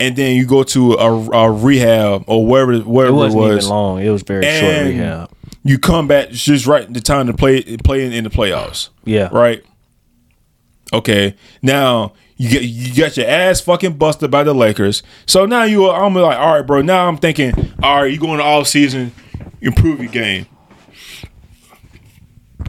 and 0.00 0.16
then 0.16 0.34
you 0.34 0.46
go 0.46 0.62
to 0.62 0.94
a, 0.94 1.30
a 1.30 1.50
rehab 1.50 2.24
or 2.26 2.46
wherever 2.46 2.72
It 2.72 2.86
wherever 2.86 3.14
it, 3.14 3.18
wasn't 3.18 3.42
was. 3.42 3.64
even 3.64 3.70
long. 3.70 4.00
It 4.00 4.08
was 4.10 4.22
very 4.22 4.44
short 4.44 4.86
rehab. 4.86 5.30
You 5.62 5.78
come 5.78 6.08
back 6.08 6.30
just 6.30 6.66
right 6.66 6.86
in 6.86 6.94
the 6.94 7.00
time 7.02 7.26
to 7.26 7.34
play 7.34 7.62
play 7.78 8.04
in, 8.06 8.12
in 8.12 8.24
the 8.24 8.30
playoffs. 8.30 8.88
Yeah. 9.04 9.28
Right. 9.30 9.62
Okay. 10.92 11.34
Now 11.60 12.14
you 12.38 12.48
get 12.48 12.62
you 12.62 12.94
got 12.94 13.16
your 13.16 13.26
ass 13.26 13.60
fucking 13.60 13.94
busted 13.94 14.30
by 14.30 14.44
the 14.44 14.54
Lakers. 14.54 15.02
So 15.26 15.44
now 15.44 15.64
you 15.64 15.84
are 15.84 16.04
I'm 16.04 16.14
like, 16.14 16.38
all 16.38 16.54
right, 16.54 16.66
bro. 16.66 16.80
Now 16.80 17.08
I'm 17.08 17.18
thinking, 17.18 17.52
all 17.82 18.02
right, 18.02 18.12
you 18.12 18.18
going 18.18 18.38
to 18.38 18.44
off 18.44 18.68
season, 18.68 19.12
improve 19.60 20.00
your 20.00 20.10
game. 20.10 20.46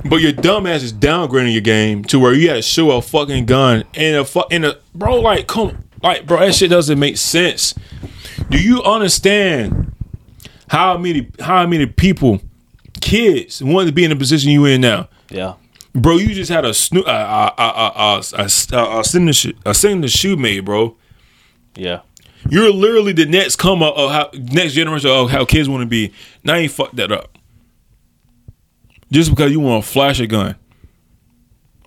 But 0.06 0.18
your 0.18 0.32
dumb 0.32 0.66
ass 0.66 0.82
is 0.82 0.94
downgrading 0.94 1.52
your 1.52 1.62
game 1.62 2.04
to 2.06 2.20
where 2.20 2.34
you 2.34 2.48
got 2.48 2.56
to 2.56 2.62
show 2.62 2.92
a 2.92 3.02
fucking 3.02 3.46
gun 3.46 3.84
and 3.94 4.18
a 4.18 4.26
fuck 4.26 4.52
in 4.52 4.66
a 4.66 4.78
bro. 4.96 5.20
Like, 5.20 5.48
come, 5.48 5.84
like, 6.02 6.26
bro, 6.26 6.40
that 6.40 6.56
shit 6.56 6.70
doesn't 6.70 6.98
make 6.98 7.18
sense. 7.18 7.76
Do 8.50 8.58
you 8.58 8.82
understand 8.84 9.94
how 10.70 10.98
many 10.98 11.30
how 11.40 11.68
many 11.68 11.86
people, 11.86 12.42
kids, 13.02 13.62
want 13.62 13.88
to 13.88 13.94
be 13.94 14.04
in 14.04 14.10
the 14.10 14.16
position 14.16 14.50
you 14.52 14.66
in 14.66 14.82
now? 14.82 15.10
Yeah. 15.30 15.56
Bro, 15.94 16.18
you 16.18 16.34
just 16.36 16.52
had 16.52 16.66
a 16.66 16.74
sno- 16.74 17.04
a 17.06 17.12
a 17.12 17.54
a 17.58 17.64
a 17.64 18.24
a, 18.38 18.42
a, 18.44 19.00
a 19.00 19.04
signature 19.04 19.52
a 19.66 19.74
signature 19.74 20.18
shoe 20.18 20.38
made, 20.38 20.66
bro. 20.66 20.96
Yeah. 21.76 22.02
You're 22.50 22.72
literally 22.72 23.12
the 23.14 23.26
next 23.26 23.58
come 23.58 23.84
up 23.84 23.96
of 23.98 24.12
how 24.12 24.30
next 24.34 24.74
generation 24.74 25.10
of 25.10 25.30
how 25.30 25.46
kids 25.46 25.68
want 25.68 25.82
to 25.82 25.88
be. 25.88 26.14
Now 26.44 26.56
you 26.56 26.70
fucked 26.70 26.96
that 26.98 27.12
up. 27.12 27.38
Just 29.12 29.30
because 29.32 29.52
you 29.52 29.60
want 29.60 29.84
to 29.84 29.90
flash 29.90 30.20
a 30.20 30.28
gun, 30.28 30.56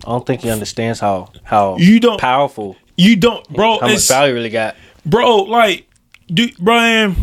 I 0.05 0.09
don't 0.11 0.25
think 0.25 0.41
he 0.41 0.49
understands 0.49 0.99
how 0.99 1.31
how 1.43 1.77
You 1.77 1.99
don't- 1.99 2.19
powerful 2.19 2.75
you 2.97 3.15
don't, 3.15 3.47
bro. 3.49 3.79
how 3.79 3.87
much 3.87 4.07
value 4.07 4.33
really 4.35 4.49
got. 4.51 4.75
bro, 5.05 5.37
like, 5.43 5.87
dude, 6.27 6.55
Brian. 6.57 7.15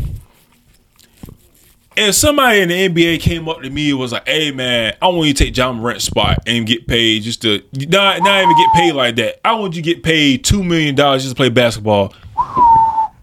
If 2.01 2.15
somebody 2.15 2.61
in 2.61 2.69
the 2.69 2.89
NBA 2.89 3.21
came 3.21 3.49
up 3.49 3.61
to 3.63 3.71
me 3.71 3.91
and 3.91 3.99
was 3.99 4.13
like, 4.13 4.27
"Hey 4.27 4.51
man, 4.53 4.97
I 5.03 5.09
want 5.09 5.29
you 5.29 5.35
to 5.35 5.45
take 5.45 5.57
Ja 5.57 5.73
Morant's 5.73 6.05
spot 6.05 6.39
and 6.47 6.67
get 6.67 6.87
paid 6.87 7.23
just 7.23 7.43
to 7.43 7.63
not 7.73 8.21
not 8.23 8.43
even 8.43 8.57
get 8.57 8.73
paid 8.75 8.93
like 8.95 9.17
that. 9.17 9.47
I 9.47 9.53
want 9.55 9.75
you 9.77 9.83
to 9.83 9.95
get 9.95 10.03
paid 10.03 10.45
two 10.45 10.63
million 10.65 10.95
dollars 10.95 11.23
just 11.23 11.37
to 11.37 11.37
play 11.37 11.49
basketball." 11.51 12.15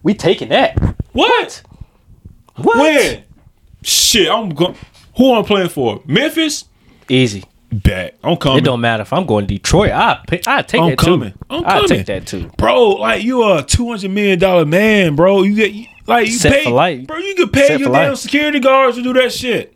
We 0.03 0.13
taking 0.13 0.49
that. 0.49 0.77
What? 1.11 1.63
What? 2.55 2.77
When? 2.77 3.23
Shit, 3.83 4.29
I'm 4.29 4.49
going. 4.49 4.75
Who 5.17 5.33
I'm 5.33 5.43
playing 5.43 5.69
for? 5.69 6.01
Memphis. 6.05 6.65
Easy. 7.09 7.43
Bet 7.71 8.15
I'm 8.23 8.37
coming. 8.37 8.59
It 8.59 8.63
don't 8.63 8.79
matter 8.79 9.01
if 9.01 9.11
I'm 9.11 9.25
going 9.25 9.45
to 9.45 9.53
Detroit. 9.55 9.91
I 9.91 10.21
I 10.47 10.61
take 10.61 10.79
I'm 10.81 10.91
that 10.91 10.97
coming. 10.97 11.31
too. 11.31 11.37
I'm 11.49 11.63
coming. 11.63 11.65
I 11.65 11.73
coming. 11.73 11.87
take 11.89 12.05
that 12.05 12.25
too. 12.25 12.49
bro. 12.57 12.91
Like 12.91 13.23
you 13.23 13.41
are 13.41 13.59
a 13.59 13.63
two 13.63 13.89
hundred 13.89 14.11
million 14.11 14.39
dollar 14.39 14.65
man, 14.65 15.15
bro. 15.15 15.43
You 15.43 15.55
get 15.55 15.87
like 16.07 16.27
you 16.27 16.33
Set 16.33 16.51
pay, 16.53 16.63
for 16.63 16.71
life. 16.71 17.05
bro. 17.07 17.17
You 17.17 17.35
can 17.35 17.49
pay 17.49 17.67
Set 17.67 17.79
your 17.79 17.91
damn 17.91 18.09
life. 18.11 18.17
security 18.17 18.59
guards 18.59 18.97
to 18.97 19.03
do 19.03 19.13
that 19.13 19.31
shit. 19.33 19.73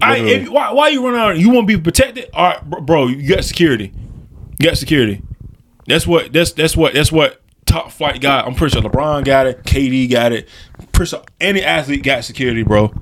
I, 0.00 0.18
if, 0.18 0.48
why, 0.48 0.72
why 0.72 0.88
you 0.88 1.04
run 1.06 1.14
out? 1.14 1.38
You 1.38 1.50
want 1.50 1.68
to 1.68 1.76
be 1.76 1.80
protected? 1.82 2.28
All 2.34 2.44
right, 2.48 2.68
bro, 2.68 2.80
bro. 2.80 3.06
You 3.06 3.28
got 3.34 3.44
security. 3.44 3.92
You 4.58 4.66
got 4.68 4.76
security. 4.76 5.22
That's 5.86 6.06
what. 6.06 6.32
That's 6.32 6.52
that's 6.52 6.76
what. 6.76 6.94
That's 6.94 7.12
what. 7.12 7.40
Top 7.66 7.90
flight 7.92 8.20
guy. 8.20 8.40
I'm 8.40 8.54
pretty 8.54 8.72
sure 8.78 8.82
LeBron 8.82 9.24
got 9.24 9.46
it. 9.46 9.62
KD 9.62 10.10
got 10.10 10.32
it. 10.32 10.48
Pretty 10.90 11.10
sure 11.10 11.22
any 11.40 11.62
athlete 11.62 12.02
got 12.02 12.24
security, 12.24 12.62
bro. 12.64 12.92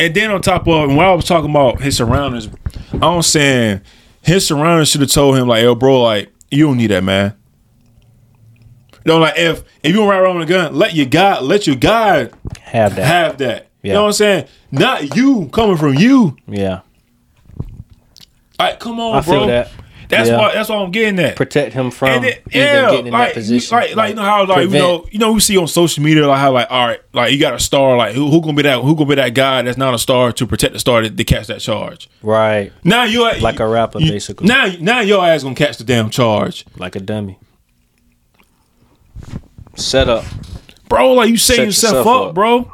And 0.00 0.14
then 0.14 0.30
on 0.30 0.40
top 0.40 0.66
of, 0.66 0.88
and 0.88 0.96
when 0.96 1.06
I 1.06 1.12
was 1.12 1.26
talking 1.26 1.50
about 1.50 1.80
his 1.80 1.96
surroundings, 1.96 2.48
I'm 3.02 3.22
saying 3.22 3.82
his 4.22 4.46
surroundings 4.46 4.88
should 4.88 5.02
have 5.02 5.10
told 5.10 5.36
him 5.36 5.46
like, 5.46 5.62
"Yo, 5.62 5.74
bro, 5.74 6.00
like 6.02 6.32
you 6.50 6.66
don't 6.66 6.78
need 6.78 6.88
that, 6.88 7.04
man." 7.04 7.34
You 9.08 9.14
know, 9.14 9.20
like 9.20 9.38
if 9.38 9.60
if 9.82 9.90
you 9.92 9.94
don't 9.94 10.06
ride 10.08 10.18
around 10.18 10.38
with 10.38 10.50
a 10.50 10.52
gun, 10.52 10.74
let 10.74 10.94
your 10.94 11.06
guy 11.06 11.40
let 11.40 11.66
your 11.66 11.76
guy 11.76 12.28
Have 12.60 12.94
that. 12.96 13.06
have 13.06 13.38
that. 13.38 13.68
You 13.82 13.94
know 13.94 14.02
what 14.02 14.08
I'm 14.08 14.12
saying? 14.12 14.44
Not 14.70 15.16
you 15.16 15.48
coming 15.50 15.78
from 15.78 15.94
you. 15.94 16.36
yeah. 16.46 16.80
Like, 18.58 18.80
come 18.80 19.00
on, 19.00 19.16
I 19.16 19.20
bro. 19.22 19.38
feel 19.38 19.46
that. 19.46 19.70
That's 20.10 20.28
Yeah. 20.28 20.36
why. 20.38 20.52
That's 20.52 20.68
why 20.68 20.76
I'm 20.76 20.90
getting 20.90 21.18
at. 21.20 21.36
Protect 21.36 21.72
him 21.72 21.90
from 21.90 22.24
it, 22.24 22.42
yeah, 22.52 22.90
getting 22.90 23.06
in 23.06 23.12
like, 23.12 23.28
that 23.28 23.34
position. 23.34 23.76
like, 23.76 23.94
like, 23.96 24.08
you 24.10 24.14
know 24.16 24.22
how, 24.22 24.44
like, 24.46 24.64
you 24.64 24.70
know, 24.78 25.06
you 25.10 25.18
know, 25.18 25.32
we 25.32 25.40
see 25.40 25.56
on 25.56 25.68
social 25.68 26.02
media, 26.02 26.26
like, 26.26 26.38
how, 26.38 26.50
like, 26.52 26.66
all 26.70 26.86
right, 26.86 27.00
like, 27.14 27.30
you 27.32 27.38
got 27.38 27.54
a 27.54 27.58
star, 27.60 27.96
like, 27.96 28.14
who, 28.14 28.30
who 28.30 28.40
gonna 28.40 28.54
be 28.54 28.62
that, 28.62 28.80
who 28.80 28.94
gonna 28.96 29.08
be 29.08 29.14
that 29.16 29.32
guy 29.34 29.62
that's 29.62 29.76
not 29.78 29.94
a 29.94 29.98
star 29.98 30.32
to 30.32 30.46
protect 30.46 30.72
the 30.72 30.78
star 30.80 31.02
to, 31.02 31.10
to 31.10 31.24
catch 31.24 31.46
that 31.46 31.60
charge? 31.60 32.08
right, 32.22 32.72
Now 32.84 33.04
you 33.04 33.22
like 33.40 33.60
a 33.60 33.66
rapper, 33.68 34.00
you- 34.00 34.10
basically, 34.10 34.48
Now, 34.48 34.70
now 34.80 35.00
your 35.00 35.24
ass 35.26 35.42
gonna 35.44 35.54
catch 35.54 35.76
the 35.78 35.84
damn 35.84 36.10
charge, 36.10 36.64
like 36.78 36.96
a 36.96 37.00
dummy. 37.00 37.38
Set 39.78 40.08
up. 40.08 40.24
bro. 40.88 41.12
Like 41.14 41.30
you 41.30 41.36
setting 41.36 41.62
Set 41.62 41.66
yourself, 41.66 41.92
yourself 42.06 42.06
up, 42.22 42.28
up. 42.30 42.34
bro. 42.34 42.72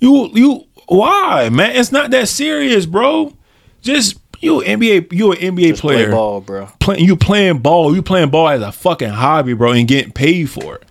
You, 0.00 0.30
you, 0.32 0.64
why, 0.88 1.48
man? 1.50 1.76
It's 1.76 1.92
not 1.92 2.10
that 2.12 2.28
serious, 2.28 2.86
bro. 2.86 3.36
Just 3.82 4.18
you, 4.40 4.60
NBA, 4.60 5.12
you 5.12 5.32
an 5.32 5.38
NBA 5.38 5.68
Just 5.70 5.80
play 5.82 5.96
player. 5.96 6.10
ball, 6.10 6.40
bro. 6.40 6.66
Play, 6.80 6.98
you 7.00 7.16
playing 7.16 7.58
ball. 7.58 7.94
You 7.94 8.02
playing 8.02 8.30
ball 8.30 8.48
as 8.48 8.62
a 8.62 8.70
fucking 8.72 9.08
hobby, 9.10 9.54
bro, 9.54 9.72
and 9.72 9.88
getting 9.88 10.12
paid 10.12 10.48
for 10.50 10.76
it, 10.76 10.84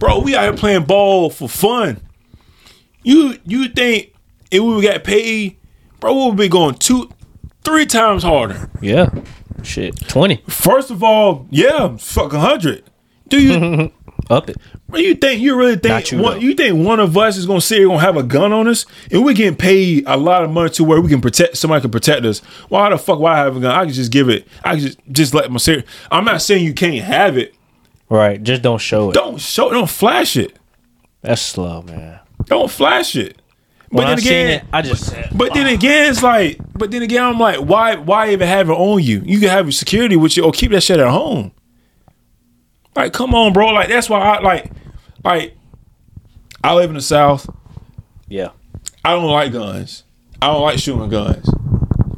bro. 0.00 0.20
We 0.20 0.34
out 0.34 0.44
here 0.44 0.52
playing 0.54 0.84
ball 0.84 1.28
for 1.30 1.48
fun. 1.48 2.00
You 3.02 3.38
you 3.44 3.68
think 3.68 4.14
if 4.50 4.62
we 4.62 4.82
got 4.82 5.04
paid, 5.04 5.58
bro, 6.00 6.14
we 6.14 6.26
would 6.30 6.36
be 6.38 6.48
going 6.48 6.74
two, 6.76 7.10
three 7.64 7.84
times 7.86 8.22
harder. 8.22 8.70
Yeah. 8.80 9.10
Shit. 9.62 9.96
Twenty. 10.08 10.42
First 10.48 10.90
of 10.90 11.02
all, 11.02 11.46
yeah, 11.50 11.96
fucking 11.98 12.40
hundred. 12.40 12.84
Do 13.28 13.40
you 13.40 13.92
Up 14.30 14.48
it. 14.48 14.56
you 14.94 15.14
think 15.14 15.40
you 15.40 15.56
really 15.56 15.76
think 15.76 16.10
you, 16.10 16.18
one, 16.18 16.40
you 16.40 16.54
think 16.54 16.84
one 16.86 17.00
of 17.00 17.16
us 17.16 17.36
is 17.36 17.46
gonna 17.46 17.60
sit 17.60 17.78
here 17.78 17.88
gonna 17.88 18.00
have 18.00 18.16
a 18.16 18.22
gun 18.22 18.52
on 18.52 18.68
us 18.68 18.86
and 19.10 19.24
we 19.24 19.34
getting 19.34 19.56
paid 19.56 20.04
a 20.06 20.16
lot 20.16 20.44
of 20.44 20.50
money 20.50 20.70
to 20.70 20.84
where 20.84 21.00
we 21.00 21.08
can 21.08 21.20
protect 21.20 21.56
somebody 21.56 21.82
can 21.82 21.90
protect 21.90 22.24
us? 22.24 22.38
Why 22.68 22.88
the 22.90 22.98
fuck 22.98 23.18
why 23.18 23.34
I 23.34 23.44
have 23.44 23.56
a 23.56 23.60
gun? 23.60 23.70
I 23.74 23.84
can 23.84 23.92
just 23.92 24.10
give 24.10 24.28
it. 24.28 24.46
I 24.64 24.72
can 24.76 24.80
just 24.80 24.98
just 25.10 25.34
let 25.34 25.50
my 25.50 25.58
ser- 25.58 25.84
I'm 26.10 26.24
not 26.24 26.42
saying 26.42 26.64
you 26.64 26.74
can't 26.74 27.04
have 27.04 27.36
it. 27.36 27.54
Right. 28.08 28.42
Just 28.42 28.62
don't 28.62 28.80
show 28.80 29.10
it. 29.10 29.14
Don't 29.14 29.40
show. 29.40 29.70
Don't 29.70 29.90
flash 29.90 30.36
it. 30.36 30.56
That's 31.22 31.42
slow, 31.42 31.82
man. 31.82 32.20
Don't 32.46 32.70
flash 32.70 33.16
it. 33.16 33.40
But 33.90 33.96
When 33.98 34.06
then 34.08 34.18
I 34.18 34.20
again, 34.20 34.48
it, 34.50 34.64
I 34.72 34.82
just 34.82 35.06
said, 35.06 35.30
but 35.34 35.54
then 35.54 35.66
again, 35.68 36.10
it's 36.10 36.22
like. 36.22 36.58
But 36.74 36.90
then 36.90 37.02
again, 37.02 37.22
I'm 37.22 37.38
like, 37.38 37.58
why? 37.58 37.94
Why 37.96 38.32
even 38.32 38.48
have 38.48 38.68
it 38.68 38.72
on 38.72 39.02
you? 39.02 39.22
You 39.24 39.38
can 39.38 39.48
have 39.50 39.66
your 39.66 39.72
security 39.72 40.16
with 40.16 40.36
you, 40.36 40.44
or 40.44 40.52
keep 40.52 40.72
that 40.72 40.82
shit 40.82 40.98
at 40.98 41.08
home. 41.08 41.52
Like, 42.96 43.12
come 43.12 43.34
on, 43.34 43.52
bro. 43.52 43.68
Like 43.68 43.88
that's 43.88 44.08
why 44.08 44.20
I 44.20 44.40
like, 44.40 44.70
like, 45.24 45.56
I 46.62 46.74
live 46.74 46.90
in 46.90 46.94
the 46.96 47.02
south. 47.02 47.48
yeah. 48.28 48.50
I 49.06 49.10
don't 49.12 49.30
like 49.30 49.52
guns. 49.52 50.04
I 50.40 50.46
don't 50.46 50.62
like 50.62 50.78
shooting 50.78 51.10
guns. 51.10 51.46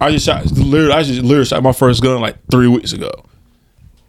I 0.01 0.11
just 0.13 0.25
shot 0.27 0.47
literally. 0.53 0.93
I 0.93 1.03
just 1.03 1.21
literally 1.23 1.45
shot 1.47 1.63
my 1.63 1.73
first 1.73 2.01
gun 2.03 2.21
like 2.21 2.37
three 2.51 2.69
weeks 2.69 2.93
ago. 2.93 3.11
You 3.17 3.23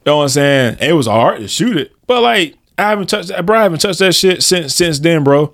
know 0.06 0.18
what 0.18 0.24
I'm 0.24 0.30
saying? 0.30 0.78
It 0.82 0.94
was 0.94 1.08
hard 1.08 1.40
to 1.40 1.48
shoot 1.48 1.76
it, 1.78 1.92
but 2.06 2.22
like 2.22 2.56
I 2.78 2.84
haven't 2.90 3.08
touched 3.08 3.30
that. 3.30 3.46
Bro, 3.46 3.58
I 3.58 3.64
haven't 3.64 3.80
touched 3.80 4.00
that 4.00 4.14
shit 4.14 4.44
since 4.44 4.76
since 4.76 5.00
then, 5.00 5.24
bro. 5.24 5.54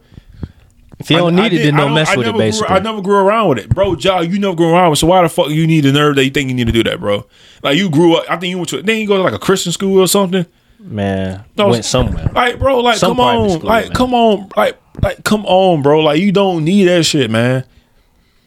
If 1.00 1.10
you 1.10 1.18
don't 1.18 1.40
I- 1.40 1.44
I 1.46 1.50
need 1.50 1.56
it, 1.56 1.58
did- 1.60 1.68
then 1.68 1.76
I 1.76 1.84
don't 1.86 1.94
mess 1.96 2.10
I 2.10 2.18
with 2.18 2.28
it. 2.28 2.36
never 2.36 2.52
grew- 2.58 2.68
I 2.68 2.80
never 2.80 3.02
grew 3.02 3.16
around 3.16 3.50
with 3.50 3.58
it, 3.60 3.70
bro. 3.70 3.96
Ja, 3.96 4.20
you 4.20 4.38
never 4.40 4.56
grew 4.56 4.70
around 4.70 4.90
with. 4.92 4.98
it, 4.98 5.02
So 5.02 5.08
why 5.08 5.22
the 5.22 5.30
fuck 5.30 5.50
you 5.50 5.66
need 5.66 5.86
the 5.86 5.92
nerve 5.94 6.16
that 6.18 6.26
you 6.26 6.32
think 6.32 6.50
you 6.50 6.56
need 6.56 6.68
to 6.68 6.74
do 6.74 6.84
that, 6.84 7.00
bro? 7.00 7.26
Like 7.64 7.78
you 7.78 7.90
grew 7.90 8.16
up. 8.16 8.26
I 8.30 8.36
think 8.38 8.50
you 8.52 8.58
went 8.58 8.70
to. 8.70 8.82
Then 8.82 8.98
you 9.00 9.08
go 9.08 9.16
to 9.18 9.24
like 9.24 9.34
a 9.34 9.40
Christian 9.40 9.72
school 9.72 10.00
or 10.02 10.08
something. 10.08 10.46
Man, 10.84 11.46
No, 11.58 11.70
went 11.70 11.86
somewhere. 11.86 12.30
Like, 12.34 12.60
bro, 12.60 12.80
like, 12.80 12.98
Some 12.98 13.12
come 13.18 13.20
on, 13.20 13.50
school, 13.50 13.68
like, 13.68 13.86
man. 13.88 13.94
come 13.96 14.14
on, 14.14 14.50
like, 14.56 14.78
like, 15.02 15.24
come 15.24 15.46
on, 15.46 15.82
bro. 15.82 16.00
Like, 16.02 16.20
you 16.22 16.32
don't 16.32 16.64
need 16.64 16.86
that 16.86 17.04
shit, 17.06 17.30
man. 17.32 17.66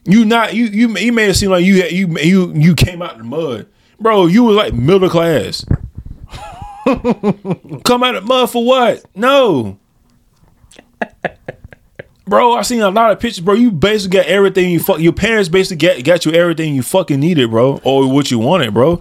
You 0.04 0.24
not 0.24 0.54
you 0.54 0.66
you 0.66 0.88
you 0.96 1.12
made 1.12 1.30
it 1.30 1.34
seem 1.34 1.50
like 1.50 1.64
you 1.64 1.82
you 1.84 2.16
you 2.18 2.52
you 2.54 2.74
came 2.76 3.02
out 3.02 3.12
of 3.12 3.18
the 3.18 3.24
mud, 3.24 3.66
bro. 3.98 4.26
You 4.26 4.44
was 4.44 4.54
like 4.56 4.72
middle 4.72 5.10
class. 5.10 5.64
Come 7.84 8.04
out 8.04 8.14
of 8.14 8.24
mud 8.24 8.48
for 8.48 8.64
what? 8.64 9.04
No. 9.16 9.78
Bro, 12.28 12.54
I 12.54 12.62
seen 12.62 12.80
a 12.80 12.90
lot 12.90 13.12
of 13.12 13.20
pictures, 13.20 13.44
bro. 13.44 13.54
You 13.54 13.70
basically 13.70 14.18
got 14.18 14.26
everything 14.26 14.70
you 14.70 14.80
fuck. 14.80 14.98
Your 14.98 15.12
parents 15.12 15.48
basically 15.48 15.86
got, 15.86 16.02
got 16.04 16.26
you 16.26 16.32
everything 16.32 16.74
you 16.74 16.82
fucking 16.82 17.20
needed, 17.20 17.50
bro, 17.50 17.80
or 17.84 18.12
what 18.12 18.32
you 18.32 18.40
wanted, 18.40 18.74
bro. 18.74 19.00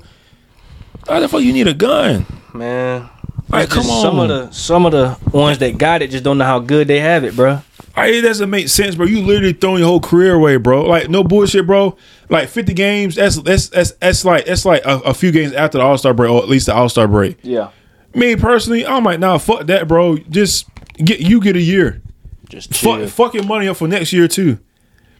Why 1.07 1.19
the 1.19 1.27
fuck 1.27 1.41
you 1.41 1.51
need 1.51 1.67
a 1.67 1.73
gun? 1.73 2.25
Man. 2.53 3.09
Like, 3.49 3.65
It's 3.65 3.73
come 3.73 3.89
on. 3.89 4.01
Some 4.01 4.19
of 4.19 4.27
the 4.29 4.51
some 4.51 4.85
of 4.85 4.91
the 4.91 5.17
ones 5.31 5.59
that 5.59 5.77
got 5.77 6.01
it 6.01 6.09
just 6.11 6.23
don't 6.23 6.37
know 6.37 6.45
how 6.45 6.59
good 6.59 6.87
they 6.87 6.99
have 6.99 7.23
it, 7.23 7.35
bro. 7.35 7.61
Like, 7.95 8.11
it 8.11 8.21
doesn't 8.21 8.49
make 8.49 8.67
sense, 8.69 8.95
bro. 8.95 9.05
You 9.05 9.21
literally 9.21 9.53
throwing 9.53 9.79
your 9.79 9.87
whole 9.87 9.99
career 10.01 10.33
away, 10.33 10.57
bro. 10.57 10.83
Like 10.85 11.09
no 11.09 11.23
bullshit, 11.23 11.65
bro. 11.67 11.95
Like 12.29 12.49
fifty 12.49 12.73
games. 12.73 13.15
That's 13.15 13.37
that's 13.41 13.69
that's 13.69 13.91
that's 13.91 14.25
like 14.25 14.45
that's 14.45 14.65
like 14.65 14.83
a, 14.85 14.97
a 14.99 15.13
few 15.13 15.31
games 15.31 15.53
after 15.53 15.77
the 15.77 15.83
All 15.83 15.97
Star 15.97 16.13
break, 16.13 16.29
or 16.31 16.41
at 16.41 16.49
least 16.49 16.65
the 16.65 16.73
All 16.75 16.89
Star 16.89 17.07
break. 17.07 17.37
Yeah. 17.43 17.69
Me 18.13 18.35
personally, 18.35 18.85
I'm 18.85 19.03
like, 19.03 19.19
nah, 19.19 19.37
fuck 19.37 19.67
that, 19.67 19.87
bro. 19.87 20.17
Just 20.17 20.67
get 20.97 21.19
you 21.19 21.39
get 21.39 21.55
a 21.55 21.61
year. 21.61 22.01
Just 22.49 22.73
chill. 22.73 22.99
Fuck, 22.99 23.09
fuck 23.09 23.33
your 23.33 23.43
money 23.43 23.67
up 23.67 23.77
for 23.77 23.87
next 23.87 24.11
year 24.11 24.27
too. 24.27 24.59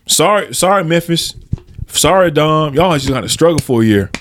Sorry, 0.08 0.54
sorry, 0.54 0.84
Memphis. 0.84 1.36
Sorry, 1.88 2.32
Dom. 2.32 2.74
Y'all 2.74 2.94
just 2.94 3.08
got 3.10 3.22
to 3.22 3.30
struggle 3.30 3.60
for 3.60 3.82
a 3.82 3.86
year. 3.86 4.12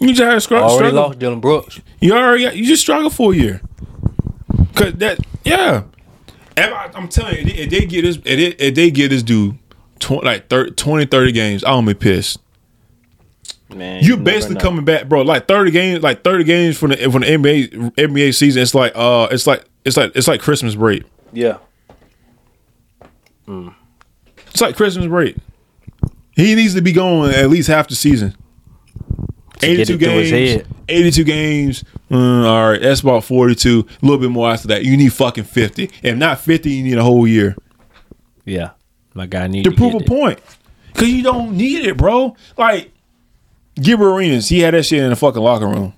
You 0.00 0.08
just 0.08 0.22
had 0.22 0.34
to 0.34 0.40
struggle. 0.40 0.68
Already 0.68 0.88
struggle. 0.88 1.08
lost 1.08 1.18
Dillon 1.18 1.40
Brooks. 1.40 1.80
You 2.00 2.14
already 2.14 2.44
got, 2.44 2.56
you 2.56 2.64
just 2.64 2.82
struggle 2.82 3.10
for 3.10 3.32
a 3.32 3.36
year. 3.36 3.60
Cause 4.74 4.94
that 4.94 5.18
yeah. 5.44 5.84
If 6.56 6.72
I, 6.72 6.90
am 6.94 7.08
telling 7.08 7.46
you, 7.46 7.54
if 7.54 7.70
they 7.70 7.86
get 7.86 8.02
this, 8.02 8.16
if 8.16 8.24
they, 8.24 8.46
if 8.46 8.74
they 8.74 8.90
get 8.90 9.08
this 9.10 9.22
dude 9.22 9.58
20, 10.00 10.24
like 10.24 10.48
30, 10.48 10.72
20, 10.72 11.06
30 11.06 11.32
games, 11.32 11.64
I'm 11.64 11.84
gonna 11.84 11.86
be 11.88 11.94
pissed. 11.94 12.38
Man, 13.74 14.02
you're 14.02 14.16
basically 14.16 14.56
know. 14.56 14.62
coming 14.62 14.84
back, 14.84 15.08
bro. 15.08 15.22
Like 15.22 15.46
30 15.46 15.70
games, 15.70 16.02
like 16.02 16.24
30 16.24 16.44
games 16.44 16.78
from 16.78 16.90
the 16.90 16.96
from 16.96 17.22
the 17.22 17.28
NBA 17.28 17.94
NBA 17.94 18.34
season. 18.34 18.62
It's 18.62 18.74
like 18.74 18.92
uh, 18.94 19.28
it's 19.30 19.46
like 19.46 19.64
it's 19.84 19.96
like 19.96 20.12
it's 20.16 20.26
like 20.26 20.40
Christmas 20.40 20.74
break. 20.74 21.04
Yeah. 21.32 21.58
It's 23.46 24.60
like 24.60 24.76
Christmas 24.76 25.06
break. 25.06 25.36
He 26.34 26.54
needs 26.54 26.74
to 26.74 26.80
be 26.80 26.92
going 26.92 27.32
at 27.34 27.50
least 27.50 27.68
half 27.68 27.88
the 27.88 27.94
season. 27.94 28.34
Get 29.60 29.70
82 29.70 29.92
it 29.94 29.98
through 29.98 30.08
his 30.20 30.30
games. 30.30 30.50
head. 30.62 30.66
82 30.88 31.24
games. 31.24 31.84
Mm, 32.10 32.44
all 32.44 32.70
right, 32.70 32.80
that's 32.80 33.00
about 33.00 33.24
42. 33.24 33.86
A 33.88 34.04
little 34.06 34.18
bit 34.18 34.30
more 34.30 34.50
after 34.50 34.68
that. 34.68 34.84
You 34.84 34.96
need 34.96 35.12
fucking 35.12 35.44
50. 35.44 35.90
If 36.02 36.16
not 36.16 36.40
50, 36.40 36.70
you 36.70 36.82
need 36.82 36.98
a 36.98 37.02
whole 37.04 37.26
year 37.26 37.56
Yeah. 38.44 38.70
My 39.14 39.26
guy 39.26 39.46
needs 39.48 39.64
to 39.64 39.70
to 39.70 39.76
prove 39.76 39.92
get 39.92 40.02
a 40.02 40.04
it. 40.04 40.08
point. 40.08 40.38
Cause 40.94 41.08
you 41.08 41.22
don't 41.22 41.56
need 41.56 41.84
it, 41.84 41.96
bro. 41.96 42.36
Like 42.58 42.90
Gilbert 43.76 44.10
Arenas, 44.14 44.48
he 44.48 44.60
had 44.60 44.74
that 44.74 44.84
shit 44.84 45.02
in 45.02 45.10
the 45.10 45.16
fucking 45.16 45.40
locker 45.42 45.66
room. 45.68 45.94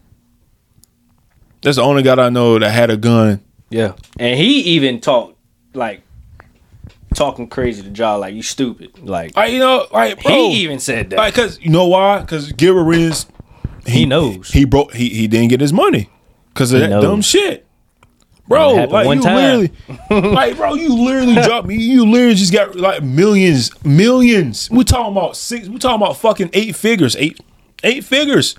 That's 1.63 1.77
the 1.77 1.83
only 1.83 2.03
guy 2.03 2.15
I 2.15 2.29
know 2.31 2.59
that 2.59 2.71
had 2.71 2.91
a 2.91 2.97
gun. 2.97 3.41
Yeah. 3.71 3.95
And 4.19 4.39
he 4.39 4.61
even 4.77 5.01
talked 5.01 5.39
like 5.75 6.03
talking 7.15 7.49
crazy 7.49 7.83
to 7.83 7.89
Ja 7.91 8.17
like 8.17 8.35
you 8.35 8.43
stupid. 8.43 8.99
Like 8.99 9.37
Like, 9.37 9.53
you 9.53 9.59
know, 9.59 9.87
like 9.93 10.23
bro, 10.23 10.33
he 10.33 10.63
even 10.63 10.79
said 10.79 11.11
that. 11.11 11.17
like 11.17 11.35
cause 11.35 11.59
you 11.61 11.71
know 11.71 11.87
why? 11.87 12.25
Cause 12.27 12.53
Gilbert 12.53 12.81
Arenas 12.83 13.27
he, 13.87 14.07
knows. 14.07 14.51
he 14.51 14.65
broke 14.65 14.93
he 14.95 15.09
he 15.11 15.27
didn't 15.29 15.49
get 15.49 15.61
his 15.61 15.73
money 15.73 16.09
because 16.49 16.73
of 16.73 16.81
He 16.81 16.87
that 16.87 16.91
knows. 16.91 17.03
dumb 17.03 17.21
shit. 17.23 17.67
Bro, 18.49 18.73
like 18.91 19.07
you 19.17 19.23
time. 19.23 19.37
literally, 19.37 19.73
like 20.35 20.57
bro, 20.57 20.75
you 20.75 20.95
literally 20.95 21.35
dropped 21.37 21.67
me. 21.69 21.77
You 21.77 22.05
literally 22.05 22.35
just 22.35 22.53
got 22.53 22.75
like 22.75 23.03
millions, 23.03 23.71
millions. 23.85 24.69
We're 24.71 24.83
talking 24.83 25.13
about 25.13 25.37
six. 25.37 25.69
We're 25.69 25.79
talking 25.79 26.03
about 26.03 26.17
fucking 26.17 26.51
eight 26.53 26.75
figures, 26.77 27.15
eight, 27.17 27.39
eight 27.85 28.05
figures. 28.05 28.57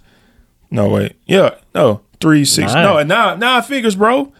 No 0.71 0.87
wait, 0.89 1.17
yeah, 1.25 1.55
no, 1.75 2.01
three, 2.19 2.45
six, 2.45 2.73
Nine. 2.73 2.83
no, 2.83 3.03
nine, 3.03 3.39
nine 3.39 3.61
figures, 3.61 3.95
bro. 3.95 4.31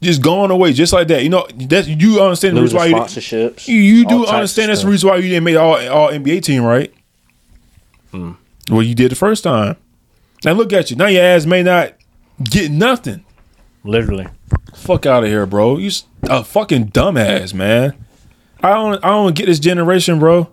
Just 0.00 0.22
going 0.22 0.52
away, 0.52 0.72
just 0.72 0.92
like 0.92 1.08
that. 1.08 1.24
You 1.24 1.28
know, 1.30 1.48
that's 1.56 1.88
you 1.88 2.22
understand 2.22 2.56
the 2.56 2.62
reason 2.62 2.76
why 2.78 2.86
you, 2.86 2.94
sponsorships. 2.94 3.66
you, 3.66 3.74
you 3.74 4.04
do 4.06 4.26
understand 4.26 4.70
that's 4.70 4.82
the 4.82 4.88
reason 4.88 5.08
why 5.08 5.16
you 5.16 5.22
didn't 5.30 5.42
make 5.42 5.56
all 5.56 5.74
all 5.88 6.10
NBA 6.12 6.42
team, 6.42 6.62
right? 6.62 6.94
Hmm. 8.10 8.32
Well, 8.70 8.82
you 8.82 8.94
did 8.94 9.10
the 9.10 9.16
first 9.16 9.44
time. 9.44 9.76
Now 10.44 10.52
look 10.52 10.72
at 10.72 10.90
you. 10.90 10.96
Now 10.96 11.06
your 11.06 11.22
ass 11.24 11.46
may 11.46 11.62
not 11.62 11.94
get 12.42 12.70
nothing. 12.70 13.24
Literally. 13.84 14.26
Fuck 14.74 15.06
out 15.06 15.24
of 15.24 15.30
here, 15.30 15.46
bro. 15.46 15.78
You 15.78 15.90
a 16.24 16.44
fucking 16.44 16.88
dumbass, 16.90 17.54
man. 17.54 17.94
I 18.62 18.70
don't 18.74 19.04
I 19.04 19.08
don't 19.08 19.34
get 19.34 19.46
this 19.46 19.58
generation, 19.58 20.18
bro. 20.18 20.48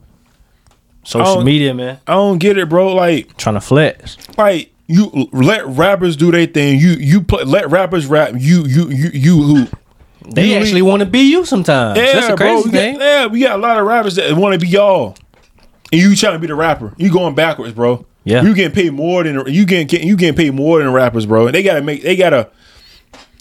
Social 1.04 1.44
media, 1.44 1.74
man. 1.74 2.00
I 2.08 2.14
don't 2.14 2.40
get 2.40 2.58
it, 2.58 2.68
bro. 2.70 2.94
Like 2.94 3.38
Trying 3.38 3.56
to 3.56 3.62
flex. 3.62 4.18
like 4.38 4.72
you 4.88 5.30
let 5.32 5.66
rappers 5.68 6.16
do 6.16 6.32
their 6.32 6.46
thing. 6.48 6.80
You 6.80 6.92
you 6.92 7.22
play, 7.22 7.44
let 7.44 7.70
rappers 7.70 8.06
rap. 8.08 8.34
You 8.38 8.66
you 8.66 8.90
you 8.90 9.10
you 9.14 9.42
who 9.42 9.68
They 10.32 10.50
You 10.52 10.56
actually 10.58 10.82
want 10.82 11.02
to 11.02 11.06
be 11.06 11.30
you 11.32 11.46
sometimes. 11.46 11.98
Yeah, 12.00 12.14
That's 12.14 12.28
bro. 12.28 12.36
crazy 12.38 12.64
got, 12.70 12.72
thing. 12.72 12.96
yeah, 13.00 13.26
we 13.28 13.42
got 13.42 13.58
a 13.60 13.62
lot 13.62 13.80
of 13.80 13.86
rappers 13.86 14.16
that 14.16 14.32
want 14.36 14.54
to 14.54 14.60
be 14.60 14.68
y'all, 14.68 15.16
and 15.92 16.02
you 16.02 16.16
trying 16.16 16.34
to 16.34 16.40
be 16.40 16.48
the 16.48 16.56
rapper. 16.56 16.94
You 16.98 17.12
going 17.12 17.36
backwards, 17.36 17.74
bro. 17.74 18.06
Yeah. 18.24 18.42
you 18.42 18.56
getting 18.56 18.74
paid 18.74 18.92
more 18.94 19.24
than 19.24 19.46
you 19.54 19.66
getting 19.66 20.08
you 20.08 20.18
getting 20.18 20.36
paid 20.36 20.54
more 20.54 20.80
than 20.80 20.92
rappers, 20.92 21.26
bro. 21.28 21.46
And 21.48 21.54
they 21.56 21.62
gotta 21.64 21.82
make 21.82 22.02
they 22.02 22.16
gotta 22.16 22.50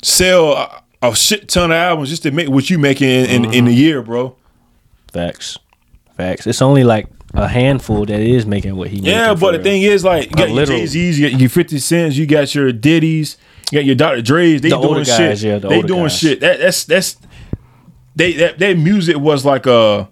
sell 0.02 0.52
a, 0.52 0.82
a 1.02 1.14
shit 1.16 1.48
ton 1.48 1.70
of 1.70 1.76
albums 1.76 2.10
just 2.10 2.22
to 2.24 2.30
make 2.30 2.48
what 2.48 2.68
you 2.70 2.78
making 2.78 3.08
in, 3.08 3.26
in, 3.26 3.44
in 3.46 3.66
a 3.66 3.68
Mm-hmm. 3.70 3.76
year, 3.78 4.02
bro. 4.02 4.36
Facts. 5.12 5.58
Facts. 6.16 6.46
It's 6.46 6.60
only 6.62 6.84
like 6.84 7.06
a 7.32 7.48
handful 7.48 8.04
that 8.06 8.20
is 8.20 8.46
making 8.46 8.76
what 8.76 8.88
he 8.88 8.98
Yeah, 8.98 9.34
but 9.34 9.52
the 9.52 9.58
real. 9.58 9.62
thing 9.64 9.82
is, 9.82 10.04
like, 10.04 10.30
you 10.30 10.36
got 10.36 10.50
your. 10.50 10.66
Jay 10.66 10.86
Z's, 10.86 11.18
you 11.18 11.30
got 11.30 11.40
your 11.40 11.48
Fifty 11.50 11.78
Cents, 11.78 12.16
you 12.16 12.26
got 12.26 12.54
your 12.54 12.70
Diddy's, 12.72 13.36
you 13.72 13.78
got 13.78 13.84
your 13.84 13.94
Dr. 13.96 14.22
Dre's. 14.22 14.60
They 14.60 14.68
The 14.68 14.76
doing 14.76 14.86
older 14.88 15.04
shit. 15.04 15.18
guys, 15.18 15.42
yeah, 15.42 15.58
the 15.58 15.68
they 15.68 15.82
doing 15.82 16.02
guys. 16.02 16.18
shit. 16.18 16.40
That, 16.40 16.60
that's 16.60 16.84
that's 16.84 17.16
they 18.14 18.32
that 18.34 18.58
that 18.60 18.78
music 18.78 19.16
was 19.16 19.44
like 19.44 19.66
a 19.66 20.08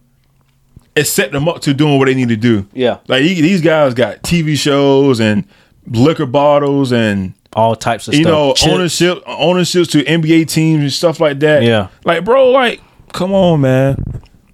it 0.95 1.05
set 1.05 1.33
them 1.33 1.49
up 1.49 1.61
to 1.63 1.73
doing 1.75 1.99
what 1.99 2.07
they 2.07 2.15
need 2.15 2.29
to 2.29 2.37
do. 2.37 2.67
Yeah. 2.73 2.99
Like 3.09 3.23
he- 3.23 3.41
these 3.41 3.61
guys 3.63 3.95
got 3.95 4.23
TV 4.23 4.57
shows 4.59 5.21
and 5.21 5.45
liquor 5.87 6.27
bottles 6.27 6.93
and 6.93 7.35
all 7.55 7.75
types 7.77 8.09
of 8.09 8.15
you 8.15 8.23
stuff. 8.25 8.33
know 8.33 8.53
Chips. 8.55 8.73
ownership 8.73 9.23
ownerships 9.27 9.89
to 9.93 10.03
NBA 10.05 10.49
teams 10.49 10.83
and 10.83 10.93
stuff 10.93 11.21
like 11.21 11.39
that. 11.41 11.63
Yeah. 11.63 11.89
Like 12.05 12.25
bro, 12.25 12.51
like 12.51 12.81
come 13.13 13.33
on, 13.33 13.61
man. 13.63 14.03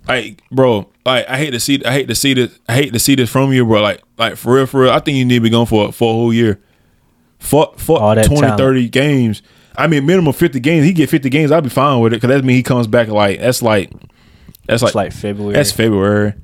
Like 0.06 0.42
bro, 0.50 0.88
like 1.04 1.28
I 1.28 1.36
hate 1.36 1.50
to 1.50 1.60
see 1.60 1.82
I 1.84 1.92
hate 1.92 2.08
to 2.08 2.14
see 2.14 2.34
this 2.34 2.58
I 2.68 2.74
hate 2.74 2.92
to 2.92 2.98
see 2.98 3.14
this 3.14 3.30
from 3.30 3.52
you, 3.52 3.64
bro. 3.66 3.80
Like 3.82 4.02
like 4.16 4.36
for 4.36 4.54
real, 4.54 4.66
for 4.66 4.82
real. 4.82 4.90
I 4.90 5.00
think 5.00 5.16
you 5.18 5.24
need 5.24 5.34
to 5.36 5.40
be 5.42 5.50
going 5.50 5.66
for 5.66 5.92
for 5.92 6.10
a 6.10 6.12
whole 6.14 6.32
year. 6.32 6.60
For 7.38 7.72
for 7.76 8.00
All 8.00 8.14
that 8.14 8.24
20, 8.26 8.40
talent. 8.40 8.58
30 8.58 8.88
games. 8.88 9.42
I 9.76 9.86
mean 9.86 10.06
minimum 10.06 10.32
50 10.32 10.58
games. 10.60 10.84
He 10.86 10.92
get 10.92 11.08
50 11.08 11.28
games, 11.30 11.52
I'd 11.52 11.62
be 11.62 11.70
fine 11.70 12.00
with 12.00 12.12
it. 12.14 12.20
Cause 12.20 12.28
that 12.28 12.44
means 12.44 12.56
he 12.56 12.62
comes 12.64 12.86
back 12.88 13.08
like 13.08 13.38
that's 13.40 13.62
like 13.62 13.92
that's 14.68 14.82
like, 14.82 14.94
like 14.94 15.12
February. 15.12 15.54
that's 15.54 15.72
February. 15.72 16.34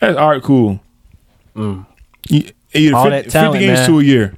That's 0.00 0.16
all 0.16 0.30
right, 0.30 0.42
cool. 0.42 0.80
Mm. 1.54 1.86
You, 2.28 2.50
either 2.72 2.96
All 2.96 3.04
50, 3.04 3.22
that 3.22 3.30
talent, 3.30 3.54
50 3.54 3.66
games 3.66 3.78
man. 3.78 3.88
to 3.88 4.00
a 4.00 4.02
year 4.02 4.36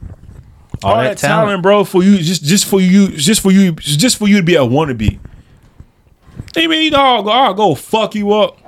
all, 0.85 0.97
that, 0.97 1.19
talent. 1.19 1.63
bro, 1.63 1.85
for 1.85 2.03
you, 2.03 2.19
just 2.19 2.43
just 2.43 2.67
for 2.67 2.81
you, 2.81 3.09
just 3.09 3.41
for 3.41 3.51
you, 3.51 3.73
just 3.73 4.19
for 4.19 4.29
you 4.29 4.37
to 4.37 4.43
be 4.43 4.55
a 4.57 4.61
wannabe. 4.61 5.19
I 6.57 6.67
mean, 6.67 6.93
dog, 6.93 7.27
I'll 7.29 7.55
go 7.55 7.75
fuck 7.75 8.15
you 8.15 8.33
up. 8.33 8.59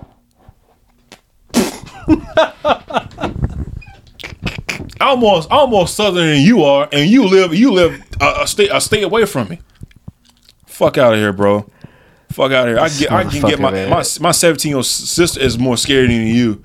I'm 4.99 5.23
almost, 5.23 5.49
I'm 5.51 5.87
southern 5.87 6.27
than 6.27 6.41
you 6.43 6.65
are, 6.65 6.89
and 6.91 7.09
you 7.09 7.27
live, 7.27 7.55
you 7.55 7.73
live 7.73 8.03
a, 8.21 8.43
a 8.43 8.47
state, 8.47 8.71
a 8.73 8.81
state 8.81 9.05
away 9.05 9.25
from 9.27 9.49
me. 9.49 9.61
Fuck 10.67 10.99
out 10.99 11.13
of 11.13 11.19
here, 11.19 11.33
bro. 11.33 11.71
Fuck 12.31 12.53
out 12.53 12.69
of 12.69 12.75
here. 12.75 12.79
I 12.83 12.89
get, 12.89 13.13
I 13.13 13.25
can 13.25 13.49
get 13.49 13.61
my 13.61 13.71
my 13.87 14.05
my 14.21 14.33
17 14.33 14.69
year 14.69 14.77
old 14.77 14.87
sister 14.87 15.41
is 15.41 15.59
more 15.59 15.77
scary 15.77 16.09
than 16.09 16.27
you, 16.27 16.63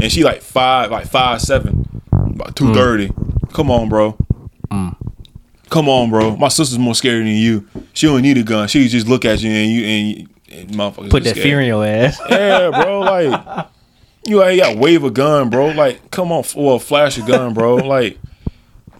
and 0.00 0.10
she 0.10 0.24
like 0.24 0.42
five, 0.42 0.90
like 0.90 1.06
five 1.06 1.40
seven, 1.40 2.02
about 2.12 2.56
two 2.56 2.68
hmm. 2.68 2.74
thirty. 2.74 3.10
Come 3.52 3.70
on, 3.70 3.88
bro. 3.88 4.12
Hmm. 4.70 4.90
Come 5.70 5.88
on, 5.88 6.10
bro. 6.10 6.36
My 6.36 6.48
sister's 6.48 6.78
more 6.78 6.94
scary 6.94 7.20
than 7.20 7.28
you. 7.28 7.66
She 7.92 8.06
don't 8.06 8.22
need 8.22 8.38
a 8.38 8.42
gun. 8.42 8.68
She 8.68 8.88
just 8.88 9.06
look 9.06 9.24
at 9.24 9.42
you 9.42 9.50
and 9.50 9.70
you 9.70 9.84
and, 9.84 10.28
and 10.50 10.70
motherfuckers 10.70 11.10
Put 11.10 11.24
that 11.24 11.30
scared. 11.30 11.44
fear 11.44 11.60
in 11.60 11.66
your 11.66 11.84
ass. 11.84 12.20
Yeah, 12.30 12.70
bro. 12.70 13.00
Like 13.00 13.66
you 14.26 14.42
ain't 14.42 14.60
got 14.60 14.76
wave 14.76 15.04
a 15.04 15.10
gun, 15.10 15.50
bro. 15.50 15.68
Like 15.68 16.10
come 16.10 16.32
on, 16.32 16.44
well, 16.56 16.78
flash 16.78 17.18
a 17.18 17.22
gun, 17.22 17.54
bro. 17.54 17.76
Like, 17.76 18.18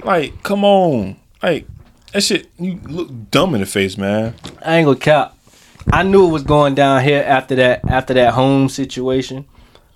like 0.05 0.43
come 0.43 0.65
on, 0.65 1.17
like 1.43 1.67
that 2.13 2.23
shit. 2.23 2.49
You 2.59 2.81
look 2.85 3.31
dumb 3.31 3.55
in 3.55 3.61
the 3.61 3.67
face, 3.67 3.97
man. 3.97 4.35
I 4.65 4.77
ain't 4.77 4.87
gonna 4.87 4.99
cap. 4.99 5.38
I 5.93 6.03
knew 6.03 6.27
it 6.29 6.31
was 6.33 6.43
going 6.43 6.75
down 6.75 7.03
here 7.03 7.23
after 7.27 7.55
that 7.57 7.89
after 7.89 8.15
that 8.15 8.35
home 8.35 8.69
situation 8.69 9.47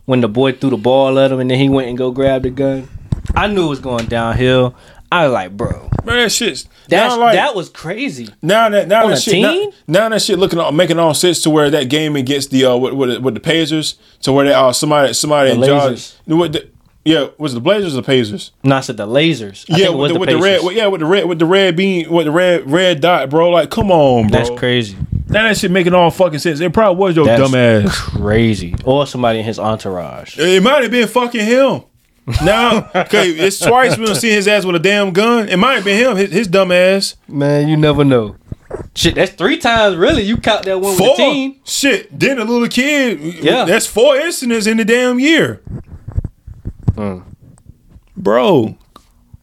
when 0.05 0.21
the 0.21 0.29
boy 0.29 0.53
threw 0.53 0.71
the 0.71 0.77
ball 0.77 1.19
at 1.19 1.31
him 1.31 1.41
and 1.41 1.51
then 1.51 1.59
he 1.59 1.69
went 1.69 1.89
and 1.89 1.97
go 1.99 2.11
grab 2.11 2.43
the 2.43 2.51
gun. 2.51 2.89
I 3.35 3.47
knew 3.47 3.67
it 3.67 3.71
was 3.71 3.81
going 3.81 4.07
downhill. 4.07 4.75
I 5.11 5.25
was 5.27 5.33
like, 5.35 5.55
bro, 5.57 5.91
Man, 6.05 6.17
that 6.17 6.33
shit's 6.33 6.67
that's 6.89 7.17
like, 7.17 7.35
that 7.35 7.55
was 7.55 7.69
crazy. 7.69 8.31
now 8.41 8.69
that 8.71 8.89
now 8.89 9.05
on 9.05 9.11
that 9.11 9.21
shit 9.23 9.43
now, 9.43 9.73
now 9.87 10.09
that 10.09 10.23
shit 10.23 10.39
looking 10.39 10.59
all- 10.59 10.73
making 10.73 10.99
all 10.99 11.13
sense 11.15 11.43
to 11.43 11.51
where 11.51 11.69
that 11.71 11.91
game 11.91 12.17
against 12.17 12.51
the 12.51 12.65
uh 12.65 12.77
with 12.77 12.95
with, 12.95 13.19
with 13.19 13.35
the 13.35 13.41
Pacers 13.41 13.97
to 14.23 14.33
where 14.33 14.47
they 14.47 14.55
uh 14.55 14.73
somebody 14.73 15.13
somebody 15.13 15.51
The 15.51 15.55
in 15.57 15.61
Lasers. 15.61 16.17
what 16.27 16.53
the, 16.55 16.69
Yeah, 17.05 17.29
was 17.37 17.53
it 17.53 17.57
the 17.57 17.61
Blazers 17.61 17.93
or 17.95 17.97
the 18.01 18.07
Pacers? 18.07 18.53
No, 18.65 18.77
I 18.77 18.81
said 18.81 18.97
the 18.97 19.07
lasers. 19.07 19.67
I 19.71 19.77
yeah, 19.77 19.85
think 19.87 19.95
it 19.95 19.99
was 19.99 20.13
with, 20.13 20.15
the, 20.15 20.19
with 20.21 20.29
the 20.31 20.35
the 20.37 20.43
red, 20.43 20.65
with, 20.65 20.77
yeah, 20.77 20.87
with 20.87 21.01
the 21.01 21.07
red, 21.07 21.27
with 21.29 21.39
the 21.39 21.47
red 21.47 21.77
bean, 21.77 22.11
with 22.11 22.25
the 22.27 22.33
red 22.33 22.69
red 22.71 23.01
dot, 23.03 23.29
bro. 23.29 23.51
Like, 23.51 23.71
come 23.71 23.91
on, 23.93 24.29
bro. 24.29 24.39
That's 24.39 24.51
crazy. 24.59 24.97
Now 25.33 25.49
that 25.49 25.57
shit 25.57 25.71
making 25.71 25.95
all 25.95 26.11
fucking 26.11 26.39
sense. 26.41 26.61
It 26.61 26.73
probably 26.73 27.01
was 27.01 27.17
your 27.17 27.25
That's 27.25 27.43
dumb 27.43 27.55
ass. 27.55 27.99
crazy. 27.99 28.75
Or 28.85 29.07
somebody 29.07 29.39
in 29.39 29.45
his 29.45 29.59
entourage. 29.59 30.39
It 30.39 30.63
might 30.63 30.83
have 30.83 30.91
been 30.91 31.09
fucking 31.09 31.45
him. 31.45 31.83
Now, 32.45 32.91
okay, 32.95 33.31
it's 33.31 33.59
twice 33.59 33.97
we 33.99 34.05
don't 34.07 34.15
see 34.15 34.31
his 34.31 34.47
ass 34.47 34.65
with 34.65 34.77
a 34.77 34.79
damn 34.79 35.13
gun. 35.13 35.49
It 35.49 35.57
might 35.57 35.75
have 35.75 35.85
been 35.85 35.99
him, 35.99 36.17
his, 36.17 36.31
his 36.31 36.49
dumb 36.49 36.71
ass. 36.71 37.17
Man, 37.27 37.69
you 37.69 37.77
never 37.77 38.05
know. 38.05 38.37
Shit, 38.95 39.15
that's 39.17 39.33
three 39.33 39.59
times 39.59 39.97
really. 39.97 40.23
You 40.23 40.37
count 40.37 40.65
that 40.65 40.81
one 40.81 40.97
Four. 40.97 41.09
with 41.09 41.17
the 41.17 41.23
team. 41.23 41.57
Shit. 41.65 42.19
Then 42.19 42.39
a 42.39 42.45
little 42.45 42.69
kid. 42.69 43.21
Yeah. 43.43 43.65
That's 43.65 43.87
four 43.87 44.17
incidents 44.17 44.67
in 44.67 44.77
the 44.77 44.85
damn 44.85 45.19
year. 45.19 45.63
Mm. 46.93 47.25
Bro, 48.17 48.77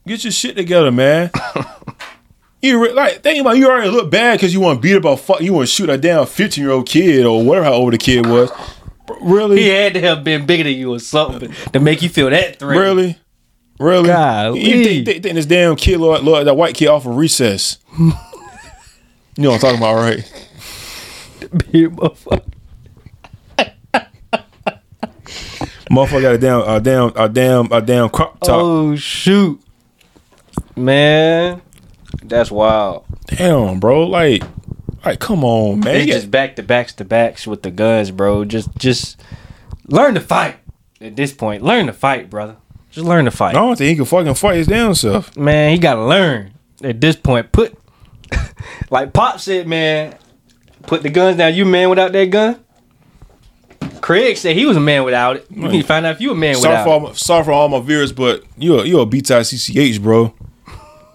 get 0.08 0.24
your 0.24 0.32
shit 0.32 0.56
together, 0.56 0.92
man. 0.92 1.32
you 2.62 2.82
re- 2.84 2.94
like 2.94 3.22
think 3.22 3.42
about 3.42 3.58
you 3.58 3.70
already 3.70 3.90
look 3.90 4.10
bad 4.12 4.38
because 4.38 4.54
you 4.54 4.60
want 4.60 4.78
to 4.78 4.82
beat 4.82 4.96
up 4.96 5.06
a 5.06 5.18
fuck. 5.18 5.42
You 5.42 5.54
want 5.54 5.68
to 5.68 5.74
shoot 5.74 5.90
a 5.90 5.98
damn 5.98 6.26
fifteen 6.26 6.64
year 6.64 6.74
old 6.74 6.88
kid 6.88 7.26
or 7.26 7.44
whatever 7.44 7.66
how 7.66 7.74
old 7.74 7.94
the 7.94 7.98
kid 7.98 8.26
was. 8.26 8.52
Really? 9.22 9.64
He 9.64 9.70
had 9.70 9.94
to 9.96 10.02
have 10.02 10.24
been 10.24 10.46
bigger 10.46 10.64
than 10.64 10.74
you 10.74 10.94
or 10.94 11.00
something 11.00 11.52
to 11.74 11.80
make 11.80 12.02
you 12.02 12.10
feel 12.10 12.30
that 12.30 12.60
threat. 12.60 12.78
Really? 12.78 13.18
Really? 13.80 14.08
Golly. 14.08 14.60
You 14.60 14.84
think, 14.84 15.06
think, 15.06 15.24
think 15.24 15.36
this 15.36 15.46
damn 15.46 15.76
kid, 15.76 16.00
look, 16.00 16.22
look, 16.22 16.46
that 16.46 16.54
white 16.54 16.76
kid 16.76 16.90
off 16.90 17.06
of 17.06 17.16
recess? 17.16 17.80
you 17.98 18.14
know 19.38 19.52
what 19.52 19.56
I'm 19.56 19.60
talking 19.60 19.78
about, 19.78 19.96
right? 19.96 20.48
Big 21.72 21.90
motherfucker. 21.96 22.44
Motherfucker 25.90 26.22
got 26.22 26.36
a 26.36 26.38
damn, 26.38 26.62
a 26.62 26.80
damn, 26.80 27.12
a 27.16 27.30
damn, 27.30 27.72
a 27.72 27.82
damn 27.82 28.10
crop 28.10 28.40
top. 28.42 28.62
Oh 28.62 28.96
shoot, 28.96 29.60
man, 30.76 31.64
that's 32.24 32.52
wild. 32.52 33.06
Damn, 33.28 33.80
bro. 33.80 34.08
Like, 34.08 34.44
like, 35.06 35.20
come 35.20 35.44
on, 35.44 35.82
man. 35.82 35.96
It's 35.96 36.06
just 36.08 36.32
back 36.32 36.56
to 36.58 36.64
backs 36.64 36.94
to 36.94 37.06
backs 37.06 37.48
with 37.48 37.64
the 37.64 37.72
guns, 37.72 38.12
bro. 38.12 38.46
Just, 38.46 38.76
just 38.78 39.22
learn 39.88 40.16
to 40.16 40.22
fight. 40.22 40.58
At 41.02 41.16
this 41.16 41.32
point, 41.32 41.64
learn 41.64 41.86
to 41.88 41.94
fight, 41.94 42.30
brother. 42.30 42.58
Just 42.92 43.08
learn 43.08 43.26
to 43.26 43.32
fight. 43.32 43.56
I 43.56 43.60
don't 43.60 43.78
think 43.78 43.90
he 43.90 43.96
can 43.96 44.06
fucking 44.06 44.34
fight 44.34 44.58
his 44.58 44.68
damn 44.68 44.94
self. 44.94 45.36
Man, 45.38 45.72
he 45.72 45.78
gotta 45.78 46.04
learn. 46.04 46.54
At 46.84 47.00
this 47.00 47.16
point, 47.16 47.52
put 47.52 47.78
like 48.90 49.14
Pop 49.14 49.40
said, 49.40 49.68
man, 49.68 50.16
put 50.84 51.04
the 51.04 51.10
guns 51.10 51.38
down. 51.38 51.54
You 51.54 51.64
a 51.64 51.68
man 51.68 51.90
without 51.90 52.12
that 52.12 52.26
gun? 52.26 52.60
Craig 54.02 54.38
said 54.38 54.56
he 54.56 54.66
was 54.66 54.78
a 54.78 54.82
man 54.82 55.04
without 55.04 55.38
it. 55.38 55.52
We 55.52 55.68
need 55.68 55.82
to 55.82 55.88
find 55.88 56.06
out 56.06 56.16
if 56.16 56.22
you 56.22 56.32
a 56.32 56.36
man 56.36 56.56
Sorry 56.56 56.74
without 56.74 56.86
for, 56.86 57.02
my, 57.02 57.14
sorry 57.14 57.44
for 57.44 57.52
all 57.52 57.70
my 57.70 57.80
viewers, 57.80 58.12
but 58.12 58.44
you 58.58 58.80
a, 58.80 58.86
you 58.86 59.00
a 59.00 59.06
B 59.06 59.22
type 59.22 59.44
CCH, 59.44 60.02
bro. 60.02 60.34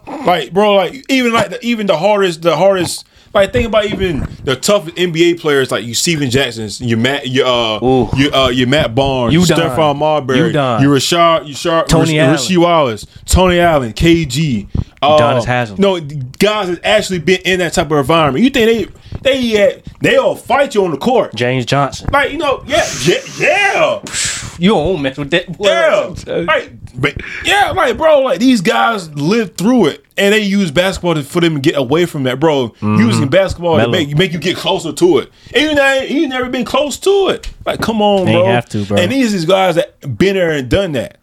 Like, 0.07 0.53
bro, 0.53 0.75
like 0.75 1.05
even 1.11 1.33
like 1.33 1.51
the, 1.51 1.65
even 1.65 1.87
the 1.87 1.97
hardest, 1.97 2.43
the 2.43 2.57
hardest. 2.57 3.07
Like, 3.33 3.53
think 3.53 3.67
about 3.67 3.87
even 3.87 4.21
the 4.45 4.55
toughest 4.55 4.95
NBA 4.97 5.41
players, 5.41 5.73
like 5.73 5.83
you 5.85 5.93
Stephen 5.93 6.31
Jackson's, 6.31 6.81
you 6.81 6.97
Matt, 6.97 7.27
you 7.27 7.45
uh, 7.45 7.81
you 8.17 8.31
uh, 8.31 8.49
you 8.49 8.65
Matt 8.69 8.95
Barnes, 8.95 9.35
You. 9.35 9.41
Stephon 9.41 9.97
Marbury, 9.99 10.39
You 10.39 10.45
you 10.47 10.53
Rashard, 10.53 11.49
you 11.49 11.55
Rashard, 11.55 11.89
Tony 11.89 12.17
Rash- 12.17 12.29
Allen. 12.29 12.37
Rasheed 12.37 12.59
Wallace, 12.59 13.07
Tony 13.25 13.59
Allen, 13.59 13.93
KG, 13.93 14.69
uh, 15.03 15.19
Udonis 15.19 15.45
Haslem. 15.47 15.81
No, 15.81 15.99
guys 16.01 16.69
that 16.69 16.81
actually 16.85 17.19
been 17.19 17.41
in 17.45 17.59
that 17.59 17.73
type 17.73 17.91
of 17.91 17.99
environment. 17.99 18.45
You 18.45 18.51
think 18.51 18.93
they 19.23 19.51
they 19.51 19.83
they 20.01 20.17
all 20.17 20.37
fight 20.37 20.75
you 20.77 20.85
on 20.85 20.93
the 20.93 20.97
court? 20.99 21.35
James 21.35 21.67
Johnson. 21.67 22.09
Like 22.13 22.31
you 22.31 22.39
know, 22.39 22.63
yeah, 22.69 22.87
yeah, 23.05 23.19
yeah. 23.37 24.03
You 24.61 24.71
don't 24.71 25.03
mess 25.03 25.19
with 25.19 25.33
that 25.33 25.59
boy. 25.59 25.67
Yeah, 25.67 26.15
like, 26.45 26.71
but 27.13 27.21
yeah, 27.45 27.71
like 27.73 27.97
bro, 27.97 28.21
like 28.21 28.41
these 28.41 28.61
guys 28.61 29.11
lived 29.15 29.57
through 29.57 29.87
it, 29.87 30.05
and 30.17 30.33
they 30.35 30.41
use 30.41 30.71
basketball 30.71 31.15
to, 31.15 31.23
for 31.23 31.41
them 31.41 31.55
to 31.55 31.61
get 31.61 31.77
away 31.77 32.07
from 32.07 32.23
that, 32.25 32.41
bro. 32.41 32.69
Mm-hmm. 32.71 32.97
Using 33.01 33.29
basketball 33.29 33.79
to 33.79 33.89
make 33.89 34.17
make 34.17 34.33
you 34.33 34.39
get 34.39 34.57
closer 34.57 34.93
to 34.93 35.19
it, 35.19 35.31
and 35.55 35.63
you 35.63 35.75
know, 35.75 35.95
you 36.03 36.29
never 36.29 36.49
been 36.49 36.65
close 36.65 36.99
to 37.01 37.29
it. 37.29 37.51
Like, 37.67 37.81
come 37.81 38.01
on, 38.03 38.21
Ain't 38.29 38.31
bro. 38.43 38.47
have 38.47 38.69
to, 38.71 38.85
bro. 38.87 38.97
And 38.99 39.13
these 39.13 39.35
is 39.35 39.45
guys 39.45 39.75
that 39.77 40.01
been 40.19 40.35
there 40.37 40.53
and 40.53 40.69
done 40.69 40.93
that. 40.93 41.19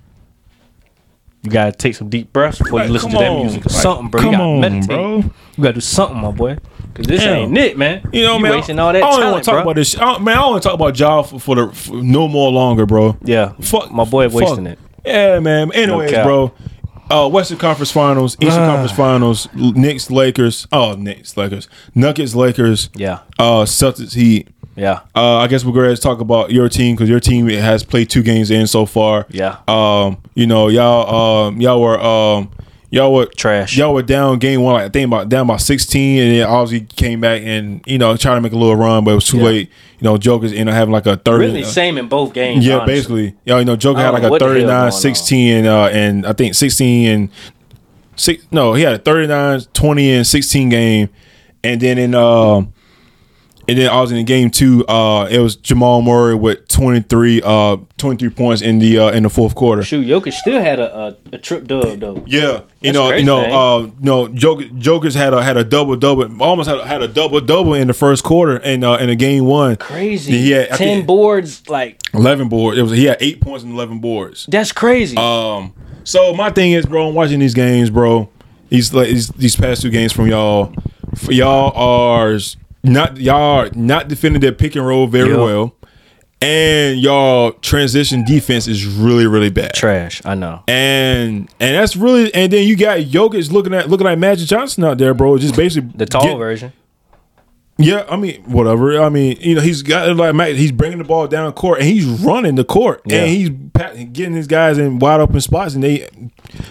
You 1.43 1.49
gotta 1.49 1.71
take 1.71 1.95
some 1.95 2.07
deep 2.09 2.31
breaths 2.31 2.59
before 2.59 2.77
Like, 2.79 2.87
you 2.87 2.93
listen 2.93 3.09
to 3.09 3.17
that 3.17 3.29
on. 3.31 3.39
music 3.41 3.61
or 3.65 3.69
Like, 3.69 3.81
something, 3.81 4.07
bro. 4.09 4.21
come 4.21 4.31
you 4.31 4.37
gotta 4.37 4.49
on, 4.49 4.59
meditate. 4.61 4.87
bro. 4.89 5.17
You 5.17 5.63
gotta 5.63 5.73
do 5.73 5.79
something, 5.81 6.17
my 6.21 6.29
boy. 6.29 6.57
Cause 6.93 7.05
this 7.07 7.23
Yeah. 7.23 7.33
ain't 7.33 7.57
it, 7.57 7.77
man. 7.79 8.07
You 8.13 8.23
know, 8.25 8.35
you 8.37 8.43
man. 8.43 8.51
wasting 8.51 8.77
all 8.77 8.93
that 8.93 9.01
I 9.01 9.09
don't 9.09 9.11
talent, 9.19 9.31
want 9.31 9.43
to 9.43 9.49
talk 9.49 9.55
bro. 9.55 9.61
about 9.63 9.75
this. 9.77 9.89
Shit. 9.89 10.01
I 10.01 10.19
man, 10.19 10.37
I 10.37 10.41
don't 10.41 10.51
want 10.51 10.61
to 10.63 10.69
talk 10.69 10.75
about 10.75 10.99
y'all 10.99 11.23
for, 11.23 11.39
for 11.39 11.55
the 11.55 11.67
for 11.73 11.95
no 11.95 12.27
more 12.27 12.51
longer, 12.51 12.85
bro. 12.85 13.17
Yeah, 13.23 13.53
Fuck, 13.59 13.91
my 13.91 14.03
boy 14.03 14.29
fuck. 14.29 14.41
wasting 14.41 14.67
it. 14.67 14.77
Yeah, 15.05 15.39
man. 15.39 15.71
Anyways, 15.73 16.11
cap. 16.11 16.25
bro. 16.25 16.51
Uh, 17.09 17.27
Western 17.27 17.57
Conference 17.57 17.91
Finals, 17.91 18.37
Eastern 18.39 18.63
Conference 18.65 18.93
Finals, 18.93 19.49
Knicks, 19.53 20.09
Lakers. 20.09 20.65
Oh, 20.71 20.93
Knicks, 20.93 21.35
Lakers, 21.35 21.67
Nuggets, 21.93 22.35
Lakers. 22.35 22.89
Yeah, 22.95 23.19
Uh, 23.37 23.63
Celtics, 23.65 24.13
Heat. 24.13 24.47
yeah, 24.77 25.01
Uh, 25.13 25.37
I 25.39 25.47
guess 25.47 25.65
we're 25.65 25.73
going 25.73 25.93
to 25.93 26.01
talk 26.01 26.21
about 26.21 26.51
your 26.51 26.69
team 26.69 26.95
because 26.95 27.09
your 27.09 27.19
team 27.19 27.49
has 27.49 27.83
played 27.83 28.09
two 28.09 28.23
games 28.23 28.49
in 28.49 28.65
so 28.65 28.85
far. 28.85 29.25
yeah. 29.29 29.57
Um, 29.67 30.19
you 30.35 30.47
know, 30.47 30.69
y'all, 30.69 31.47
um, 31.47 31.59
y'all 31.59 31.81
were, 31.81 31.99
um, 31.99 32.49
y'all 32.91 33.11
were 33.13 33.25
Trash. 33.25 33.75
Y'all 33.75 33.93
were 33.95 34.03
down 34.03 34.37
game 34.37 34.61
one, 34.61 34.73
like, 34.75 34.83
I 34.85 34.89
think 34.89 35.07
about 35.07 35.27
down 35.29 35.47
by 35.47 35.57
sixteen, 35.57 36.21
and 36.21 36.31
then 36.35 36.47
obviously 36.47 36.85
came 36.85 37.19
back 37.21 37.41
and 37.43 37.81
you 37.87 37.97
know 37.97 38.15
tried 38.15 38.35
to 38.35 38.41
make 38.41 38.51
a 38.51 38.57
little 38.57 38.75
run, 38.75 39.03
but 39.03 39.11
it 39.11 39.15
was 39.15 39.25
too 39.27 39.37
Yeah. 39.37 39.43
late. 39.45 39.69
You 39.99 40.05
know, 40.05 40.17
Joker's 40.17 40.51
ended 40.51 40.67
up 40.69 40.73
having 40.75 40.91
like 40.91 41.05
a 41.07 41.15
thirty. 41.17 41.45
Really 41.47 41.63
uh, 41.63 41.67
same 41.67 41.97
in 41.97 42.07
both 42.07 42.33
games. 42.33 42.63
yeah, 42.65 42.75
honestly. 42.79 42.93
basically. 42.93 43.35
Yeah, 43.45 43.57
you 43.59 43.65
know, 43.65 43.75
Joker 43.75 43.99
had 44.01 44.09
like 44.11 44.23
a 44.23 44.29
what 44.29 44.39
the 44.39 44.45
hell 44.45 44.53
39, 44.53 44.67
going 44.67 44.85
on. 44.85 44.91
16, 44.91 45.55
and 45.57 45.67
uh, 45.67 45.85
and 45.91 46.25
I 46.27 46.33
think 46.33 46.53
16 46.53 47.07
and 47.09 47.29
six. 48.15 48.45
No, 48.51 48.73
he 48.73 48.83
had 48.83 48.93
a 48.93 48.97
39, 48.99 49.61
20, 49.73 50.11
and 50.11 50.27
16 50.27 50.69
game, 50.69 51.09
and 51.63 51.79
then 51.81 51.97
in 51.97 52.13
um, 52.15 52.73
and 53.71 53.79
then 53.79 53.89
I 53.89 54.01
was 54.01 54.11
in 54.11 54.17
the 54.17 54.23
game 54.23 54.51
two. 54.51 54.85
Uh, 54.85 55.27
it 55.31 55.39
was 55.39 55.55
Jamal 55.55 56.01
Murray 56.01 56.35
with 56.35 56.67
23, 56.67 57.41
uh, 57.41 57.77
23 57.97 58.29
points 58.31 58.61
in 58.61 58.79
the 58.79 58.99
uh, 58.99 59.11
in 59.11 59.23
the 59.23 59.29
fourth 59.29 59.55
quarter. 59.55 59.81
Shoot, 59.81 60.05
Jokic 60.05 60.33
still 60.33 60.61
had 60.61 60.77
a 60.77 60.97
a, 60.97 61.17
a 61.31 61.37
trip 61.37 61.67
dub 61.67 62.01
though. 62.01 62.21
Yeah, 62.27 62.63
you 62.81 62.91
That's 62.91 62.93
know, 62.93 63.13
you 63.13 63.23
know, 63.23 63.39
uh, 63.39 63.89
no, 64.01 64.27
Joker, 64.27 64.65
Joker's 64.77 65.15
had 65.15 65.33
a 65.33 65.41
had 65.41 65.55
a 65.55 65.63
double 65.63 65.95
double, 65.95 66.23
almost 66.43 66.67
had 66.67 66.79
a, 66.79 66.85
had 66.85 67.01
a 67.01 67.07
double 67.07 67.39
double 67.39 67.73
in 67.73 67.87
the 67.87 67.93
first 67.93 68.25
quarter, 68.25 68.57
and 68.57 68.83
uh, 68.83 68.97
in 68.99 69.09
a 69.09 69.15
game 69.15 69.45
one, 69.45 69.77
Crazy. 69.77 70.33
He 70.33 70.51
had 70.51 70.67
ten 70.69 70.77
think, 70.77 71.07
boards. 71.07 71.69
Like 71.69 72.01
eleven 72.13 72.49
boards. 72.49 72.77
It 72.77 72.81
was 72.81 72.91
he 72.91 73.05
had 73.05 73.19
eight 73.21 73.39
points 73.39 73.63
and 73.63 73.71
eleven 73.71 73.99
boards. 73.99 74.47
that's 74.47 74.73
crazy. 74.73 75.15
Um, 75.15 75.73
so 76.03 76.33
my 76.33 76.49
thing 76.49 76.73
is, 76.73 76.85
bro, 76.85 77.07
I'm 77.07 77.15
watching 77.15 77.39
these 77.39 77.53
games, 77.53 77.89
bro. 77.89 78.29
These 78.67 78.93
like 78.93 79.07
these, 79.07 79.29
these 79.29 79.55
past 79.55 79.81
two 79.81 79.91
games 79.91 80.11
from 80.11 80.27
y'all, 80.27 80.73
for 81.15 81.31
y'all 81.31 81.71
are 81.73 82.37
not 82.83 83.17
y'all 83.17 83.69
not 83.75 84.07
defending 84.07 84.41
their 84.41 84.51
pick 84.51 84.75
and 84.75 84.85
roll 84.85 85.07
very 85.07 85.29
Yep. 85.29 85.37
well, 85.37 85.75
and 86.41 86.99
y'all 86.99 87.51
transition 87.53 88.23
defense 88.25 88.67
is 88.67 88.85
really 88.85 89.27
really 89.27 89.49
bad. 89.51 89.73
Trash. 89.73 90.21
I 90.25 90.35
know. 90.35 90.63
and 90.67 91.49
and 91.59 91.75
that's 91.75 91.95
really 91.95 92.33
and 92.33 92.51
then 92.51 92.67
you 92.67 92.75
got 92.75 92.99
Jokic 92.99 93.51
looking 93.51 93.73
at 93.73 93.89
looking 93.89 94.05
like 94.05 94.17
Magic 94.17 94.47
Johnson 94.47 94.83
out 94.83 94.97
there, 94.97 95.13
bro. 95.13 95.37
Just 95.37 95.55
basically 95.55 95.91
The 95.95 96.05
tall 96.05 96.23
get- 96.23 96.37
version. 96.37 96.73
Yeah, 97.77 98.05
I 98.09 98.15
mean 98.15 98.43
whatever. 98.43 99.01
I 99.01 99.09
mean 99.09 99.37
you 99.39 99.55
know 99.55 99.61
he's 99.61 99.81
got 99.81 100.15
like 100.15 100.55
he's 100.55 100.71
bringing 100.71 100.99
the 100.99 101.03
ball 101.03 101.27
down 101.27 101.51
court 101.53 101.79
and 101.79 101.87
he's 101.87 102.05
running 102.05 102.53
the 102.55 102.63
court 102.65 103.01
Yeah. 103.05 103.21
and 103.23 103.29
he's 103.29 103.49
getting 104.11 104.33
his 104.33 104.45
guys 104.45 104.77
in 104.77 104.99
wide 104.99 105.19
open 105.19 105.41
spots 105.41 105.73
and 105.73 105.83
they 105.83 106.07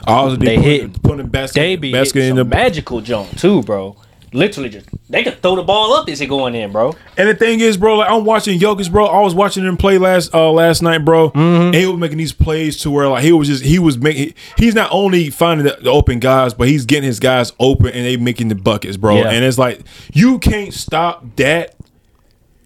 also 0.06 0.36
They 0.36 0.54
put, 0.56 0.64
hit. 0.64 1.02
putting 1.02 1.26
basket 1.26 1.58
They 1.60 1.74
be 1.76 1.90
basket 1.90 2.24
in 2.24 2.36
the 2.36 2.44
magical 2.44 3.00
jump 3.00 3.36
too, 3.36 3.62
bro. 3.62 3.96
Literally 4.32 4.68
just 4.68 4.88
they 5.10 5.24
could 5.24 5.42
throw 5.42 5.56
the 5.56 5.62
ball 5.62 5.92
up 5.94 6.08
Is 6.08 6.20
it 6.20 6.26
going 6.26 6.54
in, 6.54 6.70
bro. 6.70 6.94
And 7.16 7.28
the 7.28 7.34
thing 7.34 7.58
is, 7.58 7.76
bro, 7.76 7.96
like 7.96 8.10
I'm 8.10 8.24
watching 8.24 8.60
Jokic, 8.60 8.90
bro. 8.90 9.06
I 9.06 9.20
was 9.20 9.34
watching 9.34 9.64
him 9.64 9.76
play 9.76 9.98
last 9.98 10.32
uh 10.32 10.52
last 10.52 10.82
night, 10.82 10.98
bro. 10.98 11.30
Mm-hmm. 11.30 11.38
And 11.38 11.74
he 11.74 11.86
was 11.86 11.98
making 11.98 12.18
these 12.18 12.32
plays 12.32 12.78
to 12.82 12.90
where 12.90 13.08
like 13.08 13.24
he 13.24 13.32
was 13.32 13.48
just 13.48 13.64
he 13.64 13.80
was 13.80 13.98
making 13.98 14.34
he's 14.56 14.74
not 14.74 14.88
only 14.92 15.30
finding 15.30 15.66
the, 15.66 15.76
the 15.82 15.90
open 15.90 16.20
guys, 16.20 16.54
but 16.54 16.68
he's 16.68 16.86
getting 16.86 17.08
his 17.08 17.18
guys 17.18 17.52
open 17.58 17.88
and 17.88 18.06
they 18.06 18.16
making 18.16 18.48
the 18.48 18.54
buckets, 18.54 18.96
bro. 18.96 19.16
Yeah. 19.16 19.30
And 19.30 19.44
it's 19.44 19.58
like 19.58 19.82
you 20.12 20.38
can't 20.38 20.72
stop 20.72 21.24
that. 21.36 21.74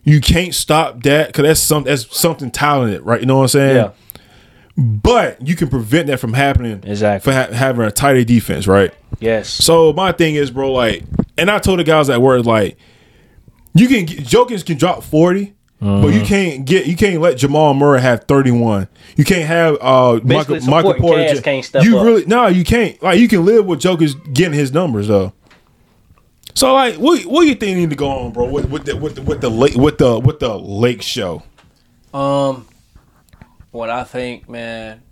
You 0.03 0.21
can't 0.21 0.55
stop 0.55 1.03
that 1.05 1.29
because 1.29 1.45
that's 1.45 1.61
some 1.61 1.85
that's 1.85 2.15
something 2.15 2.51
talented, 2.51 3.01
right? 3.03 3.21
You 3.21 3.27
know 3.27 3.37
what 3.37 3.45
I'm 3.45 3.49
saying? 3.49 3.77
Yeah. 3.77 3.91
But 4.77 5.47
you 5.47 5.55
can 5.55 5.69
prevent 5.69 6.09
that 6.09 6.19
from 6.19 6.33
happening. 6.33 6.83
Exactly. 6.85 7.31
For 7.33 7.37
ha- 7.37 7.53
having 7.53 7.85
a 7.87 7.91
tighter 7.93 8.25
defense, 8.25 8.67
right? 8.67 8.93
Yes. 9.21 9.49
So 9.49 9.93
my 9.93 10.11
thing 10.13 10.35
is, 10.35 10.51
bro, 10.51 10.73
like, 10.73 11.05
and 11.39 11.51
I 11.51 11.59
told 11.61 11.79
the 11.79 11.85
guys 11.85 12.11
at 12.11 12.21
work, 12.21 12.45
like, 12.45 12.77
you 13.75 13.87
can 13.89 14.05
get, 14.05 14.19
Jokins 14.21 14.65
can 14.67 14.77
drop 14.79 15.03
40 15.03 15.53
but 15.81 15.87
Mm-hmm. 15.87 16.19
you 16.19 16.25
can't 16.25 16.65
get 16.65 16.87
you 16.87 16.97
can't 16.97 17.21
let 17.21 17.37
Jamal 17.37 17.75
Murray 17.75 18.01
have 18.01 18.25
thirty 18.25 18.51
one. 18.51 18.89
You 19.17 19.25
can't 19.25 19.45
have 19.47 19.77
uh 19.83 20.15
Michael, 20.25 20.55
Basically, 20.55 20.61
Michael 20.71 20.93
supporting 20.95 21.01
Porter. 21.03 21.25
cast 21.29 21.43
can't 21.45 21.65
step 21.65 21.85
you 21.85 21.99
up. 21.99 22.07
really 22.07 22.25
no, 22.25 22.47
you 22.47 22.65
can't. 22.65 23.03
Like 23.03 23.19
you 23.19 23.29
can 23.29 23.45
live 23.45 23.67
with 23.67 23.81
Joker's 23.81 24.15
getting 24.15 24.55
his 24.55 24.73
numbers 24.73 25.09
though. 25.09 25.35
So 26.55 26.73
like, 26.73 26.95
what 26.95 27.23
what 27.27 27.43
you 27.47 27.55
think 27.55 27.77
need 27.77 27.91
to 27.91 27.97
go 27.97 28.09
on, 28.09 28.33
bro? 28.33 28.47
With, 28.47 28.71
with 28.71 28.87
the 28.87 28.97
with 28.97 29.17
the 29.17 29.23
with 29.23 29.43
the 29.43 29.51
lake 29.51 29.75
with 29.75 29.99
the 29.99 30.19
with 30.21 30.39
the 30.41 30.57
lake 30.59 31.03
show. 31.03 31.43
Um, 32.15 32.67
what 33.75 33.91
I 33.91 34.05
think, 34.05 34.49
man, 34.49 35.03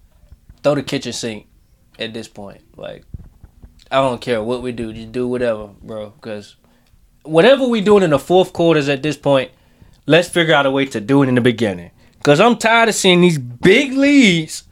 throw 0.62 0.76
the 0.76 0.84
kitchen 0.84 1.12
sink 1.12 1.48
at 1.98 2.14
this 2.14 2.28
point. 2.28 2.62
Like, 2.76 3.04
I 3.90 3.96
don't 3.96 4.20
care 4.20 4.40
what 4.40 4.62
we 4.62 4.70
do, 4.70 4.92
just 4.92 5.10
do 5.10 5.26
whatever, 5.26 5.70
bro. 5.82 6.10
Because 6.10 6.54
whatever 7.24 7.66
we 7.66 7.80
doing 7.80 8.04
in 8.04 8.10
the 8.10 8.20
fourth 8.20 8.52
quarters 8.52 8.88
at 8.88 9.02
this 9.02 9.16
point, 9.16 9.50
let's 10.06 10.28
figure 10.28 10.54
out 10.54 10.64
a 10.64 10.70
way 10.70 10.86
to 10.86 11.00
do 11.00 11.24
it 11.24 11.28
in 11.28 11.34
the 11.34 11.40
beginning. 11.40 11.90
Because 12.18 12.38
I'm 12.38 12.56
tired 12.56 12.88
of 12.88 12.94
seeing 12.94 13.20
these 13.20 13.36
big 13.36 13.94
leads 13.94 14.62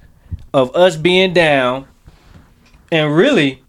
of 0.55 0.75
us 0.77 0.95
being 0.95 1.33
down, 1.33 1.89
and 2.93 3.15
really. 3.15 3.65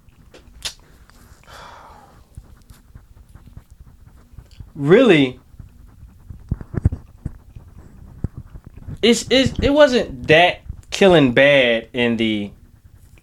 Really, 4.76 5.41
it's, 9.02 9.26
it's 9.30 9.58
it 9.60 9.72
wasn't 9.72 10.28
that 10.28 10.62
killing 10.90 11.34
bad 11.34 11.90
in 11.94 12.18
the 12.18 12.52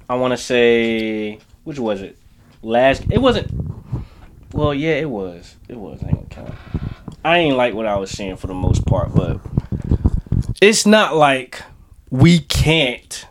I 0.09 0.17
want 0.17 0.33
to 0.33 0.37
say 0.37 1.39
which 1.65 1.79
was 1.79 2.03
it? 2.03 2.17
Last 2.63 3.05
it 3.11 3.19
wasn't 3.19 3.51
well 4.53 4.75
yeah 4.75 4.95
it 4.95 5.09
was. 5.09 5.57
It 5.69 5.77
was 5.77 6.03
I 6.03 6.09
ain't 6.09 6.35
I 7.25 7.39
ain't 7.39 7.57
like 7.57 7.75
what 7.75 7.87
I 7.87 7.97
was 7.97 8.11
seeing 8.11 8.37
for 8.37 8.47
the 8.47 8.55
most 8.55 8.87
part 8.87 9.15
but 9.15 9.41
it's 10.61 10.87
not 10.87 11.15
like 11.15 11.63
we 12.11 12.41
can't 12.41 13.27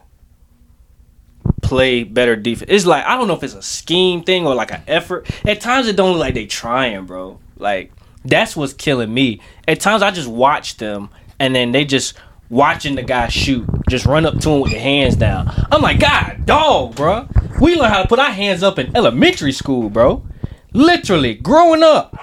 play 1.61 2.03
better 2.03 2.35
defense 2.35 2.71
it's 2.71 2.85
like 2.85 3.03
I 3.03 3.17
don't 3.17 3.27
know 3.27 3.33
if 3.35 3.43
it's 3.43 3.55
a 3.55 3.61
scheme 3.61 4.23
thing 4.23 4.47
or 4.47 4.55
like 4.55 4.71
an 4.71 4.83
effort. 4.87 5.29
At 5.45 5.59
times 5.59 5.87
it 5.87 5.95
don't 5.95 6.11
look 6.11 6.19
like 6.19 6.33
they 6.33 6.45
trying 6.45 7.05
bro. 7.05 7.39
Like 7.57 7.91
that's 8.23 8.55
what's 8.55 8.73
killing 8.73 9.13
me. 9.13 9.41
At 9.67 9.79
times 9.79 10.01
I 10.01 10.11
just 10.11 10.29
watch 10.29 10.77
them 10.77 11.09
and 11.39 11.55
then 11.55 11.71
they 11.71 11.85
just 11.85 12.13
watching 12.49 12.95
the 12.95 13.03
guy 13.03 13.27
shoot, 13.27 13.67
just 13.89 14.05
run 14.05 14.25
up 14.25 14.39
to 14.39 14.49
him 14.49 14.61
with 14.61 14.71
the 14.71 14.79
hands 14.79 15.15
down. 15.15 15.51
I'm 15.71 15.81
like, 15.81 15.99
God, 15.99 16.45
dog, 16.45 16.95
bro. 16.95 17.27
We 17.59 17.75
learn 17.75 17.89
how 17.91 18.01
to 18.01 18.07
put 18.07 18.19
our 18.19 18.31
hands 18.31 18.63
up 18.63 18.79
in 18.79 18.95
elementary 18.95 19.51
school, 19.51 19.89
bro. 19.89 20.25
Literally, 20.73 21.33
growing 21.33 21.83
up, 21.83 22.15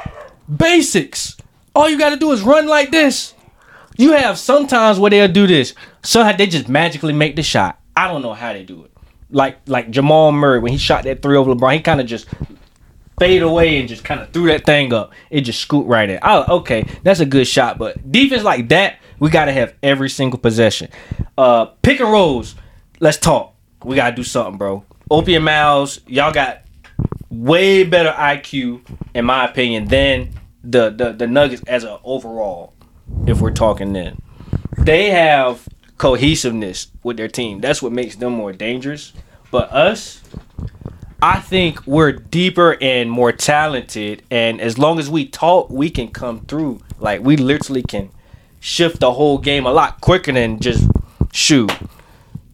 basics. 0.54 1.36
All 1.74 1.88
you 1.88 1.98
got 1.98 2.10
to 2.10 2.16
do 2.16 2.30
is 2.32 2.42
run 2.42 2.68
like 2.68 2.90
this. 2.90 3.34
You 3.96 4.12
have 4.12 4.38
sometimes 4.38 4.98
where 4.98 5.10
they'll 5.10 5.28
do 5.28 5.46
this. 5.46 5.74
Somehow 6.02 6.36
they 6.36 6.46
just 6.46 6.68
magically 6.68 7.12
make 7.12 7.36
the 7.36 7.42
shot. 7.42 7.80
I 7.96 8.08
don't 8.08 8.22
know 8.22 8.34
how 8.34 8.52
they 8.52 8.64
do 8.64 8.84
it. 8.84 8.90
Like 9.30 9.58
like 9.66 9.90
Jamal 9.90 10.32
Murray 10.32 10.58
when 10.60 10.72
he 10.72 10.78
shot 10.78 11.04
that 11.04 11.22
three 11.22 11.36
over 11.36 11.54
LeBron, 11.54 11.74
he 11.74 11.80
kind 11.80 12.00
of 12.00 12.06
just 12.06 12.26
fade 13.18 13.42
away 13.42 13.78
and 13.78 13.88
just 13.88 14.04
kind 14.04 14.20
of 14.20 14.30
threw 14.32 14.46
that 14.46 14.66
thing 14.66 14.92
up. 14.92 15.12
It 15.30 15.42
just 15.42 15.60
scoot 15.60 15.86
right 15.86 16.08
in. 16.08 16.18
Oh, 16.22 16.58
okay, 16.58 16.86
that's 17.02 17.20
a 17.20 17.26
good 17.26 17.46
shot. 17.46 17.78
But 17.78 18.10
defense 18.10 18.42
like 18.42 18.68
that, 18.68 18.98
we 19.18 19.30
gotta 19.30 19.52
have 19.52 19.74
every 19.82 20.10
single 20.10 20.38
possession. 20.38 20.88
Uh, 21.36 21.66
pick 21.82 22.00
and 22.00 22.10
rolls. 22.10 22.54
Let's 23.00 23.18
talk. 23.18 23.54
We 23.82 23.96
gotta 23.96 24.14
do 24.14 24.24
something, 24.24 24.58
bro. 24.58 24.84
Opie 25.10 25.34
and 25.34 25.44
Miles, 25.44 26.00
y'all 26.06 26.32
got 26.32 26.62
way 27.30 27.84
better 27.84 28.10
IQ, 28.10 28.80
in 29.14 29.24
my 29.24 29.44
opinion, 29.44 29.86
than 29.86 30.30
the 30.62 30.90
the, 30.90 31.12
the 31.12 31.26
Nuggets 31.26 31.62
as 31.66 31.84
an 31.84 31.98
overall. 32.04 32.74
If 33.26 33.40
we're 33.40 33.50
talking 33.50 33.92
then, 33.92 34.18
they 34.78 35.10
have 35.10 35.68
cohesiveness 35.98 36.88
with 37.02 37.16
their 37.16 37.28
team. 37.28 37.60
That's 37.60 37.82
what 37.82 37.92
makes 37.92 38.16
them 38.16 38.32
more 38.32 38.52
dangerous. 38.52 39.12
But 39.50 39.70
us, 39.72 40.22
I 41.22 41.40
think 41.40 41.86
we're 41.86 42.12
deeper 42.12 42.76
and 42.80 43.10
more 43.10 43.32
talented, 43.32 44.22
and 44.30 44.60
as 44.60 44.78
long 44.78 44.98
as 44.98 45.08
we 45.10 45.26
talk, 45.26 45.70
we 45.70 45.90
can 45.90 46.08
come 46.08 46.40
through. 46.46 46.80
Like 46.98 47.22
we 47.22 47.36
literally 47.36 47.82
can 47.82 48.10
shift 48.64 48.98
the 48.98 49.12
whole 49.12 49.36
game 49.36 49.66
a 49.66 49.72
lot 49.72 50.00
quicker 50.00 50.32
than 50.32 50.58
just 50.58 50.88
shoot 51.34 51.70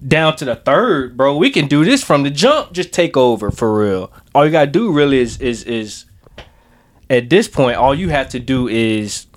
down 0.06 0.34
to 0.34 0.44
the 0.44 0.56
third, 0.56 1.16
bro. 1.16 1.36
We 1.36 1.50
can 1.50 1.68
do 1.68 1.84
this 1.84 2.02
from 2.02 2.24
the 2.24 2.30
jump. 2.30 2.72
Just 2.72 2.92
take 2.92 3.16
over 3.16 3.52
for 3.52 3.78
real. 3.78 4.12
All 4.34 4.44
you 4.44 4.50
gotta 4.50 4.68
do 4.70 4.90
really 4.90 5.20
is 5.20 5.40
is 5.40 5.62
is 5.62 6.06
at 7.08 7.30
this 7.30 7.46
point, 7.46 7.76
all 7.76 7.94
you 7.94 8.08
have 8.08 8.28
to 8.30 8.40
do 8.40 8.66
is 8.66 9.28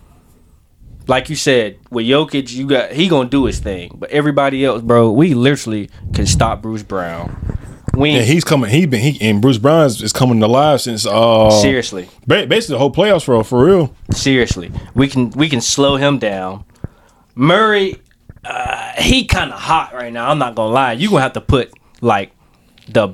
like 1.08 1.30
you 1.30 1.36
said 1.36 1.78
with 1.91 2.08
Jokic, 2.08 2.52
you 2.52 2.66
got 2.66 2.91
he 2.91 3.08
gonna 3.08 3.30
do 3.30 3.45
his 3.45 3.60
thing. 3.60 3.95
But 4.00 4.10
everybody 4.10 4.66
else, 4.66 4.82
bro, 4.82 5.12
we 5.12 5.36
literally 5.36 5.91
can 6.16 6.26
stop 6.26 6.64
Bruce 6.64 6.82
Brown. 6.82 7.38
We 7.95 8.11
And 8.15 8.26
he's 8.26 8.44
coming. 8.44 8.72
He 8.72 8.86
been 8.88 9.02
he 9.02 9.18
and 9.22 9.41
Bruce 9.41 9.60
Brown 9.60 9.86
is, 9.86 10.02
is 10.02 10.11
coming 10.14 10.40
to 10.40 10.48
life 10.48 10.82
since 10.82 11.06
uh 11.06 11.52
seriously, 11.52 12.10
ba- 12.26 12.48
basically 12.48 12.74
the 12.74 12.80
whole 12.80 12.91
playoffs 12.91 13.24
for 13.24 13.44
for 13.44 13.64
real. 13.65 13.95
seriously, 14.11 14.72
we 14.95 15.07
can 15.07 15.30
we 15.32 15.48
can 15.48 15.61
slow 15.61 15.98
him 15.98 16.18
down. 16.18 16.65
Murray, 17.36 18.02
uh, 18.44 18.94
he 18.98 19.26
kind 19.26 19.52
of 19.52 19.60
hot 19.60 19.94
right 19.94 20.11
now. 20.11 20.30
I'm 20.30 20.40
not 20.40 20.56
gonna 20.56 20.74
lie. 20.74 20.94
You 20.94 21.10
gonna 21.10 21.22
have 21.22 21.34
to 21.34 21.41
put 21.41 21.72
like 22.02 22.32
the 22.88 23.10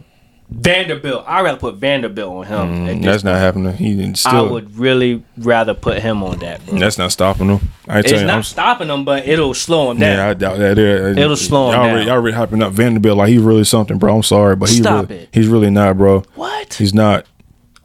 Vanderbilt. 0.51 1.25
I'd 1.27 1.41
rather 1.41 1.59
put 1.59 1.75
Vanderbilt 1.75 2.29
on 2.29 2.45
him. 2.45 2.87
at 2.87 2.95
this 2.97 3.05
That's 3.05 3.23
not 3.23 3.37
happening. 3.37 3.73
He 3.77 3.95
didn't 3.95 4.25
I 4.25 4.41
would 4.41 4.75
really 4.77 5.23
rather 5.37 5.73
put 5.75 5.99
him 6.01 6.23
on 6.23 6.39
that. 6.39 6.65
Bro. 6.65 6.79
That's 6.79 6.97
not 6.97 7.11
stopping 7.11 7.49
him. 7.49 7.69
I 7.87 7.99
It's 7.99 8.11
you, 8.11 8.25
not 8.25 8.35
I'm, 8.37 8.43
stopping 8.43 8.89
him, 8.89 9.05
but 9.05 9.27
it'll 9.27 9.53
slow 9.53 9.91
him 9.91 9.99
down. 9.99 10.17
yeah, 10.17 10.27
I 10.29 10.33
doubt 10.33 10.57
that. 10.57 10.77
It'll, 10.77 11.17
It'll 11.17 11.35
slow 11.37 11.69
him 11.69 11.75
y'all 11.75 11.85
down. 11.85 11.93
Really, 11.95 12.07
y'all 12.07 12.17
really 12.19 12.37
hyping 12.37 12.63
up 12.63 12.73
Vanderbilt 12.73 13.17
like 13.17 13.29
he's 13.29 13.41
really 13.41 13.63
something, 13.63 13.99
bro. 13.99 14.15
I'm 14.17 14.23
sorry, 14.23 14.55
but 14.55 14.69
he's 14.69 14.79
Stop 14.79 15.09
really, 15.09 15.23
it. 15.23 15.29
he's 15.31 15.47
really 15.47 15.69
not, 15.69 15.97
bro. 15.97 16.21
what? 16.35 16.73
He's 16.73 16.93
not, 16.95 17.25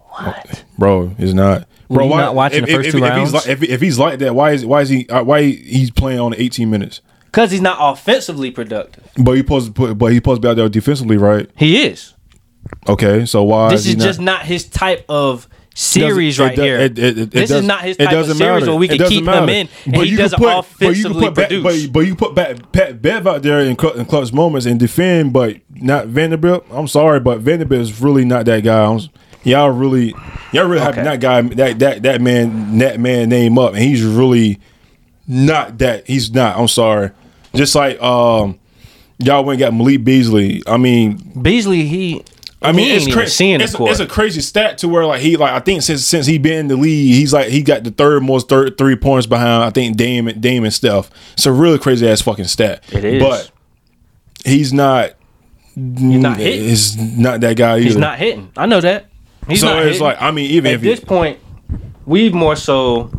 What? 0.08 0.64
bro. 0.78 1.08
He's 1.08 1.34
not. 1.34 1.68
Bro, 1.90 2.04
you 2.04 2.10
not 2.16 2.34
watching 2.34 2.64
the 2.64 2.72
first 2.72 2.86
if, 2.88 2.92
two 2.92 2.98
if, 2.98 3.04
rounds? 3.04 3.34
If 3.34 3.34
he's, 3.34 3.46
like, 3.46 3.48
if, 3.48 3.62
if 3.70 3.80
he's 3.82 3.98
like 3.98 4.18
that, 4.20 4.34
why 4.34 4.52
is 4.52 4.64
why 4.64 4.80
is 4.80 4.88
he 4.88 5.06
uh, 5.08 5.22
why 5.22 5.42
he's 5.42 5.90
playing 5.90 6.18
on 6.18 6.34
18 6.34 6.70
minutes? 6.70 7.02
Because 7.26 7.50
he's 7.50 7.60
not 7.60 7.76
offensively 7.78 8.50
productive. 8.50 9.06
But 9.18 9.32
he 9.32 9.38
supposed 9.40 9.66
to 9.66 9.72
put, 9.72 9.98
but 9.98 10.06
he 10.12 10.16
supposed 10.16 10.40
to 10.40 10.46
be 10.46 10.50
out 10.50 10.56
there 10.56 10.68
defensively, 10.70 11.18
right? 11.18 11.48
He 11.56 11.84
is. 11.84 12.13
Okay, 12.88 13.24
so 13.26 13.42
why 13.42 13.70
This 13.70 13.86
is 13.86 13.94
is 13.96 14.05
just 14.05 14.20
not 14.20 14.42
his 14.42 14.64
type 14.64 15.05
of 15.09 15.48
series 15.74 16.38
right 16.38 16.56
it 16.56 16.62
here. 16.62 16.78
it- 16.78 16.98
it- 16.98 17.18
it 17.18 17.30
this 17.32 17.51
is 17.51 17.64
not 17.64 17.80
his 17.82 17.96
type 17.96 18.12
of 18.12 18.26
series 18.26 18.38
matter. 18.38 18.66
where 18.66 18.76
we 18.76 18.86
can 18.86 18.98
keep 19.09 19.24
him 19.26 19.48
in 19.48 19.68
and 19.86 19.94
But 19.94 20.06
he 20.06 20.14
doesn't 20.14 20.38
put- 20.38 20.44
but 20.46 20.59
offensively 20.60 21.20
put 21.26 21.34
Pat- 21.34 21.48
produce. 21.48 21.86
But, 21.86 21.92
but 21.92 22.01
you 22.06 22.14
put 22.14 22.36
Pat, 22.36 22.70
Pat 22.72 23.02
Bev 23.02 23.26
out 23.26 23.42
there 23.42 23.60
in, 23.60 23.70
in 23.70 23.76
clutch 23.76 24.32
moments 24.32 24.66
and 24.66 24.78
defend, 24.78 25.32
but 25.32 25.56
not 25.74 26.06
Vanderbilt. 26.06 26.64
I'm 26.70 26.86
sorry, 26.86 27.18
but 27.20 27.40
Vanderbilt 27.40 27.80
is 27.80 28.01
really 28.01 28.24
not 28.24 28.44
that 28.46 28.62
guy. 28.62 28.84
I'm, 28.84 29.01
y'all 29.42 29.70
really, 29.70 30.14
y'all 30.52 30.66
really 30.66 30.80
Okay. 30.86 30.94
have 30.96 31.05
that 31.05 31.20
guy, 31.20 31.42
that 31.42 31.78
that 31.80 32.02
that 32.05 32.20
man, 32.20 32.78
that 32.78 33.01
man 33.01 33.28
name 33.28 33.59
up, 33.59 33.72
and 33.74 33.82
he's 33.82 34.02
really 34.05 34.60
not 35.26 35.78
that. 35.78 36.06
He's 36.06 36.32
not. 36.32 36.56
I'm 36.56 36.68
sorry. 36.68 37.10
Just 37.55 37.74
like 37.74 38.01
um, 38.01 38.60
y'all 39.18 39.42
went 39.44 39.60
and 39.60 39.70
got 39.72 39.76
Malik 39.76 40.05
Beasley. 40.05 40.62
I 40.68 40.76
mean, 40.76 41.16
Beasley, 41.42 41.84
he. 41.86 42.22
I 42.64 42.72
mean, 42.72 42.90
it's 42.94 43.12
crazy. 43.12 43.30
seeing 43.30 43.60
It's, 43.60 43.74
it's 43.78 44.00
a 44.00 44.06
crazy 44.06 44.40
stat 44.40 44.78
to 44.78 44.88
where 44.88 45.04
like 45.06 45.20
he 45.20 45.36
like 45.36 45.52
I 45.52 45.60
think 45.60 45.82
since 45.82 46.04
since 46.04 46.26
he 46.26 46.38
been 46.38 46.58
in 46.60 46.68
the 46.68 46.76
league, 46.76 47.14
he's 47.14 47.32
like 47.32 47.48
he 47.48 47.62
got 47.62 47.84
the 47.84 47.90
third 47.90 48.22
most 48.22 48.48
third 48.48 48.76
three 48.78 48.96
points 48.96 49.26
behind 49.26 49.64
I 49.64 49.70
think 49.70 49.96
Dame 49.96 50.28
and 50.28 50.40
Dame 50.40 50.64
and 50.64 50.72
Steph. 50.72 51.10
It's 51.34 51.46
a 51.46 51.52
really 51.52 51.78
crazy 51.78 52.08
ass 52.08 52.20
fucking 52.22 52.46
stat. 52.46 52.82
It 52.92 53.04
is. 53.04 53.22
but 53.22 53.50
he's 54.44 54.72
not. 54.72 55.12
He's 55.74 56.20
not 56.22 56.36
hitting. 56.38 56.64
He's 56.68 56.96
not 56.96 57.40
that 57.40 57.56
guy 57.56 57.72
either. 57.76 57.82
He's 57.84 57.96
not 57.96 58.18
hitting. 58.18 58.50
I 58.56 58.66
know 58.66 58.80
that. 58.80 59.06
He's 59.48 59.60
so 59.60 59.66
not 59.66 59.78
it's 59.82 59.94
hitting. 59.94 60.02
like 60.02 60.22
I 60.22 60.30
mean, 60.30 60.50
even 60.52 60.72
At 60.74 60.80
this 60.80 61.00
he, 61.00 61.04
point, 61.04 61.38
we've 62.06 62.32
more 62.32 62.54
so 62.56 63.10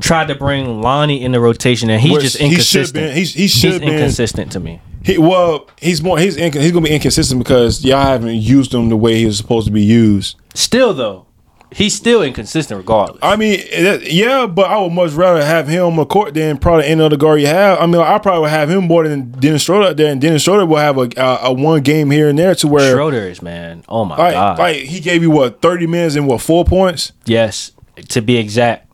tried 0.00 0.28
to 0.28 0.36
bring 0.36 0.80
Lonnie 0.80 1.22
in 1.24 1.32
the 1.32 1.40
rotation, 1.40 1.90
and 1.90 2.00
he's 2.00 2.16
just 2.22 2.36
he 2.38 2.44
should 2.44 2.50
inconsistent. 2.52 2.94
been- 2.94 3.16
he's- 3.16 3.32
he 3.34 3.48
should 3.48 3.80
been- 3.80 3.90
inconsistent 3.94 4.52
to 4.52 4.60
me. 4.60 4.80
He 5.04 5.18
well 5.18 5.68
he's 5.80 6.02
more 6.02 6.18
he's 6.18 6.36
inc- 6.36 6.60
he's 6.60 6.72
gonna 6.72 6.86
be 6.86 6.94
inconsistent 6.94 7.38
because 7.38 7.84
y'all 7.84 8.02
haven't 8.02 8.36
used 8.36 8.74
him 8.74 8.88
the 8.88 8.96
way 8.96 9.16
he 9.18 9.26
was 9.26 9.36
supposed 9.38 9.66
to 9.66 9.72
be 9.72 9.82
used. 9.82 10.36
Still 10.54 10.92
though, 10.94 11.26
he's 11.72 11.94
still 11.94 12.22
inconsistent 12.22 12.78
regardless. 12.78 13.18
I 13.22 13.36
mean, 13.36 13.60
yeah, 14.02 14.46
but 14.46 14.70
I 14.70 14.80
would 14.80 14.92
much 14.92 15.12
rather 15.12 15.44
have 15.44 15.68
him 15.68 15.84
on 15.84 15.96
the 15.96 16.06
court 16.06 16.34
than 16.34 16.58
probably 16.58 16.86
any 16.86 17.00
other 17.02 17.16
guard 17.16 17.40
you 17.40 17.46
have. 17.46 17.78
I 17.78 17.86
mean, 17.86 18.00
I 18.00 18.18
probably 18.18 18.42
would 18.42 18.50
have 18.50 18.70
him 18.70 18.84
more 18.84 19.06
than 19.06 19.30
Dennis 19.32 19.62
Schroeder 19.62 19.88
out 19.88 19.96
there, 19.96 20.10
and 20.10 20.20
Dennis 20.20 20.42
Schroeder 20.42 20.66
will 20.66 20.78
have 20.78 20.98
a, 20.98 21.08
a, 21.16 21.38
a 21.44 21.52
one 21.52 21.82
game 21.82 22.10
here 22.10 22.28
and 22.28 22.38
there 22.38 22.54
to 22.56 22.68
where 22.68 22.92
Schroeder 22.92 23.28
is 23.28 23.40
man. 23.42 23.84
Oh 23.88 24.04
my 24.04 24.16
like, 24.16 24.34
god. 24.34 24.58
like 24.58 24.76
he 24.76 25.00
gave 25.00 25.22
you 25.22 25.30
what 25.30 25.62
thirty 25.62 25.86
minutes 25.86 26.16
and 26.16 26.26
what 26.26 26.40
four 26.40 26.64
points. 26.64 27.12
yes, 27.24 27.72
to 28.08 28.20
be 28.20 28.36
exact, 28.36 28.92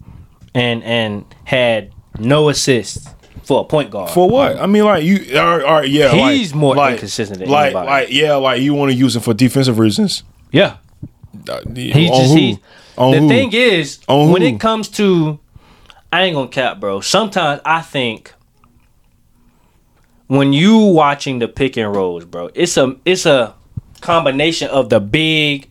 and 0.54 0.82
and 0.84 1.24
had 1.44 1.92
no 2.18 2.48
assists 2.48 3.08
for 3.44 3.60
a 3.60 3.64
point 3.64 3.90
guard. 3.90 4.10
For 4.10 4.28
what? 4.28 4.56
I 4.58 4.66
mean, 4.66 4.84
like 4.84 5.04
you, 5.04 5.38
all 5.38 5.58
right, 5.58 5.88
yeah, 5.88 6.10
He's 6.30 6.52
like, 6.52 6.60
more 6.60 6.74
like, 6.74 6.92
inconsistent 6.94 7.38
than 7.40 7.48
like, 7.48 7.66
anybody. 7.74 7.86
like, 7.88 8.08
yeah, 8.10 8.34
like 8.34 8.60
you 8.62 8.74
want 8.74 8.90
to 8.92 8.96
use 8.96 9.14
him 9.16 9.22
for 9.22 9.34
defensive 9.34 9.78
reasons. 9.78 10.22
yeah, 10.50 10.76
Uh, 11.48 11.52
on 11.56 11.74
just 11.74 12.30
who? 12.30 12.36
he's. 12.36 12.58
On 12.96 13.10
the 13.12 13.18
who? 13.20 13.28
thing 13.28 13.52
is, 13.52 13.98
On 14.08 14.30
when 14.30 14.42
who? 14.42 14.48
it 14.48 14.60
comes 14.60 14.88
to, 14.90 15.38
I 16.12 16.22
ain't 16.22 16.34
gonna 16.36 16.48
cap, 16.48 16.78
bro. 16.80 17.00
Sometimes 17.00 17.60
I 17.64 17.80
think 17.82 18.32
when 20.28 20.52
you 20.52 20.78
watching 20.78 21.38
the 21.38 21.48
pick 21.48 21.76
and 21.76 21.94
rolls, 21.94 22.24
bro, 22.24 22.50
it's 22.54 22.76
a 22.76 22.96
it's 23.04 23.26
a 23.26 23.54
combination 24.00 24.68
of 24.68 24.88
the 24.90 25.00
big 25.00 25.68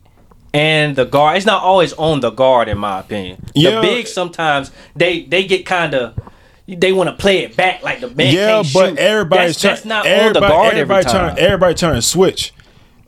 and 0.54 0.96
the 0.96 1.06
guard. 1.06 1.38
It's 1.38 1.46
not 1.46 1.64
always 1.64 1.94
on 1.94 2.20
the 2.20 2.30
guard, 2.30 2.68
in 2.68 2.78
my 2.78 3.00
opinion. 3.00 3.44
Yeah. 3.56 3.76
The 3.76 3.82
big 3.82 4.08
sometimes 4.08 4.72
they 4.96 5.24
they 5.24 5.46
get 5.46 5.66
kind 5.66 5.94
of 5.96 6.14
they 6.68 6.92
want 6.94 7.10
to 7.10 7.16
play 7.16 7.40
it 7.40 7.56
back 7.56 7.84
like 7.84 8.00
the 8.02 8.10
man 8.10 8.34
Yeah, 8.34 8.64
but 8.74 8.90
shoot. 8.90 8.98
everybody's 8.98 9.60
trying. 9.60 9.74
that's 9.76 9.86
not 9.86 10.06
on 10.06 10.12
everybody, 10.12 10.34
the 10.34 10.48
guard 10.48 10.68
every 10.68 10.80
everybody 10.82 11.04
time. 11.06 11.14
trying. 11.36 11.38
Everybody 11.38 11.74
trying 11.76 11.96
to 11.96 12.02
switch, 12.02 12.54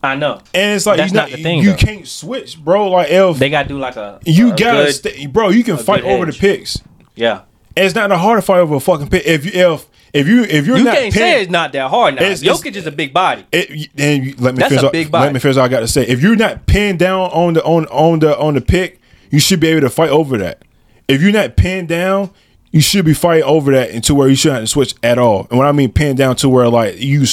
I 0.03 0.15
know. 0.15 0.41
and 0.53 0.75
it's 0.75 0.85
like 0.85 0.97
That's 0.97 1.11
you 1.13 1.17
not 1.17 1.29
the 1.31 1.41
thing, 1.41 1.59
You 1.63 1.71
though. 1.71 1.77
can't 1.77 2.07
switch, 2.07 2.59
bro. 2.63 2.89
Like 2.91 3.09
if 3.09 3.37
They 3.37 3.49
gotta 3.49 3.67
do 3.69 3.77
like 3.79 3.95
a 3.95 4.19
you 4.25 4.53
a 4.53 4.55
gotta, 4.55 4.85
good- 4.85 4.93
stay, 4.95 5.25
bro. 5.27 5.49
You 5.49 5.63
can 5.63 5.77
fight 5.77 6.03
over 6.03 6.25
the 6.25 6.33
picks. 6.33 6.79
yeah. 7.15 7.41
And 7.77 7.85
it's 7.85 7.93
not 7.95 8.07
that 8.09 8.17
hard 8.19 8.37
to 8.37 8.41
fight 8.41 8.59
over 8.59 8.75
a 8.75 8.79
fucking 8.79 9.09
pick. 9.09 9.25
If 9.25 9.43
you 9.45 9.51
if 9.53 9.85
if 10.13 10.27
you 10.29 10.43
if 10.43 10.65
you're 10.65 10.77
You 10.77 10.85
not 10.85 10.95
can't 10.95 11.13
pin- 11.13 11.21
say 11.21 11.41
it's 11.41 11.51
not 11.51 11.73
that 11.73 11.89
hard 11.89 12.15
now. 12.15 12.21
It's- 12.21 12.41
it's- 12.41 12.61
Jokic 12.61 12.73
is 12.75 12.87
a 12.87 12.91
big 12.91 13.13
body. 13.13 13.43
It, 13.51 13.89
and 13.97 14.25
you- 14.25 14.35
let 14.37 14.53
me 14.55 14.59
That's 14.59 14.69
finish. 14.75 14.83
a 14.87 14.91
big 14.91 15.11
body. 15.11 15.25
Let 15.25 15.33
me 15.33 15.39
finish. 15.41 15.57
I 15.57 15.67
got 15.67 15.81
to 15.81 15.87
say. 15.89 16.03
If 16.07 16.21
you're 16.21 16.37
not 16.37 16.67
pinned 16.67 16.99
down 16.99 17.29
on 17.31 17.53
the 17.53 17.63
on 17.65 17.85
on 17.87 18.19
the 18.19 18.37
on 18.39 18.53
the 18.53 18.61
pick, 18.61 19.01
you 19.29 19.39
should 19.39 19.59
be 19.59 19.67
able 19.67 19.81
to 19.81 19.89
fight 19.89 20.09
over 20.09 20.37
that. 20.37 20.61
If 21.09 21.21
you're 21.21 21.33
not 21.33 21.57
pinned 21.57 21.89
down, 21.89 22.29
you 22.75 22.81
should 22.81 23.05
be 23.05 23.13
fighting 23.13 23.45
over 23.45 23.71
that 23.71 23.91
into 23.91 24.13
where 24.13 24.27
you 24.27 24.35
shouldn't 24.35 24.59
have 24.59 24.63
to 24.63 24.67
switch 24.67 24.95
at 25.01 25.17
all. 25.17 25.47
And 25.49 25.57
when 25.57 25.65
I 25.65 25.71
mean 25.71 25.93
pinned 25.93 26.17
down 26.17 26.35
to 26.35 26.49
where 26.49 26.67
like 26.67 26.99
you, 26.99 27.25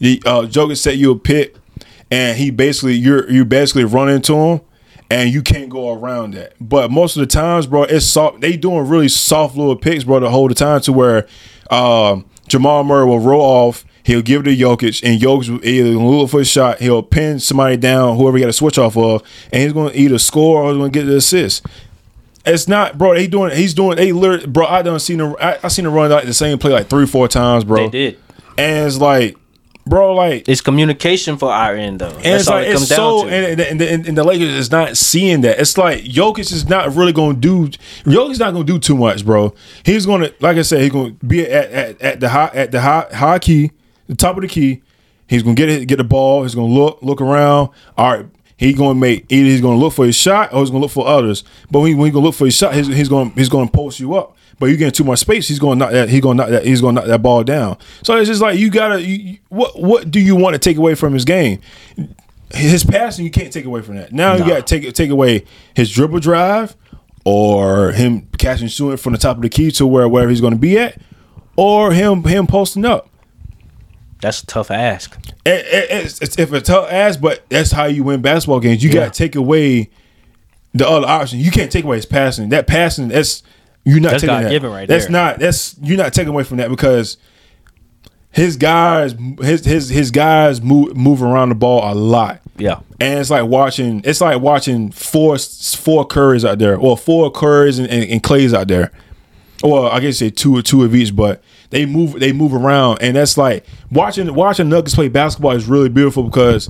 the 0.00 0.20
uh, 0.26 0.46
Joker 0.46 0.74
set 0.74 0.96
you 0.96 1.12
a 1.12 1.18
pick, 1.18 1.54
and 2.10 2.36
he 2.36 2.50
basically 2.50 2.94
you're 2.94 3.30
you 3.30 3.44
basically 3.44 3.84
run 3.84 4.08
into 4.08 4.34
him. 4.34 4.60
And 5.08 5.30
you 5.32 5.42
can't 5.42 5.68
go 5.68 5.92
around 5.92 6.34
that. 6.34 6.54
But 6.58 6.90
most 6.90 7.16
of 7.16 7.20
the 7.20 7.26
times, 7.26 7.66
bro, 7.66 7.82
it's 7.82 8.06
soft. 8.06 8.40
They 8.40 8.56
doing 8.56 8.88
really 8.88 9.08
soft 9.08 9.56
little 9.56 9.76
picks, 9.76 10.04
bro, 10.04 10.18
the 10.20 10.30
whole 10.30 10.48
time 10.48 10.80
to 10.80 10.92
where 10.92 11.28
um, 11.70 12.24
Jamal 12.48 12.82
Murray 12.82 13.06
will 13.06 13.20
roll 13.20 13.42
off. 13.42 13.84
He'll 14.04 14.22
give 14.22 14.40
it 14.40 14.44
to 14.44 14.56
Jokic, 14.56 15.02
and 15.04 15.20
Jokic 15.20 15.48
will 15.50 15.64
either 15.64 15.90
look 15.90 16.30
for 16.30 16.40
a 16.40 16.44
shot. 16.46 16.78
He'll 16.80 17.02
pin 17.02 17.38
somebody 17.40 17.76
down, 17.76 18.16
whoever 18.16 18.38
he 18.38 18.40
got 18.40 18.46
to 18.46 18.52
switch 18.54 18.78
off 18.78 18.96
of, 18.96 19.22
and 19.52 19.62
he's 19.62 19.74
going 19.74 19.92
to 19.92 19.98
either 19.98 20.18
score 20.18 20.62
or 20.62 20.70
he's 20.70 20.78
going 20.78 20.90
to 20.90 20.98
get 20.98 21.04
the 21.04 21.16
assist. 21.18 21.64
It's 22.44 22.66
not, 22.66 22.98
bro. 22.98 23.14
He 23.14 23.26
doing. 23.28 23.54
He's 23.56 23.74
doing. 23.74 23.96
They 23.96 24.12
literally, 24.12 24.46
bro. 24.46 24.66
I 24.66 24.82
done 24.82 24.98
seen 25.00 25.20
him. 25.20 25.36
I, 25.40 25.58
I 25.62 25.68
seen 25.68 25.86
him 25.86 25.92
run 25.92 26.10
like 26.10 26.24
the 26.26 26.34
same 26.34 26.58
play 26.58 26.72
like 26.72 26.88
three, 26.88 27.06
four 27.06 27.28
times, 27.28 27.64
bro. 27.64 27.88
They 27.88 28.10
did. 28.10 28.18
and 28.58 28.86
it's 28.86 28.98
like, 28.98 29.36
bro, 29.86 30.14
like 30.14 30.48
It's 30.48 30.60
communication 30.60 31.36
for 31.38 31.52
our 31.52 31.74
end 31.76 32.00
though. 32.00 32.08
and 32.08 32.16
That's 32.24 32.42
it's 32.42 32.48
all 32.48 32.56
like 32.56 32.66
it 32.66 32.72
comes 32.72 32.82
it's 32.82 32.90
so, 32.96 33.20
down 33.22 33.26
to. 33.28 33.34
and, 33.34 33.60
and, 33.60 33.80
and, 33.82 34.06
and 34.08 34.18
the 34.18 34.24
Lakers 34.24 34.48
is 34.48 34.70
not 34.72 34.96
seeing 34.96 35.42
that. 35.42 35.60
It's 35.60 35.78
like 35.78 36.02
Jokic 36.02 36.52
is 36.52 36.68
not 36.68 36.94
really 36.96 37.12
going 37.12 37.40
to 37.40 37.68
do. 37.68 37.68
Jokic's 38.10 38.40
not 38.40 38.52
going 38.52 38.66
to 38.66 38.72
do 38.72 38.78
too 38.80 38.96
much, 38.96 39.24
bro. 39.24 39.54
He's 39.84 40.04
going 40.04 40.22
to, 40.22 40.34
like 40.40 40.56
I 40.56 40.62
said, 40.62 40.80
he's 40.80 40.90
going 40.90 41.16
to 41.18 41.24
be 41.26 41.42
at, 41.48 41.70
at, 41.70 42.00
at 42.02 42.20
the 42.20 42.28
high 42.28 42.50
at 42.54 42.72
the 42.72 42.80
high 42.80 43.06
high 43.12 43.38
key, 43.38 43.70
the 44.08 44.16
top 44.16 44.36
of 44.36 44.42
the 44.42 44.48
key. 44.48 44.82
He's 45.28 45.42
going 45.44 45.54
to 45.54 45.60
get 45.62 45.68
it, 45.68 45.86
get 45.86 45.96
the 45.96 46.04
ball. 46.04 46.42
He's 46.42 46.54
going 46.56 46.68
to 46.68 46.74
look 46.74 46.98
look 47.02 47.20
around. 47.20 47.70
All 47.96 48.16
right, 48.16 48.26
he's 48.62 48.76
going 48.76 48.94
to 48.96 49.00
make 49.00 49.26
either 49.30 49.48
he's 49.48 49.60
going 49.60 49.78
to 49.78 49.82
look 49.84 49.92
for 49.92 50.06
his 50.06 50.16
shot 50.16 50.52
or 50.52 50.60
he's 50.60 50.70
going 50.70 50.80
to 50.80 50.84
look 50.84 50.90
for 50.92 51.06
others. 51.06 51.44
But 51.70 51.80
when, 51.80 51.88
he, 51.88 51.94
when 51.94 52.10
going 52.12 52.22
to 52.22 52.26
look 52.26 52.34
for 52.34 52.44
his 52.46 52.54
shot, 52.54 52.74
he's, 52.74 52.86
he's 52.86 53.08
going 53.08 53.30
he's 53.32 53.48
going 53.48 53.66
to 53.68 53.72
post 53.72 54.00
you 54.00 54.14
up. 54.14 54.36
But 54.58 54.66
you 54.66 54.76
getting 54.76 54.92
too 54.92 55.02
much 55.04 55.18
space, 55.18 55.48
he's 55.48 55.58
going 55.58 55.78
to 55.78 55.84
knock 55.84 55.92
that. 55.92 56.08
He's 56.08 56.20
going 56.20 56.36
to 56.36 56.42
knock 56.44 56.50
that. 56.50 56.64
He's 56.64 56.80
going 56.80 56.94
to 56.94 57.00
knock 57.00 57.08
that 57.08 57.22
ball 57.22 57.42
down. 57.42 57.78
So 58.04 58.16
it's 58.16 58.28
just 58.28 58.40
like 58.40 58.58
you 58.58 58.70
gotta. 58.70 59.02
You, 59.02 59.16
you- 59.16 59.38
what 59.48 59.80
what 59.80 60.10
do 60.10 60.20
you 60.20 60.36
want 60.36 60.54
to 60.54 60.58
take 60.58 60.76
away 60.76 60.94
from 60.94 61.12
his 61.14 61.24
game? 61.24 61.60
his 62.54 62.84
passing 62.84 63.24
you 63.24 63.30
can't 63.30 63.52
take 63.52 63.64
away 63.64 63.80
from 63.80 63.96
that. 63.96 64.12
Now 64.12 64.34
you 64.34 64.40
got 64.46 64.66
to 64.66 64.78
take 64.80 64.92
take 64.94 65.10
away 65.10 65.44
his 65.74 65.90
dribble 65.90 66.20
drive 66.20 66.76
or 67.24 67.92
him 67.92 68.28
catching 68.38 68.68
shooting 68.68 68.96
from 68.98 69.12
the 69.14 69.18
top 69.18 69.36
of 69.36 69.42
the 69.42 69.48
key 69.48 69.70
to 69.72 69.86
where 69.86 70.08
wherever 70.08 70.30
he's 70.30 70.40
going 70.40 70.52
to 70.52 70.58
be 70.58 70.78
at, 70.78 71.00
or 71.56 71.92
him 71.92 72.22
him 72.24 72.46
posting 72.46 72.84
up. 72.84 73.08
That's 74.22 74.42
a 74.42 74.46
tough 74.46 74.70
ask. 74.70 75.14
It- 75.44 75.66
it- 75.66 75.90
it's, 75.90 76.22
it's, 76.22 76.38
if 76.38 76.52
it's 76.54 76.68
tough 76.68 76.90
ask, 76.90 77.20
but 77.20 77.42
that's 77.50 77.72
how 77.72 77.84
you 77.84 78.04
win 78.04 78.22
basketball 78.22 78.60
games. 78.60 78.82
You 78.82 78.88
Yeah. 78.88 78.94
got 79.06 79.12
to 79.12 79.18
take 79.18 79.34
away 79.36 79.90
the 80.72 80.88
other 80.88 81.06
option. 81.06 81.38
You 81.40 81.50
can't 81.50 81.70
take 81.70 81.84
away 81.84 81.96
his 81.96 82.06
passing. 82.06 82.48
That 82.48 82.66
passing, 82.66 83.08
that's 83.08 83.42
you're 83.84 84.00
not 84.00 84.12
That's 84.12 84.22
taking 84.22 84.36
that. 84.36 84.42
God-given 84.44 84.70
right 84.70 84.88
that's 84.88 85.04
there. 85.04 85.12
not. 85.12 85.38
That's 85.40 85.76
you're 85.82 85.98
not 85.98 86.14
taking 86.14 86.28
away 86.30 86.44
from 86.44 86.56
that 86.58 86.70
because 86.70 87.16
his 88.30 88.56
guys, 88.56 89.14
his 89.42 89.64
his 89.64 89.88
his 89.90 90.10
guys 90.10 90.62
move 90.62 90.96
move 90.96 91.22
around 91.22 91.50
the 91.50 91.54
ball 91.54 91.92
a 91.92 91.94
lot. 91.94 92.40
Yeah. 92.56 92.78
And 93.00 93.18
it's 93.18 93.28
like 93.28 93.44
watching. 93.46 94.00
It's 94.04 94.20
like 94.20 94.40
watching 94.40 94.90
four 94.92 95.36
four 95.36 96.06
Currys 96.06 96.48
out 96.48 96.58
there, 96.60 96.76
or 96.78 96.96
four 96.96 97.30
Currys 97.32 97.78
and, 97.78 97.88
and, 97.88 98.04
and 98.08 98.22
Clays 98.22 98.54
out 98.54 98.68
there. 98.68 98.92
Well, 99.62 99.86
I 99.86 100.00
guess 100.00 100.18
say 100.18 100.30
two 100.30 100.56
or 100.56 100.62
two 100.62 100.84
of 100.84 100.94
each, 100.94 101.14
but 101.14 101.42
they 101.72 101.86
move 101.86 102.20
they 102.20 102.32
move 102.32 102.54
around, 102.54 102.98
and 103.00 103.16
that's 103.16 103.36
like 103.36 103.64
watching 103.90 104.32
watching 104.34 104.68
Nuggets 104.68 104.94
play 104.94 105.08
basketball 105.08 105.52
is 105.52 105.66
really 105.66 105.88
beautiful 105.88 106.22
because 106.22 106.68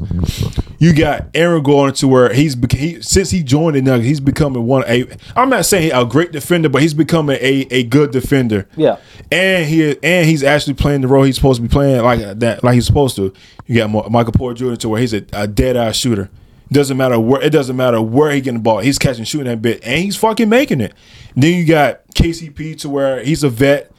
you 0.79 0.95
got 0.95 1.27
Aaron 1.35 1.62
going 1.62 1.93
to 1.95 2.09
where 2.09 2.33
he's 2.33 2.57
he, 2.73 3.03
since 3.03 3.31
he 3.31 3.43
joined 3.43 3.77
the 3.77 3.83
Nuggets, 3.83 4.07
he's 4.07 4.20
becoming 4.20 4.65
one 4.66 4.85
a. 4.87 5.05
I'm 5.37 5.51
not 5.51 5.66
saying 5.66 5.93
a 5.93 6.05
great 6.05 6.33
defender, 6.33 6.69
but 6.69 6.81
he's 6.83 6.95
becoming 6.95 7.37
a 7.41 7.66
a 7.70 7.83
good 7.83 8.12
defender. 8.12 8.66
Yeah. 8.77 8.97
and 9.31 9.66
he 9.66 9.97
and 10.03 10.27
he's 10.29 10.43
actually 10.43 10.74
playing 10.74 11.03
the 11.03 11.09
role 11.09 11.24
he's 11.24 11.37
supposed 11.37 11.59
to 11.59 11.62
be 11.62 11.69
playing 11.69 12.03
like 12.03 12.20
uh, 12.20 12.35
that, 12.35 12.65
like 12.65 12.74
he's 12.74 12.87
supposed 12.87 13.16
to. 13.16 13.35
You 13.66 13.77
got 13.77 14.11
Michael 14.11 14.33
Porter 14.33 14.55
Jr. 14.70 14.77
to 14.77 14.89
where 14.89 15.01
he's 15.01 15.12
a, 15.12 15.24
a 15.33 15.47
dead 15.47 15.77
eye 15.77 15.93
shooter. 15.93 16.31
Doesn't 16.70 16.97
matter 16.97 17.20
where 17.20 17.43
it 17.43 17.51
doesn't 17.51 17.77
matter 17.77 18.01
where 18.01 18.31
he 18.31 18.41
getting 18.41 18.59
the 18.59 18.62
ball. 18.62 18.79
He's 18.79 18.99
catching, 18.99 19.24
shooting 19.24 19.47
that 19.49 19.61
bit, 19.61 19.81
and 19.85 20.03
he's 20.03 20.16
fucking 20.16 20.49
making 20.49 20.81
it. 20.81 20.95
Then 21.37 21.53
you 21.55 21.66
got 21.66 22.07
KCP 22.15 22.79
to 22.81 22.89
where 22.89 23.23
he's 23.23 23.43
a 23.45 23.51
vet. 23.51 23.91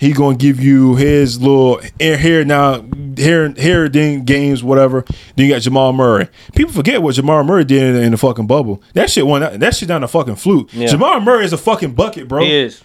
He 0.00 0.12
gonna 0.12 0.34
give 0.38 0.58
you 0.58 0.96
his 0.96 1.38
little 1.42 1.78
here, 1.98 2.16
here 2.16 2.42
now, 2.42 2.82
here, 3.18 3.50
here, 3.50 3.86
then 3.86 4.24
games, 4.24 4.64
whatever. 4.64 5.04
Then 5.36 5.46
you 5.46 5.52
got 5.52 5.60
Jamal 5.60 5.92
Murray. 5.92 6.28
People 6.54 6.72
forget 6.72 7.02
what 7.02 7.14
Jamal 7.16 7.44
Murray 7.44 7.64
did 7.64 7.96
in, 7.96 8.10
the 8.10 8.16
fucking 8.16 8.46
bubble. 8.46 8.82
That 8.94 9.10
shit 9.10 9.26
went. 9.26 9.60
That 9.60 9.76
shit 9.76 9.88
down 9.88 10.02
a 10.02 10.08
fucking 10.08 10.36
fluke. 10.36 10.72
Yeah. 10.72 10.86
Jamal 10.86 11.20
Murray 11.20 11.44
is 11.44 11.52
a 11.52 11.58
fucking 11.58 11.92
bucket, 11.92 12.28
bro 12.28 12.42
He 12.44 12.50
is. 12.50 12.80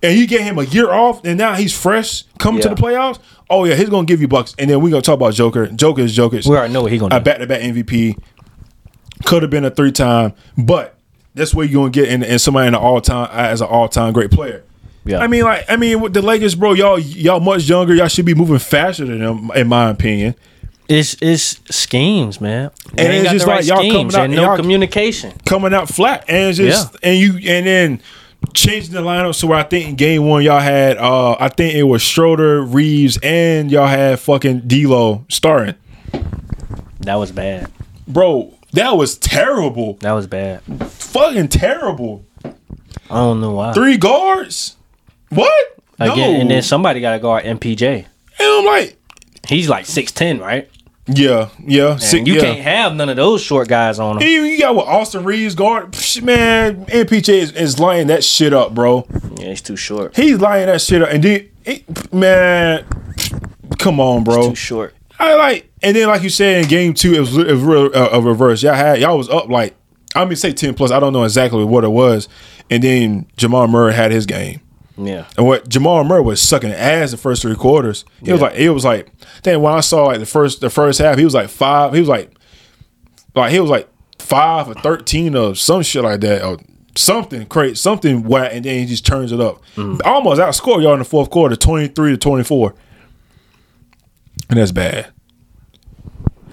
and 0.00 0.16
you 0.16 0.28
get 0.28 0.42
him 0.42 0.60
a 0.60 0.62
year 0.62 0.92
off, 0.92 1.24
and 1.24 1.36
now 1.36 1.54
he's 1.54 1.76
fresh 1.76 2.22
coming 2.38 2.62
to 2.62 2.68
the 2.68 2.76
playoffs. 2.76 3.18
Oh 3.50 3.64
yeah, 3.64 3.74
he's 3.74 3.88
gonna 3.88 4.06
give 4.06 4.20
you 4.20 4.28
bucks, 4.28 4.54
and 4.56 4.70
then 4.70 4.80
we're 4.80 4.90
gonna 4.90 5.02
talk 5.02 5.16
about 5.16 5.34
Joker. 5.34 5.66
Joker 5.66 6.02
is 6.02 6.14
Joker. 6.14 6.38
We 6.46 6.56
already 6.56 6.72
know 6.72 6.82
what 6.82 6.92
he 6.92 6.98
gonna 6.98 7.16
A 7.16 7.20
back 7.20 7.38
to 7.38 7.48
back 7.48 7.62
MVP 7.62 8.16
could 9.24 9.42
have 9.42 9.50
been 9.50 9.64
a 9.64 9.70
three 9.70 9.90
time, 9.90 10.34
but 10.56 10.96
that's 11.34 11.52
where 11.52 11.66
you're 11.66 11.82
gonna 11.82 11.90
get 11.90 12.08
in, 12.08 12.22
in 12.22 12.38
somebody 12.38 12.68
in 12.68 12.74
an 12.74 12.80
all 12.80 13.00
time 13.00 13.28
as 13.32 13.60
an 13.60 13.66
all 13.66 13.88
time 13.88 14.12
great 14.12 14.30
player. 14.30 14.62
Yeah. 15.04 15.18
I 15.18 15.26
mean, 15.28 15.44
like, 15.44 15.64
I 15.68 15.76
mean, 15.76 16.00
with 16.00 16.12
the 16.12 16.22
Lakers, 16.22 16.54
bro, 16.54 16.74
y'all, 16.74 16.98
y'all 16.98 17.40
much 17.40 17.68
younger. 17.68 17.94
Y'all 17.94 18.08
should 18.08 18.26
be 18.26 18.34
moving 18.34 18.58
faster 18.58 19.06
than 19.06 19.18
them, 19.20 19.50
in 19.54 19.66
my 19.68 19.88
opinion. 19.90 20.34
It's 20.88 21.16
it's 21.22 21.60
schemes, 21.74 22.40
man. 22.40 22.70
And 22.98 23.12
it's 23.12 23.30
just 23.30 23.46
right 23.46 23.56
like 23.58 23.66
y'all 23.66 23.78
coming 23.78 24.14
out 24.14 24.24
and 24.24 24.34
no 24.34 24.42
y'all- 24.42 24.56
communication. 24.56 25.32
coming 25.46 25.72
out 25.72 25.88
flat 25.88 26.24
and 26.28 26.48
it's 26.48 26.58
just 26.58 26.96
and 27.04 27.16
you 27.16 27.34
and 27.48 27.64
then 27.64 28.02
changing 28.54 28.94
the 28.94 29.00
lineup 29.00 29.34
so 29.36 29.46
where 29.46 29.58
I 29.58 29.62
think 29.62 29.88
in 29.90 29.94
game 29.94 30.26
one 30.26 30.42
y'all 30.42 30.58
had 30.58 30.96
uh 30.98 31.36
I 31.38 31.48
think 31.48 31.74
it 31.76 31.84
was 31.84 32.02
Schroeder, 32.02 32.62
Reaves, 32.62 33.18
and 33.22 33.70
y'all 33.70 33.86
had 33.86 34.18
fucking 34.18 34.62
D'Lo 34.66 35.24
starting. 35.28 35.76
That 37.00 37.14
was 37.14 37.30
bad. 37.30 37.70
Bro, 38.08 38.52
that 38.72 38.96
was 38.96 39.16
terrible. 39.16 39.94
That 40.00 40.12
was 40.12 40.26
bad. 40.26 40.62
Fucking 40.90 41.48
terrible. 41.48 42.24
I 42.44 43.14
don't 43.14 43.40
know 43.40 43.52
why. 43.52 43.72
Three 43.74 43.96
guards? 43.96 44.76
What? 45.30 45.78
Again, 45.98 46.34
no. 46.34 46.40
and 46.40 46.50
then 46.50 46.62
somebody 46.62 47.00
got 47.00 47.12
to 47.12 47.18
guard 47.18 47.44
MPJ. 47.44 47.82
and 47.98 48.06
I'm 48.40 48.64
like, 48.64 48.96
He's 49.48 49.68
like 49.68 49.86
six 49.86 50.12
ten, 50.12 50.38
right? 50.38 50.68
yeah, 51.06 51.48
yeah. 51.66 51.96
Six- 51.96 52.26
you 52.26 52.34
yeah. 52.34 52.40
can't 52.40 52.60
have 52.60 52.94
none 52.94 53.08
of 53.08 53.16
those 53.16 53.42
short 53.42 53.66
guys 53.68 53.98
on 53.98 54.16
him. 54.16 54.28
You, 54.28 54.42
you 54.42 54.60
got 54.60 54.74
what 54.76 54.86
Austin 54.86 55.24
Reaves 55.24 55.54
guard? 55.56 55.92
Psh, 55.92 56.22
Man, 56.22 56.86
MPJ 56.86 57.28
is, 57.34 57.52
is 57.52 57.78
lining 57.80 58.06
that 58.08 58.22
shit 58.22 58.52
up, 58.52 58.74
bro. 58.74 59.06
Yeah, 59.36 59.48
he's 59.48 59.60
too 59.62 59.76
short. 59.76 60.14
He's 60.14 60.38
lining 60.38 60.66
that 60.66 60.80
shit 60.80 61.02
up, 61.02 61.08
and 61.10 61.22
then 61.24 61.48
it, 61.64 62.12
man, 62.12 62.84
come 63.78 63.98
on, 63.98 64.22
bro. 64.24 64.50
Too 64.50 64.54
short. 64.54 64.94
I 65.18 65.34
like, 65.34 65.70
and 65.82 65.96
then 65.96 66.06
like 66.08 66.22
you 66.22 66.30
said 66.30 66.62
in 66.62 66.68
game 66.68 66.94
two, 66.94 67.12
it 67.14 67.20
was, 67.20 67.36
it 67.36 67.46
was 67.46 67.60
real 67.62 67.90
uh, 67.94 68.10
a 68.12 68.20
reverse. 68.20 68.62
Y'all 68.62 68.74
had 68.74 69.00
y'all 69.00 69.18
was 69.18 69.28
up 69.28 69.48
like 69.48 69.74
I 70.14 70.24
mean 70.24 70.36
say 70.36 70.52
ten 70.52 70.74
plus. 70.74 70.90
I 70.90 71.00
don't 71.00 71.12
know 71.12 71.24
exactly 71.24 71.64
what 71.64 71.82
it 71.84 71.90
was, 71.90 72.28
and 72.70 72.82
then 72.84 73.26
Jamal 73.36 73.66
Murray 73.68 73.94
had 73.94 74.12
his 74.12 74.26
game. 74.26 74.60
Yeah. 74.96 75.26
And 75.36 75.46
what 75.46 75.68
Jamal 75.68 76.04
Murray 76.04 76.22
was 76.22 76.42
sucking 76.42 76.72
ass 76.72 77.10
the 77.10 77.16
first 77.16 77.42
three 77.42 77.54
quarters. 77.54 78.04
It 78.22 78.32
was 78.32 78.40
like 78.40 78.54
it 78.54 78.70
was 78.70 78.84
like 78.84 79.10
then 79.42 79.62
when 79.62 79.72
I 79.72 79.80
saw 79.80 80.06
like 80.06 80.18
the 80.18 80.26
first 80.26 80.60
the 80.60 80.70
first 80.70 80.98
half, 80.98 81.16
he 81.18 81.24
was 81.24 81.34
like 81.34 81.48
five. 81.48 81.94
He 81.94 82.00
was 82.00 82.08
like 82.08 82.32
like 83.34 83.52
he 83.52 83.60
was 83.60 83.70
like 83.70 83.88
five 84.18 84.68
or 84.68 84.74
thirteen 84.74 85.34
or 85.36 85.54
some 85.54 85.82
shit 85.82 86.02
like 86.02 86.20
that 86.20 86.44
or 86.44 86.58
something 86.96 87.46
crazy, 87.46 87.76
something 87.76 88.24
whack, 88.24 88.50
and 88.52 88.64
then 88.64 88.80
he 88.80 88.86
just 88.86 89.06
turns 89.06 89.32
it 89.32 89.40
up. 89.40 89.62
Almost 90.04 90.40
outscored 90.40 90.82
y'all 90.82 90.92
in 90.92 90.98
the 90.98 91.04
fourth 91.04 91.30
quarter, 91.30 91.56
twenty 91.56 91.88
three 91.88 92.10
to 92.12 92.18
twenty 92.18 92.44
four, 92.44 92.74
and 94.48 94.58
that's 94.58 94.72
bad. 94.72 95.12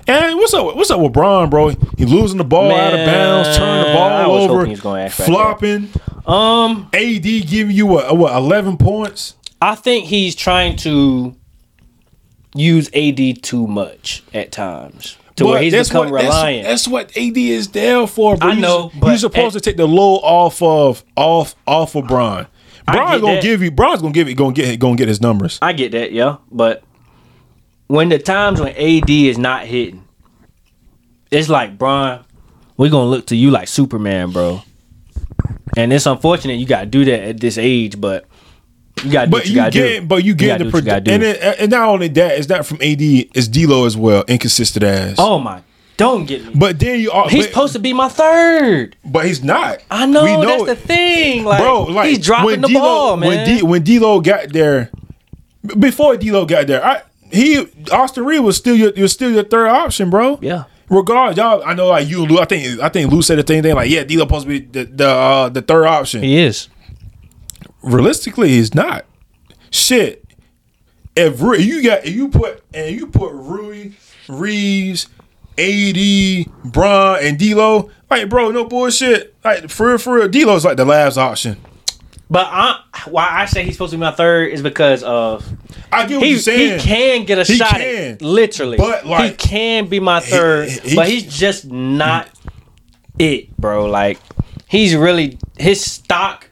And 0.10 0.38
what's 0.38 0.54
up? 0.54 0.74
What's 0.76 0.90
up 0.90 1.02
with 1.02 1.12
Bron, 1.12 1.50
bro? 1.50 1.70
He 1.98 2.06
losing 2.06 2.38
the 2.38 2.46
ball 2.46 2.72
out 2.72 2.94
of 2.94 3.06
bounds, 3.06 3.58
turning 3.58 3.88
the 3.92 3.94
ball 3.98 4.32
over, 4.32 4.66
hoping 4.66 4.76
he 4.76 5.90
was 6.28 6.36
gonna 6.36 6.82
act 6.84 6.92
back 6.92 6.92
there. 6.92 6.96
flopping. 6.96 7.06
Um, 7.08 7.16
AD 7.16 7.48
giving 7.48 7.76
you 7.76 7.86
what, 7.88 8.18
what 8.18 8.36
eleven 8.36 8.78
points? 8.78 9.36
I 9.62 9.76
think 9.76 10.06
he's 10.06 10.36
trying 10.36 10.76
to 10.78 11.36
use 12.56 12.90
AD 12.94 13.42
too 13.44 13.68
much 13.68 14.24
at 14.34 14.52
times 14.52 15.18
to 15.36 15.46
where 15.46 15.62
he's 15.62 15.74
that's 15.74 15.90
become 15.90 16.10
what, 16.12 16.22
that's- 16.22 16.34
reliant. 16.36 16.68
That's, 16.68 16.88
what 16.88 17.18
AD 17.18 17.38
is 17.38 17.70
there 17.70 18.08
for. 18.08 18.38
Bro. 18.38 18.50
I 18.50 18.56
know, 18.56 18.92
you're 18.94 19.02
but- 19.02 19.18
supposed 19.18 19.54
to 19.54 19.62
take 19.62 19.78
the 19.78 19.88
load 19.88 20.18
off 20.24 20.62
of 20.62 21.04
off 21.16 21.56
off 21.66 21.96
of 21.96 22.08
Bron. 22.08 22.48
Bron's 22.86 23.22
gonna 23.22 23.36
that. 23.36 23.44
give 23.44 23.62
you. 23.62 23.70
Bron's 23.72 24.02
gonna 24.02 24.14
give 24.14 24.30
you. 24.30 24.36
Gonna 24.36 24.54
get. 24.54 24.80
Gonna 24.80 24.96
get 24.96 25.08
his 25.10 25.20
numbers. 25.22 25.60
I 25.62 25.74
get 25.74 25.92
that, 25.92 26.14
yeah. 26.14 26.38
But 26.52 26.84
when 27.88 28.08
the 28.10 28.18
times 28.18 28.62
when 28.62 28.74
AD 28.78 29.10
is 29.10 29.38
not 29.38 29.66
hitting, 29.66 30.08
it's 31.30 31.50
like, 31.50 31.78
Bron, 31.78 32.24
we're 32.78 32.90
gonna 32.90 33.10
look 33.10 33.26
to 33.28 33.36
you 33.36 33.52
like 33.52 33.68
Superman, 33.68 34.32
bro. 34.32 34.62
And 35.76 35.92
it's 35.94 36.06
unfortunate 36.06 36.56
you 36.60 36.66
gotta 36.66 36.86
do 36.88 37.06
that 37.06 37.20
at 37.22 37.40
this 37.40 37.58
age, 37.58 38.00
but 38.00 38.26
you 39.04 39.12
gotta 39.12 39.28
do 39.28 39.32
But 39.32 39.38
what 39.40 39.46
you, 39.46 39.52
you, 39.52 39.56
gotta 39.58 39.72
get. 39.72 40.00
do. 40.02 40.06
But 40.08 40.24
you 40.24 40.34
get 40.36 40.58
the 40.58 40.64
do 40.66 40.70
what 40.72 40.84
you 40.84 40.86
gotta 40.86 41.02
produ- 41.02 41.04
do. 41.06 41.12
and 41.12 41.24
it, 41.24 41.60
and 41.60 41.72
not 41.72 41.90
only 41.90 42.08
that, 42.10 42.38
it's 42.38 42.50
not 42.50 42.66
from 42.66 42.78
AD. 42.78 43.02
It's 43.02 43.48
D'Lo 43.48 43.86
as 43.86 43.96
well. 43.98 44.24
Inconsistent 44.28 44.84
ass. 44.84 45.16
oh 45.20 45.38
my, 45.40 45.62
don't 45.98 46.26
get 46.26 46.46
me. 46.46 46.52
But 46.56 46.80
then 46.80 47.00
you 47.00 47.12
are. 47.12 47.30
He's 47.30 47.46
but, 47.46 47.50
supposed 47.50 47.74
to 47.74 47.80
be 47.80 47.94
my 47.94 48.10
third. 48.10 48.96
But 49.06 49.26
he's 49.26 49.44
not. 49.44 49.84
I 49.92 50.06
know, 50.06 50.24
We 50.40 50.46
that's 50.46 50.64
it. 50.64 50.66
the 50.68 50.76
thing. 50.76 51.44
Like, 51.44 51.60
bro. 51.62 51.84
Like 51.84 52.10
he's 52.10 52.20
dropping 52.26 52.46
when 52.46 52.62
the 52.62 52.68
D'Lo, 52.70 52.80
ball, 52.82 53.18
man. 53.18 53.30
When 53.30 53.46
D, 53.58 53.64
when 53.64 53.84
D'Lo 53.84 54.20
got 54.22 54.50
there, 54.54 54.90
before 55.80 56.18
D'Lo 56.18 56.46
got 56.46 56.68
there, 56.68 56.84
I 56.84 57.02
he 57.32 57.68
Austin 57.92 58.24
Reed 58.26 58.40
was 58.42 58.58
still 58.58 58.76
your 58.76 58.92
was 58.96 59.12
still 59.12 59.30
your 59.32 59.44
third 59.44 59.68
option, 59.68 60.10
bro. 60.10 60.40
yeah, 60.42 60.64
Regard 60.90 61.36
y'all, 61.36 61.62
I 61.66 61.74
know 61.74 61.88
like 61.88 62.08
you, 62.08 62.24
and 62.24 62.32
Lou. 62.32 62.40
I 62.40 62.46
think 62.46 62.80
I 62.80 62.88
think 62.90 63.12
Lou 63.12 63.22
said 63.22 63.38
the 63.38 63.46
same 63.46 63.62
thing. 63.62 63.76
Like, 63.76 63.90
yeah, 63.90 64.04
D'Lo 64.04 64.24
supposed 64.24 64.48
to 64.48 64.50
be 64.50 64.60
the 64.60 64.86
the 64.86 65.10
uh, 65.10 65.50
the 65.50 65.62
third 65.62 65.86
option. 65.86 66.24
he 66.24 66.40
is. 66.40 66.70
Realistically, 67.82 68.50
he's 68.50 68.74
not. 68.74 69.06
Shit. 69.70 70.24
If 71.16 71.42
you 71.42 71.84
got 71.84 72.06
if 72.06 72.16
you 72.16 72.30
put 72.30 72.64
and 72.74 72.96
you 72.96 73.08
put 73.08 73.34
Rui, 73.34 73.92
Reaves, 74.30 75.08
AD, 75.58 76.72
Bron, 76.72 77.20
and 77.22 77.38
D'Lo, 77.38 77.90
like 78.10 78.30
bro, 78.30 78.52
no 78.52 78.64
bullshit. 78.64 79.36
Like 79.44 79.70
for 79.70 79.90
real, 79.90 79.98
for 79.98 80.16
real, 80.16 80.28
D'Lo's 80.30 80.64
like 80.64 80.78
the 80.78 80.86
last 80.86 81.18
option. 81.18 81.58
But 82.30 82.48
I, 82.50 82.82
why 83.06 83.28
I 83.32 83.46
say 83.46 83.64
he's 83.64 83.74
supposed 83.76 83.92
to 83.92 83.98
be 83.98 84.02
my 84.02 84.12
third 84.12 84.52
is 84.52 84.62
because 84.62 85.02
of 85.04 85.48
I 85.92 86.06
get 86.08 86.18
what 86.18 86.26
he, 86.26 86.32
you're 86.32 86.40
saying. 86.40 86.80
he 86.80 86.86
can 86.86 87.26
get 87.26 87.40
a 87.40 87.44
He 87.46 87.56
shot 87.56 87.76
can. 87.76 88.14
at 88.16 88.22
literally. 88.22 88.78
But, 88.78 89.06
like, 89.06 89.32
he 89.42 89.50
can 89.50 89.88
be 89.88 90.00
my 90.02 90.20
third, 90.20 90.68
he- 90.70 90.96
but 90.96 91.08
he's 91.08 91.24
just 91.24 91.66
not 91.66 92.30
it, 93.18 93.56
bro. 93.58 93.86
Like 93.86 94.20
he's 94.68 94.94
really 94.96 95.38
his 95.58 95.84
stock, 95.84 96.50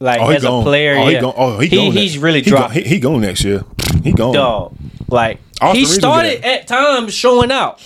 like 0.00 0.20
Oh, 0.20 0.28
as 0.30 0.42
gone. 0.42 0.60
a 0.60 0.64
player. 0.64 0.96
Oh, 0.98 1.06
he 1.06 1.18
gone. 1.18 1.34
Oh, 1.36 1.58
he, 1.60 1.68
he 1.68 1.76
gone 1.76 1.92
he's 1.92 2.18
really 2.18 2.42
he 2.42 2.50
dropped. 2.50 2.74
He, 2.74 2.82
he 2.82 3.00
gone 3.00 3.22
next 3.22 3.42
year. 3.42 3.64
He 4.04 4.12
gone. 4.12 4.34
dog. 4.34 4.76
Like 5.08 5.40
Austin 5.62 5.78
he 5.80 5.86
started 5.86 6.44
at 6.44 6.66
times 6.68 7.14
showing 7.14 7.50
out. 7.50 7.80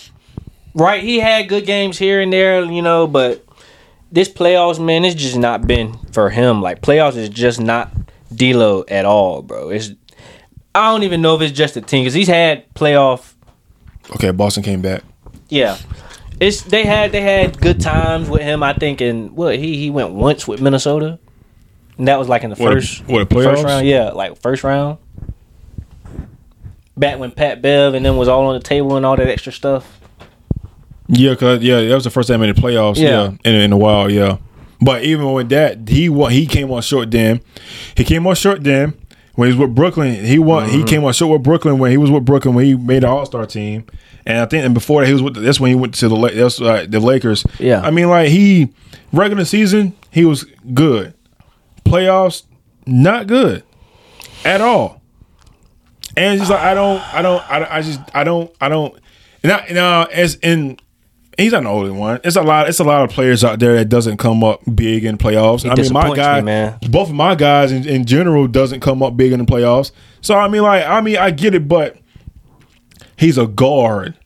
Right, 0.75 1.03
he 1.03 1.19
had 1.21 1.49
good 1.49 1.67
games 1.67 1.99
here 1.99 2.21
and 2.21 2.33
there, 2.33 2.65
you 2.65 2.81
know, 2.83 3.07
but 3.07 3.45
this 4.13 4.29
playoffs, 4.29 4.85
man, 4.85 5.05
it's 5.05 5.21
just 5.21 5.37
not 5.37 5.67
been 5.67 5.97
for 6.13 6.31
him. 6.31 6.61
Like 6.61 6.83
playoffs 6.83 7.17
is 7.17 7.29
just 7.29 7.61
not 7.61 7.91
D'Lo 8.35 8.85
at 8.89 9.05
all, 9.05 9.43
bro. 9.43 9.71
It's 9.71 9.93
I 10.75 10.93
don't 10.93 11.03
even 11.03 11.23
know 11.23 11.35
if 11.35 11.43
it's 11.43 11.57
just 11.57 11.77
a 11.77 11.81
team 11.81 12.03
because 12.05 12.15
he's 12.15 12.29
had 12.29 12.73
playoff. 12.75 13.35
Okay, 14.15 14.31
Boston 14.31 14.63
came 14.63 14.83
back. 14.83 15.03
Yeah, 15.49 15.79
it's 16.39 16.63
they 16.63 16.85
had 16.85 17.13
they 17.13 17.21
had 17.21 17.61
good 17.61 17.81
times 17.81 18.29
with 18.29 18.43
him. 18.43 18.63
I 18.63 18.73
think, 18.73 19.01
and 19.01 19.33
what 19.33 19.59
he 19.59 19.77
he 19.77 19.91
went 19.91 20.11
once 20.11 20.47
with 20.47 20.61
Minnesota, 20.61 21.19
and 21.99 22.09
that 22.09 22.19
was 22.19 22.29
like 22.29 22.45
in 22.45 22.51
the 22.51 22.57
What, 22.57 22.73
first 22.73 23.07
what 23.09 23.29
the 23.29 23.35
first 23.35 23.65
round. 23.65 23.87
Yeah, 23.87 24.11
like 24.11 24.41
first 24.41 24.65
round. 24.65 24.99
Back 26.97 27.19
when 27.19 27.31
Pat 27.31 27.63
Bev 27.63 27.95
and 27.95 28.05
then 28.05 28.17
was 28.17 28.29
all 28.29 28.47
on 28.47 28.55
the 28.55 28.63
table 28.63 28.97
and 28.97 29.07
all 29.07 29.17
that 29.17 29.29
extra 29.29 29.53
stuff. 29.53 30.00
Yeah, 31.13 31.35
cause 31.35 31.61
yeah, 31.61 31.81
that 31.81 31.95
was 31.95 32.05
the 32.05 32.11
first 32.11 32.29
time 32.29 32.43
in 32.43 32.55
the 32.55 32.61
playoffs. 32.61 32.97
Yeah. 32.97 33.09
Yeah, 33.09 33.33
in, 33.45 33.55
in 33.55 33.73
a 33.73 33.77
while. 33.77 34.11
Yeah, 34.11 34.39
but 34.81 35.03
even 35.03 35.33
with 35.33 35.49
that, 35.51 35.89
he 35.89 36.09
won. 36.09 36.31
He 36.33 36.47
came 36.47 36.71
on 36.71 36.83
short. 36.83 37.11
Then 37.11 37.41
he 37.97 38.05
came 38.05 38.27
on 38.27 38.35
short. 38.35 38.63
Then 38.63 38.95
when 39.35 39.49
he 39.49 39.55
was 39.55 39.69
with 39.69 39.75
Brooklyn, 39.75 40.25
he 40.25 40.39
won. 40.39 40.69
Mm-hmm. 40.69 40.79
He 40.79 40.85
came 40.85 41.05
on 41.05 41.13
short 41.13 41.33
with 41.33 41.43
Brooklyn 41.43 41.79
when 41.79 41.91
he 41.91 41.97
was 41.97 42.11
with 42.11 42.25
Brooklyn 42.25 42.55
when 42.55 42.65
he 42.65 42.77
made 42.77 43.03
the 43.03 43.09
All 43.09 43.27
Star 43.27 43.45
team. 43.47 43.85
And 44.27 44.39
I 44.39 44.47
think, 44.47 44.65
and 44.65 44.75
before 44.75 45.01
that, 45.01 45.07
he 45.09 45.13
was 45.13 45.23
with. 45.23 45.35
That's 45.35 45.59
when 45.59 45.71
he 45.71 45.75
went 45.75 45.95
to 45.95 46.09
the. 46.09 46.17
That's 46.17 46.61
uh, 46.61 46.87
the 46.89 47.01
Lakers. 47.01 47.45
Yeah. 47.59 47.81
I 47.81 47.91
mean, 47.91 48.09
like 48.09 48.29
he 48.29 48.73
regular 49.13 49.45
season, 49.45 49.95
he 50.11 50.25
was 50.25 50.45
good. 50.75 51.15
Playoffs, 51.85 52.45
not 52.87 53.27
good 53.27 53.65
at 54.45 54.61
all. 54.61 55.01
And 56.17 56.35
it's 56.35 56.41
just 56.41 56.51
like 56.51 56.61
I 56.61 56.75
don't, 56.75 57.01
I 57.15 57.23
don't, 57.23 57.51
I, 57.51 57.77
I 57.77 57.83
just, 57.83 58.01
I 58.15 58.25
don't, 58.25 58.55
I 58.61 58.69
don't. 58.69 58.99
And 59.43 59.53
I, 59.53 59.67
now 59.71 60.05
as 60.05 60.35
in, 60.37 60.79
he's 61.41 61.53
not 61.53 61.63
the 61.65 61.69
only 61.69 61.91
one. 61.91 62.21
It's 62.25 62.37
a 62.37 62.43
lot. 62.43 62.69
It's 62.69 62.79
a 62.81 62.85
lot 62.85 63.03
of 63.03 63.11
players 63.11 63.43
out 63.45 63.59
there 63.59 63.75
that 63.75 63.89
doesn't 63.89 64.17
come 64.19 64.43
up 64.45 64.61
big 64.75 65.05
in 65.05 65.19
playoffs. 65.19 65.69
I 65.69 65.75
mean, 65.75 65.93
my 65.93 66.15
guy, 66.15 66.41
me, 66.41 66.45
man. 66.47 66.79
both 66.91 67.09
of 67.09 67.15
my 67.15 67.35
guys 67.35 67.73
in, 67.73 67.87
in 67.89 68.05
general 68.05 68.47
doesn't 68.47 68.81
come 68.81 69.03
up 69.03 69.17
big 69.17 69.33
in 69.33 69.39
the 69.41 69.45
playoffs. 69.47 69.93
So 70.21 70.37
I 70.37 70.49
mean, 70.49 70.63
like, 70.63 70.85
I 70.85 71.01
mean, 71.01 71.17
I 71.17 71.31
get 71.31 71.55
it, 71.55 71.67
but 71.69 71.97
he's 73.17 73.39
a 73.39 73.47
guard. 73.47 74.17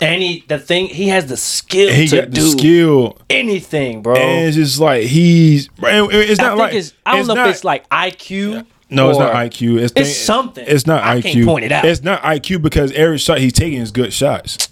And 0.00 0.20
he 0.22 0.44
the 0.46 0.58
thing 0.58 0.88
he 0.88 1.08
has 1.08 1.24
the 1.26 1.38
skill 1.38 1.90
He 1.90 2.06
to 2.08 2.16
got 2.16 2.24
the 2.26 2.34
do 2.34 2.50
skill, 2.50 3.18
anything, 3.30 4.02
bro. 4.02 4.14
and 4.14 4.46
it's 4.46 4.56
just 4.56 4.78
like 4.78 5.04
he's. 5.04 5.70
It's 5.78 6.40
not 6.40 6.58
like 6.58 6.74
it's 6.74 6.92
I 7.06 7.16
don't 7.16 7.26
know 7.28 7.34
not- 7.34 7.48
if 7.48 7.54
it's 7.54 7.64
like 7.64 7.88
IQ. 7.88 8.66
No, 8.90 9.08
it's 9.10 9.18
not 9.18 9.32
IQ. 9.32 9.78
It's, 9.80 9.84
It's 9.84 9.94
thing- 9.94 10.04
something. 10.26 10.64
It's 10.68 10.86
not 10.86 11.02
I 11.02 11.20
IQ. 11.20 11.44
point 11.46 11.64
it 11.64 11.72
out. 11.72 11.84
It's 11.84 12.02
not 12.02 12.22
IQ 12.22 12.62
because 12.62 12.92
every 12.92 13.18
shot 13.18 13.38
he's 13.38 13.52
taking 13.54 13.80
is 13.80 13.90
good 13.90 14.12
shots. 14.12 14.68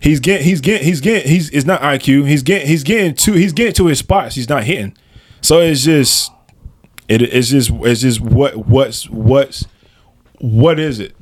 He's 0.00 0.20
getting. 0.20 0.46
He's 0.46 0.60
getting. 0.60 0.86
He's 0.86 1.00
getting. 1.00 1.30
He's. 1.30 1.50
It's 1.50 1.66
not 1.66 1.80
IQ. 1.80 2.26
He's 2.26 2.42
getting. 2.42 2.68
He's 2.68 2.84
getting 2.84 3.14
to. 3.14 3.32
He's 3.32 3.52
getting 3.52 3.74
to 3.74 3.86
his 3.86 3.98
spots. 3.98 4.34
He's 4.34 4.48
not 4.48 4.64
hitting. 4.64 4.96
So 5.40 5.60
it's 5.60 5.82
just. 5.84 6.32
It, 7.08 7.22
it's 7.22 7.48
just. 7.48 7.70
It's 7.70 8.00
just 8.02 8.20
what. 8.20 8.56
What's. 8.56 9.08
What's. 9.08 9.66
What 10.40 10.78
is 10.78 11.00
it? 11.00 11.16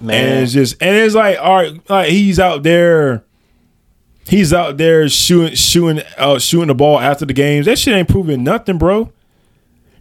And 0.00 0.10
it's 0.10 0.52
just. 0.52 0.76
And 0.82 0.96
it's 0.96 1.14
like. 1.14 1.38
All 1.38 1.56
right. 1.56 1.90
Like 1.90 2.10
he's 2.10 2.38
out 2.38 2.62
there. 2.62 3.24
He's 4.26 4.52
out 4.52 4.76
there 4.76 5.08
shooting. 5.08 5.54
Shooting. 5.54 6.02
Uh, 6.18 6.38
shooting 6.38 6.68
the 6.68 6.74
ball 6.74 7.00
after 7.00 7.24
the 7.24 7.32
games. 7.32 7.66
That 7.66 7.78
shit 7.78 7.94
ain't 7.94 8.08
proving 8.08 8.44
nothing, 8.44 8.78
bro. 8.78 9.12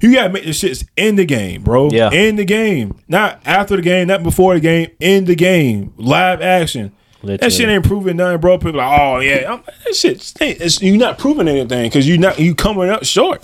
You 0.01 0.13
gotta 0.13 0.33
make 0.33 0.43
the 0.43 0.49
shits 0.49 0.85
in 0.97 1.15
the 1.15 1.23
game, 1.23 1.63
bro. 1.63 1.89
Yeah. 1.89 2.11
In 2.11 2.35
the 2.35 2.43
game. 2.43 2.99
Not 3.07 3.39
after 3.45 3.77
the 3.77 3.81
game, 3.81 4.09
not 4.09 4.21
before 4.21 4.53
the 4.53 4.59
game, 4.59 4.89
in 4.99 5.23
the 5.23 5.35
game. 5.35 5.93
Live 5.95 6.41
action. 6.41 6.91
That 7.23 7.51
shit 7.53 7.69
ain't 7.69 7.85
proving 7.85 8.17
nothing, 8.17 8.39
bro. 8.41 8.57
People 8.57 8.73
like, 8.79 8.99
oh 8.99 9.19
yeah. 9.19 9.53
I'm, 9.53 9.63
that 9.85 9.95
shit 9.95 10.33
ain't- 10.41 10.59
it's, 10.61 10.81
you're 10.81 10.97
not 10.97 11.17
proving 11.17 11.47
anything 11.47 11.83
because 11.89 12.07
you 12.07 12.17
not 12.17 12.37
you 12.39 12.53
coming 12.53 12.89
up 12.89 13.03
short. 13.05 13.41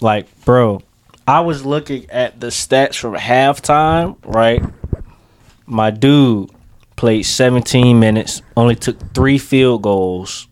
like, 0.00 0.26
bro, 0.44 0.82
I 1.26 1.40
was 1.40 1.64
looking 1.64 2.10
at 2.10 2.40
the 2.40 2.48
stats 2.48 2.96
from 2.96 3.14
halftime, 3.14 4.16
right? 4.24 4.62
My 5.66 5.90
dude 5.90 6.50
played 6.96 7.22
17 7.22 7.98
minutes, 7.98 8.42
only 8.56 8.74
took 8.74 9.14
three 9.14 9.38
field 9.38 9.82
goals. 9.82 10.48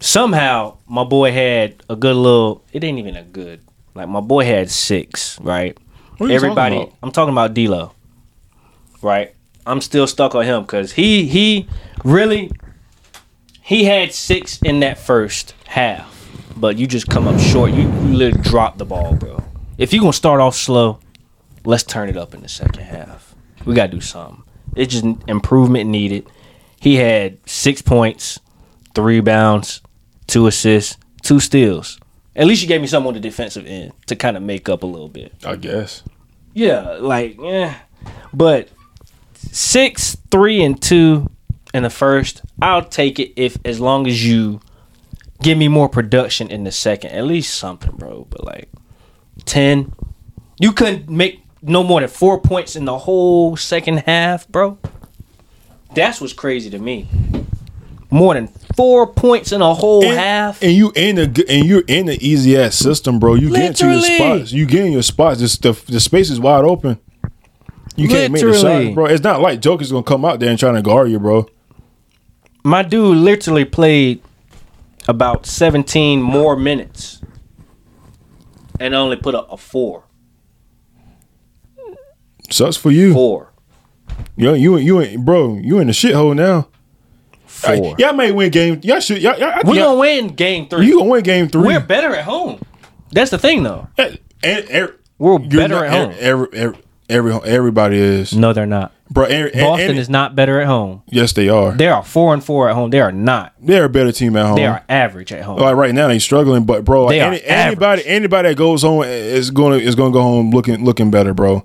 Somehow, 0.00 0.76
my 0.86 1.04
boy 1.04 1.32
had 1.32 1.82
a 1.88 1.96
good 1.96 2.16
little. 2.16 2.64
It 2.72 2.84
ain't 2.84 2.98
even 2.98 3.16
a 3.16 3.22
good. 3.22 3.60
Like 3.94 4.08
my 4.08 4.20
boy 4.20 4.44
had 4.44 4.70
six, 4.70 5.40
right? 5.40 5.76
What 6.18 6.26
are 6.26 6.28
you 6.30 6.34
Everybody, 6.36 6.74
talking 6.76 6.88
about? 6.88 6.98
I'm 7.02 7.12
talking 7.12 7.32
about 7.32 7.54
D'Lo, 7.54 7.92
right? 9.02 9.34
I'm 9.66 9.80
still 9.80 10.06
stuck 10.06 10.34
on 10.34 10.44
him 10.44 10.62
because 10.62 10.92
he 10.92 11.26
he 11.26 11.68
really 12.04 12.50
he 13.62 13.84
had 13.84 14.12
six 14.12 14.60
in 14.62 14.80
that 14.80 14.96
first 14.96 15.54
half, 15.66 16.30
but 16.56 16.76
you 16.78 16.86
just 16.86 17.08
come 17.08 17.26
up 17.26 17.38
short. 17.40 17.72
You, 17.72 17.82
you 17.82 18.16
literally 18.16 18.42
drop 18.42 18.78
the 18.78 18.84
ball, 18.84 19.14
bro. 19.14 19.42
If 19.76 19.92
you're 19.92 20.00
gonna 20.00 20.12
start 20.12 20.40
off 20.40 20.54
slow, 20.54 21.00
let's 21.64 21.82
turn 21.82 22.08
it 22.08 22.16
up 22.16 22.32
in 22.32 22.42
the 22.42 22.48
second 22.48 22.84
half. 22.84 23.34
We 23.64 23.74
gotta 23.74 23.90
do 23.90 24.00
something. 24.00 24.44
It's 24.76 24.92
just 24.92 25.04
improvement 25.26 25.90
needed. 25.90 26.28
He 26.80 26.96
had 26.96 27.38
six 27.48 27.82
points, 27.82 28.38
three 28.94 29.16
rebounds, 29.16 29.80
two 30.28 30.46
assists, 30.46 30.96
two 31.22 31.40
steals. 31.40 31.98
At 32.36 32.46
least 32.46 32.62
you 32.62 32.68
gave 32.68 32.80
me 32.82 32.86
something 32.86 33.08
on 33.08 33.14
the 33.14 33.20
defensive 33.20 33.66
end 33.66 33.92
to 34.06 34.14
kind 34.14 34.36
of 34.36 34.42
make 34.42 34.68
up 34.68 34.82
a 34.84 34.86
little 34.86 35.08
bit. 35.08 35.32
I 35.44 35.56
guess. 35.56 36.02
Yeah, 36.54 36.98
like 37.00 37.36
yeah, 37.40 37.74
but 38.32 38.68
six, 39.52 40.16
three, 40.30 40.62
and 40.62 40.80
two 40.80 41.30
in 41.74 41.82
the 41.82 41.90
first. 41.90 42.42
I'll 42.60 42.84
take 42.84 43.18
it 43.18 43.32
if 43.36 43.56
as 43.64 43.80
long 43.80 44.06
as 44.06 44.26
you 44.26 44.60
give 45.42 45.58
me 45.58 45.68
more 45.68 45.88
production 45.88 46.48
in 46.50 46.64
the 46.64 46.72
second, 46.72 47.10
at 47.12 47.24
least 47.24 47.54
something, 47.54 47.92
bro. 47.96 48.26
But 48.30 48.44
like 48.44 48.68
ten, 49.44 49.92
you 50.58 50.72
couldn't 50.72 51.08
make 51.08 51.42
no 51.62 51.82
more 51.82 52.00
than 52.00 52.08
four 52.08 52.40
points 52.40 52.76
in 52.76 52.84
the 52.84 52.98
whole 52.98 53.56
second 53.56 53.98
half, 53.98 54.46
bro. 54.48 54.78
That's 55.94 56.20
what's 56.20 56.32
crazy 56.32 56.70
to 56.70 56.78
me. 56.78 57.08
More 58.10 58.34
than 58.34 58.46
four 58.76 59.06
points 59.06 59.50
in 59.52 59.60
a 59.62 59.74
whole 59.74 60.04
And, 60.04 60.16
half. 60.18 60.62
and 60.62 60.72
you 60.72 60.92
in 60.94 61.16
the 61.16 61.44
and 61.48 61.64
you're 61.66 61.82
in 61.88 62.06
the 62.06 62.16
easy 62.26 62.56
ass 62.56 62.76
system, 62.76 63.18
bro. 63.18 63.34
You 63.34 63.50
get 63.50 63.66
into 63.82 63.90
your 63.90 64.00
spots. 64.00 64.52
You 64.52 64.64
get 64.66 64.84
in 64.84 64.92
your 64.92 65.02
spots. 65.02 65.40
Just 65.40 65.62
the 65.62 65.72
the 65.88 65.98
space 66.00 66.30
is 66.30 66.38
wide 66.38 66.64
open. 66.64 66.98
You 67.96 68.08
can't 68.08 68.32
make 68.32 68.42
the 68.42 68.52
shots, 68.54 68.94
bro. 68.94 69.06
It's 69.06 69.22
not 69.24 69.40
like 69.40 69.60
Joker's 69.60 69.90
gonna 69.90 70.02
come 70.04 70.24
out 70.24 70.38
there 70.40 70.50
and 70.50 70.58
trying 70.58 70.74
to 70.74 70.82
guard 70.82 71.10
you, 71.10 71.18
bro. 71.18 71.46
my 72.64 72.82
dude 72.82 73.16
literally 73.16 73.64
played 73.64 74.20
about 75.08 75.46
17 75.46 76.20
more 76.20 76.56
minutes 76.56 77.20
and 78.80 78.94
only 78.94 79.16
put 79.16 79.34
up 79.34 79.50
a 79.52 79.56
four. 79.56 80.04
Sucks 82.50 82.76
for 82.76 82.90
you. 82.90 83.12
Four. 83.12 83.52
Yo, 84.36 84.54
you 84.54 84.76
you 84.76 85.00
ain't 85.00 85.24
bro. 85.24 85.56
You 85.56 85.78
in 85.78 85.88
the 85.88 85.92
shithole 85.92 86.34
now. 86.36 86.68
Hey, 87.64 87.78
Four. 87.78 87.96
y'all 87.98 88.12
may 88.12 88.30
win 88.32 88.50
game. 88.50 88.80
Y'all 88.82 89.00
should. 89.00 89.20
Y'all, 89.22 89.38
y'all, 89.38 89.60
We're 89.64 89.74
y'all- 89.76 89.84
gonna 89.86 89.98
win 90.00 90.28
game 90.28 90.68
three. 90.68 90.86
You 90.86 90.98
gonna 90.98 91.10
win 91.10 91.22
game 91.22 91.48
3 91.48 91.62
We're 91.66 91.80
better 91.80 92.14
at 92.14 92.24
home. 92.24 92.60
That's 93.12 93.30
the 93.30 93.38
thing, 93.38 93.62
though. 93.62 93.88
and, 93.96 94.18
and, 94.42 94.64
and- 94.68 94.92
We're 95.18 95.38
better 95.38 95.74
not- 95.76 95.84
at 95.86 95.92
er, 95.92 96.06
home. 96.06 96.14
Every, 96.18 96.48
every, 96.52 96.78
every, 97.08 97.32
everybody 97.32 97.98
is. 97.98 98.32
No, 98.32 98.52
they're 98.52 98.66
not. 98.66 98.92
Bro, 99.10 99.26
and, 99.26 99.52
Boston 99.52 99.90
and- 99.90 99.98
is 99.98 100.08
not 100.08 100.34
better 100.34 100.60
at 100.60 100.66
home. 100.66 101.02
Yes, 101.06 101.32
they 101.32 101.48
are. 101.48 101.72
They 101.72 101.88
are 101.88 102.02
four 102.02 102.34
and 102.34 102.42
four 102.42 102.68
at 102.68 102.74
home. 102.74 102.90
They 102.90 103.00
are 103.00 103.12
not. 103.12 103.54
They're 103.60 103.84
a 103.84 103.88
better 103.88 104.10
team 104.10 104.36
at 104.36 104.46
home. 104.46 104.56
They 104.56 104.66
are 104.66 104.82
average 104.88 105.32
at 105.32 105.44
home. 105.44 105.58
Like 105.58 105.76
right 105.76 105.94
now, 105.94 106.08
they're 106.08 106.18
struggling, 106.18 106.64
but 106.64 106.84
bro, 106.84 107.08
They 107.08 107.20
are 107.20 107.28
any, 107.28 107.42
anybody, 107.44 108.02
average. 108.02 108.06
anybody 108.06 108.48
that 108.48 108.54
goes 108.56 108.82
home 108.82 109.04
is 109.04 109.50
going 109.50 109.78
to 109.78 109.84
is 109.84 109.94
going 109.94 110.12
to 110.12 110.16
go 110.16 110.22
home 110.22 110.50
looking 110.50 110.84
looking 110.84 111.10
better, 111.10 111.34
bro. 111.34 111.62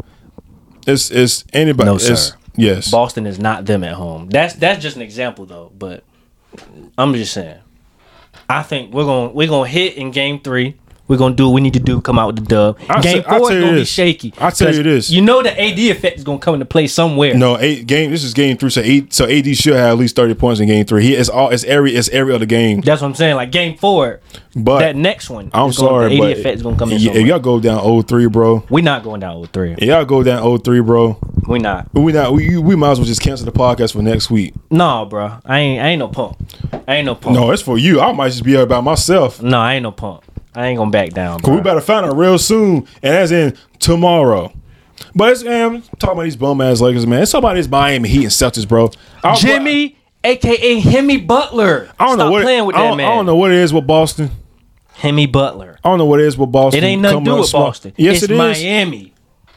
It's 0.85 1.09
it's 1.11 1.43
anybody. 1.53 1.89
No, 1.89 1.95
it's, 1.95 2.05
sir. 2.05 2.37
Yes, 2.55 2.91
Boston 2.91 3.25
is 3.25 3.39
not 3.39 3.65
them 3.65 3.83
at 3.83 3.93
home. 3.93 4.29
That's 4.29 4.53
that's 4.55 4.81
just 4.81 4.95
an 4.95 5.01
example 5.01 5.45
though. 5.45 5.71
But 5.77 6.03
I'm 6.97 7.13
just 7.13 7.33
saying. 7.33 7.59
I 8.49 8.63
think 8.63 8.93
we're 8.93 9.05
gonna 9.05 9.31
we're 9.31 9.47
gonna 9.47 9.69
hit 9.69 9.95
in 9.95 10.11
game 10.11 10.41
three. 10.41 10.77
We're 11.11 11.17
gonna 11.17 11.35
do 11.35 11.49
what 11.49 11.55
we 11.55 11.59
need 11.61 11.73
to 11.73 11.79
do. 11.81 11.99
Come 11.99 12.17
out 12.17 12.27
with 12.27 12.37
the 12.37 12.43
dub. 12.43 12.77
I'll 12.87 13.01
game 13.03 13.21
say- 13.21 13.37
four 13.37 13.51
is 13.51 13.59
gonna 13.65 13.73
be 13.79 13.83
shaky. 13.83 14.33
I'll 14.37 14.49
tell 14.49 14.73
you 14.73 14.81
this. 14.81 15.09
You 15.11 15.21
know 15.21 15.43
the 15.43 15.51
AD 15.61 15.77
effect 15.91 16.17
is 16.17 16.23
gonna 16.23 16.39
come 16.39 16.53
into 16.53 16.65
play 16.65 16.87
somewhere. 16.87 17.33
No, 17.35 17.57
eight 17.59 17.85
game. 17.85 18.11
This 18.11 18.23
is 18.23 18.33
game 18.33 18.55
three. 18.55 18.69
So 18.69 18.79
eight. 18.79 19.13
So 19.13 19.25
AD 19.25 19.53
should 19.57 19.73
have 19.73 19.91
at 19.91 19.97
least 19.97 20.15
thirty 20.15 20.35
points 20.35 20.61
in 20.61 20.67
game 20.69 20.85
three. 20.85 21.03
He 21.03 21.13
is 21.13 21.27
all. 21.29 21.49
It's 21.49 21.65
every. 21.65 21.93
It's 21.97 22.07
every 22.09 22.33
other 22.33 22.45
game. 22.45 22.79
That's 22.79 23.01
what 23.01 23.09
I'm 23.09 23.15
saying. 23.15 23.35
Like 23.35 23.51
game 23.51 23.75
four, 23.77 24.21
But 24.55 24.79
that 24.79 24.95
next 24.95 25.29
one. 25.29 25.51
I'm 25.53 25.71
is 25.71 25.77
gonna- 25.77 25.89
sorry, 25.89 26.15
the 26.17 26.23
AD 26.23 26.31
effect 26.31 26.55
is 26.55 26.63
gonna 26.63 26.77
come 26.77 26.91
in. 26.93 26.95
if 27.01 27.27
y'all 27.27 27.39
go 27.39 27.59
down 27.59 27.83
0-3, 27.83 28.27
bro. 28.31 28.63
we 28.69 28.81
not 28.81 29.03
going 29.03 29.19
down 29.19 29.41
with 29.41 29.49
three. 29.51 29.73
If 29.73 29.83
y'all 29.83 30.05
go 30.05 30.23
down 30.23 30.41
0-3, 30.43 30.79
bro. 30.85 31.17
We 31.45 31.59
not. 31.59 31.87
We 31.93 32.13
not. 32.13 32.31
We 32.31 32.57
we 32.57 32.77
might 32.77 32.91
as 32.91 32.99
well 32.99 33.05
just 33.07 33.19
cancel 33.21 33.45
the 33.45 33.51
podcast 33.51 33.91
for 33.91 34.01
next 34.01 34.31
week. 34.31 34.53
No, 34.69 35.03
bro. 35.05 35.33
I 35.45 35.59
ain't. 35.59 35.81
I 35.83 35.87
ain't 35.89 35.99
no 35.99 36.07
pump. 36.07 36.37
I 36.87 36.95
ain't 36.95 37.05
no 37.05 37.15
pump. 37.15 37.35
No, 37.35 37.51
it's 37.51 37.61
for 37.61 37.77
you. 37.77 37.99
I 37.99 38.13
might 38.13 38.29
just 38.29 38.45
be 38.45 38.51
here 38.51 38.65
by 38.65 38.79
myself. 38.79 39.41
No, 39.41 39.59
I 39.59 39.73
ain't 39.73 39.83
no 39.83 39.91
pump. 39.91 40.23
I 40.55 40.67
ain't 40.67 40.77
gonna 40.77 40.91
back 40.91 41.11
down. 41.11 41.39
Cause 41.39 41.55
we 41.55 41.61
better 41.61 41.81
find 41.81 42.05
out 42.05 42.15
real 42.17 42.37
soon, 42.37 42.77
and 43.01 43.13
that's 43.13 43.31
in 43.31 43.57
tomorrow. 43.79 44.51
But 45.15 45.31
it's 45.31 45.43
man, 45.43 45.81
talking 45.99 46.09
about 46.11 46.23
these 46.23 46.35
bum 46.35 46.61
ass 46.61 46.81
Lakers, 46.81 47.07
man. 47.07 47.21
It's 47.23 47.31
talking 47.31 47.45
about 47.45 47.55
this 47.55 47.67
Miami 47.67 48.09
Heat 48.09 48.23
and 48.23 48.27
Celtics, 48.31 48.67
bro. 48.67 48.91
I- 49.23 49.35
Jimmy, 49.35 49.97
aka 50.23 50.81
Himmy 50.81 51.25
Butler. 51.25 51.89
I 51.99 52.05
don't 52.05 52.15
Stop 52.15 52.25
know 52.27 52.31
what 52.31 52.43
playing 52.43 52.65
with 52.65 52.75
I 52.75 52.81
that 52.83 52.87
don't, 52.89 52.97
man. 52.97 53.11
I 53.11 53.15
don't 53.15 53.25
know 53.25 53.35
what 53.35 53.51
it 53.51 53.57
is 53.57 53.73
with 53.73 53.87
Boston. 53.87 54.29
Himmy 54.99 55.31
Butler. 55.31 55.79
I 55.83 55.89
don't 55.89 55.97
know 55.97 56.05
what 56.05 56.19
it 56.19 56.27
is 56.27 56.37
with 56.37 56.51
Boston. 56.51 56.83
It 56.83 56.87
ain't 56.87 57.01
nothing 57.01 57.25
to 57.25 57.31
do 57.31 57.37
with 57.37 57.47
small. 57.47 57.65
Boston. 57.67 57.93
Yes, 57.97 58.17
it's 58.17 58.23
it 58.25 58.31
is. 58.31 58.37
Miami. 58.37 59.13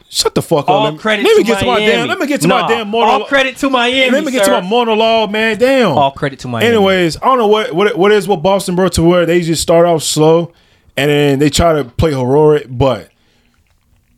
Shut 0.09 0.33
the 0.33 0.41
fuck 0.41 0.59
up. 0.65 0.69
All 0.69 0.83
let 0.85 0.93
me, 0.93 0.99
credit 0.99 1.23
let 1.25 1.35
me 1.37 1.43
to 1.43 1.47
get 1.47 1.59
to 1.59 1.65
my 1.65 1.79
damn. 1.79 2.07
Let 2.07 2.19
me 2.19 2.27
get 2.27 2.41
to 2.41 2.47
Nah, 2.47 2.61
my 2.61 2.67
damn 2.69 2.95
All 2.95 3.25
credit 3.25 3.57
to 3.57 3.69
Miami. 3.69 4.11
Let 4.11 4.23
me 4.23 4.31
get 4.31 4.45
sir. 4.45 4.55
to 4.55 4.61
my 4.61 4.67
monologue, 4.69 5.29
man. 5.31 5.57
Damn. 5.57 5.97
All 5.97 6.11
credit 6.11 6.39
to 6.39 6.47
Miami. 6.47 6.67
Anyways, 6.69 7.17
I 7.17 7.25
don't 7.25 7.37
know 7.37 7.47
what 7.47 7.73
what 7.73 7.87
it- 7.87 7.97
what 7.97 8.11
it 8.11 8.15
is 8.15 8.27
with 8.27 8.41
Boston, 8.41 8.75
bro. 8.75 8.87
To 8.89 9.03
where 9.03 9.25
they 9.25 9.41
just 9.41 9.61
start 9.61 9.85
off 9.85 10.03
slow, 10.03 10.53
and 10.97 11.09
then 11.09 11.39
they 11.39 11.49
try 11.49 11.73
to 11.73 11.85
play 11.85 12.11
heroic. 12.11 12.65
But 12.69 13.09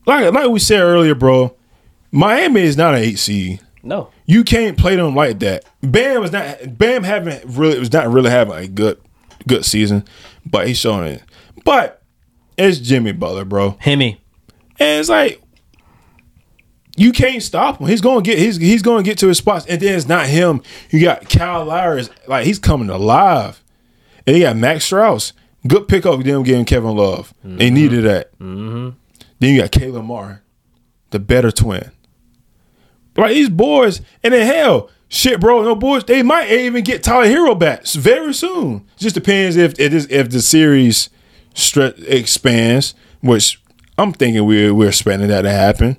like 0.06 0.32
like 0.34 0.50
we 0.50 0.60
said 0.60 0.82
earlier, 0.82 1.16
bro, 1.16 1.56
Miami 2.12 2.62
is 2.62 2.78
not 2.78 2.96
an 2.96 3.02
eight 3.02 3.20
seed. 3.20 3.62
no. 3.84 4.10
You 4.30 4.44
can't 4.44 4.78
play 4.78 4.98
them 4.98 5.16
like 5.16 5.40
that. 5.40 5.64
Bam 5.82 6.20
was 6.22 6.34
not 6.34 6.78
Bam 6.78 7.04
haven't 7.04 7.46
really 7.46 7.80
was 7.80 7.94
not 7.94 8.10
really 8.10 8.30
having 8.30 8.56
a 8.56 8.68
good 8.68 9.00
good 9.48 9.64
season, 9.64 10.04
but 10.46 10.68
he's 10.68 10.78
showing 10.78 11.08
it. 11.14 11.24
But 11.64 12.02
it's 12.58 12.80
Jimmy 12.80 13.14
Butler, 13.14 13.46
bro. 13.46 13.78
Himmy. 13.82 14.18
And 14.80 15.00
it's 15.00 15.08
like 15.10 15.42
you 16.98 17.12
can't 17.14 17.42
stop 17.44 17.80
him. 17.80 17.88
He's 17.88 18.02
gonna 18.02 18.22
get 18.22 18.38
he's 18.38 18.58
he's 18.58 18.82
gonna 18.82 19.04
get 19.04 19.18
to 19.20 19.28
his 19.28 19.38
spots. 19.38 19.66
And 19.68 19.80
then 19.80 19.96
it's 19.96 20.08
not 20.08 20.26
him. 20.26 20.62
You 20.90 21.00
got 21.02 21.30
Kyle 21.30 21.64
Lowry, 21.64 22.04
like 22.28 22.46
he's 22.46 22.60
coming 22.60 22.90
alive. 22.90 23.64
And 24.26 24.36
you 24.36 24.44
got 24.44 24.58
Max 24.58 24.90
Strus. 24.90 25.32
Good 25.66 25.88
pickup 25.88 26.22
them 26.24 26.44
getting 26.44 26.66
Kevin 26.66 26.96
Love. 26.96 27.34
They 27.44 27.68
mm-hmm. 27.68 27.76
needed 27.76 28.04
that. 28.06 28.32
Mm-hmm. 28.40 28.90
Then 29.40 29.54
you 29.54 29.62
got 29.62 29.72
Caleb 29.72 30.06
Martin, 30.06 30.40
the 31.12 31.20
better 31.20 31.52
twin. 31.52 31.92
Like 33.16 33.34
these 33.34 33.50
boys, 33.50 34.02
and 34.24 34.34
then 34.34 34.46
hell, 34.46 34.92
shit, 35.10 35.40
bro, 35.40 35.64
no 35.64 35.76
boys. 35.76 36.04
They 36.04 36.22
might 36.22 36.52
even 36.52 36.84
get 36.84 37.04
Tyler 37.04 37.26
Herro 37.26 37.58
back 37.58 37.86
very 37.88 38.34
soon. 38.34 38.86
Just 38.98 39.16
depends 39.16 39.56
if 39.56 39.80
it 39.80 39.94
is 39.94 40.08
if 40.12 40.30
the 40.30 40.42
series 40.42 41.10
stre- 41.56 41.98
expands, 42.08 42.94
which 43.22 43.60
I'm 43.98 44.14
thinking 44.14 44.46
we're 44.46 44.74
we're 44.74 44.90
expecting 44.90 45.28
that 45.30 45.42
to 45.42 45.52
happen. 45.52 45.98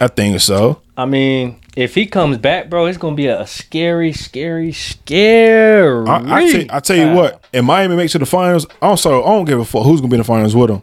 I 0.00 0.08
think 0.08 0.40
so. 0.40 0.80
I 0.98 1.04
mean, 1.04 1.60
if 1.76 1.94
he 1.94 2.06
comes 2.06 2.38
back, 2.38 2.68
bro, 2.68 2.86
it's 2.86 2.98
gonna 2.98 3.14
be 3.14 3.28
a 3.28 3.46
scary, 3.46 4.12
scary, 4.12 4.72
scary. 4.72 6.08
I, 6.08 6.66
I, 6.70 6.80
tell, 6.80 6.96
you 6.96 7.12
what, 7.12 7.44
if 7.52 7.64
Miami 7.64 7.94
makes 7.94 8.10
it 8.10 8.18
to 8.18 8.18
the 8.18 8.26
finals, 8.26 8.66
I'm 8.82 8.96
sorry, 8.96 9.22
I 9.22 9.26
don't 9.28 9.44
give 9.44 9.60
a 9.60 9.64
fuck 9.64 9.84
who's 9.84 10.00
gonna 10.00 10.10
be 10.10 10.16
in 10.16 10.22
the 10.22 10.24
finals 10.24 10.56
with 10.56 10.70
them. 10.70 10.82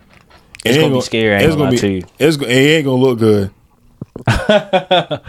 It's 0.64 0.78
It 0.78 0.80
gonna 0.80 0.96
be 0.96 1.02
scary, 1.02 1.36
It's 1.36 1.44
ain't 1.44 1.58
gonna 1.58 1.70
lie 1.72 1.76
to 1.76 1.90
you. 1.90 2.04
It's 2.18 2.38
it 2.38 2.48
ain't 2.48 2.86
gonna 2.86 3.02
look 3.02 3.20
good. 3.20 3.52
I 4.26 5.20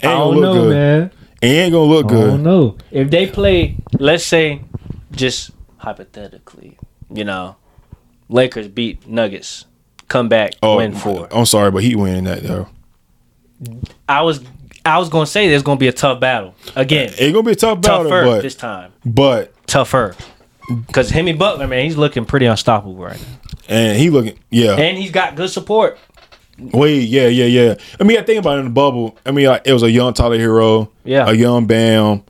don't 0.00 0.34
look 0.36 0.42
know, 0.42 0.54
good. 0.54 0.70
man. 0.70 1.10
It 1.42 1.46
ain't 1.46 1.72
gonna 1.72 1.84
look 1.84 2.06
good. 2.06 2.24
I 2.24 2.30
don't 2.30 2.42
know. 2.42 2.78
If 2.90 3.10
they 3.10 3.26
play, 3.26 3.76
let's 3.98 4.24
say, 4.24 4.62
just 5.12 5.50
hypothetically, 5.76 6.78
you 7.12 7.24
know, 7.24 7.56
Lakers 8.30 8.68
beat 8.68 9.06
Nuggets, 9.06 9.66
come 10.08 10.30
back, 10.30 10.54
oh, 10.62 10.78
win 10.78 10.94
four. 10.94 11.28
I'm 11.30 11.44
sorry, 11.44 11.70
but 11.70 11.82
he 11.82 11.94
winning 11.94 12.24
that 12.24 12.42
though. 12.42 12.68
I 14.08 14.22
was, 14.22 14.42
I 14.84 14.98
was 14.98 15.08
gonna 15.08 15.26
say 15.26 15.48
there's 15.48 15.62
gonna 15.62 15.78
be 15.78 15.88
a 15.88 15.92
tough 15.92 16.20
battle 16.20 16.54
again, 16.76 17.10
It's 17.16 17.32
gonna 17.32 17.42
be 17.42 17.52
a 17.52 17.56
tough 17.56 17.80
battle, 17.80 18.04
tougher 18.04 18.24
but 18.24 18.42
this 18.42 18.54
time, 18.54 18.92
but 19.04 19.52
tougher. 19.66 20.14
Because 20.86 21.10
Himmy 21.10 21.36
Butler, 21.36 21.66
man, 21.66 21.84
he's 21.84 21.96
looking 21.96 22.24
pretty 22.24 22.46
unstoppable 22.46 22.94
right 22.96 23.18
now, 23.20 23.50
and 23.68 23.98
he 23.98 24.08
looking 24.10 24.38
yeah. 24.50 24.72
and 24.76 24.96
he's 24.96 25.10
got 25.10 25.34
good 25.34 25.50
support. 25.50 25.98
Wait, 26.58 27.08
yeah, 27.08 27.26
yeah, 27.26 27.46
yeah. 27.46 27.74
I 27.98 28.04
mean, 28.04 28.18
I 28.18 28.22
think 28.22 28.38
about 28.38 28.56
it 28.56 28.60
in 28.60 28.64
the 28.66 28.70
bubble. 28.70 29.16
I 29.24 29.30
mean, 29.32 29.46
like 29.46 29.62
it 29.64 29.72
was 29.72 29.82
a 29.82 29.90
young 29.90 30.12
Tyler 30.14 30.36
Herro, 30.38 30.90
Yeah. 31.04 31.28
a 31.28 31.32
young 31.32 31.66
Bam. 31.66 32.22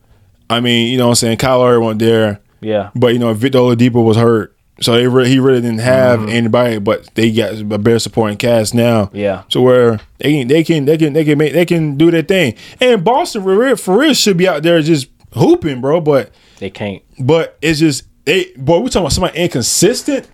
I 0.48 0.60
mean, 0.60 0.88
you 0.88 0.98
know 0.98 1.06
what 1.06 1.10
I'm 1.10 1.14
saying? 1.16 1.36
Kyle 1.38 1.58
Lowry 1.58 1.78
wasn't 1.78 2.00
there, 2.00 2.40
Yeah, 2.60 2.90
but 2.94 3.08
you 3.12 3.18
know, 3.18 3.32
Victor 3.34 3.58
Oladipo 3.58 4.04
was 4.04 4.16
hurt, 4.16 4.56
so 4.80 4.92
they 4.94 5.06
re- 5.06 5.28
he 5.28 5.38
really 5.38 5.60
didn't 5.60 5.80
have 5.80 6.20
Mm-hmm. 6.20 6.28
anybody. 6.30 6.78
But 6.78 7.14
they 7.14 7.30
got 7.32 7.54
a 7.54 7.64
better 7.78 7.98
supporting 7.98 8.38
cast 8.38 8.74
now. 8.74 9.10
Yeah. 9.12 9.42
so 9.48 9.60
where 9.62 10.00
they 10.18 10.32
can 10.32 10.48
they 10.48 10.64
can 10.64 10.84
they 10.84 10.96
can 10.98 11.12
they 11.12 11.24
can 11.24 11.38
make 11.38 11.52
they 11.52 11.66
can 11.66 11.96
do 11.96 12.10
their 12.10 12.22
thing. 12.22 12.54
And 12.80 13.04
Boston 13.04 13.42
for 13.42 13.56
real, 13.56 13.76
for 13.76 13.98
real 13.98 14.14
should 14.14 14.36
be 14.36 14.48
out 14.48 14.62
there 14.62 14.80
just 14.82 15.08
hooping, 15.34 15.80
bro. 15.80 16.00
But 16.00 16.30
they 16.58 16.70
can't. 16.70 17.02
but 17.18 17.56
it's 17.62 17.78
just 17.80 18.04
they 18.24 18.52
boy, 18.56 18.80
we 18.80 18.88
talking 18.90 19.02
about 19.02 19.12
somebody 19.12 19.38
inconsistent. 19.38 20.28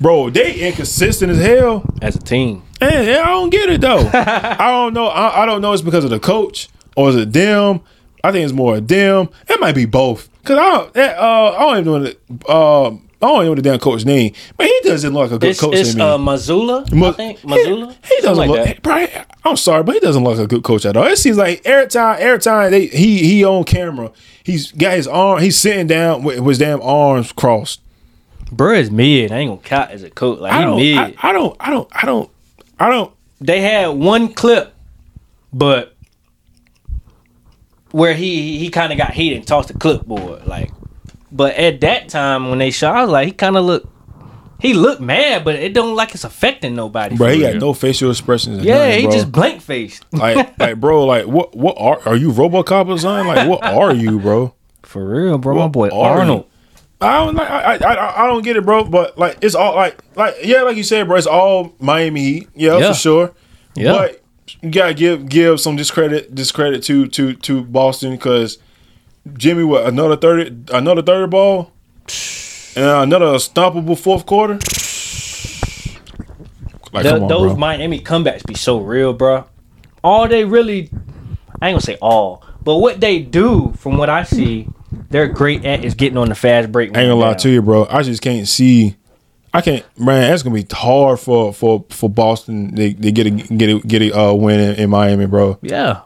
Bro, 0.00 0.30
they 0.30 0.54
inconsistent 0.68 1.32
as 1.32 1.38
hell. 1.44 1.84
As 2.00 2.14
a 2.14 2.20
team, 2.20 2.62
And 2.80 2.92
I 3.10 3.24
don't 3.24 3.50
get 3.50 3.68
it 3.68 3.80
though. 3.80 3.98
I 4.14 4.68
don't 4.70 4.94
know. 4.94 5.06
I, 5.08 5.42
I 5.42 5.46
don't 5.46 5.60
know. 5.60 5.72
It's 5.72 5.82
because 5.82 6.04
of 6.04 6.10
the 6.10 6.20
coach 6.20 6.68
or 6.96 7.08
is 7.08 7.16
it 7.16 7.32
them? 7.32 7.80
I 8.22 8.30
think 8.30 8.44
it's 8.44 8.52
more 8.52 8.80
them. 8.80 9.28
It 9.48 9.58
might 9.60 9.74
be 9.74 9.86
both. 9.86 10.28
Cause 10.44 10.56
I 10.56 10.70
don't. 10.70 10.96
Uh, 10.96 11.56
I 11.56 11.58
don't 11.58 11.78
even 11.78 12.02
know. 12.04 12.38
Uh, 12.48 12.96
I 13.20 13.26
don't 13.26 13.44
know 13.46 13.54
the 13.56 13.62
damn 13.62 13.78
coach 13.80 14.04
name. 14.04 14.32
But 14.56 14.66
he 14.66 14.80
doesn't 14.84 15.12
look 15.12 15.30
like 15.30 15.36
a 15.36 15.38
good 15.40 15.50
it's, 15.50 15.60
coach 15.60 15.74
it's 15.74 15.90
to 15.92 15.96
me. 15.98 16.02
uh, 16.04 16.18
Mazzulla. 16.18 16.92
Ma- 16.92 17.08
I 17.08 17.12
think 17.12 17.40
Mazzulla. 17.40 17.96
He, 18.06 18.14
he 18.14 18.20
doesn't 18.22 18.36
Something 18.36 18.48
look. 18.50 18.58
like 18.58 18.66
that. 18.76 18.82
Probably, 18.82 19.08
I'm 19.44 19.56
sorry, 19.56 19.82
but 19.82 19.94
he 19.94 20.00
doesn't 20.00 20.22
look 20.22 20.36
like 20.36 20.44
a 20.44 20.48
good 20.48 20.62
coach 20.62 20.86
at 20.86 20.96
all. 20.96 21.04
It 21.04 21.18
seems 21.18 21.36
like 21.36 21.62
every 21.64 21.88
time, 21.88 22.16
every 22.20 22.38
time 22.38 22.70
they 22.70 22.86
he 22.86 23.18
he 23.26 23.44
on 23.44 23.64
camera, 23.64 24.12
he's 24.44 24.70
got 24.70 24.92
his 24.94 25.08
arm. 25.08 25.40
He's 25.42 25.58
sitting 25.58 25.88
down 25.88 26.22
with 26.22 26.44
his 26.46 26.58
damn 26.58 26.80
arms 26.80 27.32
crossed. 27.32 27.80
Bro 28.52 28.74
is 28.74 28.90
mid. 28.90 29.32
I 29.32 29.38
ain't 29.38 29.50
gonna 29.50 29.60
count 29.62 29.90
as 29.90 30.04
a 30.04 30.10
coach. 30.10 30.38
Like 30.38 30.52
I 30.52 30.58
he 30.60 30.64
don't. 30.64 30.76
mid. 30.78 30.96
I, 31.18 31.28
I 31.28 31.32
don't. 31.32 31.56
I 31.60 31.70
don't. 31.70 31.88
I 31.92 32.06
don't. 32.06 32.30
I 32.78 32.88
don't. 32.88 33.12
they 33.40 33.60
had 33.60 33.88
one 33.88 34.32
clip, 34.32 34.74
but 35.52 35.94
where 37.90 38.14
he 38.14 38.58
he 38.58 38.70
kind 38.70 38.92
of 38.92 38.98
got 38.98 39.12
heated 39.12 39.38
and 39.38 39.46
tossed 39.46 39.68
the 39.68 39.74
clipboard, 39.74 40.46
like. 40.46 40.70
But 41.30 41.54
at 41.56 41.80
that 41.82 42.08
time 42.08 42.48
when 42.50 42.58
they 42.58 42.70
shot, 42.70 42.96
I 42.96 43.02
was 43.02 43.10
like, 43.10 43.26
he 43.26 43.32
kind 43.32 43.56
of 43.56 43.64
looked, 43.64 43.86
he 44.60 44.74
looked 44.74 45.00
mad, 45.00 45.44
but 45.44 45.54
it 45.54 45.74
don't 45.74 45.94
like 45.94 46.14
it's 46.14 46.24
affecting 46.24 46.74
nobody. 46.74 47.16
Bro, 47.16 47.28
he 47.28 47.40
got 47.40 47.56
no 47.56 47.72
facial 47.74 48.10
expressions. 48.10 48.64
Yeah, 48.64 48.78
nothing, 48.86 49.00
he 49.00 49.02
bro. 49.06 49.12
just 49.12 49.32
blank 49.32 49.62
faced. 49.62 50.04
like, 50.12 50.58
like, 50.58 50.80
bro, 50.80 51.04
like, 51.04 51.26
what, 51.26 51.54
what 51.56 51.76
are, 51.78 52.00
are 52.08 52.16
you 52.16 52.32
RoboCop 52.32 52.88
or 52.88 52.98
something? 52.98 53.26
Like, 53.26 53.48
what 53.48 53.62
are 53.62 53.94
you, 53.94 54.18
bro? 54.18 54.54
For 54.82 55.06
real, 55.06 55.38
bro. 55.38 55.54
My 55.56 55.68
boy 55.68 55.88
Arnold. 55.90 56.46
I 57.00 57.24
don't 57.24 57.34
like, 57.36 57.48
I, 57.48 57.74
I, 57.76 57.94
I, 57.94 58.24
I 58.24 58.26
don't 58.26 58.42
get 58.42 58.56
it, 58.56 58.64
bro. 58.64 58.84
But 58.84 59.16
like, 59.18 59.38
it's 59.42 59.54
all 59.54 59.76
like, 59.76 60.02
like, 60.16 60.34
yeah, 60.42 60.62
like 60.62 60.76
you 60.76 60.82
said, 60.82 61.06
bro, 61.06 61.16
it's 61.16 61.26
all 61.28 61.74
Miami 61.78 62.20
Heat, 62.20 62.48
yeah, 62.54 62.78
Yeah. 62.78 62.88
for 62.88 62.94
sure. 62.94 63.34
Yeah. 63.76 63.92
but 63.92 64.22
you 64.62 64.70
gotta 64.70 64.94
give 64.94 65.28
give 65.28 65.60
some 65.60 65.76
discredit 65.76 66.34
discredit 66.34 66.82
to 66.84 67.06
to 67.08 67.34
to 67.34 67.62
Boston 67.62 68.12
because 68.12 68.58
Jimmy, 69.36 69.64
what 69.64 69.86
another 69.86 70.16
thirty, 70.16 70.56
another 70.72 71.02
third 71.02 71.30
ball, 71.30 71.72
and 72.76 72.84
another 72.84 73.36
stoppable 73.36 73.98
fourth 73.98 74.26
quarter. 74.26 74.54
Like, 76.92 77.04
The- 77.04 77.20
on, 77.20 77.28
those 77.28 77.52
bro. 77.52 77.56
Miami 77.56 78.00
comebacks 78.00 78.46
be 78.46 78.54
so 78.54 78.78
real, 78.78 79.12
bro. 79.12 79.44
All 80.02 80.28
they 80.28 80.44
really, 80.44 80.90
I 81.60 81.68
ain't 81.68 81.74
gonna 81.74 81.80
say 81.80 81.96
all, 82.00 82.42
but 82.64 82.76
what 82.76 83.00
they 83.00 83.18
do, 83.18 83.72
from 83.78 83.98
what 83.98 84.08
I 84.08 84.22
see, 84.22 84.68
they're 85.10 85.26
great 85.28 85.64
at 85.64 85.84
is 85.84 85.94
getting 85.94 86.16
on 86.18 86.28
the 86.28 86.34
fast 86.34 86.72
break. 86.72 86.96
I 86.96 87.00
ain't 87.00 87.10
gonna 87.10 87.16
lie 87.16 87.34
to 87.34 87.50
you, 87.50 87.62
bro. 87.62 87.86
I 87.90 88.02
just 88.02 88.22
can't 88.22 88.46
see. 88.48 88.96
I 89.52 89.60
can't, 89.60 89.84
man. 89.98 90.30
That's 90.30 90.42
gonna 90.42 90.54
be 90.54 90.66
hard 90.70 91.18
for 91.20 91.52
for 91.52 91.84
for 91.90 92.08
Boston. 92.08 92.74
They 92.74 92.92
they 92.92 93.10
get 93.12 93.26
a 93.26 93.30
get 93.30 93.70
a 93.70 93.80
get 93.80 94.02
a 94.02 94.18
uh, 94.18 94.32
win 94.34 94.60
in, 94.60 94.74
in 94.76 94.90
Miami, 94.90 95.26
bro. 95.26 95.58
Yeah. 95.62 96.02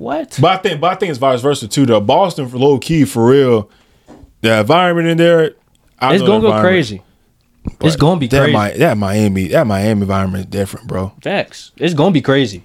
What? 0.00 0.38
But 0.40 0.50
I 0.50 0.56
think, 0.56 0.80
but 0.80 0.92
I 0.92 0.94
think 0.94 1.10
it's 1.10 1.18
vice 1.18 1.42
versa 1.42 1.68
too. 1.68 1.84
Though 1.84 2.00
Boston 2.00 2.48
for 2.48 2.56
low 2.56 2.78
key 2.78 3.04
for 3.04 3.26
real, 3.26 3.70
the 4.40 4.60
environment 4.60 5.08
in 5.08 5.18
there, 5.18 5.56
I 5.98 6.14
it's 6.14 6.22
gonna 6.22 6.40
go 6.40 6.58
crazy. 6.62 7.02
It's 7.82 7.96
gonna 7.96 8.18
be 8.18 8.26
that 8.28 8.44
crazy. 8.50 8.56
Mi- 8.72 8.78
that 8.78 8.96
Miami 8.96 9.48
that 9.48 9.66
Miami 9.66 10.00
environment 10.00 10.46
is 10.46 10.50
different, 10.50 10.86
bro. 10.86 11.12
Facts. 11.20 11.72
It's 11.76 11.92
gonna 11.92 12.12
be 12.12 12.22
crazy. 12.22 12.62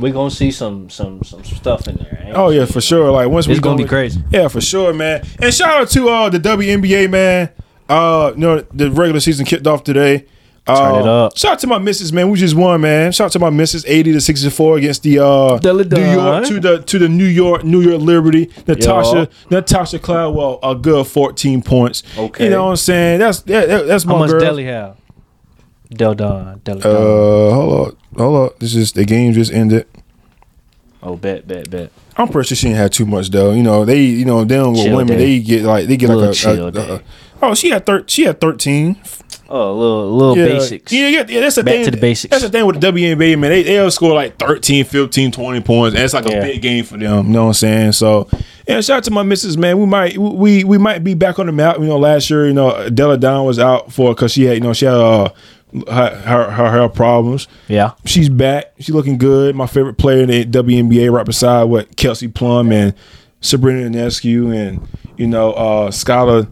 We're 0.00 0.12
gonna 0.12 0.32
see 0.32 0.50
some 0.50 0.90
some 0.90 1.22
some 1.22 1.44
stuff 1.44 1.86
in 1.86 1.94
there. 1.94 2.24
Ain't 2.26 2.36
Oh 2.36 2.50
yeah, 2.50 2.64
for 2.64 2.80
sure. 2.80 3.12
Like 3.12 3.28
once 3.28 3.46
we 3.46 3.52
It's 3.52 3.60
gonna 3.60 3.76
go- 3.76 3.84
be 3.84 3.88
crazy. 3.88 4.20
Yeah, 4.32 4.48
for 4.48 4.60
sure, 4.60 4.92
man. 4.92 5.24
And 5.40 5.54
shout 5.54 5.82
out 5.82 5.90
to 5.90 6.08
uh 6.08 6.28
the 6.28 6.40
WNBA, 6.40 7.08
man. 7.08 7.50
Uh, 7.88 8.32
you 8.34 8.40
know 8.40 8.64
the 8.74 8.90
regular 8.90 9.20
season 9.20 9.46
kicked 9.46 9.68
off 9.68 9.84
today. 9.84 10.26
Uh, 10.66 10.90
Turn 10.92 11.00
it 11.02 11.08
up. 11.08 11.36
Shout 11.36 11.52
out 11.54 11.58
to 11.60 11.66
my 11.66 11.78
missus, 11.78 12.12
man. 12.12 12.30
We 12.30 12.38
just 12.38 12.54
won, 12.54 12.80
man. 12.82 13.10
Shout 13.12 13.26
out 13.26 13.32
to 13.32 13.38
my 13.38 13.50
missus, 13.50 13.84
eighty 13.86 14.12
to 14.12 14.20
sixty 14.20 14.48
four 14.50 14.76
against 14.78 15.02
the 15.02 15.18
uh 15.18 15.58
Della 15.58 15.84
New 15.84 16.00
York 16.00 16.16
Don. 16.16 16.44
to 16.44 16.60
the 16.60 16.82
to 16.82 16.98
the 16.98 17.08
New 17.08 17.24
York 17.24 17.64
New 17.64 17.80
York 17.80 18.00
Liberty. 18.00 18.50
Natasha 18.68 19.28
Natasha 19.50 19.98
Cloudwell, 19.98 20.58
a 20.62 20.74
good 20.74 21.06
fourteen 21.06 21.62
points. 21.62 22.02
Okay. 22.16 22.44
you 22.44 22.50
know 22.50 22.64
what 22.64 22.70
I'm 22.70 22.76
saying? 22.76 23.18
That's 23.20 23.40
that, 23.42 23.68
that- 23.68 23.86
that's 23.86 24.04
my 24.06 24.12
How 24.12 24.18
much 24.18 24.30
girl. 24.30 24.40
Deli 24.40 24.64
have? 24.64 24.96
Del 25.92 26.14
Don. 26.14 26.60
Del 26.62 26.78
Uh, 26.78 27.52
hold 27.54 27.88
on, 27.88 27.96
hold 28.16 28.36
on. 28.36 28.50
This 28.60 28.74
is 28.76 28.92
the 28.92 29.04
game 29.04 29.32
just 29.32 29.52
ended. 29.52 29.86
oh, 31.02 31.16
bet, 31.16 31.48
bet, 31.48 31.68
bet. 31.70 31.90
I'm 32.16 32.28
pretty 32.28 32.48
sure 32.48 32.56
she 32.56 32.66
didn't 32.66 32.78
have 32.78 32.90
too 32.90 33.06
much 33.06 33.30
though. 33.30 33.52
You 33.52 33.62
know, 33.62 33.84
they 33.84 34.02
you 34.02 34.24
know 34.24 34.44
them 34.44 34.72
with 34.72 34.82
Chill 34.84 34.96
women 34.96 35.16
day. 35.18 35.38
they 35.38 35.40
get 35.44 35.62
like 35.64 35.88
they 35.88 35.96
get 35.96 36.08
Little 36.10 36.24
like 36.26 36.32
a, 36.32 36.34
chill 36.34 36.64
a- 36.66 36.68
a- 36.68 36.70
day. 36.72 37.00
Oh 37.42 37.54
she 37.54 37.70
had 37.70 37.86
thir- 37.86 38.04
she 38.06 38.24
had 38.24 38.40
thirteen. 38.40 38.96
Oh, 39.52 39.72
a 39.72 39.74
little, 39.74 40.16
little 40.16 40.38
Yeah, 40.38 40.46
basics. 40.46 40.92
Yeah, 40.92 41.08
yeah, 41.08 41.24
yeah, 41.28 41.40
that's 41.40 41.56
the 41.56 41.64
Back 41.64 41.74
thing. 41.74 41.84
to 41.86 41.90
the 41.90 41.96
basics. 41.96 42.30
That's 42.30 42.44
the 42.44 42.50
thing 42.50 42.64
with 42.66 42.80
the 42.80 42.86
WNBA, 42.86 43.36
man. 43.36 43.50
They 43.50 43.64
they'll 43.64 43.90
score 43.90 44.14
like 44.14 44.38
13, 44.38 44.84
15, 44.84 45.32
20 45.32 45.60
points. 45.62 45.96
And 45.96 46.04
it's 46.04 46.14
like 46.14 46.24
a 46.26 46.28
big 46.40 46.62
game 46.62 46.84
for 46.84 46.96
them. 46.96 47.26
You 47.26 47.32
know 47.32 47.42
what 47.42 47.48
I'm 47.48 47.54
saying? 47.54 47.92
So 47.92 48.28
yeah, 48.68 48.80
shout 48.80 48.98
out 48.98 49.04
to 49.04 49.10
my 49.10 49.24
missus, 49.24 49.56
man. 49.56 49.80
We 49.80 49.86
might 49.86 50.16
we 50.16 50.62
we 50.62 50.78
might 50.78 51.02
be 51.02 51.14
back 51.14 51.40
on 51.40 51.46
the 51.46 51.52
map. 51.52 51.78
You 51.78 51.86
know, 51.86 51.98
last 51.98 52.30
year, 52.30 52.46
you 52.46 52.52
know, 52.52 52.88
Delle 52.90 53.16
Donne 53.16 53.44
was 53.44 53.58
out 53.58 53.92
for 53.92 54.14
because 54.14 54.30
she 54.32 54.44
had, 54.44 54.54
you 54.54 54.60
know, 54.60 54.72
she 54.72 54.84
had 54.86 54.94
uh 54.94 55.30
her 55.88 56.14
her, 56.20 56.50
her 56.52 56.70
health 56.70 56.94
problems. 56.94 57.48
Yeah. 57.66 57.94
She's 58.04 58.28
back. 58.28 58.66
She's 58.78 58.94
looking 58.94 59.18
good. 59.18 59.56
My 59.56 59.66
favorite 59.66 59.98
player 59.98 60.22
in 60.22 60.28
the 60.28 60.44
WNBA, 60.44 61.10
right 61.10 61.26
beside 61.26 61.64
what 61.64 61.96
Kelsey 61.96 62.28
Plum 62.28 62.70
and 62.70 62.94
Sabrina 63.40 63.90
Ionescu 63.90 64.54
and 64.54 64.86
you 65.16 65.26
know 65.26 65.54
uh 65.54 65.90
Skylar 65.90 66.46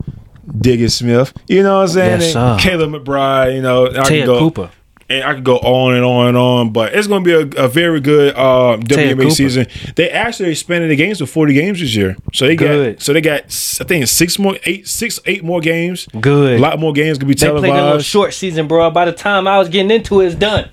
Diggins 0.60 0.94
Smith. 0.94 1.32
You 1.46 1.62
know 1.62 1.76
what 1.76 1.82
I'm 1.82 1.88
saying? 1.88 2.20
Yes, 2.20 2.36
And. 2.36 2.60
Caleb 2.60 2.90
McBride. 2.90 3.54
You 3.56 3.62
know, 3.62 3.86
I 3.86 4.24
go, 4.24 4.38
Cooper. 4.38 4.70
and 5.08 5.24
I 5.24 5.34
could 5.34 5.44
go 5.44 5.56
on 5.58 5.94
and 5.94 6.04
on 6.04 6.28
and 6.28 6.36
on. 6.36 6.72
But 6.72 6.94
it's 6.94 7.06
going 7.06 7.24
to 7.24 7.48
be 7.48 7.56
a, 7.58 7.64
a 7.64 7.68
very 7.68 8.00
good 8.00 8.34
uh, 8.34 8.76
WNBA 8.80 9.32
season. 9.32 9.66
They 9.96 10.10
actually 10.10 10.50
expanded 10.50 10.90
the 10.90 10.96
games 10.96 11.18
to 11.18 11.26
40 11.26 11.52
games 11.54 11.80
this 11.80 11.94
year. 11.94 12.16
So 12.32 12.46
they 12.46 12.56
Good. 12.56 12.96
got 12.96 13.02
so 13.02 13.12
they 13.12 13.20
got 13.20 13.42
I 13.44 13.84
think 13.84 14.06
six 14.08 14.38
more 14.38 14.56
eight 14.64 14.86
six 14.88 15.20
eight 15.26 15.44
more 15.44 15.60
games. 15.60 16.06
Good. 16.20 16.58
A 16.58 16.62
lot 16.62 16.78
more 16.78 16.92
games 16.92 17.18
gonna 17.18 17.28
be 17.28 17.34
They 17.34 17.46
played 17.48 17.56
a 17.56 17.60
little 17.60 17.76
televised. 17.76 18.06
short 18.06 18.34
season, 18.34 18.66
bro. 18.68 18.90
By 18.90 19.04
the 19.04 19.12
time 19.12 19.46
I 19.48 19.58
was 19.58 19.68
getting 19.68 19.90
into 19.90 20.20
it, 20.20 20.26
it's 20.26 20.34
done. 20.34 20.70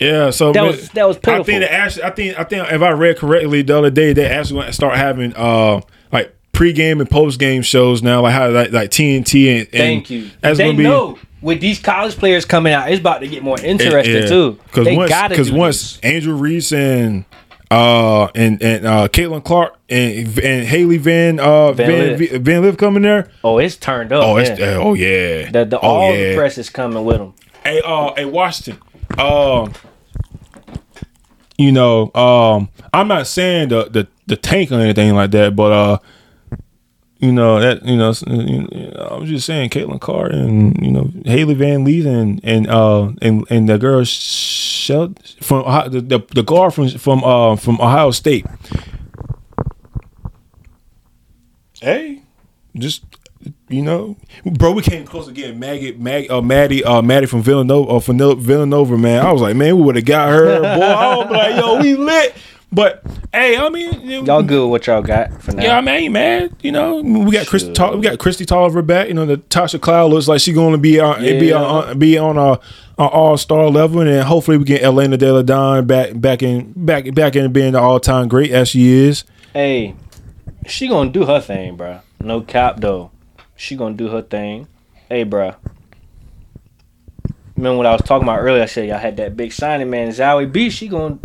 Yeah, 0.00 0.30
so 0.30 0.52
That 0.52 0.60
man, 0.62 0.70
was- 0.70 0.88
that 0.90 1.08
was 1.08 1.16
I 1.26 1.42
think 1.42 1.64
actually, 1.64 2.04
I 2.04 2.10
think, 2.10 2.38
I 2.38 2.44
think 2.44 2.70
if 2.70 2.82
I 2.82 2.90
read 2.90 3.16
correctly 3.16 3.62
the 3.62 3.76
other 3.78 3.90
day, 3.90 4.12
they 4.12 4.26
actually 4.26 4.60
going 4.60 4.66
to 4.68 4.72
start 4.72 4.96
having 4.96 5.34
uh 5.34 5.80
like 6.12 6.32
pregame 6.58 7.00
and 7.00 7.08
postgame 7.08 7.64
shows 7.64 8.02
now, 8.02 8.22
like 8.22 8.34
how 8.34 8.50
like, 8.50 8.72
like 8.72 8.90
TNT 8.90 9.48
and, 9.50 9.60
and 9.60 9.70
Thank 9.70 10.10
you. 10.10 10.30
That's 10.40 10.58
they 10.58 10.66
gonna 10.66 10.76
be 10.76 10.82
know 10.82 11.18
with 11.40 11.60
these 11.60 11.78
college 11.80 12.16
players 12.16 12.44
coming 12.44 12.72
out, 12.72 12.90
it's 12.90 13.00
about 13.00 13.20
to 13.20 13.28
get 13.28 13.44
more 13.44 13.60
interesting 13.60 14.28
too. 14.28 14.58
Because 14.64 14.96
once, 14.96 15.12
because 15.28 15.52
once 15.52 15.96
this. 15.96 16.00
Andrew 16.00 16.34
Reese 16.34 16.72
and 16.72 17.24
uh 17.70 18.24
and 18.34 18.60
and 18.62 18.86
uh 18.86 19.08
Caitlin 19.08 19.44
Clark 19.44 19.78
and 19.88 20.38
and 20.38 20.66
Hailey 20.66 20.98
Van 20.98 21.38
uh 21.38 21.72
Van 21.72 22.18
Van 22.18 22.42
Van, 22.42 22.62
Liv 22.62 22.76
coming 22.76 23.02
there. 23.02 23.30
Oh, 23.44 23.58
it's 23.58 23.76
turned 23.76 24.12
up. 24.12 24.24
Oh, 24.24 24.36
man. 24.36 24.52
it's 24.52 24.60
oh 24.60 24.94
yeah. 24.94 25.50
the, 25.50 25.64
the, 25.64 25.78
oh, 25.78 25.88
all 25.88 26.12
yeah. 26.12 26.30
the 26.30 26.36
press 26.36 26.58
is 26.58 26.70
coming 26.70 27.04
with 27.04 27.18
them. 27.18 27.34
Hey, 27.62 27.80
uh, 27.84 28.14
hey, 28.14 28.24
Washington. 28.24 28.82
Um, 29.18 29.72
you 31.56 31.72
know, 31.72 32.12
um, 32.14 32.68
I'm 32.92 33.06
not 33.06 33.26
saying 33.26 33.68
the 33.68 33.84
the 33.84 34.08
the 34.26 34.36
tank 34.36 34.72
or 34.72 34.80
anything 34.80 35.14
like 35.14 35.30
that, 35.32 35.54
but 35.54 35.72
uh, 35.72 35.98
you 37.18 37.32
know 37.32 37.58
that 37.60 37.84
you 37.84 37.96
know, 37.96 38.10
s- 38.10 38.22
you 38.26 38.62
know, 38.62 39.08
I'm 39.10 39.26
just 39.26 39.46
saying 39.46 39.70
Caitlin 39.70 40.00
Carr 40.00 40.26
and 40.26 40.76
you 40.84 40.90
know 40.92 41.10
Hailey 41.24 41.54
Van 41.54 41.84
Lith 41.84 42.06
and 42.06 42.40
and 42.44 42.66
uh 42.68 43.10
and 43.20 43.44
and 43.50 43.68
the 43.68 43.78
girl 43.78 44.04
Shel 44.04 45.14
from 45.40 45.64
the, 45.90 46.00
the 46.00 46.20
the 46.34 46.42
guard 46.42 46.74
from 46.74 46.88
from 46.90 47.24
uh 47.24 47.56
from 47.56 47.80
Ohio 47.80 48.10
State. 48.12 48.46
Hey, 51.80 52.22
just 52.76 53.04
you 53.68 53.82
know, 53.82 54.16
bro, 54.44 54.72
we 54.72 54.82
came 54.82 55.04
close 55.04 55.26
to 55.26 55.32
getting 55.32 55.58
Maggie, 55.60 55.92
Mag, 55.92 56.30
uh, 56.30 56.40
Maddie, 56.42 56.82
uh, 56.82 57.00
Maddie 57.02 57.26
from 57.26 57.42
Villanova, 57.42 57.90
uh, 57.92 58.00
from 58.00 58.18
Villanova, 58.18 58.96
man. 58.98 59.24
I 59.24 59.30
was 59.30 59.42
like, 59.42 59.54
man, 59.56 59.76
we 59.76 59.82
would 59.82 59.96
have 59.96 60.04
got 60.04 60.30
her, 60.30 60.60
boy. 60.60 60.66
I 60.84 61.16
was 61.16 61.30
like, 61.30 61.56
yo, 61.56 61.80
we 61.80 61.94
lit. 61.94 62.34
But 62.70 63.02
hey, 63.32 63.56
I 63.56 63.68
mean, 63.70 64.26
Y'all 64.26 64.42
good 64.42 64.62
with 64.64 64.70
what 64.70 64.86
y'all 64.86 65.00
got 65.02 65.42
for 65.42 65.52
now? 65.52 65.62
yeah, 65.62 65.78
I 65.78 65.80
mean, 65.80 65.88
I 65.88 65.96
ain't 65.96 66.12
mad. 66.12 66.56
You 66.60 66.72
know, 66.72 67.00
we 67.00 67.32
got 67.32 67.46
Chris, 67.46 67.66
Tol- 67.72 67.96
we 67.96 68.02
got 68.02 68.18
Kristi 68.18 68.44
Toliver 68.44 68.86
back. 68.86 69.08
You 69.08 69.14
know, 69.14 69.24
the 69.24 69.38
Tasha 69.38 69.80
Cloud 69.80 70.10
looks 70.10 70.28
like 70.28 70.40
she's 70.40 70.54
going 70.54 70.72
to 70.72 70.78
be 70.78 71.00
uh, 71.00 71.06
on, 71.06 71.20
be 71.22 71.52
on, 71.52 71.62
uh, 71.62 71.78
uh, 71.90 71.94
be 71.94 72.18
on 72.18 72.36
a, 72.36 72.60
a 73.02 73.06
all 73.06 73.38
star 73.38 73.70
level, 73.70 74.00
and 74.00 74.10
then 74.10 74.24
hopefully 74.26 74.58
we 74.58 74.64
get 74.64 74.82
Elena 74.82 75.16
Delle 75.16 75.42
Donne 75.42 75.86
back, 75.86 76.20
back 76.20 76.42
in, 76.42 76.72
back, 76.76 77.14
back 77.14 77.36
in 77.36 77.50
being 77.54 77.72
the 77.72 77.80
all 77.80 78.00
time 78.00 78.28
great 78.28 78.50
as 78.50 78.68
she 78.68 78.86
is. 78.88 79.24
Hey, 79.54 79.94
she 80.66 80.88
gonna 80.88 81.10
do 81.10 81.24
her 81.24 81.40
thing, 81.40 81.78
bruh. 81.78 82.02
No 82.20 82.42
cap 82.42 82.80
though. 82.80 83.10
She 83.56 83.76
gonna 83.76 83.94
do 83.94 84.08
her 84.08 84.20
thing. 84.22 84.68
Hey, 85.08 85.24
bruh. 85.24 85.56
Remember 87.56 87.78
what 87.78 87.86
I 87.86 87.92
was 87.92 88.02
talking 88.02 88.28
about 88.28 88.40
earlier? 88.40 88.62
I 88.62 88.66
said 88.66 88.88
y'all 88.88 88.98
had 88.98 89.16
that 89.16 89.36
big 89.36 89.52
signing, 89.52 89.88
man. 89.90 90.10
Zowie 90.10 90.50
B, 90.52 90.68
she 90.70 90.86
gonna 90.86 91.18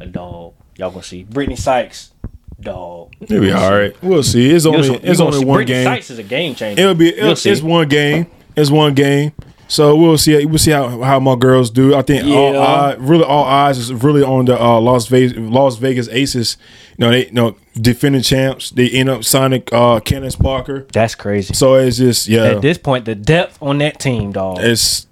a 0.00 0.06
dog. 0.06 0.54
Y'all 0.76 0.90
gonna 0.90 1.02
see. 1.02 1.24
Brittney 1.24 1.58
Sykes, 1.58 2.12
dog. 2.60 3.14
It'll 3.20 3.40
be 3.40 3.52
all 3.52 3.70
right. 3.70 4.02
We'll 4.02 4.22
see. 4.22 4.50
It's 4.50 4.64
You'll 4.64 4.76
only, 4.76 4.94
it's 4.96 5.04
you 5.04 5.14
gonna 5.14 5.24
only 5.24 5.38
see 5.38 5.44
one 5.44 5.60
Brittney 5.62 5.66
game. 5.66 5.84
Sykes 5.84 6.10
is 6.10 6.18
a 6.18 6.22
game 6.22 6.54
changer. 6.54 6.82
It'll 6.82 6.94
be 6.94 7.14
You'll 7.14 7.32
it's, 7.32 7.42
see. 7.42 7.62
one 7.62 7.88
game. 7.88 8.26
It's 8.56 8.70
one 8.70 8.94
game. 8.94 9.32
So 9.66 9.96
we'll 9.96 10.18
see. 10.18 10.44
We'll 10.44 10.58
see 10.58 10.72
how, 10.72 11.00
how 11.00 11.18
my 11.20 11.36
girls 11.36 11.70
do. 11.70 11.94
I 11.94 12.02
think 12.02 12.26
all 12.26 12.58
eye, 12.60 12.94
really 12.98 13.24
all 13.24 13.44
eyes 13.44 13.78
is 13.78 13.92
really 13.92 14.22
on 14.22 14.44
the 14.44 14.60
uh, 14.60 14.80
Las 14.80 15.06
Vegas 15.08 15.36
Las 15.36 15.76
Vegas 15.76 16.08
Aces. 16.08 16.56
You 16.98 17.06
know 17.06 17.10
they 17.10 17.26
you 17.26 17.32
know 17.32 17.56
defending 17.74 18.22
champs. 18.22 18.70
They 18.70 18.90
end 18.90 19.08
up 19.08 19.24
signing 19.24 19.62
uh, 19.72 20.00
Candace 20.00 20.36
Parker. 20.36 20.86
That's 20.92 21.14
crazy. 21.14 21.54
So 21.54 21.74
it's 21.74 21.96
just 21.96 22.28
yeah. 22.28 22.44
At 22.44 22.62
this 22.62 22.78
point, 22.78 23.04
the 23.04 23.14
depth 23.14 23.58
on 23.62 23.78
that 23.78 23.98
team, 23.98 24.32
dog. 24.32 24.58
it's 24.60 25.06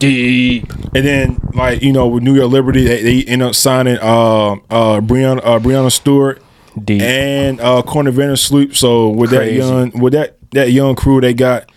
D. 0.00 0.64
And 0.94 1.06
then 1.06 1.38
like 1.54 1.82
you 1.82 1.92
know 1.92 2.08
with 2.08 2.22
New 2.24 2.34
York 2.34 2.50
Liberty, 2.50 2.84
they, 2.84 3.02
they 3.02 3.22
end 3.24 3.42
up 3.42 3.54
signing 3.54 3.98
uh 4.00 4.52
uh 4.68 5.00
Brianna 5.00 5.38
uh, 5.44 5.58
Breanna 5.60 5.92
Stewart 5.92 6.42
D. 6.82 7.00
and 7.00 7.60
uh 7.60 7.82
Courtney 7.82 8.10
Vandersloot. 8.10 8.74
So 8.74 9.10
with 9.10 9.30
Crazy. 9.30 9.58
that 9.60 9.66
young 9.66 9.90
with 10.00 10.12
that 10.14 10.38
that 10.52 10.72
young 10.72 10.96
crew 10.96 11.20
they 11.20 11.34
got, 11.34 11.70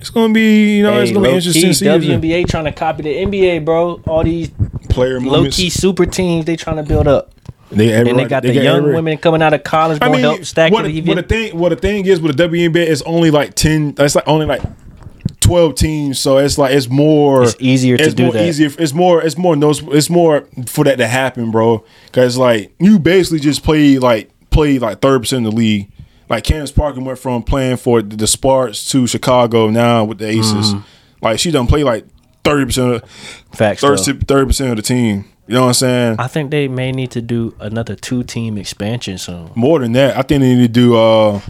it's 0.00 0.10
gonna 0.10 0.32
be 0.32 0.78
you 0.78 0.82
know 0.82 1.00
it's 1.00 1.12
gonna 1.12 1.28
be 1.28 1.34
interesting 1.34 1.72
key. 1.72 2.08
WNBA 2.08 2.48
trying 2.48 2.64
to 2.64 2.72
copy 2.72 3.02
the 3.04 3.14
NBA, 3.14 3.64
bro. 3.64 4.00
All 4.06 4.24
these 4.24 4.50
Player 4.88 5.20
low 5.20 5.32
movements. 5.32 5.56
key 5.58 5.68
super 5.70 6.06
teams 6.06 6.46
they 6.46 6.56
trying 6.56 6.76
to 6.76 6.82
build 6.82 7.06
up. 7.06 7.32
They 7.70 7.92
And 7.92 8.18
they 8.18 8.24
got 8.24 8.42
the 8.44 8.54
got 8.54 8.62
young 8.62 8.84
women 8.84 9.18
coming 9.18 9.42
out 9.42 9.52
of 9.52 9.64
college 9.64 9.98
I 10.00 10.08
mean, 10.08 10.20
help 10.20 10.44
stack 10.44 10.72
what, 10.72 10.84
it 10.86 10.88
the- 10.88 10.94
even. 10.98 11.08
what 11.16 11.16
the 11.16 11.22
thing 11.34 11.58
what 11.58 11.68
the 11.70 11.76
thing 11.76 12.06
is 12.06 12.20
with 12.20 12.36
the 12.36 12.48
WNBA 12.48 12.86
is 12.86 13.02
only 13.02 13.30
like 13.30 13.54
ten. 13.54 13.94
It's 13.98 14.14
like 14.14 14.26
only 14.26 14.46
like 14.46 14.62
twelve 15.46 15.74
teams, 15.76 16.18
so 16.18 16.38
it's 16.38 16.58
like 16.58 16.74
it's 16.74 16.88
more. 16.88 17.44
It's 17.44 17.56
easier 17.58 17.96
to 17.96 18.04
it's 18.04 18.14
do 18.14 18.24
more 18.24 18.32
that. 18.32 18.46
Easier. 18.46 18.70
It's 18.78 18.92
more. 18.92 19.22
It's 19.22 19.38
more. 19.38 19.56
Those. 19.56 19.82
It's 19.88 20.10
more 20.10 20.46
for 20.66 20.84
that 20.84 20.98
to 20.98 21.06
happen, 21.06 21.50
bro. 21.50 21.84
Because 22.06 22.36
like 22.36 22.74
you 22.78 22.98
basically 22.98 23.40
just 23.40 23.62
play 23.62 23.98
like 23.98 24.30
play 24.50 24.78
like 24.78 25.00
third 25.00 25.20
percent 25.22 25.46
of 25.46 25.52
the 25.52 25.56
league. 25.56 25.90
Like 26.28 26.42
Candace 26.44 26.72
Parker 26.72 27.00
went 27.00 27.18
from 27.18 27.42
playing 27.44 27.76
for 27.76 28.02
the, 28.02 28.16
the 28.16 28.26
Sparks 28.26 28.84
to 28.90 29.06
Chicago 29.06 29.70
now 29.70 30.04
with 30.04 30.18
the 30.18 30.26
Aces. 30.26 30.74
Mm-hmm. 30.74 30.80
Like 31.22 31.38
she 31.38 31.50
done 31.52 31.66
play 31.68 31.84
like 31.84 32.04
thirty 32.42 32.64
percent 32.66 32.94
of 32.94 33.10
Facts. 33.54 33.80
though. 33.80 33.96
thirty 33.96 34.46
percent 34.46 34.70
of 34.70 34.76
the 34.76 34.82
team. 34.82 35.24
You 35.46 35.54
know 35.54 35.60
what 35.60 35.66
I'm 35.68 35.74
saying? 35.74 36.16
I 36.18 36.26
think 36.26 36.50
they 36.50 36.66
may 36.66 36.90
need 36.90 37.12
to 37.12 37.22
do 37.22 37.54
another 37.60 37.94
two 37.94 38.24
team 38.24 38.58
expansion 38.58 39.16
soon. 39.16 39.52
More 39.54 39.78
than 39.78 39.92
that, 39.92 40.16
I 40.16 40.22
think 40.22 40.40
they 40.40 40.56
need 40.56 40.74
to 40.74 40.80
do. 40.80 40.96
uh 40.96 41.40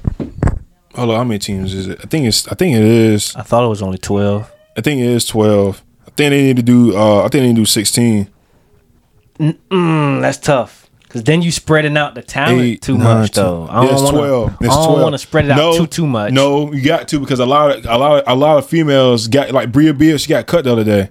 Hold 0.96 1.10
on, 1.10 1.16
how 1.16 1.24
many 1.24 1.38
teams 1.38 1.74
is 1.74 1.88
it? 1.88 1.98
I 2.02 2.06
think 2.06 2.26
it's. 2.26 2.48
I 2.48 2.54
think 2.54 2.74
it 2.76 2.82
is. 2.82 3.34
I 3.36 3.42
thought 3.42 3.64
it 3.64 3.68
was 3.68 3.82
only 3.82 3.98
twelve. 3.98 4.50
I 4.76 4.80
think 4.80 5.00
it 5.00 5.06
is 5.06 5.26
twelve. 5.26 5.82
I 6.06 6.10
think 6.10 6.30
they 6.30 6.42
need 6.42 6.56
to 6.56 6.62
do. 6.62 6.96
Uh, 6.96 7.18
I 7.20 7.22
think 7.28 7.32
they 7.32 7.46
need 7.48 7.56
to 7.56 7.60
do 7.62 7.66
sixteen. 7.66 8.28
Mm, 9.38 10.20
that's 10.22 10.38
tough. 10.38 10.84
Cause 11.08 11.22
then 11.22 11.40
you 11.40 11.50
spreading 11.52 11.96
out 11.96 12.14
the 12.14 12.22
talent 12.22 12.60
Eight, 12.60 12.82
too 12.82 12.98
nine, 12.98 13.20
much 13.20 13.30
ten. 13.30 13.44
though. 13.44 13.68
I 13.70 13.86
don't 13.86 14.02
wanna, 14.02 14.18
12. 14.18 14.56
I 14.60 14.66
don't 14.66 15.00
want 15.02 15.14
to 15.14 15.18
spread 15.18 15.44
it 15.46 15.52
out 15.52 15.76
too 15.76 15.86
too 15.86 16.06
much. 16.06 16.32
No, 16.32 16.72
you 16.72 16.82
got 16.82 17.08
to 17.08 17.20
because 17.20 17.38
a 17.38 17.46
lot 17.46 17.70
of 17.78 17.86
a 17.86 17.96
lot 17.96 17.96
of 17.96 17.96
a 17.96 17.98
lot 17.98 18.18
of, 18.18 18.24
a 18.26 18.34
lot 18.34 18.58
of 18.58 18.66
females 18.68 19.28
got 19.28 19.50
like 19.52 19.72
Brea 19.72 19.92
Beal. 19.92 20.18
She 20.18 20.28
got 20.28 20.46
cut 20.46 20.64
the 20.64 20.72
other 20.72 20.84
day. 20.84 21.10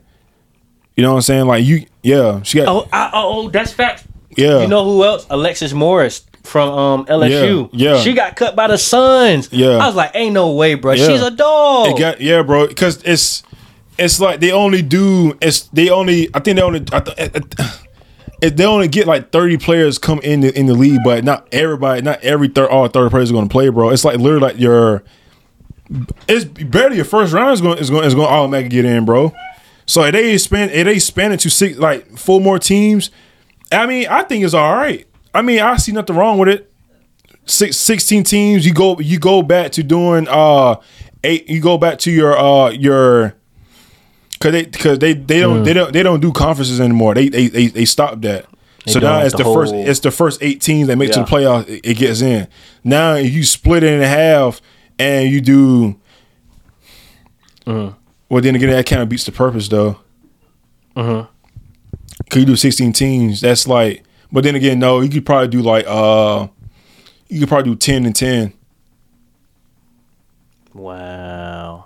You 0.95 1.03
know 1.03 1.12
what 1.12 1.16
I'm 1.18 1.22
saying? 1.24 1.45
Like 1.45 1.64
you, 1.66 1.86
yeah, 2.03 2.41
she 2.44 2.60
got. 2.60 2.68
Oh, 2.68 2.88
I, 2.91 3.10
oh, 3.14 3.45
oh, 3.45 3.49
that's 3.49 3.72
fact. 3.72 4.06
yeah, 4.38 4.62
You 4.62 4.68
know 4.68 4.84
who 4.84 5.03
else? 5.03 5.26
Alexis 5.30 5.74
Morris 5.74 6.26
from 6.46 6.70
um, 6.70 7.06
LSU. 7.06 7.70
Yeah, 7.74 7.94
yeah. 7.94 8.00
She 8.00 8.14
got 8.14 8.36
cut 8.36 8.56
by 8.56 8.68
the 8.68 8.78
Suns. 8.78 9.52
Yeah. 9.52 9.78
I 9.78 9.88
was 9.88 9.96
like, 9.96 10.12
ain't 10.14 10.34
no 10.34 10.52
way, 10.54 10.76
bro. 10.76 10.94
Yeah. 10.94 11.08
She's 11.08 11.22
a 11.22 11.32
dog. 11.32 11.90
It 11.90 12.00
got 12.00 12.22
yeah, 12.22 12.42
bro. 12.44 12.68
Because 12.68 13.02
it's 13.04 13.44
it's 13.98 14.20
like 14.20 14.40
they 14.40 14.52
only 14.52 14.82
do 14.82 15.38
it's 15.42 15.64
they 15.70 15.90
only 15.90 16.30
I 16.34 16.40
think 16.40 16.58
they 16.58 16.64
only 16.64 16.86
I 16.92 17.00
th- 17.00 18.56
they 18.56 18.66
only 18.66 18.88
get 18.88 19.08
like 19.08 19.32
thirty 19.32 19.58
players 19.58 19.98
come 19.98 20.20
in 20.20 20.42
the, 20.42 20.58
in 20.58 20.66
the 20.66 20.74
league, 20.74 21.02
but 21.04 21.24
not 21.24 21.48
everybody, 21.52 22.02
not 22.02 22.22
every 22.22 22.48
third 22.48 22.70
all 22.70 22.88
thirty 22.88 23.10
players 23.10 23.32
are 23.32 23.34
going 23.34 23.48
to 23.48 23.52
play, 23.52 23.70
bro. 23.70 23.90
It's 23.90 24.06
like 24.06 24.18
literally 24.18 24.42
like 24.42 24.60
your 24.60 25.04
it's 26.28 26.46
barely 26.46 26.96
your 26.96 27.06
first 27.06 27.34
round 27.34 27.54
is 27.54 27.62
going 27.62 27.78
is 27.78 27.90
going 27.90 28.06
is 28.06 28.16
going 28.16 28.28
to 28.28 28.34
automatically 28.34 28.70
get 28.70 28.86
in, 28.86 29.06
bro. 29.06 29.34
So 29.86 30.04
if 30.04 30.14
they 30.14 30.34
expand 30.34 30.72
if 30.72 30.86
they 30.86 30.96
expand 30.96 31.34
it 31.34 31.40
to 31.42 31.50
six 31.50 31.78
like 31.78 32.18
four 32.18 32.42
more 32.42 32.60
teams, 32.60 33.12
I 33.72 33.86
mean 33.86 34.08
I 34.08 34.24
think 34.24 34.44
it's 34.44 34.54
all 34.54 34.76
right. 34.76 35.08
I 35.36 35.41
mean 35.41 35.60
I 35.60 35.78
see 35.78 35.91
nothing 35.91 36.16
wrong 36.16 36.38
with 36.38 36.49
it. 36.49 36.72
Six, 37.48 37.78
16 37.78 38.24
teams, 38.24 38.66
you 38.66 38.74
go 38.74 38.99
you 38.99 39.20
go 39.20 39.41
back 39.44 39.72
to 39.74 39.84
doing 39.84 40.28
uh 40.30 40.76
eight 41.24 41.48
you 41.49 41.62
go 41.62 41.78
back 41.78 41.99
to 41.99 42.12
your 42.12 42.36
uh 42.38 42.70
your 42.72 43.36
cause 44.40 44.52
they 44.52 44.66
cause 44.66 44.98
they 44.99 45.14
they 45.14 45.41
don't 45.41 45.64
they 45.64 45.74
don't 45.74 45.94
they 45.94 46.02
don't 46.03 46.20
do 46.22 46.32
conferences 46.32 46.82
anymore. 46.82 47.14
They 47.14 47.30
they 47.30 47.48
they, 47.48 47.68
they 47.68 47.86
stopped 47.86 48.22
that. 48.24 48.45
so 48.88 48.99
now 48.99 49.20
it's 49.22 49.34
the 49.36 49.44
the, 49.44 49.53
first 49.53 49.74
whole- 49.74 49.88
it's 49.88 49.99
the 49.99 50.12
first 50.12 50.41
eight 50.41 50.62
teams 50.62 50.88
that 50.88 50.95
make 50.95 51.12
to 51.12 51.20
the 51.20 51.26
playoffs 51.26 51.68
it, 51.68 51.82
it 51.84 51.94
gets 51.98 52.22
in. 52.22 52.48
Now 52.84 53.14
if 53.16 53.32
you 53.32 53.44
split 53.44 53.84
it 53.84 53.94
in 53.94 54.02
half 54.02 54.62
and 54.98 55.30
you 55.30 55.41
do 55.41 55.99
Mm-hmm. 57.66 57.95
well 58.30 58.41
then 58.41 58.56
again 58.56 58.70
that 58.70 58.86
kind 58.86 59.02
of 59.02 59.10
beats 59.10 59.24
the 59.26 59.32
purpose 59.32 59.68
though. 59.68 59.98
Mhm. 60.95 61.28
Cause 62.30 62.40
you 62.40 62.45
do 62.45 62.56
sixteen 62.56 62.94
teams, 62.94 63.41
that's 63.41 63.68
like 63.68 64.03
but 64.31 64.43
then 64.43 64.56
again 64.56 64.80
no, 64.80 65.02
you 65.02 65.10
could 65.10 65.26
probably 65.26 65.47
do 65.47 65.61
like 65.61 65.85
uh 65.88 66.47
you 67.27 67.39
could 67.39 67.49
probably 67.49 67.72
do 67.72 67.76
ten 67.76 68.06
and 68.06 68.15
ten. 68.15 68.53
Wow. 70.73 71.85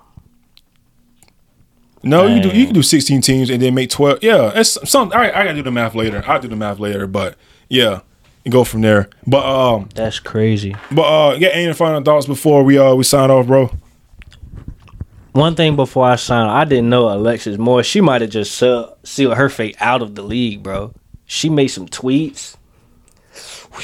No, 2.01 2.25
you 2.25 2.41
can 2.41 2.49
do 2.49 2.57
you 2.57 2.65
can 2.65 2.73
do 2.73 2.81
sixteen 2.83 3.21
teams 3.21 3.49
and 3.49 3.61
then 3.61 3.73
make 3.73 3.89
twelve. 3.89 4.19
Yeah, 4.21 4.51
it's 4.55 4.77
some. 4.89 5.11
I, 5.13 5.29
I 5.29 5.43
gotta 5.43 5.55
do 5.55 5.63
the 5.63 5.71
math 5.71 5.95
later. 5.95 6.23
I'll 6.25 6.39
do 6.39 6.47
the 6.47 6.55
math 6.55 6.79
later, 6.79 7.07
but 7.07 7.35
yeah, 7.67 8.01
and 8.45 8.51
go 8.51 8.63
from 8.63 8.81
there. 8.81 9.09
But 9.27 9.45
um, 9.45 9.89
That's 9.95 10.19
crazy. 10.19 10.75
but 10.91 11.01
uh, 11.03 11.35
yeah, 11.37 11.49
any 11.49 11.73
final 11.73 12.01
thoughts 12.01 12.25
before 12.25 12.63
we 12.63 12.77
uh 12.77 12.95
we 12.95 13.03
sign 13.03 13.29
off, 13.29 13.47
bro? 13.47 13.69
One 15.33 15.55
thing 15.55 15.75
before 15.75 16.05
I 16.05 16.15
sign, 16.15 16.47
I 16.49 16.63
didn't 16.65 16.89
know 16.89 17.09
Alexis 17.13 17.57
Moore. 17.57 17.83
She 17.83 18.01
might 18.01 18.21
have 18.21 18.29
just 18.31 18.57
sealed 18.57 19.37
her 19.37 19.49
fate 19.49 19.75
out 19.79 20.01
of 20.01 20.15
the 20.15 20.23
league, 20.23 20.63
bro. 20.63 20.93
She 21.31 21.47
made 21.47 21.67
some 21.67 21.87
tweets. 21.87 22.57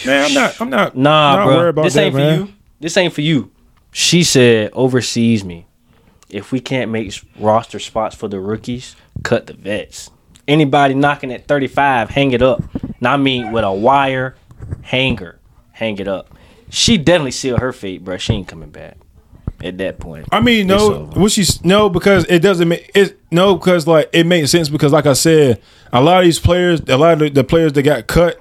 Man, 0.04 0.26
I'm 0.26 0.34
not. 0.34 0.60
I'm 0.60 0.70
not. 0.72 0.98
Nah, 0.98 1.36
not 1.36 1.46
bro. 1.46 1.56
worried 1.58 1.70
about 1.70 1.84
This 1.84 1.94
that, 1.94 2.06
ain't 2.06 2.16
man. 2.16 2.40
for 2.40 2.46
you. 2.48 2.54
This 2.80 2.98
ain't 2.98 3.14
for 3.14 3.22
you. 3.22 3.52
She 3.92 4.24
said, 4.24 4.72
oversees 4.74 5.46
me. 5.46 5.68
If 6.28 6.52
we 6.52 6.60
can't 6.60 6.90
make 6.90 7.14
roster 7.40 7.78
spots 7.78 8.16
for 8.16 8.28
the 8.28 8.40
rookies, 8.40 8.96
cut 9.22 9.46
the 9.46 9.54
vets. 9.54 10.10
Anybody 10.48 10.96
knocking 10.96 11.32
at 11.32 11.48
35, 11.48 12.10
hang 12.10 12.32
it 12.32 12.42
up. 12.42 12.64
Now 13.00 13.14
I 13.14 13.18
mean 13.18 13.52
with 13.52 13.64
a 13.64 13.72
wire 13.72 14.36
hanger, 14.82 15.40
hang 15.72 16.00
it 16.00 16.08
up. 16.08 16.36
She 16.72 16.98
definitely 16.98 17.30
sealed 17.32 17.60
her 17.60 17.72
fate, 17.72 18.04
bro. 18.04 18.18
She 18.18 18.34
ain't 18.34 18.48
coming 18.48 18.72
back 18.72 18.98
at 19.66 19.78
that 19.80 20.00
point. 20.00 20.28
I 20.32 20.40
mean, 20.40 20.68
no, 20.68 20.94
over. 20.94 21.20
what 21.20 21.32
she's 21.32 21.64
no 21.66 21.90
because 21.90 22.26
it 22.26 22.40
doesn't 22.40 22.68
make 22.68 22.92
it 22.96 23.20
no 23.32 23.56
because 23.56 23.88
like 23.88 24.10
it 24.14 24.26
makes 24.26 24.52
sense 24.52 24.70
because 24.70 24.92
like 24.94 25.06
I 25.06 25.14
said, 25.14 25.62
a 25.92 26.02
lot 26.02 26.20
of 26.20 26.26
these 26.26 26.40
players, 26.40 26.82
a 26.88 26.98
lot 26.98 27.14
of 27.14 27.20
the, 27.20 27.30
the 27.30 27.44
players 27.44 27.74
that 27.74 27.84
got 27.84 28.08
cut, 28.08 28.40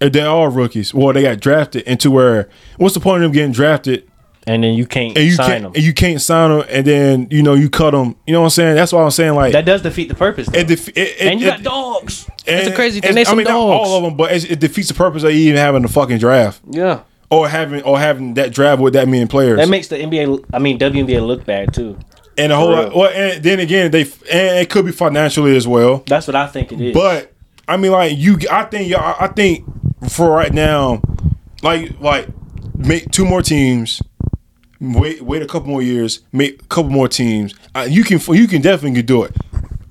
uh, 0.00 0.08
they're 0.08 0.28
all 0.28 0.48
rookies. 0.48 0.92
Well, 0.92 1.12
they 1.12 1.22
got 1.22 1.40
drafted 1.40 1.82
into 1.84 2.10
where 2.10 2.48
what's 2.76 2.94
the 2.94 3.00
point 3.00 3.22
of 3.22 3.28
them 3.28 3.32
getting 3.32 3.52
drafted 3.52 4.08
And 4.46 4.64
then 4.64 4.74
you 4.74 4.86
can't 4.86 5.16
and 5.16 5.24
you 5.26 5.32
sign 5.32 5.46
can't 5.46 5.62
them. 5.64 5.72
and 5.74 5.82
you 5.84 5.94
can't 5.94 6.20
sign 6.20 6.50
them 6.50 6.66
and 6.68 6.84
then 6.86 7.28
you 7.30 7.42
know 7.42 7.54
you 7.54 7.70
cut 7.70 7.92
them. 7.92 8.16
You 8.26 8.32
know 8.34 8.40
what 8.40 8.46
I'm 8.46 8.50
saying? 8.50 8.74
That's 8.74 8.92
what 8.92 9.00
I'm 9.02 9.10
saying. 9.10 9.34
Like 9.34 9.52
That 9.52 9.64
does 9.64 9.82
defeat 9.82 10.08
the 10.08 10.14
purpose. 10.16 10.48
It, 10.52 10.66
def- 10.66 10.88
it, 10.88 10.96
it, 10.98 11.20
and 11.20 11.40
you 11.40 11.46
it- 11.48 11.50
got 11.50 11.62
dogs. 11.62 12.26
and- 12.46 12.58
That's 12.58 12.68
the 12.70 12.74
crazy 12.74 13.00
thing. 13.00 13.08
and- 13.10 13.16
They 13.16 13.24
some 13.24 13.34
I 13.34 13.36
mean, 13.38 13.44
not 13.44 13.50
dogs. 13.52 13.88
all 13.88 13.96
of 13.98 14.02
them, 14.02 14.16
but 14.16 14.32
it, 14.32 14.50
it 14.52 14.60
defeats 14.60 14.88
the 14.88 14.94
purpose 14.94 15.22
of 15.22 15.30
even 15.30 15.56
having 15.58 15.82
the 15.82 15.88
fucking 15.88 16.18
draft 16.18 16.60
Yeah. 16.68 17.00
Or 17.32 17.48
having 17.48 17.82
or 17.82 17.98
having 17.98 18.34
that 18.34 18.52
draft 18.52 18.80
with 18.82 18.92
that 18.92 19.08
many 19.08 19.26
players. 19.26 19.58
That 19.58 19.68
makes 19.68 19.88
the 19.88 19.96
NBA, 19.96 20.44
I 20.52 20.58
mean 20.58 20.78
WNBA, 20.78 21.26
look 21.26 21.44
bad 21.46 21.72
too. 21.72 21.98
and 22.38 22.52
a 22.52 22.56
whole 22.56 22.70
lot. 22.70 22.94
Well, 22.94 23.10
and 23.14 23.42
then 23.42 23.58
again, 23.60 23.90
they 23.90 24.02
and 24.30 24.58
it 24.58 24.70
could 24.70 24.84
be 24.86 24.92
financially 24.92 25.56
as 25.56 25.66
well. 25.66 26.04
That's 26.06 26.26
what 26.26 26.36
I 26.36 26.46
think 26.46 26.72
it 26.72 26.80
is. 26.80 26.94
But 26.94 27.32
I 27.66 27.76
mean, 27.76 27.92
like 27.92 28.16
you, 28.18 28.38
I 28.50 28.64
think 28.64 28.88
y'all. 28.88 29.16
I 29.18 29.28
think 29.28 29.64
for 30.10 30.30
right 30.30 30.52
now, 30.52 31.00
like 31.62 31.98
like 32.00 32.28
make 32.76 33.10
two 33.10 33.24
more 33.24 33.42
teams. 33.42 34.00
Wait, 34.80 35.22
wait 35.22 35.42
a 35.42 35.46
couple 35.46 35.68
more 35.68 35.82
years. 35.82 36.20
Make 36.32 36.60
a 36.62 36.66
couple 36.66 36.90
more 36.90 37.06
teams. 37.08 37.54
Uh, 37.74 37.86
you 37.88 38.02
can, 38.02 38.18
you 38.34 38.48
can 38.48 38.60
definitely 38.62 39.00
do 39.02 39.22
it. 39.22 39.32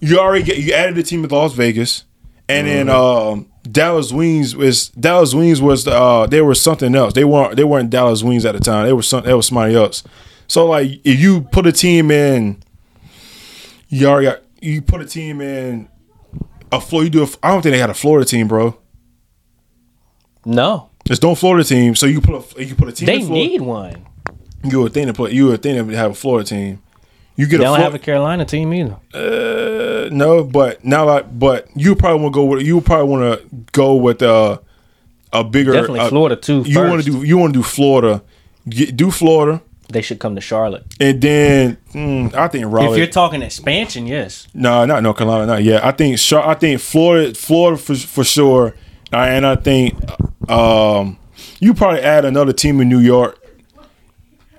You 0.02 0.20
already 0.20 0.44
get 0.44 0.58
you 0.58 0.74
added 0.74 0.96
the 0.96 1.04
team 1.04 1.22
with 1.22 1.32
Las 1.32 1.54
Vegas, 1.54 2.04
and 2.50 2.68
then 2.68 2.88
Mm-hmm. 2.88 3.34
um, 3.40 3.51
Dallas 3.70 4.12
Wings 4.12 4.56
was 4.56 4.90
Dallas 4.90 5.34
Wings 5.34 5.62
was 5.62 5.88
uh 5.88 6.26
they 6.28 6.42
were 6.42 6.56
something 6.56 6.96
else. 6.96 7.14
They 7.14 7.24
weren't 7.26 7.56
they 7.56 7.64
weren't 7.64 7.90
Dallas 7.90 8.24
Wings 8.24 8.46
at 8.46 8.54
the 8.54 8.60
time. 8.60 8.86
They 8.86 8.94
were 8.94 9.04
some 9.04 9.24
they 9.24 9.34
was 9.34 9.48
somebody 9.48 9.76
else. 9.76 10.04
So 10.48 10.66
like 10.68 11.00
if 11.04 11.20
you 11.20 11.42
put 11.42 11.68
a 11.68 11.72
team 11.72 12.10
in, 12.12 12.62
you 13.90 14.08
already 14.08 14.28
got 14.28 14.40
you 14.62 14.82
put 14.82 15.02
a 15.02 15.06
team 15.06 15.42
in 15.42 15.90
a 16.72 16.82
Florida. 16.82 17.06
You 17.06 17.26
do. 17.26 17.32
A, 17.32 17.38
I 17.46 17.52
don't 17.52 17.62
think 17.62 17.74
they 17.74 17.80
had 17.80 17.90
a 17.90 17.94
Florida 17.94 18.26
team, 18.26 18.48
bro. 18.48 18.78
no, 20.46 20.90
it's 21.10 21.20
don't 21.20 21.38
Florida 21.38 21.64
team. 21.64 21.96
So 21.96 22.06
you 22.06 22.22
put 22.22 22.56
a 22.58 22.64
you 22.66 22.76
put 22.76 22.88
a 22.88 22.92
team. 22.92 23.06
they 23.06 23.16
in 23.20 23.26
Florida, 23.28 23.48
need 23.50 23.62
one. 23.62 24.06
You 24.64 24.82
would 24.82 24.94
think 24.94 25.08
to 25.08 25.14
play. 25.14 25.32
You 25.32 25.48
would 25.48 25.62
think 25.64 25.78
to 25.90 25.96
have 25.98 26.12
a 26.12 26.16
Florida 26.16 26.48
team. 26.48 26.82
You 27.36 27.48
get 27.48 27.58
They 27.58 27.64
a 27.64 27.68
don't 27.68 27.76
Florida. 27.78 27.84
have 27.84 27.96
a 27.96 28.00
Carolina 28.00 28.46
team 28.46 28.74
either. 28.74 28.98
Uh, 29.14 29.20
no, 30.10 30.44
but 30.44 30.84
now 30.84 31.06
like, 31.06 31.38
but 31.38 31.68
you 31.76 31.96
probably 31.96 32.22
want 32.22 32.34
to 32.34 32.38
go 32.38 32.46
with 32.46 32.62
you 32.66 32.82
probably 32.82 33.08
want 33.10 33.40
to 33.42 33.56
go 33.72 33.96
with 33.96 34.22
uh, 34.22 34.58
a 35.34 35.44
bigger 35.44 35.74
Definitely 35.74 36.00
uh, 36.02 36.10
Florida 36.10 36.36
too. 36.36 36.64
You 36.66 36.80
want 36.80 37.04
to 37.04 37.12
do 37.12 37.24
you 37.24 37.38
want 37.38 37.54
to 37.54 37.60
do 37.60 37.64
Florida, 37.64 38.24
Get, 38.68 38.96
do 38.96 39.12
Florida, 39.12 39.62
They 39.90 40.02
should 40.02 40.20
come 40.20 40.36
to 40.36 40.42
Charlotte. 40.42 40.86
and 41.00 41.22
then 41.22 41.78
mm, 41.94 42.34
I 42.34 42.48
think 42.48 42.66
If 42.66 42.98
you're 42.98 43.08
talking 43.08 43.42
expansion, 43.42 44.08
yes. 44.08 44.48
No, 44.54 44.86
not 44.86 45.04
North 45.04 45.18
Carolina, 45.18 45.46
not 45.46 45.64
yet. 45.64 45.84
I 45.84 45.92
think 45.92 46.18
Char- 46.20 46.48
I 46.48 46.54
think 46.56 46.80
Florida, 46.82 47.34
Florida 47.34 47.78
for 47.82 47.96
for 47.96 48.24
sure, 48.24 48.76
and 49.12 49.46
I 49.46 49.56
think 49.56 49.96
um, 50.50 51.18
you 51.60 51.74
probably 51.74 52.02
add 52.02 52.26
another 52.26 52.54
team 52.54 52.80
in 52.82 52.90
New 52.90 53.00
York. 53.00 53.38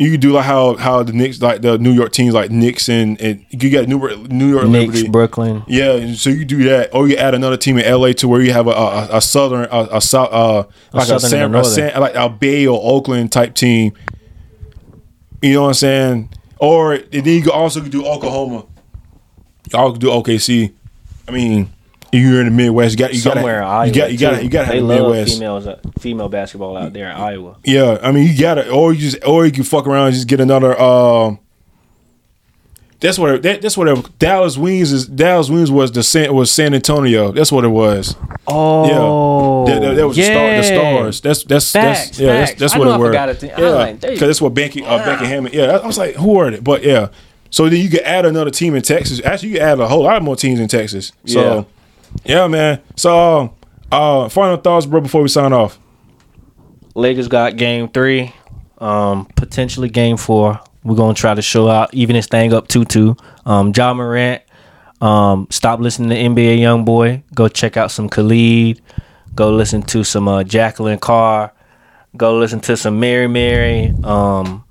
You 0.03 0.11
could 0.11 0.21
do 0.21 0.33
like 0.33 0.45
how 0.45 0.75
how 0.75 1.05
the 1.05 1.13
Knicks 1.13 1.41
like 1.41 1.63
the 1.63 1.79
New 1.79 1.93
York 1.93 2.13
teams 2.13 2.35
like 2.35 2.51
Knicks 2.51 2.89
and, 2.89 3.21
and 3.21 3.45
you 3.51 3.71
got 3.71 3.87
New 3.87 3.99
York 3.99 4.19
New 4.31 4.49
York 4.49 4.67
Knicks, 4.67 4.95
Liberty. 4.95 5.09
Brooklyn. 5.09 5.63
Yeah, 5.69 6.15
so 6.15 6.29
you 6.29 6.45
do 6.45 6.65
that, 6.65 6.93
or 6.93 7.07
you 7.07 7.17
add 7.17 7.35
another 7.35 7.57
team 7.57 7.79
in 7.79 7.89
LA 7.89 8.13
to 8.15 8.27
where 8.27 8.41
you 8.41 8.53
have 8.53 8.67
a 8.67 8.71
a, 8.71 9.09
a 9.19 9.21
southern 9.21 9.69
a, 9.71 9.89
a 9.93 10.01
south 10.01 10.33
uh 10.33 10.65
like 10.93 11.05
a, 11.05 11.21
southern 11.21 11.31
San, 11.31 11.55
a 11.55 11.59
a 11.61 11.65
San, 11.65 12.01
like 12.01 12.17
a 12.17 12.29
Bay 12.29 12.67
or 12.67 12.81
Oakland 12.83 13.31
type 13.31 13.55
team. 13.55 13.93
You 15.41 15.55
know 15.55 15.63
what 15.63 15.69
I'm 15.69 15.75
saying? 15.75 16.29
Or 16.59 16.95
and 16.95 17.05
then 17.13 17.27
you 17.27 17.43
could 17.43 17.53
also 17.53 17.81
do 17.81 18.05
Oklahoma. 18.05 18.67
Y'all 19.73 19.93
could 19.93 20.01
do 20.01 20.09
OKC. 20.09 20.73
I 21.29 21.31
mean, 21.31 21.73
you're 22.13 22.41
in 22.41 22.47
the 22.47 22.51
Midwest. 22.53 22.93
You 22.93 22.99
got 22.99 23.15
you 23.15 23.21
Somewhere 23.21 23.61
gotta, 23.61 23.67
Iowa. 23.73 23.87
you 23.87 23.95
got 23.95 24.13
you 24.13 24.19
got 24.19 24.43
you 24.45 24.49
got 24.51 24.65
to 24.67 24.71
They 24.73 24.77
have 24.79 24.87
the 24.87 24.95
love 24.95 25.11
Midwest. 25.13 25.35
females, 25.35 25.67
uh, 25.67 25.81
female 25.99 26.29
basketball 26.29 26.77
out 26.77 26.93
there 26.93 27.11
in 27.11 27.17
Iowa. 27.17 27.57
Yeah, 27.65 27.99
I 28.03 28.13
mean 28.13 28.29
you 28.29 28.39
got 28.39 28.55
to, 28.55 28.71
or 28.71 28.93
you 28.93 29.01
just, 29.11 29.25
or 29.27 29.47
you 29.47 29.53
can 29.53 29.65
fuck 29.65 29.87
around 29.87 30.09
and 30.09 30.15
just 30.15 30.29
get 30.29 30.39
another. 30.41 30.79
Um, 30.81 31.39
that's 33.01 33.19
what 33.19 33.31
it, 33.35 33.43
that, 33.43 33.63
that's 33.63 33.77
what 33.77 33.89
it, 33.89 34.19
Dallas 34.21 34.57
Wings 34.57 34.93
is. 34.93 35.07
Dallas 35.09 35.49
Wings 35.51 35.73
was 35.73 35.91
the 35.91 36.03
San 36.05 36.33
was 36.35 36.53
San 36.53 36.73
Antonio. 36.73 37.33
That's 37.33 37.51
what 37.51 37.65
it 37.65 37.69
was. 37.69 38.15
Oh, 38.47 39.65
That, 39.67 39.81
that, 39.81 39.95
that 39.95 40.07
was 40.07 40.17
the, 40.17 40.23
star, 40.25 40.51
the 40.57 40.63
stars. 40.63 41.21
That's 41.21 41.43
that's 41.45 41.73
Facts, 41.73 42.01
that's 42.11 42.21
yeah. 42.21 42.27
That's, 42.33 42.51
facts. 42.51 42.61
that's 42.61 42.75
I 42.75 42.79
what 42.79 42.89
it 42.89 42.91
I 42.93 42.97
was. 42.99 43.15
it. 43.15 43.17
I 43.17 43.27
was 43.27 43.43
Yeah, 43.59 43.71
like, 43.71 44.01
because 44.01 44.21
that's 44.21 44.41
what 44.41 44.55
Becky 44.55 44.85
uh, 44.85 44.99
Becky 44.99 45.25
Hammon. 45.27 45.53
Yeah, 45.53 45.79
I 45.83 45.87
was 45.87 45.99
like, 45.99 46.15
who 46.15 46.39
are 46.39 46.51
they? 46.53 46.61
But 46.61 46.85
yeah, 46.85 47.09
so 47.51 47.69
then 47.69 47.81
you 47.81 47.89
could 47.91 48.03
add 48.03 48.25
another 48.25 48.51
team 48.53 48.77
in 48.77 48.83
Texas. 48.83 49.21
Actually, 49.25 49.49
you 49.51 49.55
could 49.57 49.63
add 49.63 49.81
a 49.81 49.89
whole 49.89 50.03
lot 50.05 50.23
more 50.23 50.37
teams 50.37 50.61
in 50.61 50.69
Texas. 50.69 51.11
So 51.27 51.41
yeah, 51.59 51.65
man. 52.27 52.81
So 52.97 53.55
uh, 53.91 54.29
final 54.29 54.57
thoughts, 54.57 54.87
bro, 54.87 55.01
before 55.01 55.23
we 55.23 55.29
sign 55.29 55.53
off. 55.53 55.79
Lakers 56.95 57.29
got 57.29 57.57
game 57.57 57.89
three, 57.89 58.35
um, 58.79 59.27
potentially 59.37 59.89
game 59.89 60.17
four. 60.17 60.61
We're 60.85 60.97
gonna 60.97 61.15
try 61.15 61.35
to 61.35 61.43
show 61.43 61.69
out, 61.69 61.95
even 61.95 62.15
this 62.17 62.27
thing 62.27 62.53
up 62.53 62.69
two 62.69 62.85
two. 62.85 63.17
Um, 63.47 63.73
Ja 63.75 63.95
Morant, 63.95 64.43
Um, 65.01 65.47
stop 65.51 65.81
listening 65.81 66.11
to 66.11 66.17
NBA 66.17 66.59
YoungBoy. 66.59 67.23
Go 67.35 67.49
check 67.49 67.77
out 67.77 67.91
some 67.91 68.09
Khalid. 68.09 68.81
Go 69.35 69.51
listen 69.53 69.83
to 69.83 70.05
some 70.05 70.29
uh, 70.29 70.45
Jacqueline 70.45 70.99
Carr. 70.99 71.53
Go 72.17 72.37
listen 72.37 72.61
to 72.61 72.77
some 72.77 73.01
Mary 73.01 73.27
Mary. 73.29 73.95
Um, 74.05 74.65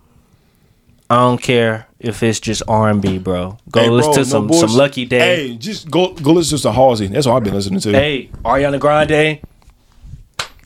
I 1.10 1.16
don't 1.16 1.42
care 1.42 1.88
if 2.02 2.22
it's 2.24 2.40
just 2.40 2.64
R 2.68 2.90
and 2.90 3.02
B, 3.02 3.18
bro. 3.18 3.58
Go 3.72 3.82
Hey, 3.82 3.90
listen 3.90 4.12
bro, 4.14 4.24
to 4.24 4.26
some 4.30 4.48
bullshit. 4.48 4.70
some 4.70 4.78
Lucky 4.78 5.06
Day. 5.06 5.20
Hey, 5.50 5.56
just 5.56 5.90
go 5.90 6.14
go 6.14 6.34
listen 6.34 6.58
to 6.58 6.62
some 6.62 6.74
Halsey. 6.76 7.08
That's 7.08 7.26
what 7.28 7.36
I've 7.38 7.44
been 7.44 7.54
listening 7.54 7.80
to. 7.82 7.92
Hey, 7.92 8.30
Ariana 8.44 8.80
Grande. 8.80 9.40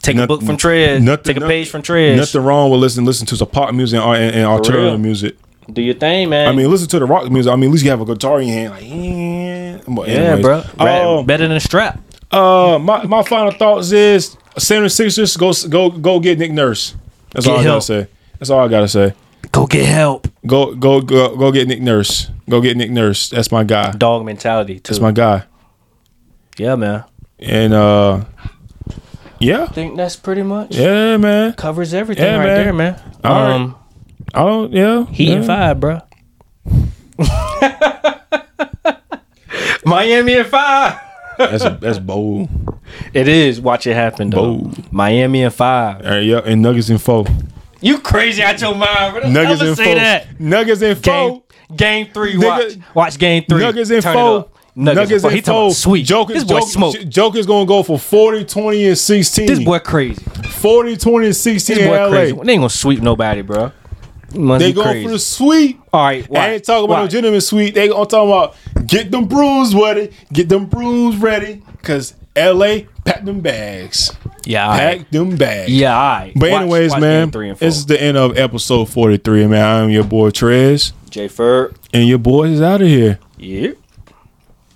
Take 0.02 0.18
a 0.18 0.28
book 0.28 0.44
from 0.44 0.56
Trez. 0.57 1.02
nothing- 1.02 1.24
Take 1.24 1.38
a 1.38 1.40
nothing- 1.40 1.49
page 1.52 1.70
from 1.70 1.82
Trez. 1.82 2.16
Nothing 2.16 2.41
wrong 2.44 2.70
with 2.70 2.80
listening 2.80 3.06
listen 3.07 3.26
to 3.28 3.36
some 3.36 3.48
pop 3.48 3.74
music 3.74 3.99
and, 3.99 4.16
and, 4.24 4.36
and 4.36 4.45
alternative 4.45 4.99
music. 4.99 5.36
Do 5.74 5.82
your 5.82 5.95
thing, 5.95 6.30
man. 6.30 6.48
I 6.48 6.52
mean, 6.52 6.70
listen 6.70 6.88
to 6.90 6.99
the 6.99 7.06
rock 7.06 7.32
music. 7.32 7.52
I 7.52 7.56
mean, 7.56 7.70
at 7.70 7.74
least 7.74 7.84
you 7.84 7.90
have 7.90 8.02
a 8.02 8.06
guitar 8.06 8.40
in 8.40 8.48
your 8.49 8.56
hand. 8.56 8.72
Like, 8.74 8.84
yeah, 8.86 9.78
But 9.88 10.07
yeah, 10.07 10.36
bro. 10.40 10.64
Oh, 10.80 11.24
better 11.24 11.48
than 11.48 11.57
a 11.57 11.60
strap. 11.60 11.99
uh, 12.32 12.78
my 12.80 13.03
my 13.06 13.24
final 13.24 13.49
thoughts 13.52 13.91
is 13.91 14.38
76ers 14.60 15.38
go 15.40 15.52
go 15.70 15.90
go 15.90 16.20
get 16.20 16.38
Nick 16.38 16.52
Nurse. 16.52 16.94
That's 17.32 17.48
Get 17.48 17.52
all 17.53 17.60
I 17.60 17.64
help. 17.64 17.74
gotta 17.78 17.82
say. 17.86 18.07
That's 18.38 18.49
all 18.52 18.60
I 18.60 18.68
gotta 18.68 18.88
say. 18.88 19.14
Go 19.56 19.65
get 19.68 19.86
help. 19.86 20.27
Go 20.45 20.76
go 20.76 20.99
go 20.99 21.34
go 21.38 21.49
get 21.52 21.68
Nick 21.69 21.80
Nurse. 21.82 22.30
Go 22.49 22.60
get 22.60 22.76
Nick 22.76 22.91
Nurse. 22.91 23.30
That's 23.30 23.53
my 23.53 23.64
guy. 23.64 23.91
Dog 23.91 24.26
mentality 24.26 24.80
too. 24.82 24.91
That's 24.91 24.99
my 24.99 25.14
guy. 25.14 25.45
yeah, 26.57 26.76
man. 26.76 27.06
And 27.40 27.73
uh, 27.73 28.26
yeah, 29.40 29.64
I 29.64 29.68
think 29.68 29.95
that's 29.95 30.18
pretty 30.18 30.44
much 30.44 30.76
yeah, 30.76 31.15
man. 31.15 31.53
covers 31.53 31.94
everything 31.94 32.26
Yeah, 32.26 32.38
right 32.38 32.45
man. 32.48 32.64
there, 32.64 32.73
man. 32.73 33.02
All 33.23 33.34
right. 33.34 33.52
um, 33.56 33.76
I 34.34 34.44
don't. 34.44 34.73
Yeah, 34.73 35.06
Heat 35.06 35.30
yeah. 35.30 35.36
and 35.36 35.45
five, 35.45 35.80
bro. 35.80 36.02
Miami 39.86 40.34
and 40.36 40.48
five. 40.48 40.99
That's 41.38 41.64
that's 41.80 41.99
bold. 41.99 42.49
It 43.14 43.30
is. 43.30 43.61
Watch 43.61 43.88
it 43.88 43.94
happen, 43.94 44.32
though. 44.32 44.57
Bold. 44.57 44.91
Miami 44.91 45.44
and 45.44 45.53
five. 45.53 46.03
All 46.06 46.11
right, 46.11 46.26
yeah, 46.26 46.41
and 46.44 46.61
Nuggets 46.61 46.90
and 46.90 47.02
four. 47.02 47.23
You 47.86 47.99
crazy 47.99 48.41
out 48.41 48.60
your 48.60 48.74
mind, 48.76 49.14
bro. 49.16 49.30
Nuggets 49.30 49.62
and 49.62 49.78
say 49.78 49.86
four. 49.86 49.95
that. 49.95 50.40
Nuggets 50.40 50.82
and 50.82 51.02
Game, 51.02 51.30
four. 51.32 51.44
game 51.76 52.07
three. 52.14 52.34
Nigga- 52.36 52.41
watch. 52.44 52.95
Watch 52.95 53.20
game 53.20 53.44
three. 53.48 53.60
Nuggets 53.62 53.90
and 53.91 54.02
Turn 54.03 54.14
four. 54.14 54.40
up. 54.40 54.52
Nuggets, 54.78 55.12
and 55.12 55.22
four. 55.22 55.32
He 55.32 55.40
about 55.40 55.70
sweet. 55.72 56.03
Joker, 56.06 56.34
this 56.34 56.44
boy 56.44 56.60
Joker, 56.60 56.70
smoke. 56.72 56.95
Joker's 57.07 57.45
gonna 57.45 57.66
go 57.66 57.82
for 57.84 57.98
40, 57.98 58.44
20, 58.44 58.88
and 58.88 58.98
16. 58.98 59.45
This 59.48 59.64
boy 59.64 59.80
crazy. 59.80 60.22
40, 60.56 60.98
20, 60.98 61.26
and 61.28 61.36
16 61.36 61.78
This 61.78 61.88
boy 61.88 61.95
LA. 61.95 62.10
crazy. 62.10 62.34
They 62.34 62.40
ain't 62.53 62.60
gonna 62.60 62.70
sweep 62.70 63.02
nobody, 63.02 63.41
bro. 63.41 63.72
Must 64.34 64.60
They 64.60 64.74
going 64.74 64.88
crazy. 64.88 65.06
for 65.06 65.12
the 65.12 65.20
sweep. 65.20 65.80
All 65.94 66.03
right, 66.06 66.28
I 66.36 66.53
ain't 66.56 66.64
talking 66.66 66.86
about 66.86 66.95
no 66.98 67.02
Watch. 67.03 67.12
gentleman 67.12 67.40
sweep. 67.40 67.74
They 67.76 67.88
gonna 67.88 68.06
talking 68.06 68.30
about 68.30 68.56
get 68.88 69.12
them 69.12 69.26
brooms 69.26 69.74
ready, 69.74 70.10
get 70.34 70.49
them 70.49 70.66
brooms 70.66 71.16
ready, 71.18 71.62
cause 71.84 72.16
LA 72.36 72.80
pack 73.06 73.24
them 73.24 73.40
bags, 73.41 74.12
Yeah, 74.45 74.66
all 74.66 74.72
right. 74.72 74.99
pack 74.99 75.10
them 75.12 75.36
bags. 75.38 75.72
yeah, 75.72 75.95
all 75.95 76.02
right. 76.20 76.34
But 76.36 76.52
Watch- 76.52 76.62
anyways, 76.62 76.91
watch 76.91 77.02
man, 77.02 77.32
three 77.32 77.49
and 77.49 77.57
four. 77.57 77.68
this 77.68 77.78
is 77.78 77.86
the 77.86 78.02
end 78.02 78.18
of 78.18 78.38
episode 78.38 78.86
forty 78.90 79.18
three. 79.18 79.48
Man, 79.48 79.64
I'm 79.84 79.90
your 79.90 80.03
boy 80.03 80.30
Trez, 80.32 80.91
J 81.10 81.28
Ferg. 81.28 81.76
and 81.94 82.07
your 82.07 82.18
boy 82.20 82.48
is 82.49 82.62
out 82.62 82.82
of 82.82 82.88
here. 82.88 83.20
Yeah. 83.38 83.72